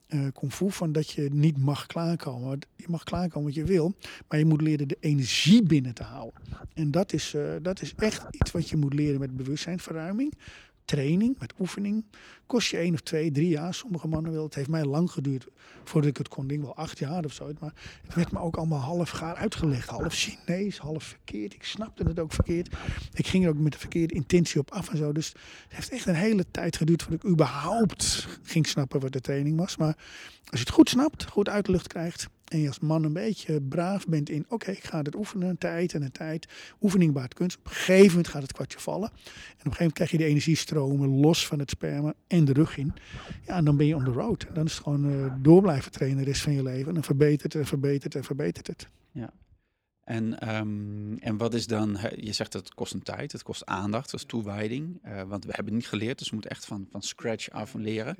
uh, 0.08 0.28
van 0.50 0.92
dat 0.92 1.10
je 1.10 1.30
niet 1.32 1.58
mag 1.58 1.86
klaarkomen. 1.86 2.60
Je 2.76 2.86
mag 2.88 3.04
klaarkomen 3.04 3.48
wat 3.48 3.56
je 3.56 3.64
wil, 3.64 3.96
maar 4.28 4.40
je 4.40 4.46
moet 4.46 4.62
leren 4.62 4.88
de 4.88 4.98
energie 5.00 5.64
binnen 5.64 5.94
te 5.94 6.04
houden. 6.04 6.42
En 6.74 6.92
dat 6.92 7.14
is, 7.14 7.34
uh, 7.34 7.54
dat 7.62 7.82
is 7.82 7.94
echt 7.96 8.26
iets 8.30 8.52
wat 8.52 8.70
je 8.70 8.78
moet 8.78 8.94
leren 8.94 9.20
met 9.20 9.38
bewustzijnsverruiming 9.38 10.34
training, 10.86 11.36
met 11.40 11.54
oefening. 11.60 12.06
Kost 12.46 12.70
je 12.70 12.78
één 12.78 12.94
of 12.94 13.02
twee, 13.02 13.32
drie 13.32 13.48
jaar. 13.48 13.74
Sommige 13.74 14.08
mannen 14.08 14.32
willen. 14.32 14.46
Het 14.46 14.56
heeft 14.56 14.70
mij 14.70 14.86
lang 14.86 15.12
geduurd 15.12 15.48
voordat 15.84 16.10
ik 16.10 16.18
het 16.18 16.28
kon. 16.28 16.48
Ding 16.48 16.62
wel 16.62 16.76
acht 16.76 17.00
jaar 17.00 17.26
of 17.26 17.34
zo. 17.34 17.52
Maar 17.60 17.74
het 18.04 18.16
werd 18.16 18.32
me 18.32 18.40
ook 18.40 18.58
allemaal 18.58 18.80
half 18.80 19.10
gaar 19.10 19.36
uitgelegd. 19.36 19.90
Half 19.90 20.14
Chinees, 20.14 20.78
half 20.78 21.04
verkeerd. 21.04 21.54
Ik 21.54 21.64
snapte 21.64 22.04
het 22.04 22.20
ook 22.20 22.34
verkeerd. 22.34 22.76
Ik 23.14 23.28
ging 23.28 23.44
er 23.44 23.50
ook 23.50 23.58
met 23.58 23.72
de 23.72 23.80
verkeerde 23.80 24.14
intentie 24.14 24.60
op 24.60 24.72
af 24.72 24.90
en 24.90 24.98
zo. 24.98 25.12
Dus 25.12 25.28
het 25.28 25.76
heeft 25.76 25.90
echt 25.90 26.06
een 26.06 26.16
hele 26.16 26.46
tijd 26.52 26.78
geduurd 26.78 27.02
voordat 27.02 27.24
ik 27.24 27.30
überhaupt 27.30 28.28
ging 28.44 28.68
snappen 28.68 29.00
wat 29.00 29.12
de 29.12 29.22
training 29.22 29.58
was. 29.58 29.78
Maar 29.78 29.98
als 30.50 30.60
je 30.60 30.66
het 30.66 30.70
goed 30.70 30.90
snapt, 30.90 31.26
goed 31.26 31.50
uit 31.50 31.66
de 31.66 31.72
lucht 31.72 31.88
krijgt, 31.88 32.28
en 32.46 32.60
je 32.60 32.68
als 32.68 32.80
man 32.80 33.04
een 33.04 33.14
beetje 33.14 33.62
braaf 33.62 34.08
bent 34.08 34.30
in, 34.30 34.46
oké, 34.50 34.72
ik 34.72 34.84
ga 34.84 35.02
het 35.02 35.16
oefenen, 35.16 35.50
een 35.50 35.58
tijd 35.58 35.94
en 35.94 36.02
een 36.02 36.12
tijd. 36.12 36.48
Oefening 36.82 37.14
baart 37.14 37.34
kunst. 37.34 37.58
Op 37.58 37.66
een 37.66 37.72
gegeven 37.72 38.08
moment 38.08 38.28
gaat 38.28 38.42
het 38.42 38.52
kwartje 38.52 38.80
vallen. 38.80 39.10
En 39.10 39.16
op 39.16 39.22
een 39.26 39.56
gegeven 39.56 39.78
moment 39.78 39.94
krijg 39.94 40.12
je 40.12 40.18
de 40.18 40.26
energiestromen 40.26 41.10
los 41.10 41.48
van 41.48 41.60
het 41.60 41.70
sperma 41.70 42.14
en 42.28 42.46
de 42.46 42.54
rug 42.54 42.78
in. 42.78 42.94
Ja, 43.46 43.56
en 43.56 43.66
dan 43.66 43.78
ben 43.78 43.86
je 43.86 43.96
on 43.96 44.04
the 44.04 44.12
road. 44.12 44.48
Dan 44.54 44.66
is 44.66 44.74
het 44.74 44.84
gewoon 44.84 45.06
uh, 45.06 45.34
door 45.42 45.62
blijven 45.62 45.92
trainen 45.92 46.18
de 46.18 46.24
rest 46.24 46.42
van 46.42 46.54
je 46.54 46.64
leven. 46.64 46.88
En 46.88 46.94
dan 46.94 47.04
verbetert 47.04 47.54
het 47.54 47.62
en 47.62 47.68
verbetert 47.68 48.16
en 48.16 48.24
verbetert 48.24 48.68
het. 48.68 48.90
Ja. 49.12 49.34
En, 50.04 50.56
um, 50.56 51.18
en 51.18 51.38
wat 51.38 51.54
is 51.54 51.68
dan, 51.68 51.98
je 52.16 52.34
zegt 52.34 52.52
dat 52.52 52.64
het 52.64 52.74
kost 52.74 52.94
een 52.94 53.04
tijd, 53.04 53.32
het 53.32 53.44
kost 53.44 53.66
aandacht, 53.66 54.12
dat 54.12 54.20
is 54.20 54.26
toewijding. 54.26 55.00
Uh, 55.06 55.22
want 55.22 55.46
we 55.46 55.52
hebben 55.54 55.74
niet 55.74 55.88
geleerd, 55.88 56.18
dus 56.18 56.28
we 56.28 56.34
moeten 56.34 56.52
echt 56.52 56.66
van, 56.66 56.88
van 56.92 57.02
scratch 57.02 57.50
af 57.50 57.74
leren. 57.74 58.18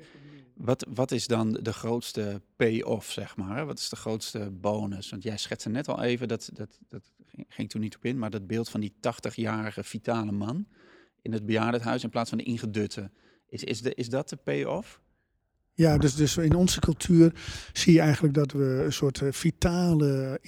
Wat, 0.56 0.86
wat 0.94 1.10
is 1.10 1.26
dan 1.26 1.52
de 1.52 1.72
grootste 1.72 2.42
pay-off, 2.56 3.12
zeg 3.12 3.36
maar? 3.36 3.66
Wat 3.66 3.78
is 3.78 3.88
de 3.88 3.96
grootste 3.96 4.50
bonus? 4.50 5.10
Want 5.10 5.22
jij 5.22 5.36
schetste 5.36 5.68
net 5.68 5.88
al 5.88 6.02
even, 6.02 6.28
dat, 6.28 6.50
dat, 6.52 6.78
dat 6.88 7.12
ging 7.48 7.68
toen 7.68 7.80
niet 7.80 7.96
op 7.96 8.04
in, 8.04 8.18
maar 8.18 8.30
dat 8.30 8.46
beeld 8.46 8.68
van 8.68 8.80
die 8.80 8.92
80-jarige 8.92 9.84
vitale 9.84 10.32
man 10.32 10.66
in 11.22 11.32
het 11.32 11.46
bejaardenhuis 11.46 12.02
in 12.02 12.10
plaats 12.10 12.28
van 12.28 12.38
de 12.38 12.44
ingedutte. 12.44 13.10
Is, 13.48 13.64
is, 13.64 13.82
de, 13.82 13.94
is 13.94 14.08
dat 14.08 14.28
de 14.28 14.36
pay-off? 14.36 15.00
Ja, 15.74 15.98
dus, 15.98 16.14
dus 16.14 16.36
in 16.36 16.54
onze 16.54 16.80
cultuur 16.80 17.32
zie 17.72 17.92
je 17.92 18.00
eigenlijk 18.00 18.34
dat 18.34 18.52
we 18.52 18.82
een 18.84 18.92
soort 18.92 19.22
eh, 19.22 19.32
vitale 19.32 20.38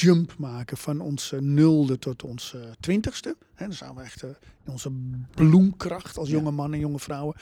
intensiteitsjump 0.00 0.34
maken 0.38 0.76
van 0.76 1.00
onze 1.00 1.40
nulde 1.40 1.98
tot 1.98 2.22
onze 2.22 2.74
twintigste. 2.80 3.36
dan 3.56 3.72
zijn 3.72 3.94
we 3.94 4.02
echt 4.02 4.22
eh, 4.22 4.30
in 4.64 4.72
onze 4.72 4.90
bloemkracht 5.34 6.18
als 6.18 6.28
jonge 6.28 6.50
mannen 6.50 6.74
en 6.74 6.84
jonge 6.84 6.98
vrouwen. 6.98 7.36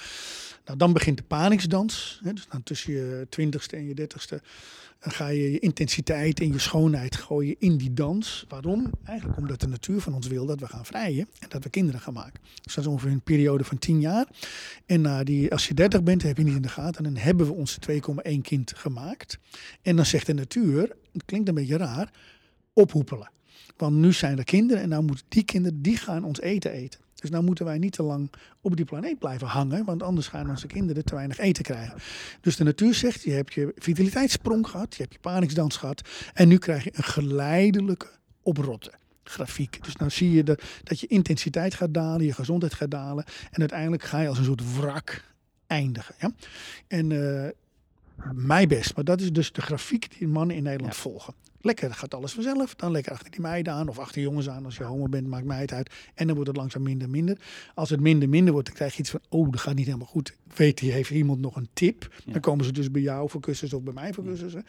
Nou, 0.65 0.79
dan 0.79 0.93
begint 0.93 1.17
de 1.17 1.23
paniksdans. 1.23 2.21
Dus 2.23 2.47
dan 2.51 2.63
tussen 2.63 2.93
je 2.93 3.27
twintigste 3.29 3.77
en 3.77 3.87
je 3.87 3.95
dertigste 3.95 4.43
dan 5.01 5.13
ga 5.13 5.29
je 5.29 5.51
je 5.51 5.59
intensiteit 5.59 6.41
en 6.41 6.53
je 6.53 6.59
schoonheid 6.59 7.17
gooien 7.17 7.57
in 7.59 7.77
die 7.77 7.93
dans. 7.93 8.45
Waarom? 8.49 8.91
Eigenlijk 9.05 9.39
omdat 9.39 9.61
de 9.61 9.69
natuur 9.69 10.01
van 10.01 10.15
ons 10.15 10.27
wil 10.27 10.47
dat 10.47 10.61
we 10.61 10.67
gaan 10.67 10.87
vrijen 10.87 11.29
en 11.39 11.49
dat 11.49 11.63
we 11.63 11.71
kinderen 11.71 12.01
gaan 12.01 12.15
maken. 12.15 12.41
Dus 12.63 12.75
dat 12.75 12.85
is 12.85 12.91
ongeveer 12.91 13.11
een 13.11 13.21
periode 13.21 13.65
van 13.65 13.79
tien 13.79 14.01
jaar. 14.01 14.27
En 14.87 15.01
na 15.01 15.25
die, 15.25 15.53
als 15.53 15.69
je 15.69 15.75
dertig 15.75 16.03
bent, 16.03 16.23
heb 16.23 16.37
je 16.37 16.45
niet 16.45 16.55
in 16.55 16.63
de 16.63 16.69
gaten. 16.69 17.05
En 17.05 17.13
dan 17.13 17.23
hebben 17.23 17.47
we 17.47 17.53
onze 17.53 17.81
2,1 17.91 18.41
kind 18.43 18.73
gemaakt. 18.77 19.39
En 19.83 19.97
dan 19.97 20.07
zegt 20.07 20.27
de 20.27 20.35
natuur, 20.35 20.97
het 21.13 21.25
klinkt 21.25 21.49
een 21.49 21.55
beetje 21.55 21.77
raar, 21.77 22.11
ophoepelen. 22.79 23.31
Want 23.77 23.97
nu 23.97 24.13
zijn 24.13 24.39
er 24.39 24.45
kinderen 24.45 24.83
en 24.83 24.89
nou 24.89 25.03
moeten 25.03 25.25
die 25.29 25.43
kinderen, 25.43 25.83
die 25.83 25.97
gaan 25.97 26.25
ons 26.25 26.41
eten 26.41 26.73
eten. 26.73 27.01
Dus 27.15 27.31
nou 27.31 27.45
moeten 27.45 27.65
wij 27.65 27.79
niet 27.79 27.93
te 27.93 28.03
lang 28.03 28.31
op 28.61 28.77
die 28.77 28.85
planeet 28.85 29.19
blijven 29.19 29.47
hangen, 29.47 29.85
want 29.85 30.03
anders 30.03 30.29
gaan 30.29 30.51
onze 30.51 30.67
kinderen 30.67 31.05
te 31.05 31.15
weinig 31.15 31.39
eten 31.39 31.65
krijgen. 31.65 31.99
Dus 32.41 32.57
de 32.57 32.65
natuur 32.65 32.95
zegt, 32.95 33.23
je 33.23 33.31
hebt 33.31 33.55
je 33.55 33.73
vitaliteitssprong 33.77 34.69
gehad, 34.69 34.95
je 34.95 35.03
hebt 35.03 35.15
je 35.15 35.21
paniksdans 35.21 35.77
gehad 35.77 36.09
en 36.35 36.49
nu 36.49 36.59
krijg 36.59 36.85
je 36.85 36.91
een 36.95 37.05
geleidelijke 37.05 38.07
oprotten 38.43 38.93
grafiek. 39.23 39.85
Dus 39.85 39.97
nou 39.97 40.11
zie 40.11 40.31
je 40.31 40.43
de, 40.43 40.59
dat 40.83 41.01
je 41.01 41.07
intensiteit 41.07 41.75
gaat 41.75 41.95
dalen, 41.95 42.27
je 42.27 42.33
gezondheid 42.33 42.75
gaat 42.75 42.91
dalen 42.91 43.25
en 43.51 43.61
uiteindelijk 43.61 44.03
ga 44.03 44.21
je 44.21 44.29
als 44.29 44.39
een 44.39 44.45
soort 44.45 44.77
wrak 44.77 45.25
eindigen. 45.67 46.15
Ja? 46.21 46.31
En 46.87 47.11
uh, 47.11 47.49
mij 48.33 48.67
best, 48.67 48.95
maar 48.95 49.05
dat 49.05 49.21
is 49.21 49.33
dus 49.33 49.53
de 49.53 49.61
grafiek 49.61 50.19
die 50.19 50.29
mannen 50.29 50.57
in 50.57 50.63
Nederland 50.63 50.97
volgen. 50.97 51.35
Lekker 51.61 51.95
gaat 51.95 52.15
alles 52.15 52.33
vanzelf. 52.33 52.75
Dan 52.75 52.91
lekker 52.91 53.13
achter 53.13 53.31
die 53.31 53.41
meiden 53.41 53.73
aan 53.73 53.89
of 53.89 53.99
achter 53.99 54.23
jongens 54.23 54.49
aan. 54.49 54.65
Als 54.65 54.77
je 54.77 54.85
homo 54.85 55.09
bent, 55.09 55.27
maakt 55.27 55.45
mij 55.45 55.61
het 55.61 55.73
uit. 55.73 55.91
En 56.15 56.27
dan 56.27 56.35
wordt 56.35 56.51
het 56.51 56.59
langzaam 56.59 56.83
minder 56.83 57.11
minder. 57.11 57.39
Als 57.75 57.91
het 57.91 58.01
minder 58.01 58.29
minder 58.29 58.53
wordt, 58.53 58.67
dan 58.67 58.77
krijg 58.77 58.93
je 58.93 58.99
iets 58.99 59.11
van... 59.11 59.21
oh, 59.29 59.51
dat 59.51 59.61
gaat 59.61 59.75
niet 59.75 59.87
helemaal 59.87 60.07
goed. 60.07 60.37
Weet 60.55 60.81
je, 60.81 60.91
heeft 60.91 61.11
iemand 61.11 61.41
nog 61.41 61.57
een 61.57 61.69
tip? 61.73 62.15
Dan 62.27 62.41
komen 62.41 62.65
ze 62.65 62.73
dus 62.73 62.91
bij 62.91 63.03
jou 63.03 63.31
voor 63.31 63.41
cursussen 63.41 63.79
of 63.79 63.85
bij 63.85 63.93
mij 63.93 64.13
voor 64.13 64.25
cursussen. 64.25 64.67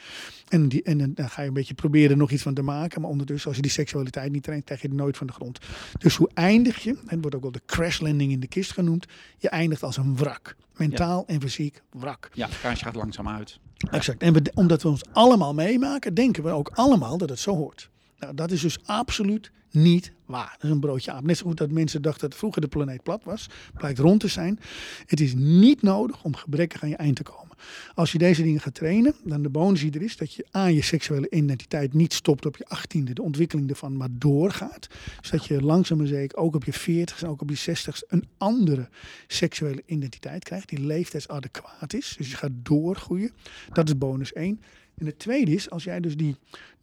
En, 0.48 0.70
die, 0.70 0.84
en 0.84 1.14
dan 1.14 1.30
ga 1.30 1.42
je 1.42 1.48
een 1.48 1.54
beetje 1.54 1.74
proberen 1.74 2.18
nog 2.18 2.32
iets 2.32 2.44
van 2.44 2.54
te 2.54 2.62
maken. 2.62 3.02
Maar 3.02 3.10
ondertussen, 3.10 3.48
als 3.48 3.56
je 3.56 3.62
die 3.62 3.72
seksualiteit 3.72 4.32
niet 4.32 4.44
traint, 4.44 4.64
krijg 4.64 4.82
je 4.82 4.88
het 4.88 4.98
nooit 4.98 5.18
van 5.18 5.28
de 5.28 5.34
grond. 5.34 5.60
Dus 6.00 6.16
hoe 6.16 6.30
eindig 6.34 6.84
je? 6.84 6.98
Het 7.06 7.20
wordt 7.22 7.36
ook 7.36 7.42
wel 7.42 7.52
de 7.52 7.62
crash 7.66 8.00
landing 8.00 8.32
in 8.32 8.40
de 8.40 8.48
kist 8.48 8.72
genoemd. 8.72 9.06
Je 9.38 9.50
eindigt 9.50 9.84
als 9.84 9.98
een 9.98 10.16
wrak. 10.16 10.56
Mentaal 10.78 11.24
en 11.28 11.42
fysiek 11.42 11.82
wrak. 11.90 12.30
Ja, 12.34 12.48
het 12.62 12.80
gaat 12.80 12.96
langzaam 12.96 13.28
uit. 13.28 13.60
Exact. 13.92 14.22
En 14.22 14.36
omdat 14.54 14.82
we 14.82 14.90
ons 14.90 15.02
allemaal 15.12 15.54
meemaken, 15.54 16.14
denken 16.14 16.44
we 16.44 16.50
ook 16.50 16.72
allemaal 16.74 17.18
dat 17.18 17.30
het 17.30 17.40
zo 17.40 17.56
hoort. 17.56 17.90
Nou, 18.20 18.36
dat 18.36 18.52
is 18.52 18.62
dus 18.62 18.78
absoluut 18.86 19.52
niet 19.72 20.12
waar. 20.26 20.52
Dat 20.52 20.64
is 20.64 20.70
een 20.70 20.80
broodje 20.80 21.12
aap. 21.12 21.24
Net 21.24 21.38
zo 21.38 21.46
goed 21.46 21.58
dat 21.58 21.72
mensen 21.72 22.02
dachten 22.02 22.30
dat 22.30 22.40
vroeger 22.40 22.62
de 22.62 22.68
planeet 22.68 23.04
plat 23.04 23.24
was. 23.24 23.48
Blijkt 23.74 24.00
rond 24.00 24.20
te 24.20 24.28
zijn. 24.28 24.60
Het 25.06 25.20
is 25.20 25.34
niet 25.36 25.82
nodig 25.82 26.24
om 26.24 26.36
gebrekkig 26.36 26.84
aan 26.84 26.90
je 26.90 26.96
eind 26.96 27.16
te 27.16 27.24
komen. 27.24 27.49
Als 27.94 28.12
je 28.12 28.18
deze 28.18 28.44
dingen 28.44 28.62
gaat 28.62 28.74
trainen, 28.74 29.16
dan 29.24 29.42
de 29.42 29.50
bonus 29.50 29.82
die 29.82 29.92
er 29.92 30.02
is 30.02 30.18
dat 30.18 30.34
je 30.34 30.46
aan 30.52 30.74
je 30.74 30.82
seksuele 30.82 31.30
identiteit 31.30 31.94
niet 31.94 32.14
stopt 32.14 32.46
op 32.46 32.58
je 32.58 32.68
achttiende, 32.68 33.14
de 33.14 33.22
ontwikkeling 33.22 33.70
ervan 33.70 33.98
maar 33.98 34.10
doorgaat. 34.12 34.88
Dus 35.22 35.30
dat 35.30 35.46
je 35.46 35.62
langzaam 35.62 35.98
maar 35.98 36.08
zeker 36.08 36.38
ook 36.38 36.56
op 36.56 36.64
je 36.64 36.74
veertigste 36.74 37.26
en 37.26 37.32
ook 37.32 37.42
op 37.42 37.50
je 37.50 37.56
zestigste 37.56 38.06
een 38.08 38.28
andere 38.38 38.90
seksuele 39.28 39.84
identiteit 39.86 40.44
krijgt, 40.44 40.70
die 40.70 40.80
leeftijdsadequaat 40.80 41.94
is. 41.94 42.16
Dus 42.18 42.30
je 42.30 42.38
gaat 42.38 42.52
doorgroeien. 42.54 43.32
Dat 43.74 43.88
is 43.88 43.98
bonus 43.98 44.34
1. 44.34 44.62
En 44.98 45.06
het 45.06 45.20
tweede 45.20 45.52
is, 45.52 45.70
als 45.70 45.84
jij 45.84 46.00
dus 46.00 46.18
die, 46.18 46.36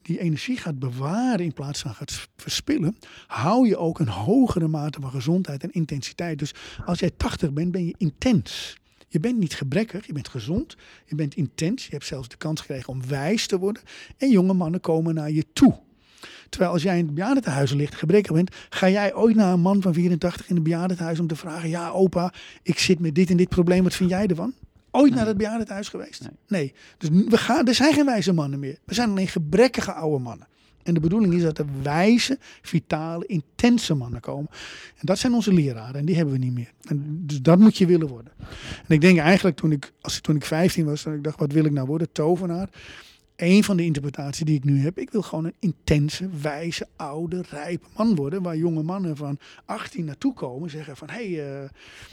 die 0.03 0.21
energie 0.21 0.57
gaat 0.57 0.79
bewaren 0.79 1.45
in 1.45 1.53
plaats 1.53 1.81
van 1.81 1.95
gaat 1.95 2.29
verspillen, 2.37 2.97
hou 3.27 3.69
je 3.69 3.77
ook 3.77 3.99
een 3.99 4.09
hogere 4.09 4.69
mate 4.69 5.01
van 5.01 5.11
gezondheid 5.11 5.63
en 5.63 5.73
intensiteit. 5.73 6.39
Dus 6.39 6.55
als 6.85 6.99
jij 6.99 7.11
80 7.17 7.53
bent, 7.53 7.73
ben 7.73 7.87
je 7.87 7.95
intens. 7.99 8.77
Je 9.09 9.21
bent 9.21 9.39
niet 9.39 9.55
gebrekkig, 9.55 10.07
je 10.07 10.13
bent 10.13 10.29
gezond, 10.29 10.77
je 11.05 11.15
bent 11.15 11.35
intens. 11.35 11.85
Je 11.85 11.91
hebt 11.91 12.07
zelfs 12.07 12.29
de 12.29 12.37
kans 12.37 12.61
gekregen 12.61 12.89
om 12.93 13.07
wijs 13.09 13.47
te 13.47 13.59
worden. 13.59 13.83
En 14.17 14.31
jonge 14.31 14.53
mannen 14.53 14.81
komen 14.81 15.15
naar 15.15 15.31
je 15.31 15.45
toe. 15.53 15.79
Terwijl 16.49 16.73
als 16.73 16.83
jij 16.83 16.99
in 16.99 17.05
het 17.05 17.15
bejaardentehuis 17.15 17.73
ligt, 17.73 17.95
gebrekkig 17.95 18.33
bent, 18.33 18.55
ga 18.69 18.89
jij 18.89 19.15
ooit 19.15 19.37
naar 19.37 19.53
een 19.53 19.61
man 19.61 19.83
van 19.83 19.95
84 19.95 20.49
in 20.49 20.55
het 20.55 20.65
bejaardentehuis 20.65 21.21
om 21.21 21.27
te 21.27 21.37
vragen: 21.37 21.69
Ja, 21.69 21.89
opa, 21.91 22.33
ik 22.63 22.79
zit 22.79 22.99
met 22.99 23.15
dit 23.15 23.31
en 23.31 23.37
dit 23.37 23.49
probleem, 23.49 23.83
wat 23.83 23.95
vind 23.95 24.11
jij 24.11 24.27
ervan? 24.27 24.55
Ooit 24.91 25.07
Nee. 25.09 25.19
naar 25.19 25.27
het 25.27 25.37
bejaardentehuis 25.37 25.89
geweest? 25.89 26.21
Nee. 26.21 26.31
Nee. 26.49 26.75
Dus 26.99 27.09
we 27.29 27.39
gaan, 27.39 27.67
er 27.67 27.75
zijn 27.75 27.95
geen 27.95 28.05
wijze 28.05 28.33
mannen 28.33 28.59
meer. 28.59 28.79
We 28.85 28.95
zijn 28.95 29.11
alleen 29.11 29.29
gebrekkige 29.29 29.93
oude 29.93 30.23
mannen. 30.23 30.47
En 30.87 30.95
de 30.95 31.01
bedoeling 31.01 31.35
is 31.35 31.43
dat 31.43 31.59
er 31.59 31.67
wijze, 31.83 32.39
vitale, 32.63 33.27
intense 33.27 33.95
mannen 33.95 34.21
komen. 34.21 34.51
En 34.97 35.07
dat 35.07 35.19
zijn 35.19 35.35
onze 35.35 35.53
leraren 35.53 35.95
en 35.95 36.05
die 36.05 36.17
hebben 36.17 36.35
we 36.35 36.41
niet 36.41 36.55
meer. 36.55 36.73
En 36.83 37.23
dus 37.27 37.43
dat 37.43 37.59
moet 37.59 37.77
je 37.77 37.87
willen 37.87 38.09
worden. 38.09 38.33
En 38.87 38.95
ik 38.95 39.01
denk 39.01 39.19
eigenlijk 39.19 39.57
toen 39.57 39.73
ik, 39.73 39.93
als, 40.01 40.21
toen 40.21 40.37
ik 40.37 40.45
15 40.45 40.85
was, 40.85 41.03
dat 41.03 41.15
ik 41.15 41.25
dacht, 41.25 41.39
wat 41.39 41.53
wil 41.53 41.65
ik 41.65 41.73
nou 41.73 41.87
worden? 41.87 42.13
Tovenaar. 42.13 42.69
Een 43.37 43.65
van 43.65 43.77
de 43.77 43.85
interpretaties 43.85 44.45
die 44.45 44.57
ik 44.57 44.65
nu 44.65 44.81
heb, 44.81 44.99
ik 44.99 45.11
wil 45.11 45.23
gewoon 45.23 45.45
een 45.45 45.55
intense, 45.59 46.29
wijze, 46.41 46.87
oude, 46.97 47.45
rijpe 47.51 47.87
man 47.97 48.15
worden. 48.15 48.43
Waar 48.43 48.57
jonge 48.57 48.83
mannen 48.83 49.17
van 49.17 49.39
18 49.65 50.05
naartoe 50.05 50.35
komen 50.35 50.71
zeggen 50.71 50.97
van, 50.97 51.11
hé 51.11 51.33
hey, 51.35 51.63
eh 51.63 51.69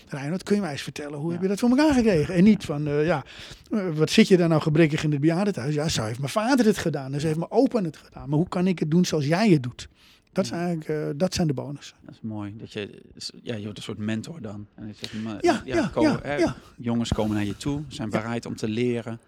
Reinhard, 0.07 0.43
kun 0.43 0.55
je 0.55 0.61
mij 0.61 0.71
eens 0.71 0.82
vertellen, 0.82 1.19
hoe 1.19 1.32
heb 1.32 1.41
je 1.41 1.47
dat 1.47 1.59
voor 1.59 1.69
elkaar 1.69 1.93
gekregen? 1.93 2.36
En 2.36 2.43
niet 2.43 2.65
van, 2.65 2.88
eh, 2.88 3.05
ja, 3.05 3.24
eh, 3.71 3.89
wat 3.93 4.09
zit 4.09 4.28
je 4.28 4.38
daar 4.38 4.47
nou 4.49 4.61
gebrekkig 4.61 5.03
in 5.03 5.11
het 5.11 5.19
bejaardentehuis? 5.19 5.74
Ja, 5.74 5.89
zo 5.89 6.03
heeft 6.03 6.19
mijn 6.19 6.32
vader 6.32 6.65
het 6.65 6.78
gedaan, 6.78 7.13
en 7.13 7.19
zo 7.19 7.26
heeft 7.26 7.39
mijn 7.39 7.51
opa 7.51 7.82
het 7.82 7.97
gedaan. 7.97 8.30
Maar 8.30 8.38
hoe 8.38 8.47
kan 8.47 8.67
ik 8.67 8.80
het 8.80 8.91
doen 8.91 9.05
zoals 9.05 9.26
jij 9.26 9.49
het 9.49 9.63
doet? 9.63 9.88
Dat, 10.32 10.45
is 10.45 10.51
eigenlijk, 10.51 11.19
dat 11.19 11.34
zijn 11.34 11.47
de 11.47 11.53
bonussen. 11.53 11.97
Dat 12.05 12.13
is 12.13 12.21
mooi. 12.21 12.53
Dat 12.57 12.74
je, 12.74 13.01
ja, 13.41 13.55
je 13.55 13.63
wordt 13.63 13.78
een 13.78 13.84
soort 13.84 13.97
mentor 13.97 14.41
dan. 14.41 14.67
En 14.76 14.88
dat 14.88 14.99
je 14.99 15.05
zegt, 15.05 15.24
maar, 15.24 15.38
Ja, 15.41 15.61
ja, 15.65 15.88
komen, 15.88 16.11
ja, 16.11 16.19
hè, 16.21 16.36
ja. 16.36 16.55
Jongens 16.78 17.13
komen 17.13 17.36
naar 17.36 17.45
je 17.45 17.57
toe, 17.57 17.82
zijn 17.88 18.09
bereid 18.09 18.45
om 18.45 18.55
te 18.55 18.67
leren. 18.67 19.19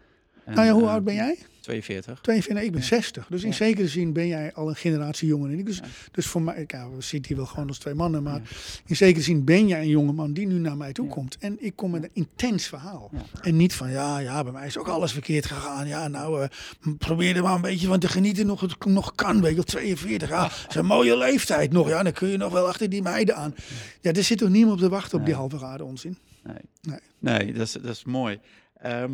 En, 0.44 0.54
Nou 0.54 0.68
ja, 0.68 0.74
hoe 0.74 0.88
oud 0.88 1.04
ben 1.04 1.16
jij? 1.16 1.38
42. 1.66 2.20
42, 2.22 2.66
ik 2.66 2.72
ben 2.72 2.84
60. 2.84 3.28
Dus 3.30 3.44
in 3.44 3.50
Ja. 3.50 3.56
zekere 3.56 3.88
zin 3.88 4.14
ben 4.14 4.28
jij 4.28 4.54
al 4.54 4.70
een 4.70 4.76
generatie 4.76 5.28
jonger 5.28 5.50
dan 5.50 5.60
ik. 5.60 5.66
Dus, 5.66 5.78
Ja. 5.78 5.84
dus 6.12 6.26
voor 6.28 6.42
mij, 6.42 6.64
ja, 6.68 6.90
we 6.90 7.02
zitten 7.02 7.28
hier 7.28 7.38
wel 7.38 7.46
gewoon 7.46 7.68
als 7.68 7.78
twee 7.78 7.94
mannen. 7.94 8.24
Maar 8.24 8.42
in 8.86 8.96
zekere 8.96 9.24
zin 9.24 9.44
ben 9.44 9.68
jij 9.68 9.82
een 9.82 9.88
jonge 9.88 10.12
man 10.12 10.34
die 10.34 10.48
nu 10.48 10.60
naar 10.60 10.78
mij 10.78 10.92
toe 10.94 11.08
komt. 11.08 11.38
En 11.40 11.58
ik 11.60 11.76
kom 11.76 11.92
met 11.92 12.04
een 12.04 12.10
intens 12.14 12.68
verhaal. 12.68 13.12
En 13.42 13.56
niet 13.56 13.74
van, 13.74 13.92
ja, 13.92 14.20
ja, 14.20 14.44
bij 14.44 14.52
mij 14.52 14.68
is 14.68 14.78
ook 14.78 14.88
alles 14.88 15.12
verkeerd 15.12 15.46
gegaan. 15.46 15.88
Ja, 15.88 16.08
nou, 16.08 16.48
m- 16.82 16.96
probeer 16.98 17.36
er 17.36 17.44
maar 17.44 17.56
een 17.56 17.62
beetje 17.62 17.88
van 17.88 18.00
te 18.00 18.08
genieten 18.08 18.46
nog 18.46 18.62
het 18.62 18.86
nog 18.86 19.16
kan. 19.16 19.42
Weet 19.42 19.50
je, 19.50 19.56
wel, 19.56 19.64
42, 19.64 20.30
ja, 20.30 20.42
dat 20.42 20.66
is 20.70 20.76
een 20.76 20.86
mooie 20.86 21.18
leeftijd 21.18 21.72
nog. 21.72 21.88
Ja, 21.88 22.04
dan 22.04 22.12
kun 22.12 22.28
je 22.28 22.38
nog 22.38 22.52
wel 22.54 22.68
achter 22.68 22.90
die 22.90 23.02
meiden 23.02 23.36
aan. 23.36 23.56
Ja, 24.02 24.12
er 24.12 24.24
zit 24.24 24.38
toch 24.38 24.50
niemand 24.50 24.74
op 24.76 24.80
te 24.80 24.90
wachten 24.90 25.20
op 25.20 25.26
die 25.26 25.34
halve 25.36 25.58
gare 25.60 25.84
onzin. 25.84 26.18
Nee, 26.44 26.56
Nee. 26.82 27.00
nee 27.20 27.54
dat, 27.54 27.62
is, 27.68 27.72
dat 27.72 27.86
is 27.96 28.04
mooi. 28.04 28.40
Ehm, 28.82 29.12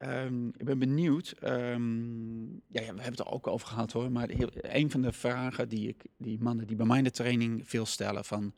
ehm, 0.00 0.48
ik 0.48 0.64
ben 0.64 0.78
benieuwd. 0.78 1.34
ehm, 1.40 2.44
ja, 2.50 2.80
ja, 2.80 2.94
we 2.94 3.02
hebben 3.02 3.04
het 3.04 3.18
er 3.18 3.30
ook 3.30 3.46
over 3.46 3.68
gehad 3.68 3.92
hoor. 3.92 4.12
Maar 4.12 4.28
heel, 4.28 4.48
een 4.52 4.90
van 4.90 5.02
de 5.02 5.12
vragen 5.12 5.68
die, 5.68 5.88
ik, 5.88 6.04
die 6.16 6.38
mannen 6.40 6.66
die 6.66 6.76
bij 6.76 6.86
mij 6.86 6.98
in 6.98 7.04
de 7.04 7.10
training 7.10 7.68
veel 7.68 7.86
stellen 7.86 8.24
van... 8.24 8.52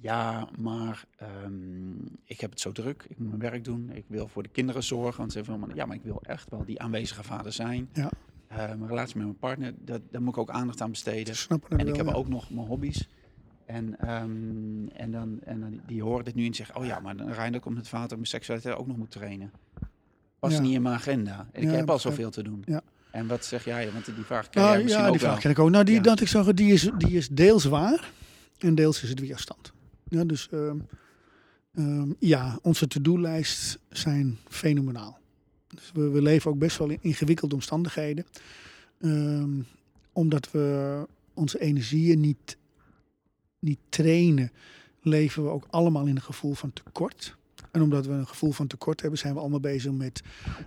Ja, 0.00 0.48
maar 0.58 1.04
ehm, 1.16 1.98
ik 2.24 2.40
heb 2.40 2.50
het 2.50 2.60
zo 2.60 2.72
druk. 2.72 3.06
Ik 3.08 3.18
moet 3.18 3.28
mijn 3.28 3.40
werk 3.40 3.64
doen. 3.64 3.90
Ik 3.90 4.04
wil 4.08 4.28
voor 4.28 4.42
de 4.42 4.48
kinderen 4.48 4.82
zorgen. 4.82 5.18
Want 5.18 5.32
ze 5.32 5.38
zeggen 5.38 5.60
van, 5.60 5.70
ja, 5.74 5.86
maar 5.86 5.96
ik 5.96 6.02
wil 6.02 6.22
echt 6.22 6.50
wel 6.50 6.64
die 6.64 6.80
aanwezige 6.80 7.22
vader 7.22 7.52
zijn. 7.52 7.88
Ja. 7.92 8.10
Mijn 8.48 8.86
relatie 8.86 9.16
met 9.16 9.24
mijn 9.26 9.38
partner, 9.38 9.74
dat, 9.78 10.00
daar 10.10 10.22
moet 10.22 10.34
ik 10.34 10.40
ook 10.40 10.50
aandacht 10.50 10.80
aan 10.80 10.90
besteden. 10.90 11.34
En 11.48 11.78
ik 11.78 11.86
wel, 11.86 11.96
heb 11.96 12.06
ja. 12.06 12.12
ook 12.12 12.28
nog 12.28 12.50
mijn 12.50 12.66
hobby's. 12.66 13.08
En, 13.66 13.98
en, 13.98 15.10
dan, 15.10 15.40
en 15.42 15.60
dan, 15.60 15.80
die 15.86 16.02
horen 16.02 16.24
dit 16.24 16.34
nu 16.34 16.46
en 16.46 16.54
zeggen, 16.54 16.76
oh 16.76 16.84
ja, 16.84 17.00
maar 17.00 17.16
dan 17.16 17.30
Reiner 17.30 17.60
komt 17.60 17.76
het 17.76 17.88
vader 17.88 18.16
mijn 18.16 18.26
seksualiteit 18.26 18.76
ook 18.76 18.86
nog 18.86 18.96
moet 18.96 19.10
trainen. 19.10 19.52
Was 20.38 20.52
Ja. 20.52 20.60
niet 20.60 20.74
in 20.74 20.82
mijn 20.82 20.94
agenda. 20.94 21.48
En 21.52 21.62
ik 21.62 21.70
heb 21.70 21.90
al 21.90 21.98
zoveel 21.98 22.30
te 22.30 22.42
doen. 22.42 22.62
Ja. 22.66 22.82
En 23.10 23.26
wat 23.26 23.44
zeg 23.44 23.64
jij? 23.64 23.92
Want 23.92 24.04
die 24.04 24.14
vraag 24.24 24.48
krijg 24.50 24.66
Nou, 24.66 24.70
jij 24.70 24.82
misschien 24.82 25.02
ja, 25.04 25.08
ook 25.10 25.18
die 25.18 25.26
vraag 25.26 25.40
ken 25.40 25.50
ik 25.50 25.58
ook. 25.58 25.70
Nou, 25.70 25.84
die, 25.84 26.00
dat 26.00 26.20
ik 26.20 26.28
zeg, 26.28 26.52
die 26.54 26.72
is, 26.72 26.90
die 26.98 27.16
is 27.16 27.28
deels 27.28 27.64
waar 27.64 28.10
en 28.58 28.74
deels 28.74 29.02
is 29.02 29.08
het 29.08 29.20
weerstand. 29.20 29.72
Ja, 30.08 30.24
dus 30.24 30.48
ehm, 30.50 30.78
ehm, 31.74 32.12
ja, 32.18 32.58
onze 32.62 32.86
to-do-lijst 32.86 33.78
zijn 33.90 34.38
fenomenaal. 34.48 35.18
Dus 35.68 35.90
we, 35.94 36.08
we 36.10 36.22
leven 36.22 36.50
ook 36.50 36.58
best 36.58 36.78
wel 36.78 36.88
in 36.90 36.98
ingewikkelde 37.00 37.54
omstandigheden. 37.54 38.26
Ehm, 39.00 39.60
omdat 40.12 40.50
we 40.50 41.06
onze 41.34 41.60
energieën 41.60 42.20
niet, 42.20 42.56
niet 43.58 43.78
trainen, 43.88 44.52
leven 45.02 45.42
we 45.42 45.48
ook 45.48 45.66
allemaal 45.70 46.06
in 46.06 46.16
een 46.16 46.22
gevoel 46.22 46.54
van 46.54 46.72
tekort. 46.72 47.36
En 47.76 47.82
omdat 47.82 48.06
we 48.06 48.12
een 48.12 48.26
gevoel 48.26 48.52
van 48.52 48.66
tekort 48.66 49.00
hebben, 49.00 49.18
zijn 49.18 49.34
we 49.34 49.40
allemaal 49.40 49.60
bezig 49.60 49.92
met 49.92 50.22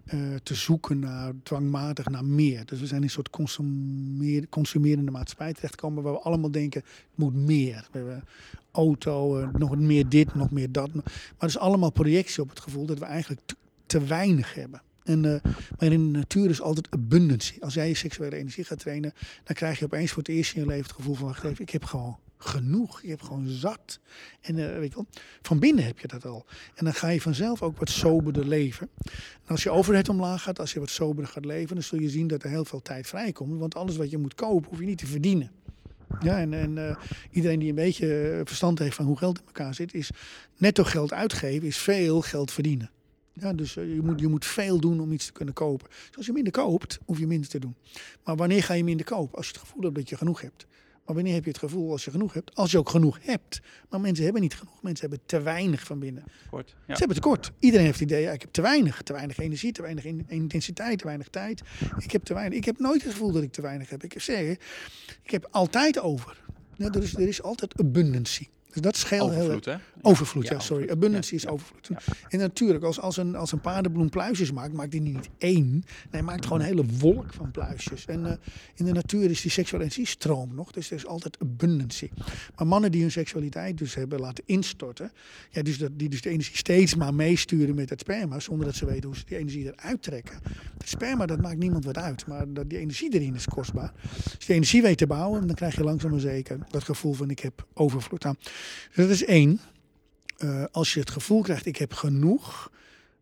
eh, 0.05 0.19
te 0.43 0.55
zoeken 0.55 0.99
naar 0.99 1.33
dwangmatig 1.43 2.07
naar 2.07 2.25
meer. 2.25 2.65
Dus 2.65 2.79
we 2.79 2.85
zijn 2.85 2.99
in 2.99 3.05
een 3.05 3.11
soort 3.11 3.29
consumeer, 3.29 4.49
consumerende 4.49 5.11
maatschappij 5.11 5.53
terechtgekomen 5.53 6.03
waar 6.03 6.13
we 6.13 6.19
allemaal 6.19 6.51
denken, 6.51 6.81
het 6.81 7.15
moet 7.15 7.33
meer. 7.33 7.87
We 7.91 7.97
hebben 7.97 8.23
auto, 8.71 9.39
eh, 9.39 9.47
nog 9.53 9.77
meer 9.77 10.09
dit, 10.09 10.35
nog 10.35 10.51
meer 10.51 10.71
dat. 10.71 10.93
Maar 10.93 11.03
het 11.37 11.49
is 11.49 11.57
allemaal 11.57 11.91
projectie 11.91 12.41
op 12.41 12.49
het 12.49 12.59
gevoel 12.59 12.85
dat 12.85 12.99
we 12.99 13.05
eigenlijk 13.05 13.41
te, 13.85 14.03
weinig 14.03 14.53
hebben. 14.53 14.81
En, 15.03 15.25
eh, 15.25 15.51
maar 15.79 15.91
in 15.91 16.11
de 16.11 16.17
natuur 16.17 16.49
is 16.49 16.61
altijd 16.61 16.87
abundance. 16.89 17.53
Als 17.59 17.73
jij 17.73 17.87
je 17.87 17.95
seksuele 17.95 18.35
energie 18.35 18.63
gaat 18.63 18.79
trainen, 18.79 19.13
dan 19.43 19.55
krijg 19.55 19.79
je 19.79 19.85
opeens 19.85 20.11
voor 20.11 20.23
het 20.23 20.31
eerst 20.31 20.55
in 20.55 20.61
je 20.61 20.67
leven 20.67 20.83
het 20.83 20.95
gevoel 20.95 21.15
van, 21.15 21.27
wacht 21.27 21.43
even, 21.43 21.61
ik 21.61 21.69
heb 21.69 21.83
gewoon 21.83 22.17
genoeg. 22.39 23.01
Ik 23.01 23.09
heb 23.09 23.21
gewoon 23.21 23.47
zat. 23.47 23.99
En 24.41 24.57
eh, 24.57 24.79
weet 24.79 24.89
je 24.89 24.95
wel, 24.95 25.07
van 25.41 25.59
binnen 25.59 25.85
heb 25.85 25.99
je 25.99 26.07
dat 26.07 26.25
al. 26.25 26.45
En 26.75 26.85
dan 26.85 26.93
ga 26.93 27.09
je 27.09 27.21
vanzelf 27.21 27.61
ook 27.61 27.77
wat 27.77 27.89
soberder 27.89 28.47
leven. 28.47 28.89
En 29.43 29.47
als 29.47 29.63
je 29.63 29.69
overheid 29.69 30.09
omlaag 30.09 30.43
gaat, 30.43 30.59
als 30.59 30.73
je 30.73 30.79
wat 30.79 30.89
soberder 30.89 31.31
gaat 31.31 31.45
leven, 31.45 31.75
dan 31.75 31.83
zul 31.83 31.99
je 31.99 32.09
zien 32.09 32.27
dat 32.27 32.43
er 32.43 32.49
heel 32.49 32.65
veel 32.65 32.81
tijd 32.81 33.07
vrijkomt. 33.07 33.59
Want 33.59 33.75
alles 33.75 33.97
wat 33.97 34.09
je 34.09 34.17
moet 34.17 34.35
kopen, 34.35 34.69
hoef 34.69 34.79
je 34.79 34.85
niet 34.85 34.97
te 34.97 35.07
verdienen. 35.07 35.51
Ja, 36.19 36.39
en, 36.39 36.53
en 36.53 36.89
eh, 36.89 36.95
iedereen 37.31 37.59
die 37.59 37.69
een 37.69 37.75
beetje 37.75 38.29
eh, 38.29 38.41
verstand 38.43 38.79
heeft 38.79 38.95
van 38.95 39.05
hoe 39.05 39.17
geld 39.17 39.39
in 39.39 39.45
elkaar 39.45 39.73
zit, 39.73 39.93
is 39.93 40.09
netto 40.57 40.83
geld 40.83 41.13
uitgeven, 41.13 41.67
is 41.67 41.77
veel 41.77 42.21
geld 42.21 42.51
verdienen. 42.51 42.91
Ja, 43.33 43.53
dus 43.53 43.73
je, 43.73 43.99
moet, 44.03 44.19
je 44.19 44.27
moet 44.27 44.45
veel 44.45 44.79
doen 44.79 44.99
om 44.99 45.11
iets 45.11 45.25
te 45.25 45.31
kunnen 45.31 45.53
kopen. 45.53 45.87
Dus 46.07 46.17
als 46.17 46.25
je 46.25 46.31
minder 46.31 46.53
koopt, 46.53 46.99
hoef 47.05 47.19
je 47.19 47.27
minder 47.27 47.49
te 47.49 47.59
doen. 47.59 47.75
Maar 48.23 48.35
wanneer 48.35 48.63
ga 48.63 48.73
je 48.73 48.83
minder 48.83 49.05
kopen? 49.05 49.37
Als 49.37 49.47
je 49.47 49.51
het 49.51 49.61
gevoel 49.61 49.83
hebt 49.83 49.95
dat 49.95 50.09
je 50.09 50.17
genoeg 50.17 50.41
hebt. 50.41 50.67
Maar 51.09 51.17
wanneer 51.17 51.35
heb 51.37 51.43
je 51.45 51.49
het 51.51 51.59
gevoel 51.59 51.91
als 51.91 52.05
je 52.05 52.11
genoeg 52.11 52.33
hebt? 52.33 52.55
Als 52.55 52.71
je 52.71 52.77
ook 52.77 52.89
genoeg 52.89 53.17
hebt. 53.21 53.59
Maar 53.89 54.01
mensen 54.01 54.23
hebben 54.23 54.41
niet 54.41 54.55
genoeg. 54.55 54.81
Mensen 54.81 55.09
hebben 55.09 55.25
te 55.27 55.41
weinig 55.41 55.83
van 55.83 55.99
binnen. 55.99 56.23
Kort. 56.49 56.75
Ja. 56.87 56.93
Ze 56.93 56.99
hebben 56.99 57.15
tekort. 57.15 57.51
Iedereen 57.59 57.85
heeft 57.85 57.99
het 57.99 58.09
idee, 58.09 58.21
ja, 58.21 58.31
ik 58.31 58.41
heb 58.41 58.51
te 58.51 58.61
weinig. 58.61 59.01
Te 59.01 59.13
weinig 59.13 59.37
energie, 59.37 59.71
te 59.71 59.81
weinig 59.81 60.05
in- 60.05 60.25
intensiteit, 60.27 60.97
te 60.99 61.05
weinig 61.05 61.27
tijd. 61.27 61.61
Ik 61.99 62.11
heb 62.11 62.23
te 62.23 62.33
weinig. 62.33 62.57
Ik 62.57 62.65
heb 62.65 62.79
nooit 62.79 63.03
het 63.03 63.11
gevoel 63.11 63.31
dat 63.31 63.43
ik 63.43 63.51
te 63.51 63.61
weinig 63.61 63.89
heb. 63.89 64.03
Ik 64.03 64.11
heb 64.13 64.21
zeggen, 64.21 64.57
ik 65.23 65.31
heb 65.31 65.47
altijd 65.51 65.99
over. 65.99 66.37
Ja, 66.75 66.89
er, 66.89 67.03
is, 67.03 67.13
er 67.13 67.27
is 67.27 67.41
altijd 67.41 67.79
abundancy. 67.79 68.47
Dus 68.71 68.81
dat 68.81 68.95
scheelt 68.97 69.31
heel 69.33 69.49
hè? 69.65 69.77
Overvloed, 70.01 70.47
ja, 70.47 70.53
Ja, 70.53 70.59
sorry. 70.59 70.83
overvloed. 70.83 71.03
Abundancy 71.03 71.33
Ja, 71.33 71.39
is 71.39 71.47
overvloed. 71.47 71.89
En 72.29 72.39
natuurlijk, 72.39 72.83
als, 72.83 72.99
als, 72.99 73.17
een, 73.17 73.35
als 73.35 73.51
een 73.51 73.61
paardenbloem 73.61 74.09
pluisjes 74.09 74.51
maakt, 74.51 74.73
maakt 74.73 74.93
hij 74.93 75.01
niet 75.01 75.29
één. 75.37 75.69
Nee, 75.71 75.83
hij 76.09 76.21
maakt 76.21 76.43
gewoon 76.45 76.59
een 76.59 76.65
hele 76.65 76.85
wolk 76.99 77.33
van 77.33 77.51
pluisjes. 77.51 78.05
En 78.05 78.25
eh, 78.25 78.33
in 78.75 78.85
de 78.85 78.91
natuur 78.91 79.29
is 79.29 79.41
die 79.41 79.51
seksuele 79.51 79.83
energie 79.83 80.05
stroom 80.05 80.55
nog. 80.55 80.71
Dus 80.71 80.89
er 80.89 80.95
is 80.95 81.05
altijd 81.05 81.37
abundancy. 81.39 82.09
Maar 82.55 82.67
mannen 82.67 82.91
die 82.91 83.01
hun 83.01 83.11
seksualiteit 83.11 83.77
dus 83.77 83.95
hebben 83.95 84.19
laten 84.19 84.43
instorten. 84.47 85.11
Ja, 85.49 85.61
dus 85.61 85.77
dat, 85.77 85.91
die 85.93 86.09
dus 86.09 86.21
de 86.21 86.29
energie 86.29 86.57
steeds 86.57 86.95
maar 86.95 87.13
meesturen 87.13 87.75
met 87.75 87.89
het 87.89 87.99
sperma. 87.99 88.39
Zonder 88.39 88.65
dat 88.65 88.75
ze 88.75 88.85
weten 88.85 89.03
hoe 89.09 89.17
ze 89.17 89.23
die 89.25 89.37
energie 89.37 89.65
eruit 89.65 90.03
trekken. 90.03 90.39
Het 90.77 90.89
sperma, 90.89 91.25
dat 91.25 91.41
maakt 91.41 91.57
niemand 91.57 91.85
wat 91.85 91.97
uit. 91.97 92.27
Maar 92.27 92.53
dat, 92.53 92.69
die 92.69 92.77
energie 92.79 93.13
erin 93.13 93.35
is 93.35 93.45
kostbaar. 93.45 93.91
Als 94.13 94.33
je 94.39 94.45
de 94.47 94.53
energie 94.53 94.81
weet 94.81 94.97
te 94.97 95.07
bouwen, 95.07 95.47
dan 95.47 95.55
krijg 95.55 95.75
je 95.75 95.83
langzaam 95.83 96.11
maar 96.11 96.19
zeker 96.19 96.59
dat 96.69 96.83
gevoel 96.83 97.13
van 97.13 97.29
ik 97.29 97.39
heb 97.39 97.67
overvloed. 97.73 98.23
Nou, 98.23 98.35
dus 98.95 98.95
dat 98.95 99.09
is 99.09 99.25
één. 99.25 99.59
Eh, 100.39 100.63
als 100.71 100.93
je 100.93 100.99
het 100.99 101.09
gevoel 101.09 101.41
krijgt, 101.41 101.65
ik 101.65 101.77
heb 101.77 101.93
genoeg, 101.93 102.71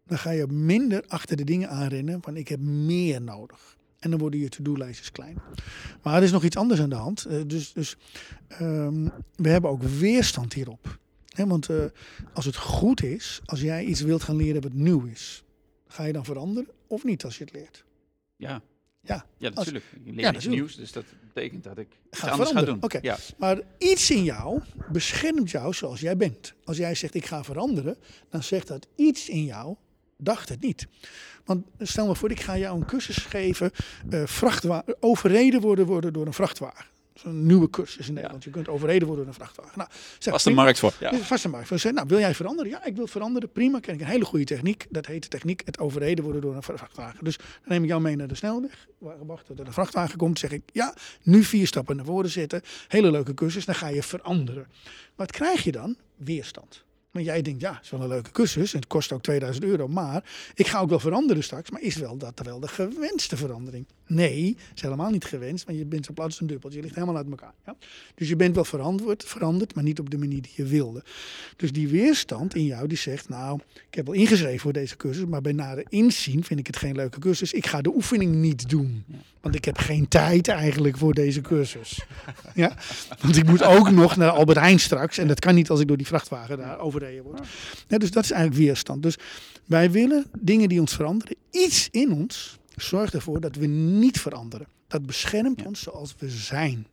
dan 0.06 0.18
ga 0.18 0.30
je 0.30 0.48
minder 0.48 1.04
achter 1.08 1.38
de 1.38 1.44
dingen 1.44 1.70
aanrennen, 1.70 2.20
want 2.22 2.38
ik 2.38 2.48
heb 2.48 2.60
meer 2.60 3.22
nodig. 3.22 3.78
En 4.00 4.10
dan 4.10 4.20
worden 4.20 4.40
je 4.40 4.50
to-do-lijstjes 4.50 5.12
klein. 5.12 5.38
Maar 6.04 6.16
er 6.16 6.24
is 6.24 6.32
nog 6.32 6.44
iets 6.44 6.56
anders 6.56 6.82
aan 6.82 6.90
de 6.90 6.96
hand. 6.96 7.26
Eh, 7.26 7.42
dus 7.48 7.74
dus 7.74 7.98
ehm, 8.48 9.08
we 9.36 9.50
hebben 9.50 9.70
ook 9.70 9.84
weerstand 9.84 10.54
hierop. 10.54 11.00
Want 11.36 11.70
eh, 11.70 11.86
als 12.34 12.46
het 12.46 12.56
goed 12.56 13.04
is, 13.04 13.42
als 13.46 13.62
jij 13.62 13.86
iets 13.86 14.02
wilt 14.02 14.24
gaan 14.24 14.36
leren 14.36 14.62
wat 14.62 14.74
nieuw 14.74 15.06
is, 15.06 15.44
ga 15.88 16.04
je 16.04 16.14
dan 16.14 16.26
veranderen 16.26 16.70
of 16.88 17.04
niet 17.04 17.24
als 17.24 17.38
je 17.38 17.44
het 17.44 17.54
leert? 17.54 17.86
Ja. 18.36 18.62
Ja, 19.08 19.26
Ja, 19.38 19.48
als- 19.48 19.56
natuurlijk. 19.56 19.86
Ik 19.86 20.00
leer 20.06 20.06
Ja, 20.06 20.12
iets 20.14 20.24
natuurlijk. 20.26 20.54
nieuws, 20.62 20.76
dus 20.76 20.92
dat 20.92 21.04
betekent 21.34 21.64
dat 21.64 21.78
ik 21.78 21.88
Ga 21.90 21.98
anders 22.30 22.50
ga 22.50 22.56
veranderen. 22.56 22.66
doen. 22.74 22.84
Oké. 22.84 23.00
Ja. 23.02 23.18
Maar 23.38 23.60
iets 23.78 24.12
in 24.12 24.24
jou 24.24 24.62
beschermt 24.92 25.52
jou 25.52 25.74
zoals 25.74 26.00
jij 26.00 26.18
bent. 26.18 26.54
Als 26.64 26.78
jij 26.78 26.96
zegt 26.96 27.14
ik 27.16 27.26
ga 27.26 27.44
veranderen, 27.44 27.98
dan 28.30 28.44
zegt 28.44 28.68
dat 28.68 28.88
iets 28.96 29.30
in 29.30 29.44
jou 29.44 29.76
dacht 30.18 30.50
het 30.50 30.62
niet. 30.62 30.88
Want 31.46 31.66
stel 31.80 32.06
maar 32.06 32.16
voor, 32.16 32.32
ik 32.32 32.40
ga 32.40 32.58
jou 32.58 32.80
een 32.80 32.86
cursus 32.86 33.18
geven, 33.18 33.72
vrachtwa- 34.26 34.84
overreden 35.00 35.62
worden, 35.62 35.86
worden 35.86 36.14
door 36.14 36.26
een 36.26 36.34
vrachtwagen. 36.34 36.86
Zo'n 37.20 37.46
nieuwe 37.46 37.70
cursus 37.70 38.08
in 38.08 38.14
Nederland. 38.14 38.44
Je 38.44 38.50
kunt 38.50 38.68
overreden 38.68 39.08
worden 39.08 39.26
door 39.26 39.34
een 39.34 39.40
vrachtwagen. 39.40 39.78
Nou, 39.78 39.90
zeg, 40.20 40.34
Was 40.34 40.44
de 40.44 40.52
markt 40.52 40.80
voor. 40.80 40.94
Ja. 41.00 41.14
Vaste 41.14 41.50
markt. 41.50 41.68
Van, 41.68 41.94
nou, 41.94 42.08
wil 42.08 42.20
jij 42.20 42.36
veranderen? 42.36 42.72
Ja, 42.72 42.86
ik 42.86 42.96
wil 42.96 43.08
veranderen. 43.08 43.52
Prima. 43.52 43.80
Ken 43.80 43.94
ik 43.94 44.00
een 44.00 44.08
hele 44.08 44.26
goede 44.26 44.46
techniek. 44.46 44.86
Dat 44.90 45.06
heet 45.06 45.22
de 45.24 45.28
techniek 45.28 45.62
het 45.66 45.80
overreden 45.80 46.24
worden 46.24 46.42
door 46.42 46.56
een 46.56 46.64
vrachtwagen. 46.64 47.24
Dus 47.24 47.38
dan 47.38 47.48
neem 47.66 47.84
ik 47.84 47.90
jou 47.90 48.02
mee 48.02 48.16
naar 48.16 48.28
de 48.28 48.36
snelweg. 48.36 48.88
Wacht 49.26 49.46
tot 49.46 49.60
er 49.60 49.68
een 49.68 49.74
vrachtwagen 49.74 50.18
komt. 50.18 50.40
zeg 50.40 50.52
ik, 50.52 50.62
ja, 50.74 50.96
nu 51.24 51.44
vier 51.44 51.68
stappen 51.68 51.96
naar 51.96 52.06
voren 52.06 52.30
zetten. 52.30 52.62
Hele 52.88 53.12
leuke 53.12 53.34
cursus. 53.34 53.66
Dan 53.66 53.76
ga 53.76 53.88
je 53.88 54.04
veranderen. 54.04 54.68
Wat 55.16 55.32
krijg 55.32 55.64
je 55.64 55.72
dan? 55.72 55.96
Weerstand. 56.16 56.86
Jij 57.24 57.42
denkt, 57.42 57.62
ja, 57.62 57.74
het 57.74 57.84
is 57.84 57.90
wel 57.90 58.02
een 58.02 58.08
leuke 58.08 58.32
cursus. 58.32 58.74
En 58.74 58.80
het 58.80 58.88
kost 58.88 59.12
ook 59.12 59.22
2000 59.22 59.66
euro. 59.66 59.88
Maar 59.88 60.24
ik 60.56 60.68
ga 60.68 60.80
ook 60.80 60.90
wel 60.90 61.00
veranderen 61.00 61.44
straks. 61.44 61.70
Maar 61.70 61.82
is 61.82 61.96
wel 61.96 62.18
dat 62.18 62.42
wel 62.44 62.60
de 62.60 62.68
gewenste 62.68 63.38
verandering? 63.38 63.86
Nee, 64.08 64.56
het 64.58 64.76
is 64.76 64.82
helemaal 64.82 65.10
niet 65.10 65.26
gewenst. 65.26 65.66
Want 65.66 65.78
je 65.78 65.86
bent 65.86 66.06
zo 66.06 66.14
plat 66.14 66.26
als 66.26 66.40
een 66.40 66.48
dubbeltje. 66.48 66.78
Je 66.78 66.84
ligt 66.84 66.96
helemaal 66.96 67.18
uit 67.18 67.30
elkaar. 67.30 67.54
Ja? 67.66 67.76
Dus 68.16 68.30
je 68.30 68.36
bent 68.36 68.56
wel 68.56 68.66
veranderd, 68.66 69.24
veranderd, 69.24 69.76
maar 69.76 69.84
niet 69.84 70.00
op 70.00 70.10
de 70.10 70.18
manier 70.18 70.42
die 70.42 70.52
je 70.56 70.66
wilde. 70.66 71.04
Dus 71.56 71.72
die 71.72 71.88
weerstand 71.88 72.56
in 72.56 72.66
jou 72.66 72.88
die 72.88 72.98
zegt, 72.98 73.30
nou, 73.30 73.60
ik 73.90 73.96
heb 73.96 74.06
wel 74.06 74.16
ingeschreven 74.16 74.60
voor 74.60 74.74
deze 74.74 74.98
cursus. 74.98 75.26
Maar 75.26 75.42
bij 75.42 75.52
nader 75.52 75.86
inzien 75.90 76.44
vind 76.44 76.60
ik 76.60 76.68
het 76.68 76.78
geen 76.78 76.96
leuke 76.96 77.20
cursus. 77.20 77.54
Ik 77.54 77.68
ga 77.68 77.82
de 77.82 77.94
oefening 77.96 78.36
niet 78.36 78.70
doen. 78.70 79.04
Want 79.42 79.56
ik 79.56 79.66
heb 79.66 79.78
geen 79.78 80.08
tijd 80.08 80.48
eigenlijk 80.48 80.98
voor 80.98 81.14
deze 81.14 81.42
cursus. 81.42 82.06
Ja? 82.54 82.78
Want 83.22 83.38
ik 83.38 83.46
moet 83.46 83.64
ook 83.64 83.92
nog 83.92 84.16
naar 84.16 84.30
Albert 84.30 84.58
Heijn 84.58 84.80
straks. 84.80 85.18
En 85.18 85.28
dat 85.28 85.40
kan 85.40 85.56
niet 85.56 85.70
als 85.70 85.80
ik 85.80 85.88
door 85.88 85.98
die 85.98 86.08
vrachtwagen 86.08 86.58
daar 86.58 86.80
Ja, 87.88 87.98
dus 87.98 88.12
dat 88.12 88.24
is 88.24 88.32
eigenlijk 88.32 88.62
weerstand. 88.62 89.04
Dus 89.04 89.18
wij 89.66 89.92
willen 89.92 90.26
dingen 90.40 90.70
die 90.70 90.80
ons 90.80 90.96
veranderen. 90.96 91.36
Iets 91.52 91.88
in 91.92 92.12
ons 92.12 92.58
zorgt 92.76 93.14
ervoor 93.14 93.40
dat 93.40 93.56
we 93.56 93.66
niet 93.66 94.20
veranderen. 94.20 94.68
Dat 94.88 95.06
beschermt 95.06 95.66
ons 95.66 95.82
zoals 95.82 96.16
we 96.18 96.30
zijn. 96.30 96.88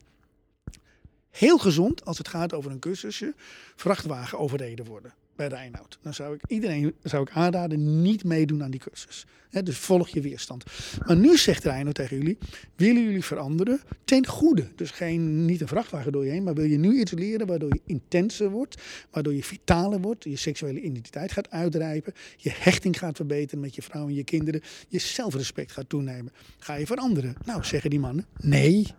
Heel 1.29 1.57
gezond 1.57 2.05
als 2.05 2.17
het 2.17 2.27
gaat 2.27 2.53
over 2.53 2.71
een 2.71 2.79
cursusje. 2.79 3.33
Vrachtwagen 3.75 4.39
overreden 4.39 4.85
worden 4.85 5.13
bij 5.35 5.47
Reinoud. 5.47 5.99
Dan 6.01 6.13
zou 6.13 6.35
ik 6.35 6.41
iedereen 6.47 6.93
zou 7.03 7.23
ik 7.23 7.29
aanraden 7.33 8.01
niet 8.01 8.23
meedoen 8.23 8.63
aan 8.63 8.71
die 8.71 8.79
cursus. 8.79 9.25
dus 9.63 9.77
volg 9.77 10.09
je 10.09 10.21
weerstand. 10.21 10.63
Maar 11.05 11.15
nu 11.15 11.37
zegt 11.37 11.63
Reinoud 11.63 11.95
tegen 11.95 12.17
jullie, 12.17 12.37
willen 12.75 13.03
jullie 13.03 13.23
veranderen 13.23 13.79
ten 14.05 14.27
goede? 14.27 14.67
Dus 14.75 14.91
geen, 14.91 15.45
niet 15.45 15.61
een 15.61 15.67
vrachtwagen 15.67 16.11
door 16.11 16.25
je 16.25 16.31
heen, 16.31 16.43
maar 16.43 16.53
wil 16.53 16.65
je 16.65 16.77
nu 16.77 16.99
iets 16.99 17.11
leren 17.11 17.47
waardoor 17.47 17.73
je 17.73 17.81
intenser 17.85 18.49
wordt, 18.49 18.81
waardoor 19.11 19.33
je 19.33 19.43
vitaler 19.43 20.01
wordt, 20.01 20.23
je 20.23 20.35
seksuele 20.35 20.81
identiteit 20.81 21.31
gaat 21.31 21.49
uitrijpen, 21.49 22.13
je 22.37 22.51
hechting 22.53 22.99
gaat 22.99 23.15
verbeteren 23.15 23.59
met 23.59 23.75
je 23.75 23.81
vrouw 23.81 24.07
en 24.07 24.13
je 24.13 24.23
kinderen, 24.23 24.61
je 24.87 24.99
zelfrespect 24.99 25.71
gaat 25.71 25.89
toenemen. 25.89 26.31
Ga 26.57 26.73
je 26.73 26.85
veranderen? 26.85 27.35
Nou, 27.45 27.63
zeggen 27.63 27.89
die 27.89 27.99
mannen, 27.99 28.25
nee. 28.39 28.93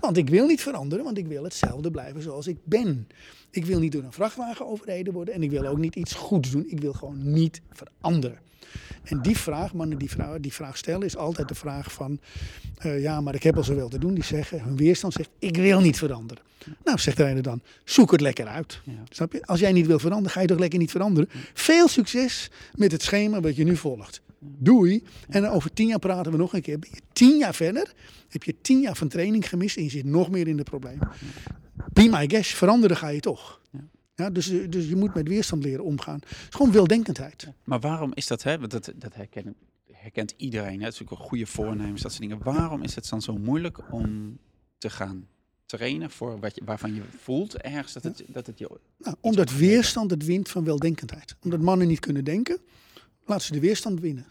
Want 0.00 0.16
ik 0.16 0.28
wil 0.28 0.46
niet 0.46 0.60
veranderen, 0.60 1.04
want 1.04 1.18
ik 1.18 1.26
wil 1.26 1.44
hetzelfde 1.44 1.90
blijven 1.90 2.22
zoals 2.22 2.46
ik 2.46 2.56
ben. 2.64 3.08
Ik 3.50 3.64
wil 3.64 3.78
niet 3.78 3.92
door 3.92 4.02
een 4.02 4.12
vrachtwagen 4.12 4.66
overreden 4.66 5.12
worden 5.12 5.34
en 5.34 5.42
ik 5.42 5.50
wil 5.50 5.66
ook 5.66 5.78
niet 5.78 5.96
iets 5.96 6.14
goeds 6.14 6.50
doen. 6.50 6.64
Ik 6.68 6.80
wil 6.80 6.92
gewoon 6.92 7.32
niet 7.32 7.60
veranderen. 7.72 8.38
En 9.02 9.22
die 9.22 9.36
vraag, 9.36 9.74
mannen 9.74 9.98
die, 9.98 10.10
vrouwen 10.10 10.42
die 10.42 10.52
vraag 10.52 10.76
stellen, 10.76 11.02
is 11.02 11.16
altijd 11.16 11.48
de 11.48 11.54
vraag 11.54 11.92
van... 11.92 12.20
Uh, 12.86 13.02
ja, 13.02 13.20
maar 13.20 13.34
ik 13.34 13.42
heb 13.42 13.56
al 13.56 13.64
zoveel 13.64 13.88
te 13.88 13.98
doen. 13.98 14.14
Die 14.14 14.24
zeggen, 14.24 14.62
hun 14.62 14.76
weerstand 14.76 15.12
zegt, 15.12 15.30
ik 15.38 15.56
wil 15.56 15.80
niet 15.80 15.98
veranderen. 15.98 16.42
Nou, 16.84 16.98
zegt 16.98 17.16
de 17.16 17.24
ene 17.24 17.40
dan, 17.40 17.60
zoek 17.84 18.10
het 18.10 18.20
lekker 18.20 18.46
uit. 18.46 18.80
Ja. 18.84 18.92
Snap 19.10 19.32
je? 19.32 19.46
Als 19.46 19.60
jij 19.60 19.72
niet 19.72 19.86
wil 19.86 19.98
veranderen, 19.98 20.32
ga 20.32 20.40
je 20.40 20.46
toch 20.46 20.58
lekker 20.58 20.78
niet 20.78 20.90
veranderen. 20.90 21.28
Veel 21.54 21.88
succes 21.88 22.50
met 22.74 22.92
het 22.92 23.02
schema 23.02 23.40
wat 23.40 23.56
je 23.56 23.64
nu 23.64 23.76
volgt. 23.76 24.20
Doei. 24.40 25.02
En 25.28 25.48
over 25.48 25.72
tien 25.72 25.86
jaar 25.86 25.98
praten 25.98 26.32
we 26.32 26.38
nog 26.38 26.54
een 26.54 26.62
keer. 26.62 26.78
Ben 26.78 26.90
je 26.92 27.00
tien 27.12 27.38
jaar 27.38 27.54
verder, 27.54 27.92
heb 28.28 28.42
je 28.42 28.54
tien 28.60 28.80
jaar 28.80 28.96
van 28.96 29.08
training 29.08 29.48
gemist 29.48 29.76
en 29.76 29.82
je 29.82 29.90
zit 29.90 30.04
nog 30.04 30.30
meer 30.30 30.48
in 30.48 30.56
de 30.56 30.62
problemen. 30.62 31.08
Be 31.92 32.08
my 32.10 32.28
guest, 32.28 32.54
veranderen 32.54 32.96
ga 32.96 33.08
je 33.08 33.20
toch. 33.20 33.60
Ja. 34.14 34.30
Dus, 34.30 34.46
dus 34.68 34.88
je 34.88 34.96
moet 34.96 35.14
met 35.14 35.28
weerstand 35.28 35.64
leren 35.64 35.84
omgaan. 35.84 36.20
Het 36.20 36.28
is 36.30 36.46
gewoon 36.50 36.72
weldenkendheid. 36.72 37.48
Maar 37.64 37.80
waarom 37.80 38.10
is 38.14 38.26
dat, 38.26 38.42
hè? 38.42 38.58
Want 38.58 38.70
dat, 38.70 38.92
dat 38.96 39.14
herkennen, 39.14 39.54
herkent 39.92 40.34
iedereen. 40.36 40.78
Hè? 40.78 40.84
Het 40.84 40.92
is 40.92 40.98
natuurlijk 40.98 41.20
een 41.20 41.28
goede 41.28 41.46
voornemens, 41.46 42.02
dat 42.02 42.12
soort 42.12 42.28
dingen. 42.28 42.42
Waarom 42.42 42.82
is 42.82 42.94
het 42.94 43.08
dan 43.08 43.22
zo 43.22 43.38
moeilijk 43.38 43.92
om 43.92 44.38
te 44.78 44.90
gaan 44.90 45.26
trainen 45.66 46.10
voor 46.10 46.40
wat 46.40 46.54
je, 46.54 46.62
waarvan 46.64 46.94
je 46.94 47.02
voelt 47.18 47.56
ergens 47.56 47.92
dat 47.92 48.02
het, 48.02 48.24
dat 48.26 48.46
het 48.46 48.58
je... 48.58 48.70
Nou, 48.98 49.16
omdat 49.20 49.52
weerstand 49.52 50.10
het 50.10 50.24
wint 50.24 50.48
van 50.48 50.64
weldenkendheid. 50.64 51.36
Omdat 51.42 51.60
mannen 51.60 51.86
niet 51.86 52.00
kunnen 52.00 52.24
denken, 52.24 52.60
laat 53.30 53.42
ze 53.42 53.52
de 53.52 53.60
weerstand 53.60 54.00
winnen 54.00 54.26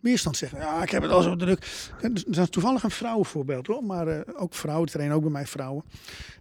weerstand 0.00 0.36
zeggen. 0.36 0.58
Ja, 0.58 0.82
ik 0.82 0.90
heb 0.90 1.02
het 1.02 1.10
al 1.10 1.22
zo 1.22 1.36
druk. 1.36 1.66
Er 2.00 2.40
is 2.40 2.48
toevallig 2.50 2.82
een 2.82 2.90
vrouwenvoorbeeld 2.90 3.66
hoor, 3.66 3.84
maar 3.84 4.08
uh, 4.08 4.20
ook 4.36 4.54
vrouwen, 4.54 4.88
trainen 4.88 5.16
ook 5.16 5.22
bij 5.22 5.30
mij 5.30 5.46
vrouwen. 5.46 5.84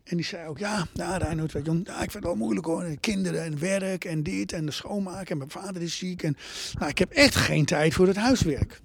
En 0.04 0.18
die 0.18 0.26
zei 0.26 0.48
ook, 0.48 0.58
ja, 0.58 0.88
ja 0.94 1.18
Reinhard, 1.18 1.52
weet 1.52 1.66
je, 1.66 1.82
ja, 1.84 1.94
ik 1.94 2.12
vind 2.12 2.14
het 2.14 2.24
wel 2.24 2.36
moeilijk 2.36 2.66
hoor. 2.66 2.84
En 2.84 3.00
kinderen 3.00 3.44
en 3.44 3.60
werk 3.60 4.06
en 4.06 4.24
dit 4.24 4.54
en 4.54 4.66
de 4.66 4.72
schoonmaken 4.72 5.32
en 5.32 5.38
mijn 5.38 5.50
vader 5.50 5.82
is 5.82 5.98
ziek. 5.98 6.24
En 6.24 6.38
nou, 6.80 6.90
ik 6.90 6.98
heb 6.98 7.12
echt 7.12 7.36
geen 7.36 7.66
tijd 7.66 7.94
voor 7.94 8.08
het 8.08 8.18
huiswerk. 8.18 8.82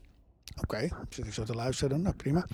Oké, 0.63 0.75
okay, 0.75 0.93
zit 1.09 1.27
ik 1.27 1.33
zo 1.33 1.43
te 1.43 1.55
luisteren, 1.55 2.03
nou 2.03 2.15
prima. 2.15 2.47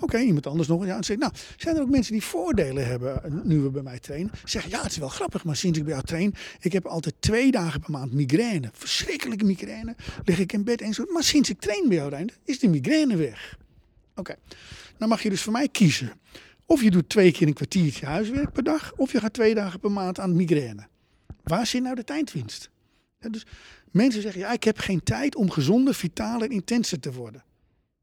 Oké, 0.00 0.18
iemand 0.18 0.46
anders 0.46 0.68
nog. 0.68 0.86
Ja, 0.86 1.02
zeg, 1.02 1.16
nou, 1.16 1.32
zijn 1.56 1.76
er 1.76 1.82
ook 1.82 1.90
mensen 1.90 2.12
die 2.12 2.22
voordelen 2.22 2.86
hebben 2.86 3.24
eh, 3.24 3.30
nu 3.42 3.60
we 3.60 3.70
bij 3.70 3.82
mij 3.82 3.98
trainen? 3.98 4.32
Zeggen, 4.44 4.70
ja, 4.70 4.82
het 4.82 4.90
is 4.90 4.96
wel 4.96 5.08
grappig, 5.08 5.44
maar 5.44 5.56
sinds 5.56 5.78
ik 5.78 5.84
bij 5.84 5.92
jou 5.92 6.06
train, 6.06 6.34
ik 6.60 6.72
heb 6.72 6.86
altijd 6.86 7.14
twee 7.18 7.50
dagen 7.50 7.80
per 7.80 7.90
maand 7.90 8.12
migraine. 8.12 8.70
Verschrikkelijke 8.72 9.44
migraine. 9.44 9.96
Lig 10.24 10.38
ik 10.38 10.52
in 10.52 10.64
bed 10.64 10.80
en 10.80 10.94
zo. 10.94 11.04
Maar 11.08 11.22
sinds 11.22 11.50
ik 11.50 11.60
train 11.60 11.88
bij 11.88 11.96
jou, 11.96 12.10
Rijn, 12.10 12.30
is 12.44 12.58
de 12.58 12.68
migraine 12.68 13.16
weg. 13.16 13.58
Oké, 14.14 14.34
dan 14.98 15.08
mag 15.08 15.22
je 15.22 15.30
dus 15.30 15.42
voor 15.42 15.52
mij 15.52 15.68
kiezen. 15.68 16.12
Of 16.66 16.82
je 16.82 16.90
doet 16.90 17.08
twee 17.08 17.32
keer 17.32 17.46
een 17.46 17.52
kwartiertje 17.52 18.06
huiswerk 18.06 18.52
per 18.52 18.62
dag, 18.62 18.92
of 18.96 19.12
je 19.12 19.20
gaat 19.20 19.32
twee 19.32 19.54
dagen 19.54 19.80
per 19.80 19.92
maand 19.92 20.18
aan 20.20 20.36
migraine. 20.36 20.86
Waar 21.42 21.66
zit 21.66 21.82
nou 21.82 21.94
de 21.94 22.04
tijdwinst? 22.04 22.70
Dus 23.18 23.46
mensen 23.96 24.22
zeggen, 24.22 24.40
ja, 24.40 24.52
ik 24.52 24.64
heb 24.64 24.78
geen 24.78 25.02
tijd 25.02 25.36
om 25.36 25.50
gezonder, 25.50 25.94
vitaler 25.94 26.48
en 26.48 26.54
intenser 26.54 27.00
te 27.00 27.12
worden. 27.12 27.44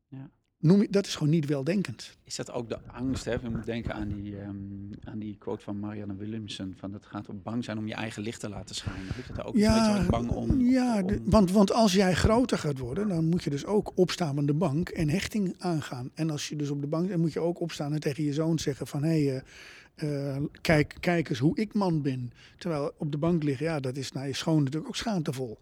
Ja. 0.07 0.29
Noem 0.57 0.81
je, 0.81 0.87
dat 0.89 1.05
is 1.05 1.15
gewoon 1.15 1.33
niet 1.33 1.45
weldenkend. 1.45 2.17
Is 2.23 2.35
dat 2.35 2.51
ook 2.51 2.69
de 2.69 2.77
angst? 2.87 3.25
Hè? 3.25 3.31
Je 3.31 3.49
moet 3.49 3.65
denken 3.65 3.93
aan 3.93 4.07
die, 4.07 4.41
um, 4.41 4.89
aan 5.03 5.19
die 5.19 5.37
quote 5.37 5.63
van 5.63 5.79
Marianne 5.79 6.15
Williamson: 6.15 6.75
van 6.77 6.93
het 6.93 7.05
gaat 7.05 7.29
om 7.29 7.41
bang 7.43 7.63
zijn 7.63 7.77
om 7.77 7.87
je 7.87 7.93
eigen 7.93 8.21
licht 8.21 8.39
te 8.39 8.49
laten 8.49 8.75
schijnen. 8.75 9.07
Is 9.07 9.35
dat 9.35 9.45
ook 9.45 9.55
ja, 9.55 9.99
een 9.99 10.07
bang 10.07 10.29
om? 10.29 10.61
Ja, 10.61 11.01
om... 11.01 11.19
want, 11.23 11.51
want 11.51 11.71
als 11.71 11.93
jij 11.93 12.13
groter 12.13 12.57
gaat 12.57 12.77
worden, 12.77 13.07
dan 13.07 13.25
moet 13.29 13.43
je 13.43 13.49
dus 13.49 13.65
ook 13.65 13.91
opstaan 13.95 14.37
aan 14.37 14.45
de 14.45 14.53
bank 14.53 14.89
en 14.89 15.09
hechting 15.09 15.55
aangaan. 15.57 16.09
En 16.13 16.29
als 16.29 16.49
je 16.49 16.55
dus 16.55 16.69
op 16.69 16.81
de 16.81 16.87
bank, 16.87 17.09
dan 17.09 17.19
moet 17.19 17.33
je 17.33 17.39
ook 17.39 17.59
opstaan 17.59 17.93
en 17.93 17.99
tegen 17.99 18.23
je 18.23 18.33
zoon 18.33 18.59
zeggen: 18.59 18.87
van 18.87 19.03
hé. 19.03 19.23
Hey, 19.23 19.35
uh, 19.35 19.41
uh, 19.95 20.35
kijk, 20.61 20.95
kijk 20.99 21.29
eens 21.29 21.39
hoe 21.39 21.57
ik 21.57 21.73
man 21.73 22.01
ben. 22.01 22.31
Terwijl 22.57 22.91
op 22.97 23.11
de 23.11 23.17
bank 23.17 23.43
liggen, 23.43 23.65
ja, 23.65 23.79
dat 23.79 23.97
is 23.97 24.11
naar 24.11 24.27
je 24.27 24.35
schoon 24.35 24.57
natuurlijk 24.57 24.87
ook 24.87 24.95
schaamtevol. 24.95 25.57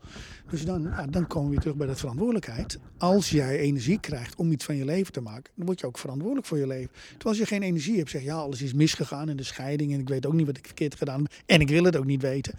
Dus 0.50 0.66
dan, 0.66 0.82
ja, 0.82 1.08
dan 1.08 1.28
komen 1.28 1.52
we 1.52 1.60
terug 1.60 1.76
bij 1.76 1.88
dat 1.88 2.00
verantwoordelijkheid. 2.00 2.80
Als 2.98 3.30
jij 3.30 3.58
energie 3.58 4.00
krijgt 4.00 4.36
om 4.36 4.52
iets 4.52 4.66
van 4.66 4.76
je 4.76 4.86
leven 4.86 5.14
te 5.14 5.22
maken, 5.22 5.52
dan 5.56 5.66
word 5.66 5.80
je 5.80 5.86
ook 5.86 5.98
verantwoordelijk 5.98 6.48
voor 6.48 6.58
je 6.58 6.68
leven. 6.68 6.92
Terwijl 6.92 7.30
als 7.30 7.38
je 7.38 7.46
geen 7.46 7.62
energie 7.62 7.98
hebt, 7.98 8.10
zeg 8.10 8.24
ja, 8.24 8.36
alles 8.36 8.62
is 8.62 8.74
misgegaan 8.74 9.30
in 9.30 9.38
de 9.38 9.44
scheiding 9.44 9.94
en 9.94 10.00
ik 10.00 10.10
weet 10.10 10.26
ook 10.26 10.34
niet 10.34 10.46
wat 10.46 10.58
ik 10.58 10.66
verkeerd 10.66 10.96
gedaan 10.96 11.22
heb 11.22 11.32
en 11.46 11.62
ik 11.62 11.70
wil 11.70 11.84
het 11.84 11.96
ook 11.96 12.06
niet 12.06 12.22
weten. 12.22 12.54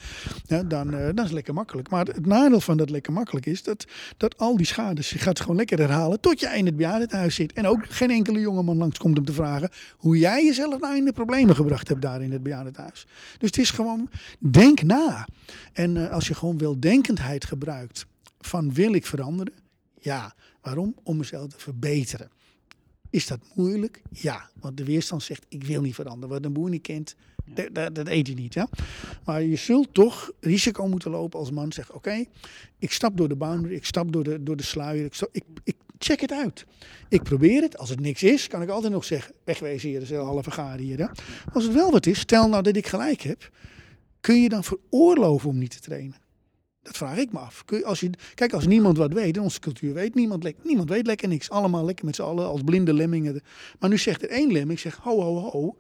Dan, 0.47 0.95
uh, 0.95 1.01
dan 1.01 1.17
is 1.17 1.23
het 1.23 1.33
lekker 1.33 1.55
makkelijk. 1.55 1.91
Maar 1.91 2.07
het 2.07 2.27
nadeel 2.27 2.61
van 2.61 2.77
dat 2.77 2.91
lekker 2.91 3.13
makkelijk 3.13 3.47
is 3.47 3.63
dat, 3.63 3.87
dat 4.17 4.39
al 4.39 4.57
die 4.57 4.67
schades, 4.67 5.11
je 5.11 5.19
gaat 5.19 5.41
gewoon 5.41 5.57
lekker 5.57 5.79
herhalen 5.79 6.21
tot 6.21 6.41
je 6.41 6.47
in 6.47 6.67
het 6.67 6.77
bejaardenhuis 6.77 7.35
zit. 7.35 7.53
En 7.53 7.67
ook 7.67 7.87
geen 7.89 8.11
enkele 8.11 8.41
jongeman 8.41 8.77
langskomt 8.77 9.19
om 9.19 9.25
te 9.25 9.33
vragen 9.33 9.71
hoe 9.97 10.19
jij 10.19 10.45
jezelf 10.45 10.81
nou 10.81 10.97
in 10.97 11.05
de 11.05 11.13
problemen 11.13 11.55
gebracht 11.63 11.89
hebt 11.89 12.03
daar 12.03 12.23
in 12.23 12.33
het 12.33 12.43
bejaardenhuis. 12.43 13.07
Dus 13.39 13.49
het 13.49 13.59
is 13.59 13.71
gewoon, 13.71 14.11
denk 14.39 14.83
na. 14.83 15.29
En 15.73 15.97
uh, 15.97 16.11
als 16.11 16.29
je 16.29 16.35
gewoon 16.35 16.59
weldenkendheid 16.59 17.45
gebruikt 17.45 18.07
van 18.41 18.75
wil 18.75 18.95
ik 18.95 19.07
veranderen? 19.07 19.55
Ja. 20.01 20.35
Waarom? 20.63 20.95
Om 21.03 21.17
mezelf 21.17 21.49
te 21.49 21.59
verbeteren. 21.59 22.31
Is 23.11 23.27
dat 23.27 23.41
moeilijk? 23.55 24.03
Ja, 24.11 24.51
want 24.61 24.77
de 24.77 24.85
weerstand 24.85 25.23
zegt 25.23 25.47
ik 25.49 25.65
wil 25.65 25.81
niet 25.81 25.95
veranderen. 25.95 26.29
Wat 26.29 26.45
een 26.45 26.53
boer 26.53 26.71
niet 26.71 26.83
kent, 26.83 27.15
dat, 27.45 27.75
dat, 27.75 27.95
dat, 27.95 28.09
eet 28.09 28.27
je 28.27 28.35
niet. 28.35 28.55
Ja? 28.55 28.69
Maar 29.25 29.43
je 29.43 29.57
zult 29.57 29.95
toch 29.95 30.31
risico 30.41 30.89
moeten 30.89 31.11
lopen 31.11 31.39
als 31.39 31.51
man 31.51 31.73
zegt 31.73 31.93
oké, 31.93 32.25
ik 32.79 32.93
stap 32.93 33.17
door 33.17 33.29
de 33.29 33.37
boundary, 33.37 33.75
ik 33.75 33.85
stap 33.85 34.13
door 34.13 34.25
de, 34.25 34.43
door 34.43 34.57
de 34.57 34.63
sluier, 34.63 35.05
ik, 35.05 35.21
ik, 35.33 35.45
ik 35.65 35.77
check 36.05 36.21
het 36.21 36.33
uit. 36.33 36.67
Ik 37.09 37.23
probeer 37.23 37.63
het. 37.63 37.79
Als 37.79 37.89
het 37.89 38.01
niks 38.01 38.23
is, 38.23 38.47
kan 38.47 38.63
ik 38.63 38.69
altijd 38.69 38.93
nog 38.93 39.05
zeggen, 39.05 39.35
wegwezen 39.45 39.89
hier, 39.89 39.99
dat 39.99 40.09
is 40.09 40.17
een 40.17 40.25
halve 40.25 40.77
hier. 40.77 41.11
Als 41.53 41.65
het 41.65 41.73
wel 41.73 41.91
wat 41.91 42.07
is, 42.07 42.19
stel 42.19 42.49
nou 42.49 42.63
dat 42.63 42.77
ik 42.77 42.87
gelijk 42.87 43.21
heb, 43.21 43.51
kun 44.21 44.43
je 44.43 44.49
dan 44.49 44.65
veroorloven 44.65 45.49
om 45.49 45.59
niet 45.59 45.71
te 45.71 45.81
trainen? 45.81 46.17
Dat 46.83 46.97
vraag 46.97 47.17
ik 47.17 47.33
me 47.33 47.39
af. 47.39 47.65
Kun 47.65 47.79
je, 47.79 47.85
als 47.85 48.01
je, 48.01 48.11
kijk, 48.35 48.53
als 48.53 48.67
niemand 48.67 48.97
wat 48.97 49.13
weet, 49.13 49.37
in 49.37 49.43
onze 49.43 49.61
cultuur 49.61 49.95
weet 49.95 50.15
niemand, 50.15 50.65
niemand 50.65 50.89
weet 50.89 51.07
lekker 51.07 51.29
niks. 51.29 51.51
Allemaal 51.51 51.85
lekker 51.85 52.05
met 52.05 52.15
z'n 52.15 52.23
allen 52.23 52.47
als 52.47 52.63
blinde 52.63 52.95
lemmingen. 52.95 53.43
Maar 53.79 53.91
nu 53.91 53.99
zegt 53.99 54.23
er 54.23 54.29
één 54.29 54.53
lemming, 54.53 54.79
zegt 54.79 54.99
ho, 54.99 55.21
ho, 55.21 55.51
ho, 55.51 55.77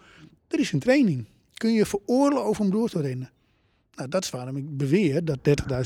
er 0.49 0.59
is 0.59 0.73
een 0.73 0.79
training. 0.79 1.27
Kun 1.55 1.73
je 1.73 1.87
veroorloven 1.87 2.65
om 2.65 2.71
door 2.71 2.89
te 2.89 3.01
rennen? 3.01 3.31
Nou, 3.95 4.09
dat 4.09 4.25
is 4.25 4.31
waarom 4.31 4.57
ik 4.57 4.77
beweer 4.77 5.25
dat 5.25 5.39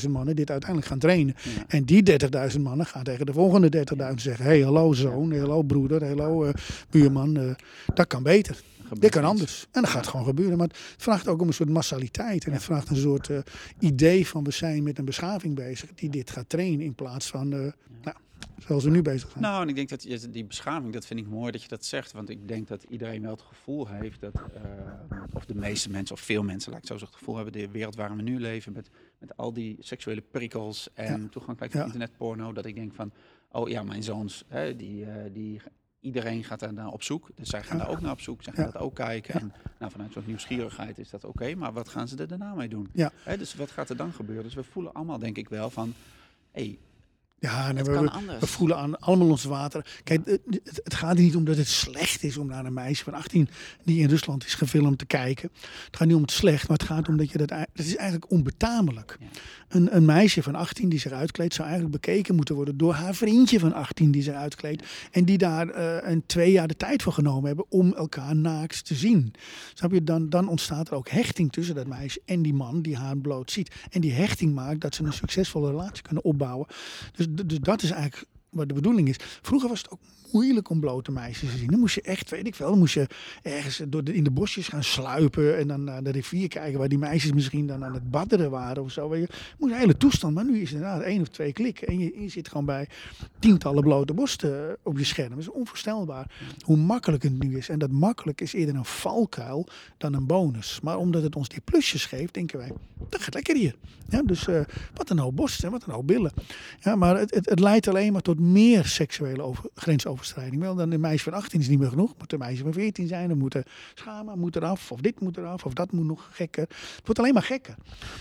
30.000 0.03 0.09
mannen 0.09 0.35
dit 0.35 0.51
uiteindelijk 0.51 0.89
gaan 0.89 0.99
trainen. 0.99 1.35
En 1.67 1.83
die 1.83 2.19
30.000 2.53 2.61
mannen 2.61 2.85
gaan 2.85 3.03
tegen 3.03 3.25
de 3.25 3.33
volgende 3.33 3.85
30.000 4.09 4.13
zeggen: 4.15 4.45
hey, 4.45 4.61
hallo 4.61 4.93
zoon, 4.93 5.37
hallo 5.37 5.61
broeder, 5.61 6.05
hallo 6.05 6.45
uh, 6.45 6.53
buurman, 6.89 7.37
uh, 7.37 7.51
dat 7.93 8.07
kan 8.07 8.23
beter. 8.23 8.63
gebeurt 8.87 9.01
Dit 9.01 9.11
kan 9.11 9.21
iets. 9.21 9.31
anders. 9.31 9.67
En 9.71 9.81
dat 9.81 9.91
gaat 9.91 10.07
gewoon 10.07 10.25
gebeuren. 10.25 10.57
Maar 10.57 10.67
het 10.67 10.77
vraagt 10.97 11.27
ook 11.27 11.41
om 11.41 11.47
een 11.47 11.53
soort 11.53 11.69
massaliteit. 11.69 12.45
En 12.45 12.51
het 12.51 12.63
vraagt 12.63 12.89
een 12.89 12.95
soort 12.95 13.29
eh, 13.29 13.37
idee 13.79 14.27
van 14.27 14.43
we 14.43 14.51
zijn 14.51 14.83
met 14.83 14.97
een 14.97 15.05
beschaving 15.05 15.55
bezig 15.55 15.89
die 15.95 16.09
dit 16.09 16.29
gaat 16.29 16.49
trainen 16.49 16.85
in 16.85 16.95
plaats 16.95 17.27
van 17.27 17.53
eh, 17.53 17.59
nou, 18.03 18.17
zoals 18.57 18.83
we 18.83 18.89
nu 18.89 19.01
bezig 19.01 19.29
zijn. 19.31 19.43
Nou, 19.43 19.61
en 19.61 19.69
ik 19.69 19.75
denk 19.75 19.89
dat 19.89 20.03
je- 20.03 20.29
die 20.29 20.45
beschaving, 20.45 20.93
dat 20.93 21.05
vind 21.05 21.19
ik 21.19 21.27
mooi 21.27 21.51
dat 21.51 21.61
je 21.61 21.67
dat 21.67 21.85
zegt. 21.85 22.11
Want 22.11 22.29
ik 22.29 22.47
denk 22.47 22.67
dat 22.67 22.83
iedereen 22.83 23.21
wel 23.21 23.31
het 23.31 23.41
gevoel 23.41 23.87
heeft 23.87 24.21
dat, 24.21 24.33
eh, 24.35 25.21
of 25.33 25.45
de 25.45 25.55
meeste 25.55 25.89
mensen, 25.89 26.15
of 26.15 26.21
veel 26.21 26.43
mensen, 26.43 26.71
laat 26.71 26.81
ik 26.81 26.87
zo 26.87 26.93
zeggen, 26.97 27.09
het 27.17 27.17
gevoel 27.25 27.35
hebben, 27.35 27.53
de 27.53 27.69
wereld 27.71 27.95
waarin 27.95 28.17
we 28.17 28.23
nu 28.23 28.39
leven, 28.39 28.73
met, 28.73 28.89
met 29.19 29.37
al 29.37 29.53
die 29.53 29.75
seksuele 29.79 30.21
prikkels 30.21 30.89
en 30.93 31.29
toegankelijk 31.29 31.71
tot 31.71 31.79
Ja. 31.81 31.85
internetporno, 31.85 32.53
dat 32.53 32.65
ik 32.65 32.75
denk 32.75 32.93
van, 32.93 33.11
oh 33.51 33.69
ja, 33.69 33.83
mijn 33.83 34.03
zoons, 34.03 34.43
hè, 34.47 34.75
die, 34.75 35.05
eh, 35.05 35.33
die, 35.33 35.61
iedereen 35.99 36.43
gaat 36.43 36.59
daar 36.59 36.73
naar 36.73 36.87
op 36.91 37.03
zoek. 37.03 37.29
Dus 37.35 37.49
zij 37.49 37.63
gaan 37.63 37.77
Ja. 37.77 37.83
daar 37.83 37.91
ook 37.91 38.01
naar 38.01 38.11
op 38.11 38.21
zoek, 38.21 38.43
zij 38.43 38.53
gaan 38.53 38.65
dat 38.71 38.77
ook 38.81 38.95
kijken. 38.95 39.33
En 39.39 39.53
nou, 39.79 39.91
vanuit 39.91 40.13
zo'n 40.13 40.23
nieuwsgierigheid 40.25 40.97
is 40.97 41.09
dat 41.09 41.23
oké, 41.23 41.55
maar 41.55 41.73
wat 41.73 41.89
gaan 41.89 42.07
ze 42.07 42.15
er 42.17 42.27
daarna 42.27 42.53
mee 42.53 42.67
doen? 42.69 42.87
Ja. 42.93 43.11
Hè, 43.23 43.37
dus 43.37 43.55
wat 43.55 43.71
gaat 43.71 43.89
er 43.89 43.97
dan 43.97 44.11
gebeuren? 44.13 44.43
Dus 44.43 44.53
we 44.53 44.63
voelen 44.63 44.93
allemaal, 44.93 45.19
denk 45.19 45.37
ik 45.37 45.49
wel, 45.49 45.69
van, 45.69 45.93
hey, 46.51 46.77
Ja, 47.39 47.71
nee, 47.71 47.83
we, 47.83 48.47
voelen 48.47 48.77
aan 48.77 48.99
allemaal 48.99 49.29
ons 49.29 49.43
water. 49.43 49.85
Kijk, 50.03 50.25
het, 50.25 50.93
gaat 50.93 51.17
er 51.17 51.23
niet 51.23 51.35
om 51.35 51.45
dat 51.45 51.57
het 51.57 51.67
slecht 51.67 52.23
is 52.23 52.37
om 52.37 52.47
naar 52.47 52.65
een 52.65 52.73
meisje 52.73 53.03
van 53.03 53.13
18 53.13 53.49
die 53.83 54.01
in 54.01 54.09
Rusland 54.09 54.45
is 54.45 54.53
gefilmd 54.53 54.97
te 54.97 55.05
kijken. 55.05 55.49
Het 55.85 55.97
gaat 55.97 56.07
niet 56.07 56.15
om 56.15 56.21
het 56.21 56.31
slecht, 56.31 56.67
maar 56.67 56.77
het 56.77 56.87
gaat 56.87 57.07
om 57.07 57.17
dat 57.17 57.31
je 57.31 57.37
dat. 57.37 57.49
Het 57.49 57.69
is 57.73 57.95
eigenlijk 57.95 58.31
onbetamelijk. 58.31 59.17
Ja. 59.19 59.25
Een, 59.67 59.95
een 59.95 60.05
meisje 60.05 60.43
van 60.43 60.55
18 60.55 60.89
die 60.89 60.99
zich 60.99 61.11
uitkleedt, 61.11 61.53
zou 61.53 61.67
eigenlijk 61.67 62.01
bekeken 62.01 62.35
moeten 62.35 62.55
worden 62.55 62.77
door 62.77 62.93
haar 62.93 63.15
vriendje 63.15 63.59
van 63.59 63.73
18 63.73 64.11
die 64.11 64.23
zich 64.23 64.33
uitkleedt. 64.33 64.83
En 65.11 65.25
die 65.25 65.37
daar 65.37 65.69
eh, 65.69 66.09
een 66.11 66.23
twee 66.25 66.51
jaar 66.51 66.67
de 66.67 66.77
tijd 66.77 67.03
voor 67.03 67.13
genomen 67.13 67.47
hebben 67.47 67.65
om 67.69 67.93
elkaar 67.93 68.35
naakt 68.35 68.85
te 68.85 68.95
zien. 68.95 69.33
Snap 69.73 69.91
je? 69.91 70.03
Dan, 70.03 70.29
dan 70.29 70.47
ontstaat 70.47 70.87
er 70.87 70.95
ook 70.95 71.09
hechting 71.09 71.51
tussen 71.51 71.75
dat 71.75 71.87
meisje 71.87 72.21
en 72.25 72.41
die 72.41 72.53
man 72.53 72.81
die 72.81 72.97
haar 72.97 73.17
bloot 73.17 73.51
ziet. 73.51 73.75
En 73.89 74.01
die 74.01 74.13
hechting 74.13 74.53
maakt 74.53 74.81
dat 74.81 74.95
ze 74.95 75.03
een 75.03 75.13
succesvolle 75.13 75.69
relatie 75.69 76.03
kunnen 76.03 76.23
opbouwen. 76.23 76.67
Dus, 77.15 77.26
dus 77.27 77.59
dat 77.59 77.83
is 77.83 77.91
eigenlijk 77.91 78.25
wat 78.49 78.67
de 78.67 78.73
bedoeling 78.73 79.09
is. 79.09 79.15
Vroeger 79.41 79.69
was 79.69 79.81
het 79.81 79.91
ook 79.91 79.99
moeilijk 80.31 80.69
om 80.69 80.79
blote 80.79 81.11
meisjes 81.11 81.51
te 81.51 81.57
zien. 81.57 81.67
Dan 81.67 81.79
moest 81.79 81.95
je 81.95 82.01
echt, 82.01 82.29
weet 82.29 82.47
ik 82.47 82.55
wel, 82.55 82.69
dan 82.69 82.79
moest 82.79 82.93
je 82.93 83.07
ergens 83.41 83.81
door 83.87 84.09
in 84.09 84.23
de 84.23 84.31
bosjes 84.31 84.67
gaan 84.67 84.83
sluipen 84.83 85.57
en 85.57 85.67
dan 85.67 85.83
naar 85.83 86.03
de 86.03 86.11
rivier 86.11 86.47
kijken 86.47 86.79
waar 86.79 86.87
die 86.87 86.97
meisjes 86.97 87.31
misschien 87.31 87.67
dan 87.67 87.85
aan 87.85 87.93
het 87.93 88.11
badderen 88.11 88.51
waren 88.51 88.83
of 88.83 88.91
zo. 88.91 89.15
Je. 89.15 89.27
Moest 89.57 89.73
een 89.73 89.79
hele 89.79 89.97
toestand, 89.97 90.33
maar 90.33 90.45
nu 90.45 90.61
is 90.61 90.69
het 90.69 90.71
inderdaad 90.71 91.01
één 91.01 91.21
of 91.21 91.27
twee 91.27 91.53
klikken 91.53 91.87
en 91.87 91.99
je, 91.99 92.21
je 92.21 92.29
zit 92.29 92.47
gewoon 92.47 92.65
bij 92.65 92.87
tientallen 93.39 93.83
blote 93.83 94.13
borsten 94.13 94.69
eh, 94.69 94.73
op 94.83 94.97
je 94.97 95.03
scherm. 95.03 95.29
Dat 95.29 95.37
is 95.37 95.49
onvoorstelbaar 95.49 96.31
hoe 96.61 96.77
makkelijk 96.77 97.23
het 97.23 97.43
nu 97.43 97.57
is. 97.57 97.69
En 97.69 97.79
dat 97.79 97.91
makkelijk 97.91 98.41
is 98.41 98.53
eerder 98.53 98.75
een 98.75 98.85
valkuil 98.85 99.67
dan 99.97 100.13
een 100.13 100.25
bonus. 100.25 100.79
Maar 100.81 100.97
omdat 100.97 101.23
het 101.23 101.35
ons 101.35 101.49
die 101.49 101.61
plusjes 101.61 102.05
geeft, 102.05 102.33
denken 102.33 102.57
wij, 102.57 102.71
dat 103.09 103.21
gaat 103.21 103.33
lekker 103.33 103.55
hier. 103.55 103.75
Ja, 104.09 104.21
dus 104.21 104.47
eh, 104.47 104.61
wat 104.93 105.09
een 105.09 105.19
hoop 105.19 105.35
borsten, 105.35 105.71
wat 105.71 105.83
een 105.85 105.93
hoop 105.93 106.07
billen. 106.07 106.31
Ja, 106.79 106.95
maar 106.95 107.17
het, 107.17 107.33
het, 107.33 107.49
het 107.49 107.59
leidt 107.59 107.87
alleen 107.87 108.13
maar 108.13 108.21
tot 108.21 108.39
meer 108.39 108.85
seksuele 108.85 109.41
over. 109.41 109.69
Wel, 110.59 110.75
dan 110.75 110.91
een 110.91 110.99
meisje 110.99 111.23
van 111.23 111.33
18 111.33 111.59
is 111.59 111.67
niet 111.67 111.79
meer 111.79 111.89
genoeg. 111.89 112.13
Moet 112.17 112.33
een 112.33 112.39
meisje 112.39 112.63
van 112.63 112.73
14 112.73 113.07
zijn. 113.07 113.27
Dan 113.27 113.37
moet 113.37 113.51
de 113.51 113.63
schama 113.93 114.35
moet 114.35 114.55
eraf. 114.55 114.91
Of 114.91 115.01
dit 115.01 115.19
moet 115.19 115.37
eraf. 115.37 115.65
Of 115.65 115.73
dat 115.73 115.91
moet 115.91 116.05
nog 116.05 116.29
gekker. 116.31 116.63
Het 116.69 117.01
wordt 117.03 117.19
alleen 117.19 117.33
maar 117.33 117.43
gekker. 117.43 117.75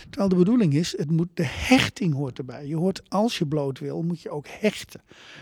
Terwijl 0.09 0.29
de 0.29 0.37
bedoeling 0.37 0.75
is, 0.75 0.97
het 0.97 1.11
moet, 1.11 1.29
de 1.35 1.47
hechting 1.47 2.15
hoort 2.15 2.39
erbij. 2.39 2.67
Je 2.67 2.77
hoort, 2.77 3.03
als 3.09 3.39
je 3.39 3.47
bloot 3.47 3.79
wil, 3.79 4.03
moet 4.03 4.21
je 4.21 4.31
ook 4.31 4.47
hechten. 4.49 5.01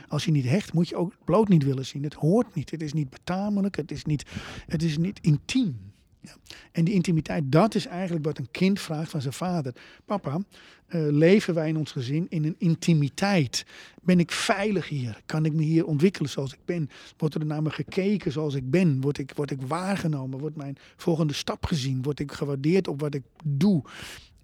Als 0.09 0.25
je 0.25 0.31
niet 0.31 0.45
hecht, 0.45 0.73
moet 0.73 0.89
je 0.89 0.97
ook 0.97 1.13
bloot 1.25 1.49
niet 1.49 1.65
willen 1.65 1.87
zien. 1.87 2.03
Het 2.03 2.15
hoort 2.15 2.55
niet. 2.55 2.71
Het 2.71 2.83
is 2.83 2.93
niet 2.93 3.11
betamelijk. 3.11 3.77
Het 3.77 3.91
is 3.91 4.05
niet, 4.05 4.25
het 4.67 4.83
is 4.83 4.99
niet 4.99 5.19
intiem. 5.21 5.94
En 6.73 6.85
die 6.85 6.95
intimiteit, 6.95 7.43
dat 7.47 7.75
is 7.75 7.87
eigenlijk 7.87 8.25
wat 8.25 8.39
een 8.39 8.51
kind 8.51 8.81
vraagt 8.81 9.11
van 9.11 9.21
zijn 9.21 9.33
vader. 9.33 9.75
Papa, 10.05 10.41
eh, 10.87 11.01
leven 11.11 11.55
wij 11.55 11.69
in 11.69 11.77
ons 11.77 11.93
gezin 11.93 12.27
in 12.29 12.45
een 12.45 12.55
intimiteit? 12.59 13.67
Ben 14.03 14.19
ik 14.19 14.31
veilig 14.31 14.89
hier? 14.89 15.23
Kan 15.27 15.45
ik 15.45 15.53
me 15.53 15.63
hier 15.63 15.87
ontwikkelen 15.87 16.31
zoals 16.31 16.53
ik 16.53 16.59
ben? 16.65 16.91
Wordt 17.17 17.35
er 17.35 17.47
naar 17.47 17.63
me 17.63 17.71
gekeken 17.71 18.33
zoals 18.33 18.55
ik 18.55 18.71
ben? 18.71 19.01
Word 19.01 19.19
ik, 19.19 19.33
word 19.35 19.51
ik 19.51 19.63
waargenomen? 19.63 20.39
Wordt 20.39 20.57
mijn 20.57 20.77
volgende 20.97 21.33
stap 21.33 21.67
gezien? 21.67 22.03
Word 22.03 22.21
ik 22.21 22.33
gewaardeerd 22.33 22.89
op 22.89 23.01
wat 23.01 23.15
ik 23.15 23.23
doe? 23.45 23.83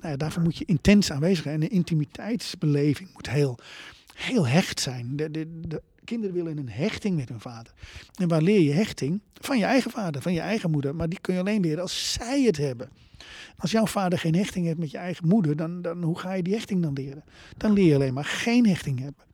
Nou 0.01 0.16
daarvoor 0.16 0.43
moet 0.43 0.57
je 0.57 0.65
intens 0.65 1.12
aanwezig 1.12 1.43
zijn. 1.43 1.55
En 1.55 1.61
de 1.61 1.69
intimiteitsbeleving 1.69 3.11
moet 3.15 3.31
heel, 3.31 3.59
heel 4.15 4.47
hecht 4.47 4.81
zijn. 4.81 5.16
De, 5.16 5.31
de, 5.31 5.61
de 5.61 5.82
kinderen 6.05 6.35
willen 6.35 6.59
een 6.59 6.68
hechting 6.68 7.16
met 7.16 7.28
hun 7.28 7.40
vader. 7.40 7.72
En 8.14 8.28
waar 8.28 8.43
leer 8.43 8.60
je 8.60 8.72
hechting? 8.72 9.20
Van 9.35 9.59
je 9.59 9.64
eigen 9.64 9.90
vader, 9.90 10.22
van 10.22 10.32
je 10.32 10.40
eigen 10.40 10.70
moeder. 10.70 10.94
Maar 10.94 11.09
die 11.09 11.20
kun 11.20 11.35
je 11.35 11.40
alleen 11.40 11.60
leren 11.60 11.82
als 11.82 12.12
zij 12.12 12.43
het 12.43 12.56
hebben. 12.56 12.90
Als 13.56 13.70
jouw 13.70 13.86
vader 13.86 14.18
geen 14.18 14.35
hechting 14.35 14.66
heeft 14.66 14.78
met 14.78 14.90
je 14.90 14.98
eigen 14.98 15.28
moeder, 15.28 15.56
dan, 15.56 15.82
dan 15.82 16.02
hoe 16.02 16.18
ga 16.18 16.32
je 16.32 16.43
die 16.43 16.55
hechting 16.55 16.82
dan 16.82 16.93
leren? 16.93 17.24
Dan 17.56 17.72
leer 17.72 17.86
je 17.86 17.94
alleen 17.94 18.14
maar 18.14 18.24
geen 18.24 18.66
hechting 18.66 18.98
hebben. 18.98 19.24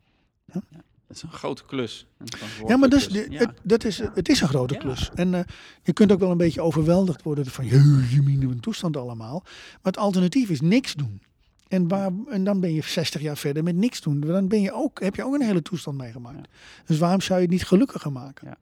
Dat 1.08 1.16
is 1.16 1.22
een 1.22 1.30
grote 1.32 1.64
klus. 1.64 2.06
Een 2.18 2.26
Ja, 2.66 2.76
maar 2.76 2.88
klus. 2.88 3.08
de- 3.08 3.26
het, 3.30 3.50
dat 3.62 3.84
is, 3.84 3.98
het 3.98 4.28
is 4.28 4.40
een 4.40 4.48
grote 4.48 4.76
klus. 4.76 5.10
En 5.14 5.34
eh, 5.34 5.40
je 5.82 5.92
kunt 5.92 6.12
ook 6.12 6.18
wel 6.20 6.30
een 6.30 6.36
beetje 6.36 6.60
overweldigd 6.60 7.22
worden 7.22 7.46
van, 7.46 7.66
je 7.66 8.20
minder 8.24 8.50
een 8.50 8.60
toestand 8.60 8.96
allemaal. 8.96 9.40
Maar 9.44 9.80
het 9.92 9.96
alternatief 9.96 10.48
is 10.50 10.60
niks 10.60 10.94
doen. 10.94 11.20
En, 11.68 11.88
waar, 11.88 12.10
en 12.28 12.44
dan 12.44 12.60
ben 12.60 12.72
je 12.74 12.82
60 12.82 13.20
jaar 13.20 13.36
verder 13.36 13.62
met 13.62 13.76
niks 13.76 14.00
doen. 14.00 14.20
Dan 14.20 14.48
ben 14.48 14.60
je 14.60 14.72
ook, 14.72 15.00
heb 15.00 15.14
je 15.14 15.24
ook 15.24 15.34
een 15.34 15.42
hele 15.42 15.62
toestand 15.62 15.96
meegemaakt. 15.96 16.48
Dus 16.86 16.98
waarom 16.98 17.20
zou 17.20 17.38
je 17.38 17.44
het 17.44 17.52
niet 17.54 17.64
gelukkiger 17.66 18.12
maken? 18.12 18.48
Ja. 18.48 18.56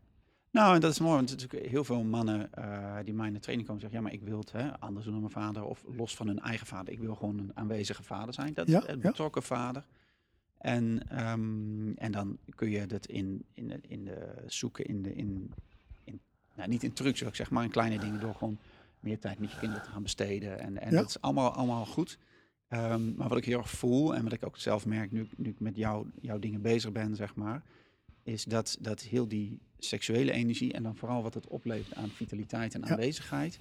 Nou, 0.51 0.75
en 0.75 0.81
dat 0.81 0.91
is 0.93 0.99
mooi, 0.99 1.15
want 1.15 1.31
natuurlijk 1.31 1.67
heel 1.71 1.85
veel 1.85 2.03
mannen 2.03 2.53
eh, 2.53 2.97
die 3.05 3.15
mij 3.15 3.27
in 3.27 3.33
de 3.33 3.39
training 3.41 3.67
komen 3.69 3.83
zeggen, 3.83 3.99
ja, 4.01 4.05
maar 4.05 4.15
ik 4.15 4.23
wil 4.29 4.39
het 4.39 4.53
hè, 4.53 4.79
anders 4.81 5.05
doen 5.05 5.13
dan 5.15 5.23
mijn 5.33 5.45
vader, 5.45 5.65
of 5.65 5.85
los 5.97 6.17
van 6.17 6.27
hun 6.27 6.39
eigen 6.41 6.67
vader. 6.67 6.93
Ik 6.93 6.99
wil 7.01 7.15
gewoon 7.15 7.39
een 7.39 7.51
aanwezige 7.55 8.03
vader 8.03 8.35
zijn, 8.35 8.55
dat 8.55 8.67
Ja, 8.69 8.83
een 8.87 9.01
betrokken 9.01 9.43
vader. 9.43 9.85
En, 10.59 11.03
ehm, 11.09 11.93
en 11.97 12.13
dan 12.13 12.39
kun 12.55 12.71
je 12.71 12.87
dat 12.87 13.07
in, 13.07 13.45
in, 13.53 13.69
de- 13.69 13.81
in 13.89 14.05
de 14.05 14.35
zoeken, 14.47 14.85
in 14.85 15.03
de, 15.03 15.15
in, 15.15 15.53
in, 16.05 16.21
nou, 16.57 16.69
niet 16.69 16.83
in 16.83 16.93
trucs, 16.93 17.23
zeg 17.33 17.51
maar 17.51 17.65
in 17.65 17.71
kleine 17.71 17.99
dingen, 17.99 18.21
door 18.21 18.35
gewoon 18.35 18.59
meer 19.01 19.19
tijd 19.19 19.39
met 19.39 19.51
je 19.53 19.59
kinderen 19.59 19.85
te 19.85 19.91
gaan 19.91 20.03
besteden. 20.03 20.59
En, 20.61 20.81
en 20.81 20.91
Ja. 20.91 20.97
dat 21.01 21.09
is 21.09 21.21
allemaal, 21.21 21.53
allemaal 21.53 21.87
goed. 21.87 22.19
Ehm, 22.75 23.15
maar 23.15 23.29
wat 23.29 23.39
ik 23.39 23.45
heel 23.45 23.59
erg 23.59 23.71
voel 23.71 24.15
en 24.15 24.23
wat 24.23 24.33
ik 24.33 24.47
ook 24.47 24.59
zelf 24.59 24.87
merk 24.87 25.13
nu, 25.13 25.21
ik- 25.23 25.39
nu 25.39 25.51
ik 25.51 25.61
met 25.61 25.77
jou, 25.77 26.07
jouw 26.21 26.39
dingen 26.39 26.63
bezig 26.63 26.93
ben, 26.93 27.17
zeg 27.17 27.35
maar, 27.35 27.63
is 28.23 28.45
dat, 28.45 28.77
dat 28.81 29.01
heel 29.01 29.29
die 29.29 29.59
seksuele 29.79 30.33
energie 30.33 30.73
en 30.73 30.83
dan 30.83 30.97
vooral 30.97 31.23
wat 31.23 31.35
het 31.35 31.49
oplevert 31.49 31.95
aan 31.95 32.11
vitaliteit 32.11 32.75
en 32.75 32.81
Ja. 32.81 32.87
aanwezigheid, 32.89 33.61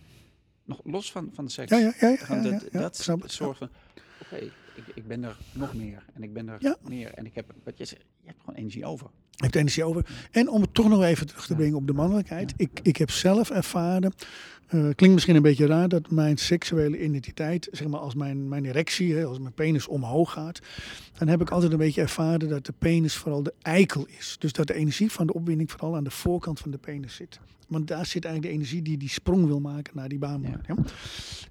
nog 0.66 0.82
los 0.84 1.12
van, 1.12 1.30
van 1.34 1.46
de 1.46 1.52
seks, 1.52 1.70
Ja, 1.72 1.78
ja, 1.78 1.94
ja. 2.00 2.08
ja, 2.10 2.16
gewoon 2.16 2.44
ja, 2.44 2.50
dat, 2.50 2.72
dat 2.72 2.98
soort 3.32 3.58
van, 3.58 3.70
oké, 4.18 4.36
ik, 4.74 4.88
ik 4.94 5.08
ben 5.08 5.24
er 5.24 5.38
nog 5.54 5.74
meer 5.74 6.06
en 6.14 6.24
ik 6.24 6.34
ben 6.34 6.48
er 6.50 6.78
meer 6.82 7.14
en 7.14 7.26
ik 7.26 7.36
heb, 7.36 7.54
wat 7.64 7.78
je 7.78 7.86
zegt, 7.86 8.06
je 8.24 8.30
hebt 8.30 8.40
gewoon 8.40 8.60
energie 8.60 8.86
over. 8.86 9.08
Ik 9.36 9.44
heb 9.44 9.52
de 9.52 9.60
energie 9.60 9.84
over. 9.84 10.06
En 10.32 10.50
om 10.50 10.62
het 10.62 10.74
toch 10.74 10.90
nog 10.90 11.04
even 11.04 11.28
terug 11.28 11.46
te 11.46 11.56
brengen 11.56 11.76
op 11.76 11.88
de 11.88 11.94
mannelijkheid. 11.94 12.54
Ik, 12.58 12.80
ik 12.84 12.98
heb 12.98 13.12
zelf 13.12 13.50
ervaren, 13.50 14.14
eh, 14.68 14.80
klinkt 14.80 15.14
misschien 15.14 15.36
een 15.36 15.42
beetje 15.42 15.66
raar, 15.66 15.88
dat 15.88 16.12
mijn 16.12 16.38
seksuele 16.38 17.04
identiteit, 17.04 17.68
zeg 17.72 17.88
maar 17.88 18.00
als 18.00 18.16
mijn, 18.16 18.48
mijn 18.48 18.66
erectie, 18.66 19.14
hè, 19.14 19.26
als 19.26 19.40
mijn 19.40 19.54
penis 19.54 19.88
omhoog 19.88 20.32
gaat, 20.32 20.60
dan 21.18 21.28
heb 21.28 21.42
ik 21.42 21.50
altijd 21.50 21.72
een 21.72 21.78
beetje 21.78 22.02
ervaren 22.02 22.50
dat 22.50 22.66
de 22.66 22.74
penis 22.78 23.16
vooral 23.16 23.44
de 23.44 23.54
eikel 23.62 24.06
is. 24.18 24.36
Dus 24.40 24.54
dat 24.54 24.68
de 24.68 24.74
energie 24.74 25.12
van 25.12 25.28
de 25.28 25.34
opwinding 25.34 25.72
vooral 25.72 25.96
aan 25.96 26.04
de 26.04 26.12
voorkant 26.12 26.60
van 26.60 26.72
de 26.72 26.78
penis 26.78 27.16
zit. 27.16 27.40
Want 27.68 27.88
daar 27.88 28.06
zit 28.06 28.26
eigenlijk 28.26 28.54
de 28.54 28.60
energie 28.60 28.82
die 28.82 28.98
die 28.98 29.10
sprong 29.10 29.46
wil 29.46 29.60
maken 29.60 29.94
naar 29.96 30.10
die. 30.10 30.20
Ja. 30.20 30.40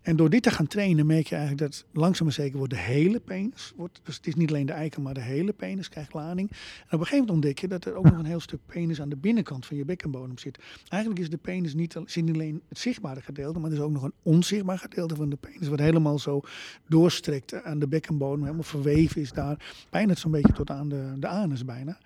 En 0.02 0.16
door 0.16 0.30
dit 0.30 0.42
te 0.42 0.50
gaan 0.50 0.66
trainen 0.66 1.06
merk 1.06 1.26
je 1.26 1.34
eigenlijk 1.36 1.70
dat 1.70 1.84
langzaam 1.92 2.26
maar 2.26 2.34
zeker 2.34 2.58
wordt 2.58 2.72
de 2.72 2.78
hele 2.78 3.20
penis, 3.20 3.72
wordt, 3.76 4.00
dus 4.04 4.16
het 4.16 4.26
is 4.26 4.34
niet 4.34 4.48
alleen 4.48 4.66
de 4.66 4.72
eikel, 4.72 5.02
maar 5.02 5.14
de 5.14 5.20
hele 5.20 5.52
penis 5.52 5.88
krijgt 5.88 6.14
lading. 6.14 6.50
En 6.78 6.84
op 6.84 7.00
een 7.00 7.06
gegeven 7.06 7.18
moment 7.18 7.30
ontdek 7.30 7.58
je 7.58 7.68
dat 7.68 7.84
er 7.84 7.94
ook 7.94 8.04
nog 8.04 8.18
een 8.18 8.24
heel 8.24 8.40
stuk 8.40 8.60
penis 8.66 9.00
aan 9.00 9.08
de 9.08 9.16
binnenkant 9.16 9.66
van 9.66 9.76
je 9.76 9.84
bekkenbodem 9.84 10.38
zit. 10.38 10.58
Eigenlijk 10.88 11.22
is 11.22 11.30
de 11.30 11.36
penis 11.36 11.74
niet, 11.74 11.96
alleen 11.96 12.62
het 12.68 12.78
zichtbare 12.78 13.20
gedeelte, 13.20 13.58
maar 13.58 13.70
er 13.70 13.76
is 13.76 13.82
ook 13.82 13.90
nog 13.90 14.02
een 14.02 14.14
onzichtbaar 14.22 14.78
gedeelte 14.78 15.14
van 15.14 15.28
de 15.28 15.36
penis. 15.36 15.68
Wat 15.68 15.78
helemaal 15.78 16.18
zo 16.18 16.40
doorstrekt 16.88 17.62
aan 17.62 17.78
de 17.78 17.88
bekkenbodem, 17.88 18.42
helemaal 18.42 18.62
verweven 18.62 19.20
is 19.20 19.32
daar. 19.32 19.86
Bijna 19.90 20.14
zo'n 20.14 20.30
beetje 20.30 20.52
tot 20.52 20.70
aan 20.70 20.88
de, 20.88 21.12
de 21.18 21.26
anus 21.26 21.64
bijna. 21.64 21.98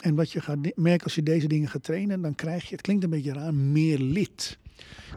En 0.00 0.14
wat 0.14 0.32
je 0.32 0.40
gaat 0.40 0.58
merken 0.74 1.04
als 1.04 1.14
je 1.14 1.22
deze 1.22 1.48
dingen 1.48 1.68
gaat 1.68 1.82
trainen, 1.82 2.22
dan 2.22 2.34
krijg 2.34 2.64
je, 2.64 2.72
het 2.74 2.80
klinkt 2.80 3.04
een 3.04 3.10
beetje 3.10 3.32
raar, 3.32 3.54
meer 3.54 3.98
lid. 3.98 4.58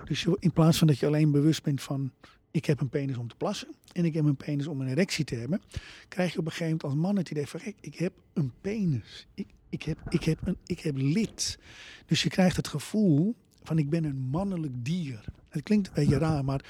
Dus 0.03 0.27
in 0.39 0.51
plaats 0.51 0.77
van 0.77 0.87
dat 0.87 0.99
je 0.99 1.05
alleen 1.05 1.31
bewust 1.31 1.63
bent 1.63 1.81
van 1.81 2.11
ik 2.51 2.65
heb 2.65 2.81
een 2.81 2.89
penis 2.89 3.17
om 3.17 3.27
te 3.27 3.35
plassen 3.35 3.67
en 3.93 4.05
ik 4.05 4.13
heb 4.13 4.25
een 4.25 4.35
penis 4.35 4.67
om 4.67 4.81
een 4.81 4.87
erectie 4.87 5.25
te 5.25 5.35
hebben, 5.35 5.61
krijg 6.07 6.33
je 6.33 6.39
op 6.39 6.45
een 6.45 6.51
gegeven 6.51 6.77
moment 6.81 6.83
als 6.83 7.07
man 7.07 7.17
het 7.17 7.29
idee 7.29 7.47
van 7.47 7.59
"Gek, 7.59 7.75
ik 7.81 7.95
heb 7.95 8.13
een 8.33 8.51
penis. 8.61 9.27
Ik, 9.33 9.47
ik, 9.69 9.83
heb, 9.83 9.97
ik, 10.09 10.23
heb 10.23 10.39
een, 10.43 10.57
ik 10.65 10.79
heb 10.79 10.97
lid. 10.97 11.59
Dus 12.05 12.23
je 12.23 12.29
krijgt 12.29 12.55
het 12.55 12.67
gevoel 12.67 13.35
van 13.63 13.77
ik 13.77 13.89
ben 13.89 14.03
een 14.03 14.17
mannelijk 14.31 14.85
dier. 14.85 15.25
Het 15.49 15.63
klinkt 15.63 15.87
een 15.87 15.93
beetje 15.93 16.17
raar, 16.17 16.45
maar 16.45 16.65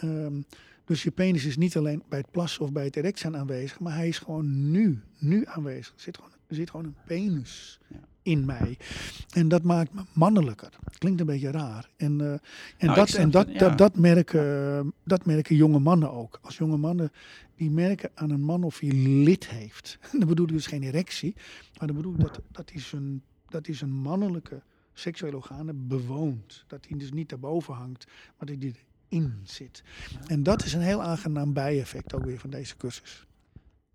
ehm, 0.00 0.40
dus 0.84 1.02
je 1.02 1.10
penis 1.10 1.44
is 1.44 1.56
niet 1.56 1.76
alleen 1.76 2.02
bij 2.08 2.18
het 2.18 2.30
plassen 2.30 2.62
of 2.62 2.72
bij 2.72 2.84
het 2.84 2.96
erectie 2.96 3.36
aanwezig, 3.36 3.80
maar 3.80 3.94
hij 3.94 4.08
is 4.08 4.18
gewoon 4.18 4.70
nu, 4.70 5.00
nu 5.18 5.46
aanwezig. 5.46 5.94
Er 5.94 6.00
zit 6.00 6.16
gewoon, 6.16 6.30
er 6.46 6.54
zit 6.54 6.70
gewoon 6.70 6.86
een 6.86 6.96
penis 7.06 7.78
Ja. 7.88 8.07
In 8.28 8.44
mij. 8.44 8.78
En 9.34 9.48
dat 9.48 9.62
maakt 9.62 9.92
me 9.94 10.02
mannelijker. 10.12 10.68
Klinkt 10.98 11.20
een 11.20 11.26
beetje 11.26 11.50
raar. 11.50 11.88
En, 11.96 12.20
eh, 12.20 12.32
en, 12.32 12.40
Nou, 12.78 12.94
dat, 12.94 13.10
en 13.10 13.30
dat, 13.30 13.46
het, 13.46 13.54
ja. 13.54 13.68
dat, 13.68 13.78
dat, 13.78 13.96
merken, 13.96 14.92
dat 15.04 15.26
merken 15.26 15.56
jonge 15.56 15.78
mannen 15.78 16.12
ook. 16.12 16.38
Als 16.42 16.56
jonge 16.56 16.76
mannen 16.76 17.12
die 17.56 17.70
merken 17.70 18.10
aan 18.14 18.30
een 18.30 18.44
man 18.44 18.64
of 18.64 18.78
hij 18.78 18.90
lid 18.90 19.48
heeft. 19.48 19.98
Dan 20.18 20.28
bedoel 20.28 20.46
ik 20.46 20.52
dus 20.52 20.66
geen 20.66 20.82
erectie. 20.82 21.34
Maar 21.78 21.86
dan 21.86 21.96
bedoel 21.96 22.14
ik 22.14 22.20
dat, 22.20 22.40
dat 22.50 22.70
hij 22.70 22.80
zijn, 22.80 23.22
dat 23.48 23.66
hij 23.66 23.74
zijn 23.74 23.92
mannelijke 23.92 24.62
seksuele 24.92 25.36
organen 25.36 25.86
bewoont. 25.86 26.64
Dat 26.66 26.86
hij 26.88 26.98
dus 26.98 27.12
niet 27.12 27.28
daarboven 27.28 27.74
hangt, 27.74 28.06
maar 28.06 28.46
dat 28.46 28.56
hij 28.60 28.74
erin 29.08 29.40
zit. 29.42 29.82
En 30.26 30.42
dat 30.42 30.64
is 30.64 30.72
een 30.72 30.80
heel 30.80 31.02
aangenaam 31.02 31.52
bijeffect 31.52 32.14
ook 32.14 32.24
weer 32.24 32.38
van 32.38 32.50
deze 32.50 32.76
cursus. 32.76 33.26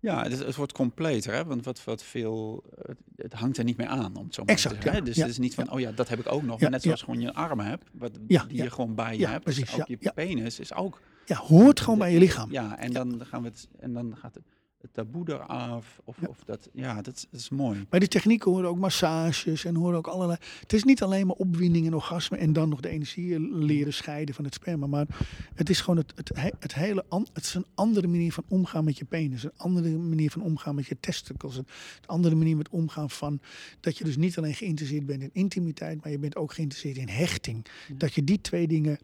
Ja, 0.04 0.22
het, 0.22 0.38
het 0.38 0.56
wordt 0.56 0.72
completer, 0.72 1.32
hè? 1.32 1.44
want 1.44 1.64
wat, 1.64 1.84
wat 1.84 2.02
veel, 2.02 2.64
het, 2.86 2.98
het 3.16 3.32
hangt 3.32 3.58
er 3.58 3.64
niet 3.64 3.76
meer 3.76 3.86
aan, 3.86 4.16
om 4.16 4.24
het 4.24 4.34
zo 4.34 4.44
maar 4.44 4.54
Exact, 4.54 4.74
te 4.74 4.82
zeggen. 4.82 5.00
ja. 5.00 5.06
Dus 5.06 5.16
Ja, 5.16 5.22
het 5.22 5.30
is 5.30 5.38
niet 5.38 5.54
van, 5.54 5.70
oh 5.70 5.80
ja, 5.80 5.92
dat 5.92 6.08
heb 6.08 6.18
ik 6.18 6.32
ook 6.32 6.42
nog. 6.42 6.60
Maar 6.60 6.70
net 6.70 6.82
zoals 6.82 7.02
gewoon 7.02 7.20
je 7.20 7.34
armen 7.34 7.66
hebt, 7.66 7.90
wat, 7.92 8.18
die 8.26 8.40
je 8.48 8.70
gewoon 8.70 8.94
bij 8.94 9.18
je 9.18 9.26
hebt. 9.26 9.44
precies, 9.44 9.70
dus 9.70 9.80
ook 9.80 9.86
je 9.86 10.12
penis 10.14 10.58
is 10.60 10.74
ook... 10.74 11.00
Ja, 11.26 11.36
hoort 11.36 11.80
gewoon 11.80 11.98
bij 11.98 12.12
je 12.12 12.18
lichaam. 12.18 12.50
Ja, 12.52 12.78
en 12.78 12.92
dan 12.92 13.20
gaan 13.24 13.42
we 13.42 13.48
het, 13.48 13.68
en 13.80 13.92
dan 13.92 14.16
gaat 14.16 14.34
het, 14.34 14.44
het 14.84 14.94
taboe 14.94 15.24
eraf. 15.32 16.00
Of, 16.04 16.16
Ja. 16.20 16.26
of 16.28 16.38
dat, 16.44 16.68
ja, 16.72 17.02
dat, 17.02 17.16
is- 17.16 17.26
dat 17.30 17.40
is 17.40 17.48
mooi. 17.48 17.86
Bij 17.88 17.98
die 17.98 18.08
technieken 18.08 18.50
horen 18.50 18.68
ook 18.68 18.78
massages 18.78 19.64
en 19.64 19.74
horen 19.74 19.96
ook 19.98 20.06
allerlei. 20.06 20.38
Het 20.60 20.72
is 20.72 20.84
niet 20.84 21.02
alleen 21.02 21.26
maar 21.26 21.36
opwinding 21.36 21.86
en 21.86 21.94
orgasme 21.94 22.36
en 22.36 22.52
dan 22.52 22.68
nog 22.68 22.80
de 22.80 22.88
energie 22.88 23.40
leren 23.40 23.92
scheiden 23.92 24.34
van 24.34 24.44
het 24.44 24.54
sperma. 24.54 24.86
Maar 24.86 25.06
het 25.54 25.70
is 25.70 25.80
gewoon 25.80 25.96
het, 25.98 26.12
het, 26.16 26.30
he- 26.34 26.50
het 26.58 26.74
hele. 26.74 27.04
Het 27.32 27.44
is 27.44 27.54
een 27.54 27.66
andere 27.74 28.06
manier 28.06 28.32
van 28.32 28.44
omgaan 28.48 28.84
met 28.84 28.98
je 28.98 29.04
penis. 29.04 29.44
Een 29.44 29.52
andere 29.56 29.90
manier 29.96 30.30
van 30.30 30.42
omgaan 30.42 30.74
met 30.74 30.86
je 30.86 30.96
testicles. 31.00 31.56
Een 31.56 31.66
andere 32.06 32.34
manier 32.34 32.56
met 32.56 32.68
omgaan 32.68 33.10
van. 33.10 33.40
Dat 33.80 33.98
je 33.98 34.04
dus 34.04 34.16
niet 34.16 34.38
alleen 34.38 34.54
geïnteresseerd 34.54 35.06
bent 35.06 35.22
in 35.22 35.30
intimiteit, 35.32 36.02
maar 36.02 36.10
je 36.12 36.18
bent 36.18 36.36
ook 36.36 36.52
geïnteresseerd 36.52 36.96
in 36.96 37.08
hechting. 37.08 37.66
Dat 37.96 38.14
je 38.14 38.24
die 38.24 38.40
twee 38.40 38.66
dingen. 38.68 38.98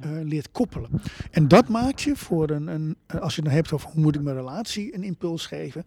Eh, 0.00 0.10
leert 0.22 0.50
koppelen. 0.50 0.90
En 1.30 1.48
dat 1.48 1.68
maakt 1.68 2.02
je 2.02 2.16
voor 2.16 2.50
een, 2.50 2.66
een. 2.66 2.96
Als 3.06 3.34
je 3.34 3.40
het 3.40 3.44
dan 3.44 3.58
hebt 3.58 3.72
over 3.72 3.90
hoe 3.90 4.02
moet 4.02 4.14
ik 4.14 4.22
mijn 4.22 4.36
relatie 4.36 4.94
een 4.94 5.02
impuls 5.02 5.46
geven. 5.46 5.84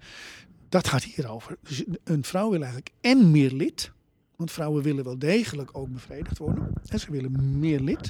Dat 0.69 0.87
gaat 0.87 1.03
hierover. 1.03 1.57
Dus 1.63 1.83
een 2.03 2.23
vrouw 2.23 2.49
wil 2.49 2.59
eigenlijk 2.59 2.91
en 3.01 3.31
meer 3.31 3.51
lid. 3.51 3.91
Want 4.35 4.51
vrouwen 4.51 4.83
willen 4.83 5.03
wel 5.03 5.19
degelijk 5.19 5.69
ook 5.77 5.89
bevredigd 5.89 6.37
worden. 6.37 6.73
En 6.85 6.99
ze 6.99 7.11
willen 7.11 7.59
meer 7.59 7.79
lid. 7.79 8.09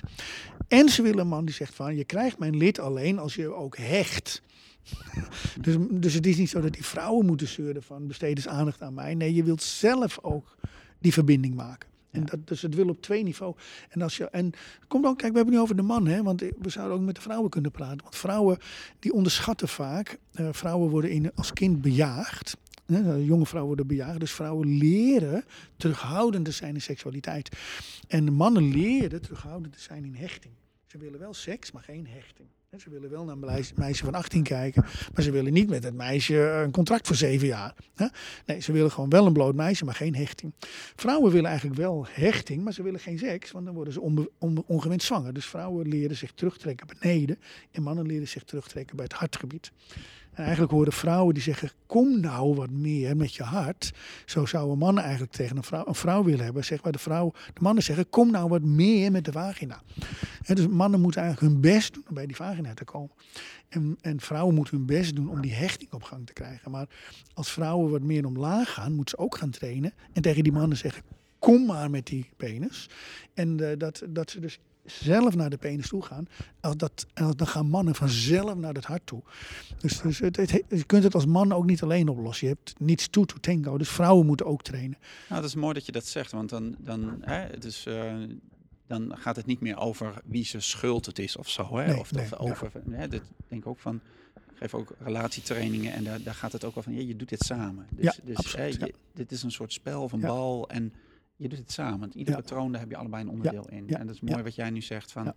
En 0.67 0.89
ze 0.89 1.01
willen 1.01 1.19
een 1.19 1.27
man 1.27 1.45
die 1.45 1.55
zegt 1.55 1.75
van 1.75 1.95
je 1.95 2.03
krijgt 2.03 2.39
mijn 2.39 2.57
lid 2.57 2.79
alleen 2.79 3.19
als 3.19 3.35
je 3.35 3.53
ook 3.53 3.77
hecht. 3.77 4.41
Dus, 5.61 5.75
dus 5.91 6.13
het 6.13 6.25
is 6.25 6.37
niet 6.37 6.49
zo 6.49 6.61
dat 6.61 6.73
die 6.73 6.85
vrouwen 6.85 7.25
moeten 7.25 7.47
zeuren 7.47 7.83
van 7.83 8.07
besteed 8.07 8.35
eens 8.35 8.47
aandacht 8.47 8.81
aan 8.81 8.93
mij. 8.93 9.15
Nee, 9.15 9.33
je 9.33 9.43
wilt 9.43 9.63
zelf 9.63 10.19
ook 10.21 10.55
die 10.99 11.13
verbinding 11.13 11.55
maken. 11.55 11.88
En 12.11 12.25
dat, 12.25 12.47
dus 12.47 12.61
het 12.61 12.75
wil 12.75 12.89
op 12.89 13.01
twee 13.01 13.23
niveaus. 13.23 13.55
En 13.89 14.01
als 14.01 14.17
je 14.17 14.29
en 14.29 14.51
komt 14.87 15.05
ook, 15.05 15.17
kijk, 15.17 15.31
we 15.31 15.37
hebben 15.37 15.45
het 15.45 15.53
nu 15.53 15.59
over 15.59 15.75
de 15.75 15.81
man, 15.81 16.07
hè? 16.07 16.23
Want 16.23 16.41
we 16.41 16.69
zouden 16.69 16.97
ook 16.97 17.03
met 17.03 17.15
de 17.15 17.21
vrouwen 17.21 17.49
kunnen 17.49 17.71
praten. 17.71 18.01
Want 18.01 18.15
vrouwen 18.15 18.57
die 18.99 19.13
onderschatten 19.13 19.67
vaak. 19.67 20.17
eh, 20.33 20.47
vrouwen 20.51 20.89
worden 20.89 21.11
in, 21.11 21.31
als 21.35 21.53
kind 21.53 21.81
bejaagd. 21.81 22.57
Hè, 22.85 23.13
jonge 23.13 23.45
vrouwen 23.45 23.67
worden 23.67 23.87
bejaagd. 23.87 24.19
Dus 24.19 24.31
vrouwen 24.31 24.77
leren 24.77 25.43
terughoudend 25.77 26.45
te 26.45 26.51
zijn 26.51 26.73
in 26.73 26.81
seksualiteit. 26.81 27.57
En 28.07 28.25
de 28.25 28.31
mannen 28.31 28.71
leren 28.71 29.21
terughoudend 29.21 29.73
te 29.73 29.79
zijn 29.79 30.05
in 30.05 30.15
hechting. 30.15 30.53
Ze 30.85 30.97
willen 30.97 31.19
wel 31.19 31.33
seks, 31.33 31.71
maar 31.71 31.83
geen 31.83 32.07
hechting. 32.07 32.47
Ze 32.77 32.89
willen 32.89 33.09
wel 33.09 33.23
naar 33.25 33.35
een 33.35 33.65
meisje- 33.75 34.03
van 34.03 34.13
18 34.13 34.43
kijken, 34.43 34.83
maar 35.13 35.23
ze 35.23 35.31
willen 35.31 35.53
niet 35.53 35.69
met 35.69 35.83
het 35.83 35.93
meisje 35.93 36.37
een 36.39 36.71
contract 36.71 37.07
voor 37.07 37.15
zeven 37.15 37.47
jaar. 37.47 37.73
Nee, 38.45 38.59
ze 38.59 38.71
willen 38.71 38.91
gewoon 38.91 39.09
wel 39.09 39.25
een 39.25 39.33
bloot 39.33 39.55
meisje, 39.55 39.85
maar 39.85 39.95
geen 39.95 40.15
hechting. 40.15 40.53
Vrouwen 40.95 41.31
willen 41.31 41.49
eigenlijk 41.49 41.79
wel 41.79 42.05
hechting, 42.09 42.63
maar 42.63 42.73
ze 42.73 42.83
willen 42.83 42.99
geen 42.99 43.17
seks, 43.17 43.51
want 43.51 43.65
dan 43.65 43.73
worden 43.73 43.93
ze 43.93 44.01
onbe- 44.01 44.97
zwanger. 44.97 45.33
Dus 45.33 45.45
vrouwen 45.45 45.87
leren 45.87 46.15
zich 46.15 46.31
terugtrekken 46.31 46.87
beneden 46.99 47.39
en 47.71 47.83
mannen 47.83 48.05
leren 48.05 48.27
zich 48.27 48.43
terugtrekken 48.43 48.95
bij 48.95 49.05
het 49.05 49.13
hartgebied. 49.13 49.71
En 50.39 50.45
eigenlijk 50.45 50.73
horen 50.73 50.93
vrouwen 50.93 51.33
die 51.33 51.43
zeggen, 51.43 51.71
kom 51.85 52.19
nou 52.19 52.55
wat 52.55 52.69
meer 52.69 53.17
met 53.17 53.35
je 53.35 53.43
hart. 53.43 53.91
Zo 54.25 54.45
zouden 54.45 54.77
mannen 54.77 55.03
eigenlijk 55.03 55.31
tegen 55.33 55.57
een 55.57 55.63
vrouw, 55.63 55.83
een 55.87 55.95
vrouw 55.95 56.23
willen 56.23 56.43
hebben. 56.43 56.65
Zeg 56.65 56.83
maar 56.83 56.91
de, 56.91 56.99
vrouw, 56.99 57.31
de 57.53 57.61
mannen 57.61 57.83
zeggen, 57.83 58.09
kom 58.09 58.31
nou 58.31 58.49
wat 58.49 58.61
meer 58.61 59.11
met 59.11 59.25
de 59.25 59.31
vagina. 59.31 59.81
Dus 60.45 60.67
mannen 60.67 61.01
moeten 61.01 61.21
eigenlijk 61.21 61.53
hun 61.53 61.61
best 61.61 61.93
doen 61.93 62.03
om 62.07 62.15
bij 62.15 62.25
die 62.25 62.35
vagina 62.35 62.73
te 62.73 62.83
komen. 62.83 63.11
En, 63.69 63.97
en 64.01 64.19
vrouwen 64.19 64.55
moeten 64.55 64.77
hun 64.77 64.85
best 64.85 65.15
doen 65.15 65.29
om 65.29 65.41
die 65.41 65.53
hechting 65.53 65.93
op 65.93 66.03
gang 66.03 66.25
te 66.25 66.33
krijgen. 66.33 66.71
Maar 66.71 66.87
als 67.33 67.51
vrouwen 67.51 67.91
wat 67.91 68.03
meer 68.03 68.25
omlaag 68.25 68.73
gaan, 68.73 68.93
moeten 68.93 69.17
ze 69.17 69.23
ook 69.23 69.37
gaan 69.37 69.49
trainen. 69.49 69.93
En 70.13 70.21
tegen 70.21 70.43
die 70.43 70.51
mannen 70.51 70.77
zeggen, 70.77 71.03
kom 71.39 71.65
maar 71.65 71.89
met 71.89 72.05
die 72.05 72.29
penis. 72.37 72.89
En 73.33 73.69
eh, 73.69 73.77
dat, 73.77 74.03
dat 74.09 74.31
ze 74.31 74.39
dus 74.39 74.59
zelf 74.91 75.35
naar 75.35 75.49
de 75.49 75.57
penis 75.57 75.87
toe 75.87 76.01
gaan. 76.01 76.27
Als 76.59 76.77
dat, 76.77 77.05
en 77.13 77.33
dan 77.35 77.47
gaan 77.47 77.69
mannen 77.69 77.95
vanzelf 77.95 78.55
naar 78.55 78.73
het 78.73 78.85
hart 78.85 79.05
toe. 79.05 79.21
Dus, 79.79 80.01
dus 80.01 80.19
het, 80.19 80.35
het- 80.35 80.63
je 80.69 80.83
kunt 80.83 81.03
het 81.03 81.13
als 81.13 81.25
man 81.25 81.51
ook 81.53 81.65
niet 81.65 81.83
alleen 81.83 82.07
oplossen. 82.07 82.47
Je 82.47 82.53
hebt 82.53 82.79
niets 82.79 83.07
toe 83.07 83.25
to 83.25 83.35
tango. 83.41 83.77
Dus 83.77 83.89
vrouwen 83.89 84.25
moeten 84.25 84.45
ook 84.45 84.61
trainen. 84.63 84.97
Nou, 85.29 85.41
dat 85.41 85.49
is 85.49 85.55
mooi 85.55 85.73
dat 85.73 85.85
je 85.85 85.91
dat 85.91 86.05
zegt, 86.05 86.31
want 86.31 86.49
dan, 86.49 86.75
dan, 86.79 87.17
hè, 87.21 87.39
het 87.39 87.65
is, 87.65 87.85
eh, 87.85 88.13
dan 88.87 89.11
gaat 89.17 89.35
het 89.35 89.45
niet 89.45 89.59
meer 89.59 89.77
over 89.77 90.21
wie 90.25 90.45
zijn 90.45 90.61
schuld 90.61 91.05
het 91.05 91.19
is 91.19 91.37
of 91.37 91.49
zo. 91.49 91.77
Hè? 91.77 91.85
Nee, 91.85 91.99
of, 91.99 92.11
nee, 92.11 92.25
ja. 92.29 92.37
over, 92.37 92.71
hè, 92.89 93.07
dit 93.07 93.21
denk 93.47 93.61
ik 93.61 93.67
ook 93.67 93.79
van, 93.79 93.95
ik 94.35 94.55
geef 94.55 94.73
ook 94.73 94.93
relatietrainingen 94.99 95.93
en 95.93 96.03
daar, 96.03 96.23
daar 96.23 96.33
gaat 96.33 96.51
het 96.51 96.63
ook 96.63 96.75
al 96.75 96.81
van, 96.81 96.93
ja, 96.93 97.01
je 97.01 97.15
doet 97.15 97.29
dit 97.29 97.43
samen. 97.43 97.87
Dus, 97.91 98.03
Ja, 98.05 98.13
dus 98.23 98.35
absoluut, 98.37 98.79
hè, 98.79 98.85
je- 98.85 98.93
dit 99.13 99.31
is 99.31 99.43
een 99.43 99.51
soort 99.51 99.73
spel 99.73 100.09
van 100.09 100.19
bal 100.19 100.69
en 100.69 100.93
je 101.39 101.49
doet 101.49 101.57
het 101.59 101.71
samen. 101.71 101.99
Want 101.99 102.13
ieder 102.13 102.33
Ja. 102.35 102.39
patroon, 102.41 102.71
daar 102.71 102.81
heb 102.81 102.89
je 102.89 102.97
allebei 102.97 103.23
een 103.23 103.29
onderdeel 103.29 103.69
in. 103.69 103.89
En 103.89 104.05
dat 104.05 104.15
is 104.15 104.21
mooi 104.21 104.43
wat 104.43 104.55
jij 104.55 104.69
nu 104.69 104.81
zegt 104.81 105.11
van, 105.11 105.33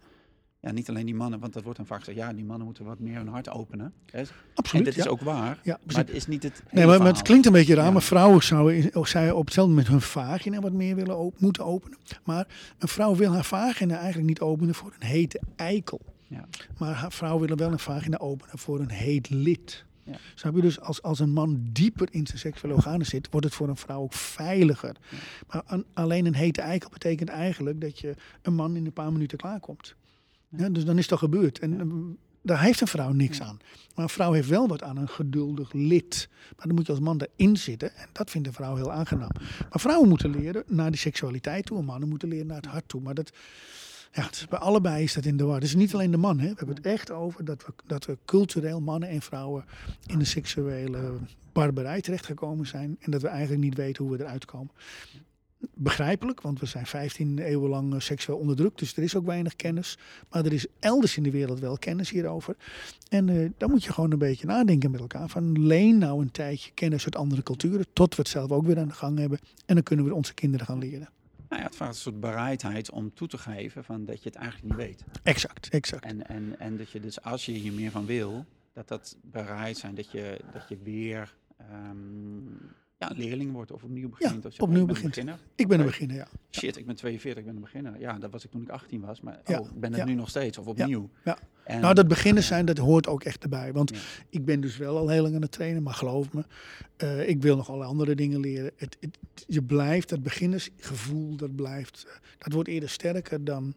Ja. 0.61 0.73
niet 0.73 0.89
alleen 0.89 1.07
die 1.07 1.15
mannen, 1.15 1.41
want 1.41 1.53
dat 1.53 1.63
wordt 1.63 1.79
dan 1.79 1.87
vaak 1.87 1.99
gezegd, 1.99 2.17
ja, 2.19 2.33
die 2.33 2.45
mannen 2.45 2.67
moeten 2.67 2.85
wat 2.85 2.99
meer 2.99 3.17
hun 3.17 3.29
hart 3.29 3.49
openen. 3.49 3.93
Hè? 4.07 4.19
En 4.19 4.27
Absoluut. 4.55 4.85
dat 4.85 4.95
ja. 4.95 5.01
is 5.01 5.09
ook 5.09 5.21
waar, 5.21 5.59
Ja, 5.63 5.79
maar 5.87 5.97
het 5.97 6.11
is 6.11 6.27
niet 6.27 6.43
het 6.43 6.63
Nee, 6.71 6.87
maar, 6.87 6.99
maar 6.99 7.07
het 7.13 7.23
klinkt 7.23 7.47
een 7.47 7.53
beetje 7.53 7.75
raar, 7.75 7.85
Ja. 7.85 7.91
maar 7.91 8.03
vrouwen 8.03 8.43
zouden, 8.43 8.91
zij 9.07 9.31
op 9.31 9.45
hetzelfde 9.45 9.73
moment 9.75 9.91
hun 9.91 10.01
vagina 10.01 10.61
wat 10.61 10.73
meer 10.73 10.95
willen 10.95 11.19
op, 11.19 11.41
moeten 11.41 11.65
openen. 11.65 11.99
Maar 12.25 12.47
een 12.79 12.89
vrouw 12.89 13.17
wil 13.17 13.33
haar 13.33 13.45
vagina 13.45 13.97
eigenlijk 13.97 14.27
niet 14.29 14.41
openen 14.41 14.75
voor 14.75 14.93
een 14.99 15.07
hete 15.07 15.41
eikel. 15.57 16.01
Ja. 16.27 16.45
Maar 16.79 16.95
haar 16.95 17.13
vrouw 17.13 17.39
willen 17.39 17.57
wel 17.57 17.73
een 17.73 17.79
vagina 17.79 18.17
openen 18.19 18.59
voor 18.59 18.81
een 18.81 18.91
heet 18.91 19.31
lid. 19.31 19.85
Ja. 20.05 20.17
Snap 20.35 20.55
je? 20.55 20.61
Dus 20.61 20.81
als, 20.81 21.03
als 21.03 21.19
een 21.19 21.33
man 21.33 21.61
dieper 21.73 22.09
in 22.11 22.27
zijn 22.27 22.39
seksuele 22.39 22.75
organen 22.75 23.07
zit, 23.07 23.29
wordt 23.31 23.47
het 23.47 23.55
voor 23.55 23.69
een 23.69 23.77
vrouw 23.77 24.01
ook 24.01 24.13
veiliger. 24.13 24.97
Ja. 25.11 25.17
Maar 25.49 25.63
een- 25.67 25.85
alleen 25.93 26.27
een 26.27 26.35
hete 26.35 26.61
eikel 26.61 26.91
betekent 26.91 27.29
eigenlijk 27.29 27.81
dat 27.81 27.99
je 27.99 28.15
een 28.43 28.55
man 28.55 28.77
in 28.77 28.87
een 28.87 28.93
paar 28.93 29.13
minuten 29.13 29.39
klaarkomt. 29.39 29.95
Ja, 30.49 30.69
dus 30.69 30.85
dan 30.85 30.99
is 30.99 31.09
dat 31.09 31.19
gebeurd. 31.19 31.59
En 31.59 31.71
Ja. 31.73 31.79
eh, 31.81 31.87
daar 32.43 32.61
heeft 32.63 32.81
een 32.81 32.87
vrouw 32.87 33.13
niks 33.13 33.41
aan. 33.41 33.59
Maar 33.95 34.05
een 34.05 34.11
vrouw 34.11 34.33
heeft 34.33 34.49
wel 34.49 34.69
wat 34.69 34.83
aan 34.83 34.97
een 34.97 35.09
geduldig 35.09 35.73
lid. 35.73 36.29
Maar 36.57 36.67
dan 36.67 36.75
moet 36.75 36.87
je 36.87 36.93
als 36.93 37.01
man 37.01 37.21
erin 37.37 37.57
zitten. 37.57 37.97
En 37.97 38.09
dat 38.13 38.31
vindt 38.31 38.47
een 38.47 38.53
vrouw 38.53 38.75
heel 38.77 38.93
aangenaam. 38.93 39.31
Maar 39.71 39.81
vrouwen 39.81 40.09
moeten 40.09 40.31
leren 40.31 40.63
naar 40.67 40.91
die 40.91 41.01
seksualiteit 41.01 41.67
toe. 41.67 41.79
En 41.79 41.85
mannen 41.85 42.09
moeten 42.09 42.29
leren 42.29 42.47
naar 42.47 42.57
het 42.57 42.67
hart 42.67 42.89
toe. 42.89 43.01
Maar 43.01 43.15
dat, 43.15 43.33
ja, 44.13 44.29
bij 44.49 44.59
allebei 44.59 45.03
is 45.03 45.13
dat 45.13 45.25
in 45.25 45.37
de 45.37 45.45
war. 45.45 45.63
Is 45.63 45.75
niet 45.75 45.95
alleen 45.95 46.11
de 46.11 46.17
man. 46.17 46.39
Hè. 46.39 46.49
We 46.49 46.55
hebben 46.57 46.77
het 46.77 46.87
echt 46.87 47.11
over 47.11 47.45
dat 47.45 47.65
we, 47.67 47.73
dat 47.87 48.05
we 48.05 48.19
cultureel 48.25 48.81
mannen 48.81 49.09
en 49.09 49.23
vrouwen 49.23 49.65
in 50.07 50.19
de 50.19 50.25
seksuele 50.25 51.13
barbarij 51.53 52.01
terechtgekomen 52.01 52.67
zijn. 52.67 52.97
En 53.01 53.11
dat 53.11 53.23
we 53.23 53.29
eigenlijk 53.29 53.63
niet 53.63 53.77
weten 53.77 54.05
hoe 54.05 54.17
we 54.17 54.23
eruit 54.23 54.45
komen. 54.45 54.71
Begrijpelijk, 55.75 56.41
want 56.41 56.61
we 56.61 56.67
zijn 56.67 56.87
15 56.87 57.39
eeuwen 57.39 57.71
lang 57.71 57.95
eh, 57.95 58.01
seksueel 58.01 58.39
onderdrukt. 58.39 58.79
Dus 58.79 58.97
er 58.97 59.03
is 59.03 59.17
ook 59.17 59.27
weinig 59.27 59.57
kennis. 59.57 59.99
Maar 60.31 60.45
er 60.45 60.53
is 60.53 60.67
elders 60.79 61.17
in 61.17 61.23
de 61.23 61.31
wereld 61.31 61.61
wel 61.61 61.79
kennis 61.79 62.11
hierover. 62.11 62.57
En 63.09 63.29
eh, 63.29 63.51
dan 63.57 63.71
moet 63.71 63.85
je 63.85 63.93
gewoon 63.93 64.13
een 64.13 64.19
beetje 64.19 64.47
nadenken 64.47 64.91
met 64.91 65.01
elkaar. 65.01 65.29
Van 65.29 65.67
leen 65.67 65.99
nou 65.99 66.23
een 66.23 66.31
tijdje 66.31 66.71
kennis 66.75 67.05
uit 67.05 67.17
andere 67.17 67.43
culturen. 67.43 67.87
Tot 67.93 68.15
we 68.15 68.23
het 68.23 68.31
zelf 68.31 68.51
ook 68.51 68.67
weer 68.67 68.79
aan 68.79 68.89
de 68.89 68.95
gang 68.95 69.19
hebben. 69.19 69.39
En 69.67 69.75
dan 69.75 69.85
kunnen 69.85 70.05
we 70.05 70.15
onze 70.15 70.35
kinderen 70.35 70.67
gaan 70.67 70.79
leren. 70.79 71.09
Nou 71.53 71.65
ja, 71.65 71.71
het 71.71 71.77
vraagt 71.79 71.95
een 71.95 72.01
soort 72.01 72.21
bereidheid 72.21 72.91
om 72.91 73.15
toe 73.15 73.29
te 73.29 73.39
geven 73.39 73.85
van 73.85 74.05
dat 74.05 74.23
je 74.23 74.29
het 74.29 74.39
eigenlijk 74.39 74.65
niet 74.77 74.87
weet. 74.87 75.05
Exact, 75.23 75.69
exact. 75.69 76.05
En, 76.05 76.27
en, 76.29 76.59
en 76.59 76.77
dat 76.77 76.91
je 76.91 77.01
dus 77.01 77.23
als 77.23 77.47
je 77.47 77.53
hier 77.53 77.73
meer 77.73 77.91
van 77.91 78.07
wil, 78.07 78.45
dat 78.73 78.89
dat 78.89 79.17
bereid 79.23 79.77
zijn 79.77 79.95
dat 79.95 80.11
je, 80.11 80.41
dat 80.53 80.69
je 80.69 80.77
weer 80.77 81.35
ehm, 81.57 82.45
ja, 82.99 83.11
een 83.11 83.17
leerling 83.17 83.53
wordt 83.53 83.71
of 83.73 83.83
opnieuw 83.85 84.09
begint. 84.09 84.45
of 84.45 84.61
opnieuw 84.61 84.61
Ik 84.61 84.69
ben 84.69 84.81
een 84.81 84.87
begint. 84.87 85.09
beginner. 85.15 85.39
Ik 85.55 85.69
ben 85.69 85.81
een 85.81 85.87
beginner, 85.87 86.17
ja. 86.17 86.27
Shit, 86.51 86.77
ik 86.77 86.87
ben 86.87 86.95
42, 86.97 87.41
ik 87.41 87.47
ben 87.47 87.57
een 87.57 87.63
beginner. 87.63 87.99
Ja, 88.01 88.19
dat 88.19 88.31
was 88.31 88.45
ik 88.45 88.51
toen 88.51 88.63
ik 88.63 88.69
18 88.69 89.01
was, 89.01 89.21
maar 89.21 89.41
Ja, 89.45 89.59
oh, 89.59 89.67
ik 89.67 89.81
ben 89.81 89.93
het 89.95 90.05
nu 90.05 90.15
nog 90.15 90.29
steeds 90.29 90.59
of 90.59 90.67
opnieuw. 90.67 91.11
ja. 91.25 91.39
En, 91.65 91.81
Nou, 91.81 91.95
dat 91.95 92.09
beginnen 92.09 92.43
zijn, 92.43 92.65
dat 92.67 92.79
hoort 92.79 93.07
ook 93.07 93.25
echt 93.25 93.43
erbij. 93.43 93.73
Want 93.73 93.91
Ja. 93.91 94.01
ik 94.29 94.45
ben 94.45 94.61
dus 94.61 94.77
wel 94.77 94.97
al 94.97 95.09
heel 95.09 95.23
lang 95.23 95.35
aan 95.35 95.43
het 95.43 95.53
trainen, 95.53 95.83
maar 95.83 95.95
geloof 95.95 96.33
me, 96.33 96.45
eh, 96.97 97.29
ik 97.29 97.43
wil 97.43 97.57
nog 97.57 97.71
alle 97.71 97.85
andere 97.85 98.15
dingen 98.15 98.41
leren. 98.41 98.71
Het, 98.77 98.97
het, 99.01 99.19
je 99.47 99.63
blijft, 99.63 100.09
dat 100.09 100.23
beginnersgevoel, 100.23 101.37
dat 101.37 101.55
blijft, 101.57 102.05
eh, 102.09 102.13
dat 102.39 102.53
wordt 102.53 102.69
eerder 102.69 102.89
sterker 102.89 103.45
dan 103.45 103.75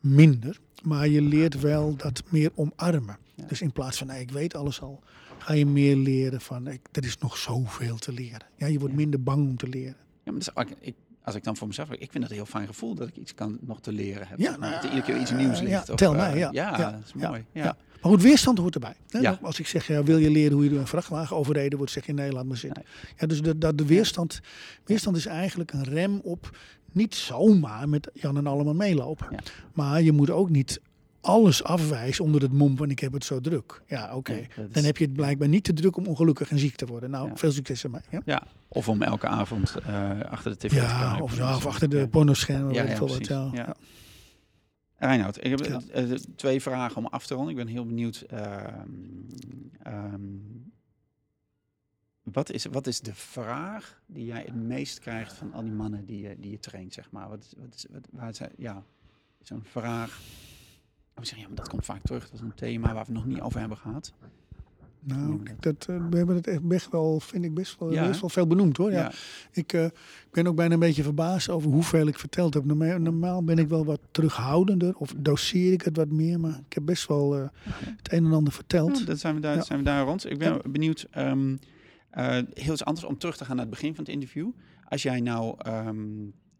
minder. 0.00 0.58
Maar 0.82 1.08
je 1.08 1.22
leert 1.22 1.60
wel 1.60 1.96
dat 1.96 2.22
meer 2.28 2.50
omarmen. 2.54 3.16
Ja. 3.34 3.44
Dus 3.46 3.60
in 3.60 3.72
plaats 3.72 3.98
van, 3.98 4.06
nee, 4.06 4.20
ik 4.20 4.30
weet 4.30 4.54
alles 4.54 4.80
al, 4.80 5.02
ga 5.38 5.52
je 5.52 5.66
meer 5.66 5.96
leren 5.96 6.40
van, 6.40 6.66
ik, 6.68 6.80
er 6.92 7.04
is 7.04 7.18
nog 7.18 7.36
zoveel 7.36 7.96
te 7.98 8.12
leren. 8.12 8.46
Ja, 8.56 8.66
je 8.66 8.78
wordt 8.78 8.94
Ja. 8.94 9.00
minder 9.00 9.22
bang 9.22 9.48
om 9.48 9.56
te 9.56 9.68
leren. 9.68 9.96
Ja, 10.24 10.32
maar 10.32 10.40
dat 10.40 10.42
is 10.42 10.56
ook- 10.56 10.76
ik, 10.80 10.94
als 11.28 11.36
ik 11.36 11.44
dan 11.44 11.56
voor 11.56 11.66
mezelf, 11.66 11.90
ik 11.90 12.10
vind 12.10 12.22
het 12.22 12.32
een 12.32 12.38
heel 12.38 12.46
fijn 12.46 12.66
gevoel 12.66 12.94
dat 12.94 13.08
ik 13.08 13.16
iets 13.16 13.34
kan 13.34 13.58
nog 13.60 13.80
te 13.80 13.92
leren 13.92 14.28
heb. 14.28 14.38
Ja, 14.38 14.50
dat 14.50 14.60
nou 14.60 14.72
er 14.72 14.78
ja, 14.82 14.88
iedere 14.88 15.02
keer 15.02 15.20
iets 15.20 15.30
nieuws 15.30 15.58
ja, 15.58 15.64
ligt. 15.64 15.90
of, 15.90 15.96
tel 15.96 16.12
eh, 16.12 16.18
mij, 16.18 16.38
ja. 16.38 16.48
Ja, 16.52 16.78
Ja, 16.78 16.90
dat 16.90 17.00
is 17.04 17.12
ja, 17.16 17.28
mooi. 17.28 17.44
Ja. 17.52 17.64
ja. 17.64 17.76
Maar 18.02 18.10
goed, 18.10 18.22
weerstand 18.22 18.58
hoort 18.58 18.74
erbij. 18.74 18.94
Hè? 19.08 19.18
Ja. 19.18 19.38
Als 19.42 19.58
ik 19.58 19.66
zeg, 19.66 19.86
ja, 19.86 20.02
wil 20.02 20.18
je 20.18 20.30
leren 20.30 20.52
hoe 20.52 20.64
je 20.64 20.70
door 20.70 20.78
een 20.78 20.86
vrachtwagen 20.86 21.36
overreden 21.36 21.78
wordt, 21.78 21.92
zeg 21.92 22.06
je 22.06 22.12
nee, 22.12 22.32
laat 22.32 22.44
maar 22.44 22.56
zitten. 22.56 22.84
Ja, 23.16 23.26
dus 23.26 23.42
de, 23.42 23.58
dat 23.58 23.78
de 23.78 23.86
weerstand, 23.86 24.40
weerstand 24.84 25.16
is 25.16 25.26
eigenlijk 25.26 25.72
een 25.72 25.84
rem 25.84 26.20
op 26.22 26.56
niet 26.92 27.14
zomaar 27.14 27.88
met 27.88 28.10
Jan 28.14 28.36
en 28.36 28.46
allemaal 28.46 28.74
meelopen. 28.74 29.26
Ja. 29.30 29.38
Maar 29.72 30.02
je 30.02 30.12
moet 30.12 30.30
ook 30.30 30.50
niet 30.50 30.80
alles 31.20 31.64
afwijzen 31.64 32.24
onder 32.24 32.42
het 32.42 32.52
mom 32.52 32.76
van 32.76 32.90
ik 32.90 32.98
heb 32.98 33.12
het 33.12 33.24
zo 33.24 33.40
druk. 33.40 33.82
Ja, 33.86 34.16
oké. 34.16 34.32
Is- 34.32 34.46
Dan 34.72 34.84
heb 34.84 34.96
je 34.96 35.04
het 35.04 35.12
blijkbaar 35.12 35.48
niet 35.48 35.64
te 35.64 35.72
druk 35.72 35.96
om 35.96 36.06
ongelukkig 36.06 36.50
en 36.50 36.58
ziek 36.58 36.74
te 36.76 36.86
worden. 36.86 37.10
Nou, 37.10 37.28
Ja. 37.28 37.36
veel 37.36 37.52
succes 37.52 37.84
ermee. 37.84 38.00
Ja, 38.10 38.20
Ja, 38.24 38.42
of 38.68 38.88
om 38.88 39.02
elke 39.02 39.26
avond 39.26 39.74
eh, 39.86 40.20
achter 40.20 40.50
de 40.50 40.56
tv 40.56 40.68
te 40.68 40.74
ja 40.74 41.00
kijken. 41.08 41.22
of, 41.24 41.36
ja, 41.36 41.56
of 41.56 41.66
achter 41.66 41.88
de 41.88 42.08
pornoschermen. 42.08 42.74
Ja, 42.74 42.82
ja, 42.82 42.98
wat, 45.24 45.44
ik 45.44 45.50
heb 45.50 45.60
eh, 45.60 46.12
eh, 46.12 46.18
twee 46.36 46.62
vragen 46.62 46.96
om 46.96 47.06
af 47.06 47.26
te 47.26 47.34
ronden. 47.34 47.50
Ik 47.50 47.56
ben 47.64 47.66
heel 47.66 47.86
benieuwd. 47.86 48.24
ehm, 48.28 48.84
ehm, 49.82 50.20
wat, 52.22 52.50
is, 52.50 52.64
wat 52.64 52.86
is 52.86 53.00
de 53.00 53.14
vraag 53.14 54.00
die 54.06 54.24
jij 54.24 54.42
het 54.46 54.54
meest 54.54 54.98
krijgt 54.98 55.32
van 55.32 55.52
al 55.52 55.62
die 55.62 55.72
mannen 55.72 56.06
die 56.06 56.20
je, 56.20 56.36
die 56.38 56.50
je 56.50 56.58
traint, 56.60 56.92
zeg 56.92 57.10
maar? 57.10 57.28
Wat 57.28 57.54
wat 57.58 57.74
is, 57.74 57.86
wat, 57.90 58.08
waar 58.12 58.28
is, 58.28 58.40
ja, 58.56 58.82
zo'n 59.42 59.64
vraag. 59.64 60.20
We 61.18 61.26
zeggen, 61.26 61.38
ja, 61.38 61.46
maar 61.46 61.56
dat 61.56 61.68
komt 61.68 61.84
vaak 61.84 62.02
terug. 62.02 62.24
Dat 62.24 62.32
is 62.34 62.40
een 62.40 62.54
thema 62.54 62.94
waar 62.94 63.04
we 63.04 63.12
nog 63.12 63.26
niet 63.26 63.40
over 63.40 63.60
hebben 63.60 63.78
gehad. 63.78 64.12
Nou, 65.00 65.40
dat, 65.60 65.86
eh, 65.88 65.96
we 66.10 66.16
hebben 66.16 66.36
het 66.36 66.46
echt 66.46 66.62
best 66.62 66.90
wel, 66.90 67.20
vind 67.20 67.44
ik 67.44 67.54
best 67.54 67.78
wel, 67.78 67.92
Ja, 67.92 68.06
best 68.06 68.20
wel 68.20 68.30
veel 68.30 68.46
benoemd 68.46 68.76
hoor. 68.76 68.90
Ja. 68.90 68.98
Ja, 68.98 69.12
Ik 69.52 69.72
eh, 69.72 69.84
ik 69.84 70.28
ben 70.30 70.46
ook 70.46 70.56
bijna 70.56 70.74
een 70.74 70.80
beetje 70.80 71.02
verbaasd 71.02 71.48
over 71.48 71.70
hoeveel 71.70 72.06
ik 72.06 72.18
verteld 72.18 72.54
heb. 72.54 72.64
Norma- 72.64 72.98
Normaal 72.98 73.44
ben 73.44 73.58
ik 73.58 73.68
wel 73.68 73.84
wat 73.84 74.00
terughoudender 74.10 74.96
of 74.96 75.14
doseer 75.16 75.72
ik 75.72 75.82
het 75.82 75.96
wat 75.96 76.08
meer. 76.08 76.40
Maar 76.40 76.60
ik 76.66 76.72
heb 76.72 76.84
best 76.86 77.06
wel 77.08 77.36
eh, 77.36 77.48
het 77.80 78.12
een 78.12 78.24
en 78.24 78.32
ander 78.32 78.52
verteld. 78.52 78.98
Ja, 78.98 79.04
dan 79.04 79.16
zijn 79.16 79.34
we 79.34 79.40
daar, 79.40 79.64
zijn 79.64 79.78
we 79.78 79.84
daar 79.84 80.04
rond. 80.04 80.30
Ik 80.30 80.38
ben 80.38 80.60
benieuwd, 80.72 81.06
ehm, 81.10 81.56
eh, 82.10 82.38
heel 82.54 82.72
iets 82.72 82.84
anders 82.84 83.06
om 83.06 83.18
terug 83.18 83.36
te 83.36 83.44
gaan 83.44 83.56
naar 83.56 83.64
het 83.64 83.74
begin 83.74 83.94
van 83.94 84.04
het 84.04 84.12
interview. 84.12 84.48
Als 84.84 85.02
jij 85.02 85.20
nou 85.20 85.54
ehm, 85.58 85.98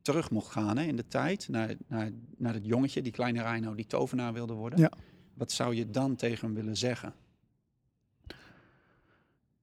terug 0.09 0.31
mocht 0.31 0.53
gaan 0.53 0.79
hè, 0.79 0.85
in 0.85 0.97
de 0.97 1.07
tijd, 1.09 1.49
naar, 1.49 1.75
naar, 1.89 2.11
naar 2.37 2.55
het 2.55 2.67
jongetje, 2.67 3.03
die 3.03 3.13
kleine 3.13 3.43
Reino, 3.43 3.75
die 3.75 3.87
tovenaar 3.87 4.33
wilde 4.33 4.53
worden. 4.53 4.79
Ja. 4.79 4.91
Wat 5.35 5.53
zou 5.53 5.75
je 5.75 5.91
dan 5.91 6.17
tegen 6.17 6.47
hem 6.47 6.55
willen 6.55 6.77
zeggen? 6.77 7.13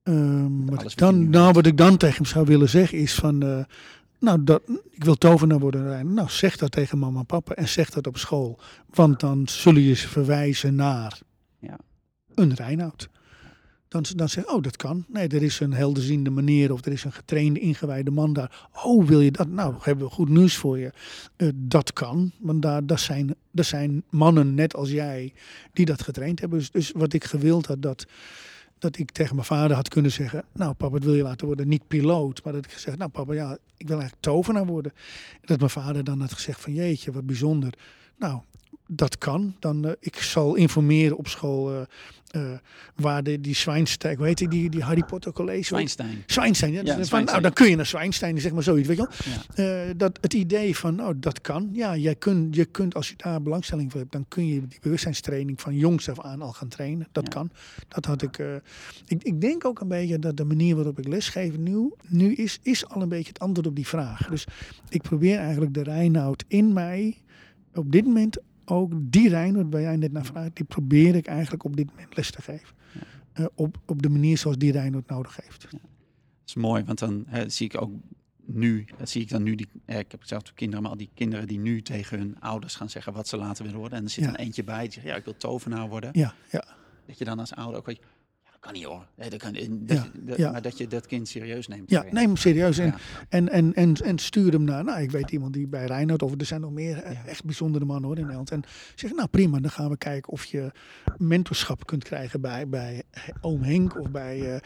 Ehm, 0.03 0.65
wat, 0.65 0.83
ik 0.91 0.97
dan, 0.97 1.29
nou, 1.29 1.53
wat 1.53 1.65
ik 1.65 1.77
dan 1.77 1.97
tegen 1.97 2.15
hem 2.15 2.25
zou 2.25 2.45
willen 2.45 2.69
zeggen 2.69 2.97
is 2.97 3.15
van... 3.15 3.41
eh, 3.43 3.63
nou, 4.19 4.43
dat, 4.43 4.61
ik 4.91 5.03
wil 5.03 5.15
tovenaar 5.15 5.59
worden. 5.59 6.13
Nou, 6.13 6.29
zeg 6.29 6.57
dat 6.57 6.71
tegen 6.71 6.97
mama 6.99 7.19
en 7.19 7.25
papa 7.25 7.53
en 7.53 7.67
zeg 7.67 7.89
dat 7.89 8.07
op 8.07 8.17
school. 8.17 8.59
Want 8.89 9.19
dan 9.19 9.47
zullen 9.47 9.81
je 9.81 9.93
ze 9.93 10.07
verwijzen 10.07 10.75
naar 10.75 11.19
Ja. 11.59 11.79
een 12.35 12.53
Reinoud. 12.53 13.09
Dan, 13.95 14.05
dan 14.15 14.29
zeg 14.29 14.47
oh, 14.47 14.61
dat 14.61 14.75
kan. 14.75 15.05
Nee, 15.07 15.27
er 15.27 15.43
is 15.43 15.59
een 15.59 15.73
helderziende 15.73 16.29
meneer 16.29 16.71
of 16.71 16.85
er 16.85 16.91
is 16.91 17.03
een 17.03 17.11
getrainde, 17.11 17.59
ingewijde 17.59 18.11
man 18.11 18.33
daar. 18.33 18.67
Oh, 18.83 19.05
wil 19.05 19.21
je 19.21 19.31
dat? 19.31 19.47
Nou, 19.47 19.75
hebben 19.79 20.05
we 20.05 20.11
goed 20.11 20.29
nieuws 20.29 20.55
voor 20.55 20.79
je. 20.79 20.91
Eh, 21.35 21.49
dat 21.55 21.93
kan, 21.93 22.31
want 22.37 22.61
daar, 22.61 22.85
dat 22.85 22.99
zijn, 22.99 23.35
dat 23.51 23.65
zijn 23.65 24.03
mannen 24.09 24.53
net 24.53 24.75
als 24.75 24.89
jij 24.89 25.33
die 25.73 25.85
dat 25.85 26.01
getraind 26.01 26.39
hebben. 26.39 26.59
Dus, 26.59 26.71
dus 26.71 26.91
wat 26.95 27.13
ik 27.13 27.23
gewild 27.23 27.65
had, 27.65 27.81
dat, 27.81 28.05
dat 28.79 28.97
ik 28.97 29.11
tegen 29.11 29.35
mijn 29.35 29.47
vader 29.47 29.75
had 29.75 29.89
kunnen 29.89 30.11
zeggen... 30.11 30.43
Nou, 30.53 30.73
papa, 30.73 30.99
wil 30.99 31.15
je 31.15 31.23
laten 31.23 31.47
worden? 31.47 31.67
Niet 31.67 31.87
piloot, 31.87 32.43
maar 32.43 32.53
dat 32.53 32.65
ik 32.65 32.71
gezegd... 32.71 32.97
Nou, 32.97 33.11
papa, 33.11 33.33
ja, 33.33 33.57
ik 33.77 33.87
wil 33.87 33.99
eigenlijk 33.99 34.21
tovenaar 34.21 34.65
worden. 34.65 34.91
En 35.31 35.45
dat 35.45 35.57
mijn 35.59 35.69
vader 35.69 36.03
dan 36.03 36.21
had 36.21 36.33
gezegd 36.33 36.61
van... 36.61 36.73
Jeetje, 36.73 37.11
wat 37.11 37.25
bijzonder. 37.25 37.73
Nou, 38.17 38.41
dat 38.87 39.17
kan. 39.17 39.55
Dan, 39.59 39.85
eh, 39.85 39.91
ik 39.99 40.15
zal 40.15 40.55
informeren 40.55 41.17
op 41.17 41.27
school 41.27 41.71
eh, 41.71 41.81
eh, 42.31 42.59
waar 42.95 43.23
de, 43.23 43.41
die 43.41 43.55
Zwijnstein, 43.55 44.17
hoe 44.17 44.25
heet 44.25 44.37
die, 44.37 44.69
die, 44.69 44.83
Harry 44.83 45.03
Potter 45.03 45.31
College? 45.31 45.63
Zwijnstein. 45.63 46.23
Zwijnstein, 46.25 46.73
ja. 46.73 46.81
Ja, 46.83 47.03
van, 47.03 47.23
nou, 47.23 47.41
dan 47.41 47.53
kun 47.53 47.69
je 47.69 47.75
naar 47.75 47.85
Zwijnstein, 47.85 48.39
zeg 48.39 48.51
maar 48.51 48.63
zoiets, 48.63 48.87
weet 48.87 48.97
je 48.97 49.07
wel. 49.55 49.65
Ja. 49.87 49.93
Dat 49.93 50.17
het 50.21 50.33
idee 50.33 50.77
van, 50.77 50.95
nou, 50.95 51.19
dat 51.19 51.41
kan. 51.41 51.69
Ja, 51.73 51.95
jij 51.97 52.15
kunt, 52.15 52.55
je 52.55 52.65
kunt, 52.65 52.95
als 52.95 53.09
je 53.09 53.13
daar 53.17 53.41
belangstelling 53.41 53.91
voor 53.91 53.99
hebt, 53.99 54.11
dan 54.11 54.25
kun 54.27 54.47
je 54.47 54.67
die 54.67 54.79
bewustzijnstraining 54.81 55.61
van 55.61 55.75
jongs 55.75 56.09
af 56.09 56.19
aan 56.19 56.41
al 56.41 56.53
gaan 56.53 56.67
trainen. 56.67 57.07
Dat 57.11 57.23
Ja. 57.23 57.29
kan. 57.29 57.51
Dat 57.87 58.05
had 58.05 58.21
ik, 58.21 58.37
ik. 59.05 59.23
Ik 59.23 59.41
denk 59.41 59.65
ook 59.65 59.79
een 59.79 59.87
beetje 59.87 60.19
dat 60.19 60.37
de 60.37 60.45
manier 60.45 60.75
waarop 60.75 60.99
ik 60.99 61.07
lesgeef 61.07 61.57
nu, 61.57 61.93
nu 62.07 62.33
is, 62.33 62.59
is 62.61 62.87
al 62.87 63.01
een 63.01 63.09
beetje 63.09 63.29
het 63.29 63.39
antwoord 63.39 63.67
op 63.67 63.75
die 63.75 63.87
vraag. 63.87 64.27
Dus 64.29 64.45
ik 64.89 65.01
probeer 65.01 65.37
eigenlijk 65.37 65.73
de 65.73 65.83
Reinoud 65.83 66.43
in 66.47 66.73
mij 66.73 67.17
op 67.73 67.91
dit 67.91 68.05
moment 68.05 68.37
ook 68.65 68.91
die 68.95 69.29
Reinoud 69.29 69.65
waar 69.71 69.81
jij 69.81 69.95
net 69.95 70.11
naar 70.11 70.25
vraagt, 70.25 70.55
die 70.55 70.65
probeer 70.65 71.15
ik 71.15 71.27
eigenlijk 71.27 71.63
op 71.63 71.75
dit 71.75 71.89
moment 71.89 72.15
les 72.15 72.31
te 72.31 72.41
geven. 72.41 72.75
Eh, 73.33 73.45
op, 73.55 73.77
op 73.85 74.01
de 74.01 74.09
manier 74.09 74.37
zoals 74.37 74.57
die 74.57 74.71
Reinoud 74.71 75.09
nodig 75.09 75.37
heeft. 75.43 75.61
Dat 75.71 75.79
is 76.45 76.55
mooi, 76.55 76.83
want 76.83 76.99
dan 76.99 77.23
hè, 77.27 77.49
zie 77.49 77.65
ik 77.65 77.81
ook 77.81 77.91
nu, 78.45 78.85
dat 78.97 79.09
zie 79.09 79.21
ik 79.21 79.29
dan 79.29 79.43
nu, 79.43 79.55
die, 79.55 79.67
eh, 79.85 79.99
ik 79.99 80.11
heb 80.11 80.23
zelf 80.23 80.53
kinderen, 80.53 80.81
maar 80.81 80.91
al 80.91 80.97
die 80.97 81.09
kinderen 81.13 81.47
die 81.47 81.59
nu 81.59 81.81
tegen 81.81 82.17
hun 82.17 82.39
ouders 82.39 82.75
gaan 82.75 82.89
zeggen 82.89 83.13
wat 83.13 83.27
ze 83.27 83.37
later 83.37 83.63
willen 83.63 83.79
worden. 83.79 83.97
En 83.97 84.03
er 84.03 84.09
zit 84.09 84.23
Ja. 84.23 84.31
dan 84.31 84.39
eentje 84.39 84.63
bij 84.63 84.81
die 84.81 84.91
zegt, 84.91 85.05
ja, 85.05 85.15
ik 85.15 85.23
wil 85.25 85.37
tovenaar 85.37 85.89
worden. 85.89 86.09
Ja, 86.13 86.33
ja. 86.51 86.63
Dat 87.05 87.17
je 87.17 87.25
dan 87.25 87.39
als 87.39 87.53
ouder 87.55 87.79
ook 87.79 87.95
kan 88.65 88.73
niet 88.73 88.83
hoor. 88.83 89.05
Nee, 89.15 89.29
dat 89.29 89.39
kan, 89.39 89.53
dat 89.53 89.97
Ja, 89.97 90.07
dat- 90.13 90.37
ja. 90.37 90.51
Maar 90.51 90.61
dat 90.61 90.77
je 90.77 90.87
dat 90.87 91.05
kind 91.07 91.27
serieus 91.27 91.67
neemt. 91.67 91.89
Ja, 91.89 91.95
daarin. 91.95 92.13
neem 92.13 92.25
hem 92.25 92.37
serieus. 92.37 92.77
En, 92.77 92.85
Ja. 92.85 92.97
en, 93.29 93.49
en, 93.49 93.73
en, 93.73 93.93
en 93.95 94.17
stuur 94.17 94.51
hem 94.51 94.63
naar, 94.63 94.83
nou, 94.83 95.01
ik 95.01 95.11
weet 95.11 95.31
iemand 95.31 95.53
die 95.53 95.67
bij 95.67 95.85
Reinoud, 95.85 96.21
of 96.21 96.31
er 96.37 96.45
zijn 96.45 96.61
nog 96.61 96.71
meer 96.71 96.97
eh, 96.97 97.25
echt 97.27 97.43
bijzondere 97.43 97.85
mannen 97.85 98.03
hoor 98.05 98.15
in 98.15 98.21
Nederland. 98.21 98.51
En 98.51 98.63
zeg, 98.95 99.11
nou 99.13 99.27
prima, 99.27 99.59
dan 99.59 99.71
gaan 99.71 99.89
we 99.89 99.97
kijken 99.97 100.31
of 100.31 100.45
je 100.45 100.71
mentorschap 101.17 101.85
kunt 101.85 102.03
krijgen 102.03 102.41
bij, 102.41 102.67
bij 102.69 103.03
oom 103.41 103.61
Henk 103.63 103.99
of 103.99 104.09
bij 104.11 104.53
eh, 104.55 104.61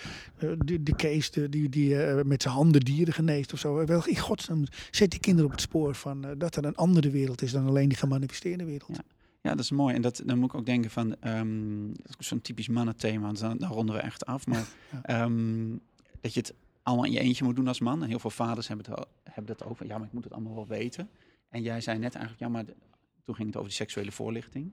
de, 0.66 0.84
de 0.84 0.96
Kees 0.96 1.32
de, 1.32 1.50
die, 1.50 1.70
die 1.70 2.04
eh, 2.04 2.24
met 2.24 2.42
zijn 2.42 2.54
handen 2.54 2.82
dieren 2.82 3.14
geneest 3.14 3.54
of 3.54 3.60
zo. 3.60 3.86
Wel, 3.86 4.08
in 4.08 4.18
godsnaam, 4.18 4.64
zet 4.92 5.12
die 5.12 5.20
kinderen 5.20 5.46
op 5.46 5.52
het 5.52 5.62
spoor 5.62 5.96
van 5.96 6.26
dat 6.38 6.56
er 6.56 6.66
een 6.66 6.76
andere 6.76 7.10
wereld 7.10 7.42
is 7.42 7.52
dan 7.52 7.68
alleen 7.68 7.90
die 7.90 7.98
gemanifesteerde 7.98 8.66
wereld. 8.66 9.00
Ja. 9.42 9.50
Dat 9.50 9.60
is 9.60 9.72
mooi. 9.72 9.96
En 9.96 10.02
dat, 10.02 10.22
dan 10.26 10.40
moet 10.40 10.50
ik 10.54 10.56
ook 10.60 10.66
denken 10.66 10.90
van, 10.92 11.16
ehm, 11.22 11.94
zo'n 12.20 12.42
typisch 12.42 12.68
mannenthema, 12.68 13.26
want 13.26 13.40
dan, 13.40 13.58
dan 13.58 13.72
ronden 13.72 13.96
we 13.96 14.02
echt 14.02 14.26
af. 14.26 14.48
Maar 14.48 14.68
Ja. 14.92 15.02
ehm, 15.04 15.78
dat 16.22 16.34
je 16.34 16.40
het 16.40 16.54
allemaal 16.84 17.06
in 17.06 17.12
je 17.12 17.20
eentje 17.20 17.44
moet 17.44 17.56
doen 17.56 17.68
als 17.68 17.80
man. 17.80 18.04
En 18.04 18.10
heel 18.10 18.20
veel 18.20 18.30
vaders 18.30 18.68
hebben 18.68 18.86
het, 18.92 19.06
hebben 19.24 19.58
dat 19.58 19.68
over, 19.68 19.86
ja, 19.86 19.98
maar 19.98 20.08
ik 20.08 20.14
moet 20.14 20.24
het 20.24 20.34
allemaal 20.34 20.56
wel 20.56 20.68
weten. 20.68 21.10
En 21.50 21.62
jij 21.62 21.82
zei 21.82 21.98
net 22.00 22.14
eigenlijk, 22.16 22.44
ja, 22.44 22.50
maar 22.50 22.66
de- 22.66 22.76
toen 23.24 23.36
ging 23.36 23.48
het 23.48 23.58
over 23.58 23.70
die 23.70 23.78
seksuele 23.80 24.12
voorlichting. 24.12 24.72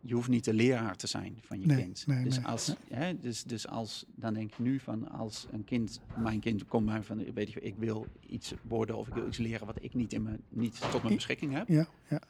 Je 0.00 0.14
hoeft 0.14 0.28
niet 0.28 0.44
de 0.44 0.54
leraar 0.54 0.96
te 0.96 1.06
zijn 1.06 1.38
van 1.42 1.60
je 1.60 1.66
Nee, 1.66 1.82
kind. 1.82 2.06
nee, 2.06 2.24
dus, 2.24 2.36
nee, 2.36 2.46
als, 2.46 2.74
hè, 2.88 3.20
dus, 3.20 3.42
dus 3.42 3.68
als, 3.68 4.04
dan 4.14 4.34
denk 4.34 4.50
ik 4.52 4.58
nu 4.58 4.78
van, 4.78 5.10
als 5.10 5.46
een 5.50 5.64
kind, 5.64 6.00
mijn 6.16 6.40
kind 6.40 6.64
komt 6.66 6.86
bij 6.86 7.02
van, 7.02 7.32
weet 7.34 7.52
je, 7.52 7.60
ik 7.60 7.74
wil 7.76 8.06
iets 8.20 8.52
worden 8.62 8.96
of 8.96 9.08
ik 9.08 9.14
wil 9.14 9.26
iets 9.26 9.38
leren 9.38 9.66
wat 9.66 9.76
ik 9.82 9.94
niet, 9.94 10.12
in 10.12 10.22
mijn, 10.22 10.40
niet 10.48 10.80
tot 10.90 11.02
mijn 11.02 11.14
beschikking 11.14 11.52
heb. 11.52 11.68
Ja, 11.68 11.86
ja. 12.08 12.20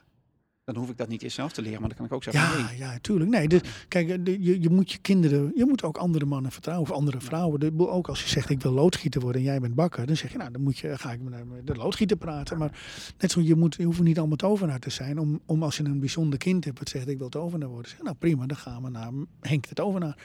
Dan 0.65 0.75
hoef 0.75 0.89
ik 0.89 0.97
dat 0.97 1.07
niet 1.07 1.21
eerst 1.21 1.35
zelf 1.35 1.51
te 1.51 1.61
leren, 1.61 1.79
maar 1.79 1.89
dan 1.89 1.97
kan 1.97 2.05
ik 2.05 2.13
ook 2.13 2.23
zeggen, 2.23 2.59
Ja, 2.59 2.71
ja, 2.91 2.97
tuurlijk. 3.01 3.29
Nee, 3.29 3.47
dus, 3.47 3.61
kijk, 3.87 4.25
de- 4.25 4.43
je, 4.43 4.61
je 4.61 4.69
moet 4.69 4.91
je 4.91 4.97
kinderen, 4.97 5.51
je 5.55 5.65
moet 5.65 5.83
ook 5.83 5.97
andere 5.97 6.25
mannen 6.25 6.51
vertrouwen 6.51 6.89
of 6.89 6.95
andere 6.95 7.21
vrouwen. 7.21 7.59
De, 7.59 7.87
ook 7.89 8.07
als 8.07 8.23
je 8.23 8.29
zegt 8.29 8.49
ik 8.49 8.61
wil 8.61 8.71
loodgieter 8.71 9.21
worden 9.21 9.41
en 9.41 9.47
jij 9.47 9.59
bent 9.59 9.75
bakker, 9.75 10.05
dan 10.05 10.15
zeg 10.17 10.31
je 10.31 10.37
nou, 10.37 10.51
dan 10.51 10.61
moet 10.61 10.77
je, 10.77 10.97
ga 10.97 11.11
ik 11.11 11.21
met 11.21 11.33
de 11.67 11.75
loodgieter 11.75 12.17
praten. 12.17 12.57
Maar 12.57 12.79
net 13.17 13.31
zo, 13.31 13.41
je, 13.41 13.55
moet, 13.55 13.75
je 13.75 13.83
hoeft 13.83 14.01
niet 14.01 14.17
allemaal 14.17 14.37
tovenaar 14.37 14.79
te 14.79 14.89
zijn 14.89 15.19
om, 15.19 15.39
om 15.45 15.63
als 15.63 15.77
je 15.77 15.83
een 15.83 15.99
bijzonder 15.99 16.39
kind 16.39 16.65
hebt 16.65 16.77
dat 16.79 16.89
zegt 16.89 17.07
ik 17.07 17.17
wil 17.17 17.29
tovenaar 17.29 17.69
worden. 17.69 17.91
Zeg, 17.91 18.01
nou 18.01 18.15
prima, 18.15 18.45
dan 18.45 18.57
gaan 18.57 18.83
we 18.83 18.89
naar 18.89 19.11
Henk 19.41 19.67
de 19.67 19.73
tovenaar. 19.75 20.17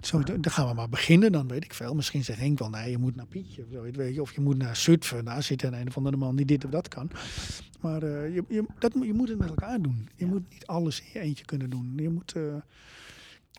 Zo, 0.00 0.22
dan 0.22 0.40
gaan 0.52 0.68
we 0.68 0.74
maar 0.74 0.88
beginnen, 0.88 1.32
dan 1.32 1.48
weet 1.48 1.64
ik 1.64 1.74
veel. 1.74 1.94
Misschien 1.94 2.24
zegt 2.24 2.38
Henk 2.38 2.58
wel, 2.58 2.70
nee, 2.70 2.90
je 2.90 2.98
moet 2.98 3.16
naar 3.16 3.26
Pietje 3.26 3.62
of 3.62 3.68
zo, 3.72 3.82
weet 3.82 4.14
je. 4.14 4.22
Of 4.22 4.32
je 4.34 4.40
moet 4.40 4.58
naar 4.58 4.76
Zutphen, 4.76 5.24
daar 5.24 5.42
zit 5.42 5.62
een, 5.62 5.74
een 5.74 5.88
of 5.88 5.96
andere 5.96 6.16
man 6.16 6.36
die 6.36 6.46
dit 6.46 6.64
of 6.64 6.70
dat 6.70 6.88
kan. 6.88 7.10
Maar 7.80 8.02
eh, 8.02 8.34
je, 8.34 8.44
je, 8.48 8.64
dat, 8.78 8.94
moet- 8.94 9.06
je 9.06 9.12
moet 9.14 9.28
het 9.28 9.38
met 9.38 9.48
elkaar 9.48 9.77
doen. 9.82 10.08
Je 10.16 10.24
Ja. 10.24 10.30
moet 10.30 10.50
niet 10.50 10.66
alles 10.66 11.00
in 11.00 11.06
je 11.12 11.20
eentje 11.20 11.44
kunnen 11.44 11.70
doen. 11.70 11.92
Je 11.96 12.08
moet, 12.10 12.34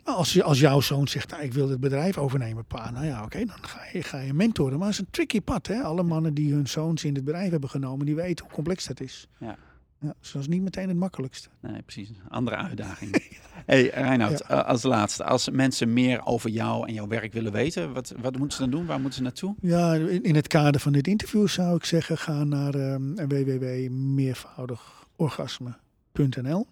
maar 0.03 0.13
als, 0.15 0.41
als 0.41 0.59
jouw 0.59 0.79
zoon 0.79 1.07
zegt, 1.07 1.29
nou, 1.29 1.43
ik 1.43 1.53
wil 1.53 1.69
het 1.69 1.79
bedrijf 1.79 2.17
overnemen, 2.17 2.65
pa, 2.65 2.91
nou 2.91 3.05
ja, 3.05 3.23
oké, 3.23 3.45
dan 3.45 3.57
ga 3.61 3.79
je, 3.93 4.03
ga 4.03 4.19
je 4.19 4.33
mentoren. 4.33 4.77
Maar 4.77 4.87
het 4.87 4.97
is 4.97 5.01
een 5.05 5.11
tricky 5.11 5.41
pad, 5.41 5.67
hè. 5.67 5.81
Alle 5.81 6.03
mannen 6.03 6.33
die 6.33 6.53
hun 6.53 6.67
zoons 6.67 7.03
in 7.03 7.15
het 7.15 7.23
bedrijf 7.23 7.51
hebben 7.51 7.69
genomen, 7.69 8.05
die 8.05 8.15
weten 8.15 8.45
hoe 8.45 8.53
complex 8.53 8.85
dat 8.85 8.99
is. 8.99 9.27
Ja. 9.39 9.57
Ja, 10.01 10.13
dus 10.19 10.31
dat 10.31 10.41
is 10.41 10.47
niet 10.47 10.61
meteen 10.61 10.87
het 10.87 10.97
makkelijkste. 10.97 11.49
Nee, 11.61 11.81
precies. 11.81 12.11
Andere 12.29 12.55
uitdaging. 12.55 13.29
hey, 13.65 13.87
Reinoud, 13.87 14.39
eh, 14.39 14.63
als 14.65 14.83
laatste. 14.83 15.23
Als 15.23 15.49
mensen 15.49 15.93
meer 15.93 16.25
over 16.25 16.49
jou 16.49 16.87
en 16.87 16.93
jouw 16.93 17.07
werk 17.07 17.33
willen 17.33 17.51
weten, 17.51 17.93
wat, 17.93 18.13
wat 18.21 18.37
moeten 18.37 18.57
ze 18.57 18.63
dan 18.63 18.71
doen? 18.71 18.85
Waar 18.85 18.99
moeten 18.99 19.17
ze 19.17 19.23
naartoe? 19.23 19.55
Ja, 19.61 19.93
in, 19.93 20.35
het 20.35 20.47
kader 20.47 20.81
van 20.81 20.91
dit 20.91 21.07
interview 21.07 21.47
zou 21.47 21.75
ik 21.75 21.85
zeggen, 21.85 22.17
ga 22.17 22.43
naar 22.43 22.73
ehm 22.73 23.27
www.meervoudigorgasme.nl 23.27 25.73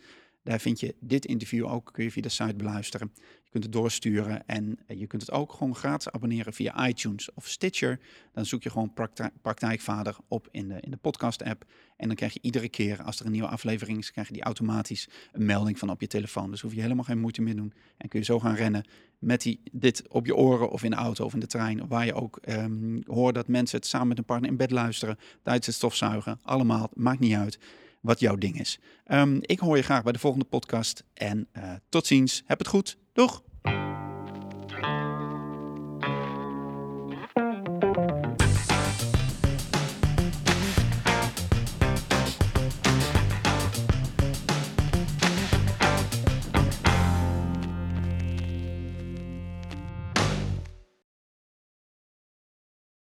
Daar 0.50 0.60
vind 0.60 0.80
je 0.80 0.96
dit 1.00 1.26
interview 1.26 1.66
ook, 1.66 1.90
kun 1.94 2.04
je 2.04 2.12
via 2.12 2.22
de 2.22 2.30
site 2.30 2.56
beluisteren. 2.56 3.12
Je 3.16 3.50
kunt 3.50 3.64
het 3.64 3.74
doorsturen 3.74 4.48
en 4.48 4.80
eh, 4.88 5.00
je 5.00 5.08
kunt 5.08 5.22
het 5.22 5.32
ook 5.32 5.52
gewoon 5.52 5.76
gratis 5.76 6.12
abonneren 6.12 6.54
via 6.54 6.88
iTunes 6.88 7.34
of 7.34 7.48
Stitcher. 7.48 8.00
Dan 8.34 8.46
zoek 8.46 8.64
je 8.64 8.70
gewoon 8.70 8.94
praktijk, 8.94 9.34
Praktijkvader 9.42 10.16
op 10.28 10.48
in 10.52 10.68
de, 10.68 10.78
in 10.80 10.92
de 10.92 10.98
podcast-app. 10.98 11.66
En 11.98 12.08
dan 12.08 12.16
krijg 12.16 12.34
je 12.34 12.40
iedere 12.42 12.70
keer 12.70 13.04
als 13.04 13.20
er 13.20 13.26
een 13.26 13.32
nieuwe 13.32 13.48
aflevering 13.48 13.98
is, 13.98 14.12
krijg 14.12 14.28
je 14.28 14.34
die 14.34 14.44
automatisch 14.44 15.10
een 15.32 15.46
melding 15.46 15.80
van 15.80 15.90
op 15.90 16.02
je 16.02 16.08
telefoon. 16.08 16.52
Dus 16.52 16.62
hoef 16.62 16.74
je 16.74 16.82
helemaal 16.82 17.04
geen 17.04 17.20
moeite 17.20 17.42
meer 17.42 17.56
doen. 17.56 17.74
En 17.98 18.10
kun 18.10 18.20
je 18.20 18.26
zo 18.26 18.40
gaan 18.40 18.56
rennen 18.56 18.86
met 19.20 19.42
die, 19.42 19.60
dit 19.72 20.08
op 20.08 20.26
je 20.26 20.36
oren 20.36 20.70
of 20.70 20.84
in 20.84 20.90
de 20.90 20.96
auto 20.96 21.26
of 21.26 21.34
in 21.34 21.40
de 21.40 21.48
trein. 21.48 21.88
Waar 21.88 22.06
je 22.06 22.14
ook 22.14 22.38
ehm, 22.38 23.02
hoort 23.06 23.36
dat 23.36 23.48
mensen 23.48 23.78
het 23.78 23.88
samen 23.88 24.08
met 24.08 24.18
een 24.18 24.26
partner 24.26 24.50
in 24.50 24.58
bed 24.58 24.72
luisteren. 24.72 25.18
Tijdens 25.44 25.66
het 25.66 25.76
stofzuigen. 25.76 26.40
Allemaal, 26.44 26.90
maakt 26.94 27.20
niet 27.20 27.36
uit 27.36 27.60
wat 28.02 28.20
jouw 28.20 28.36
ding 28.36 28.60
is. 28.60 28.80
Ehm, 29.06 29.38
ik 29.42 29.60
hoor 29.60 29.78
je 29.78 29.84
graag 29.84 30.04
bij 30.04 30.12
de 30.12 30.20
volgende 30.20 30.46
podcast. 30.46 31.04
En 31.14 31.48
eh, 31.52 31.74
tot 31.90 32.08
ziens. 32.08 32.44
Heb 32.46 32.58
het 32.58 32.68
goed. 32.68 32.98
Doeg! 33.14 33.42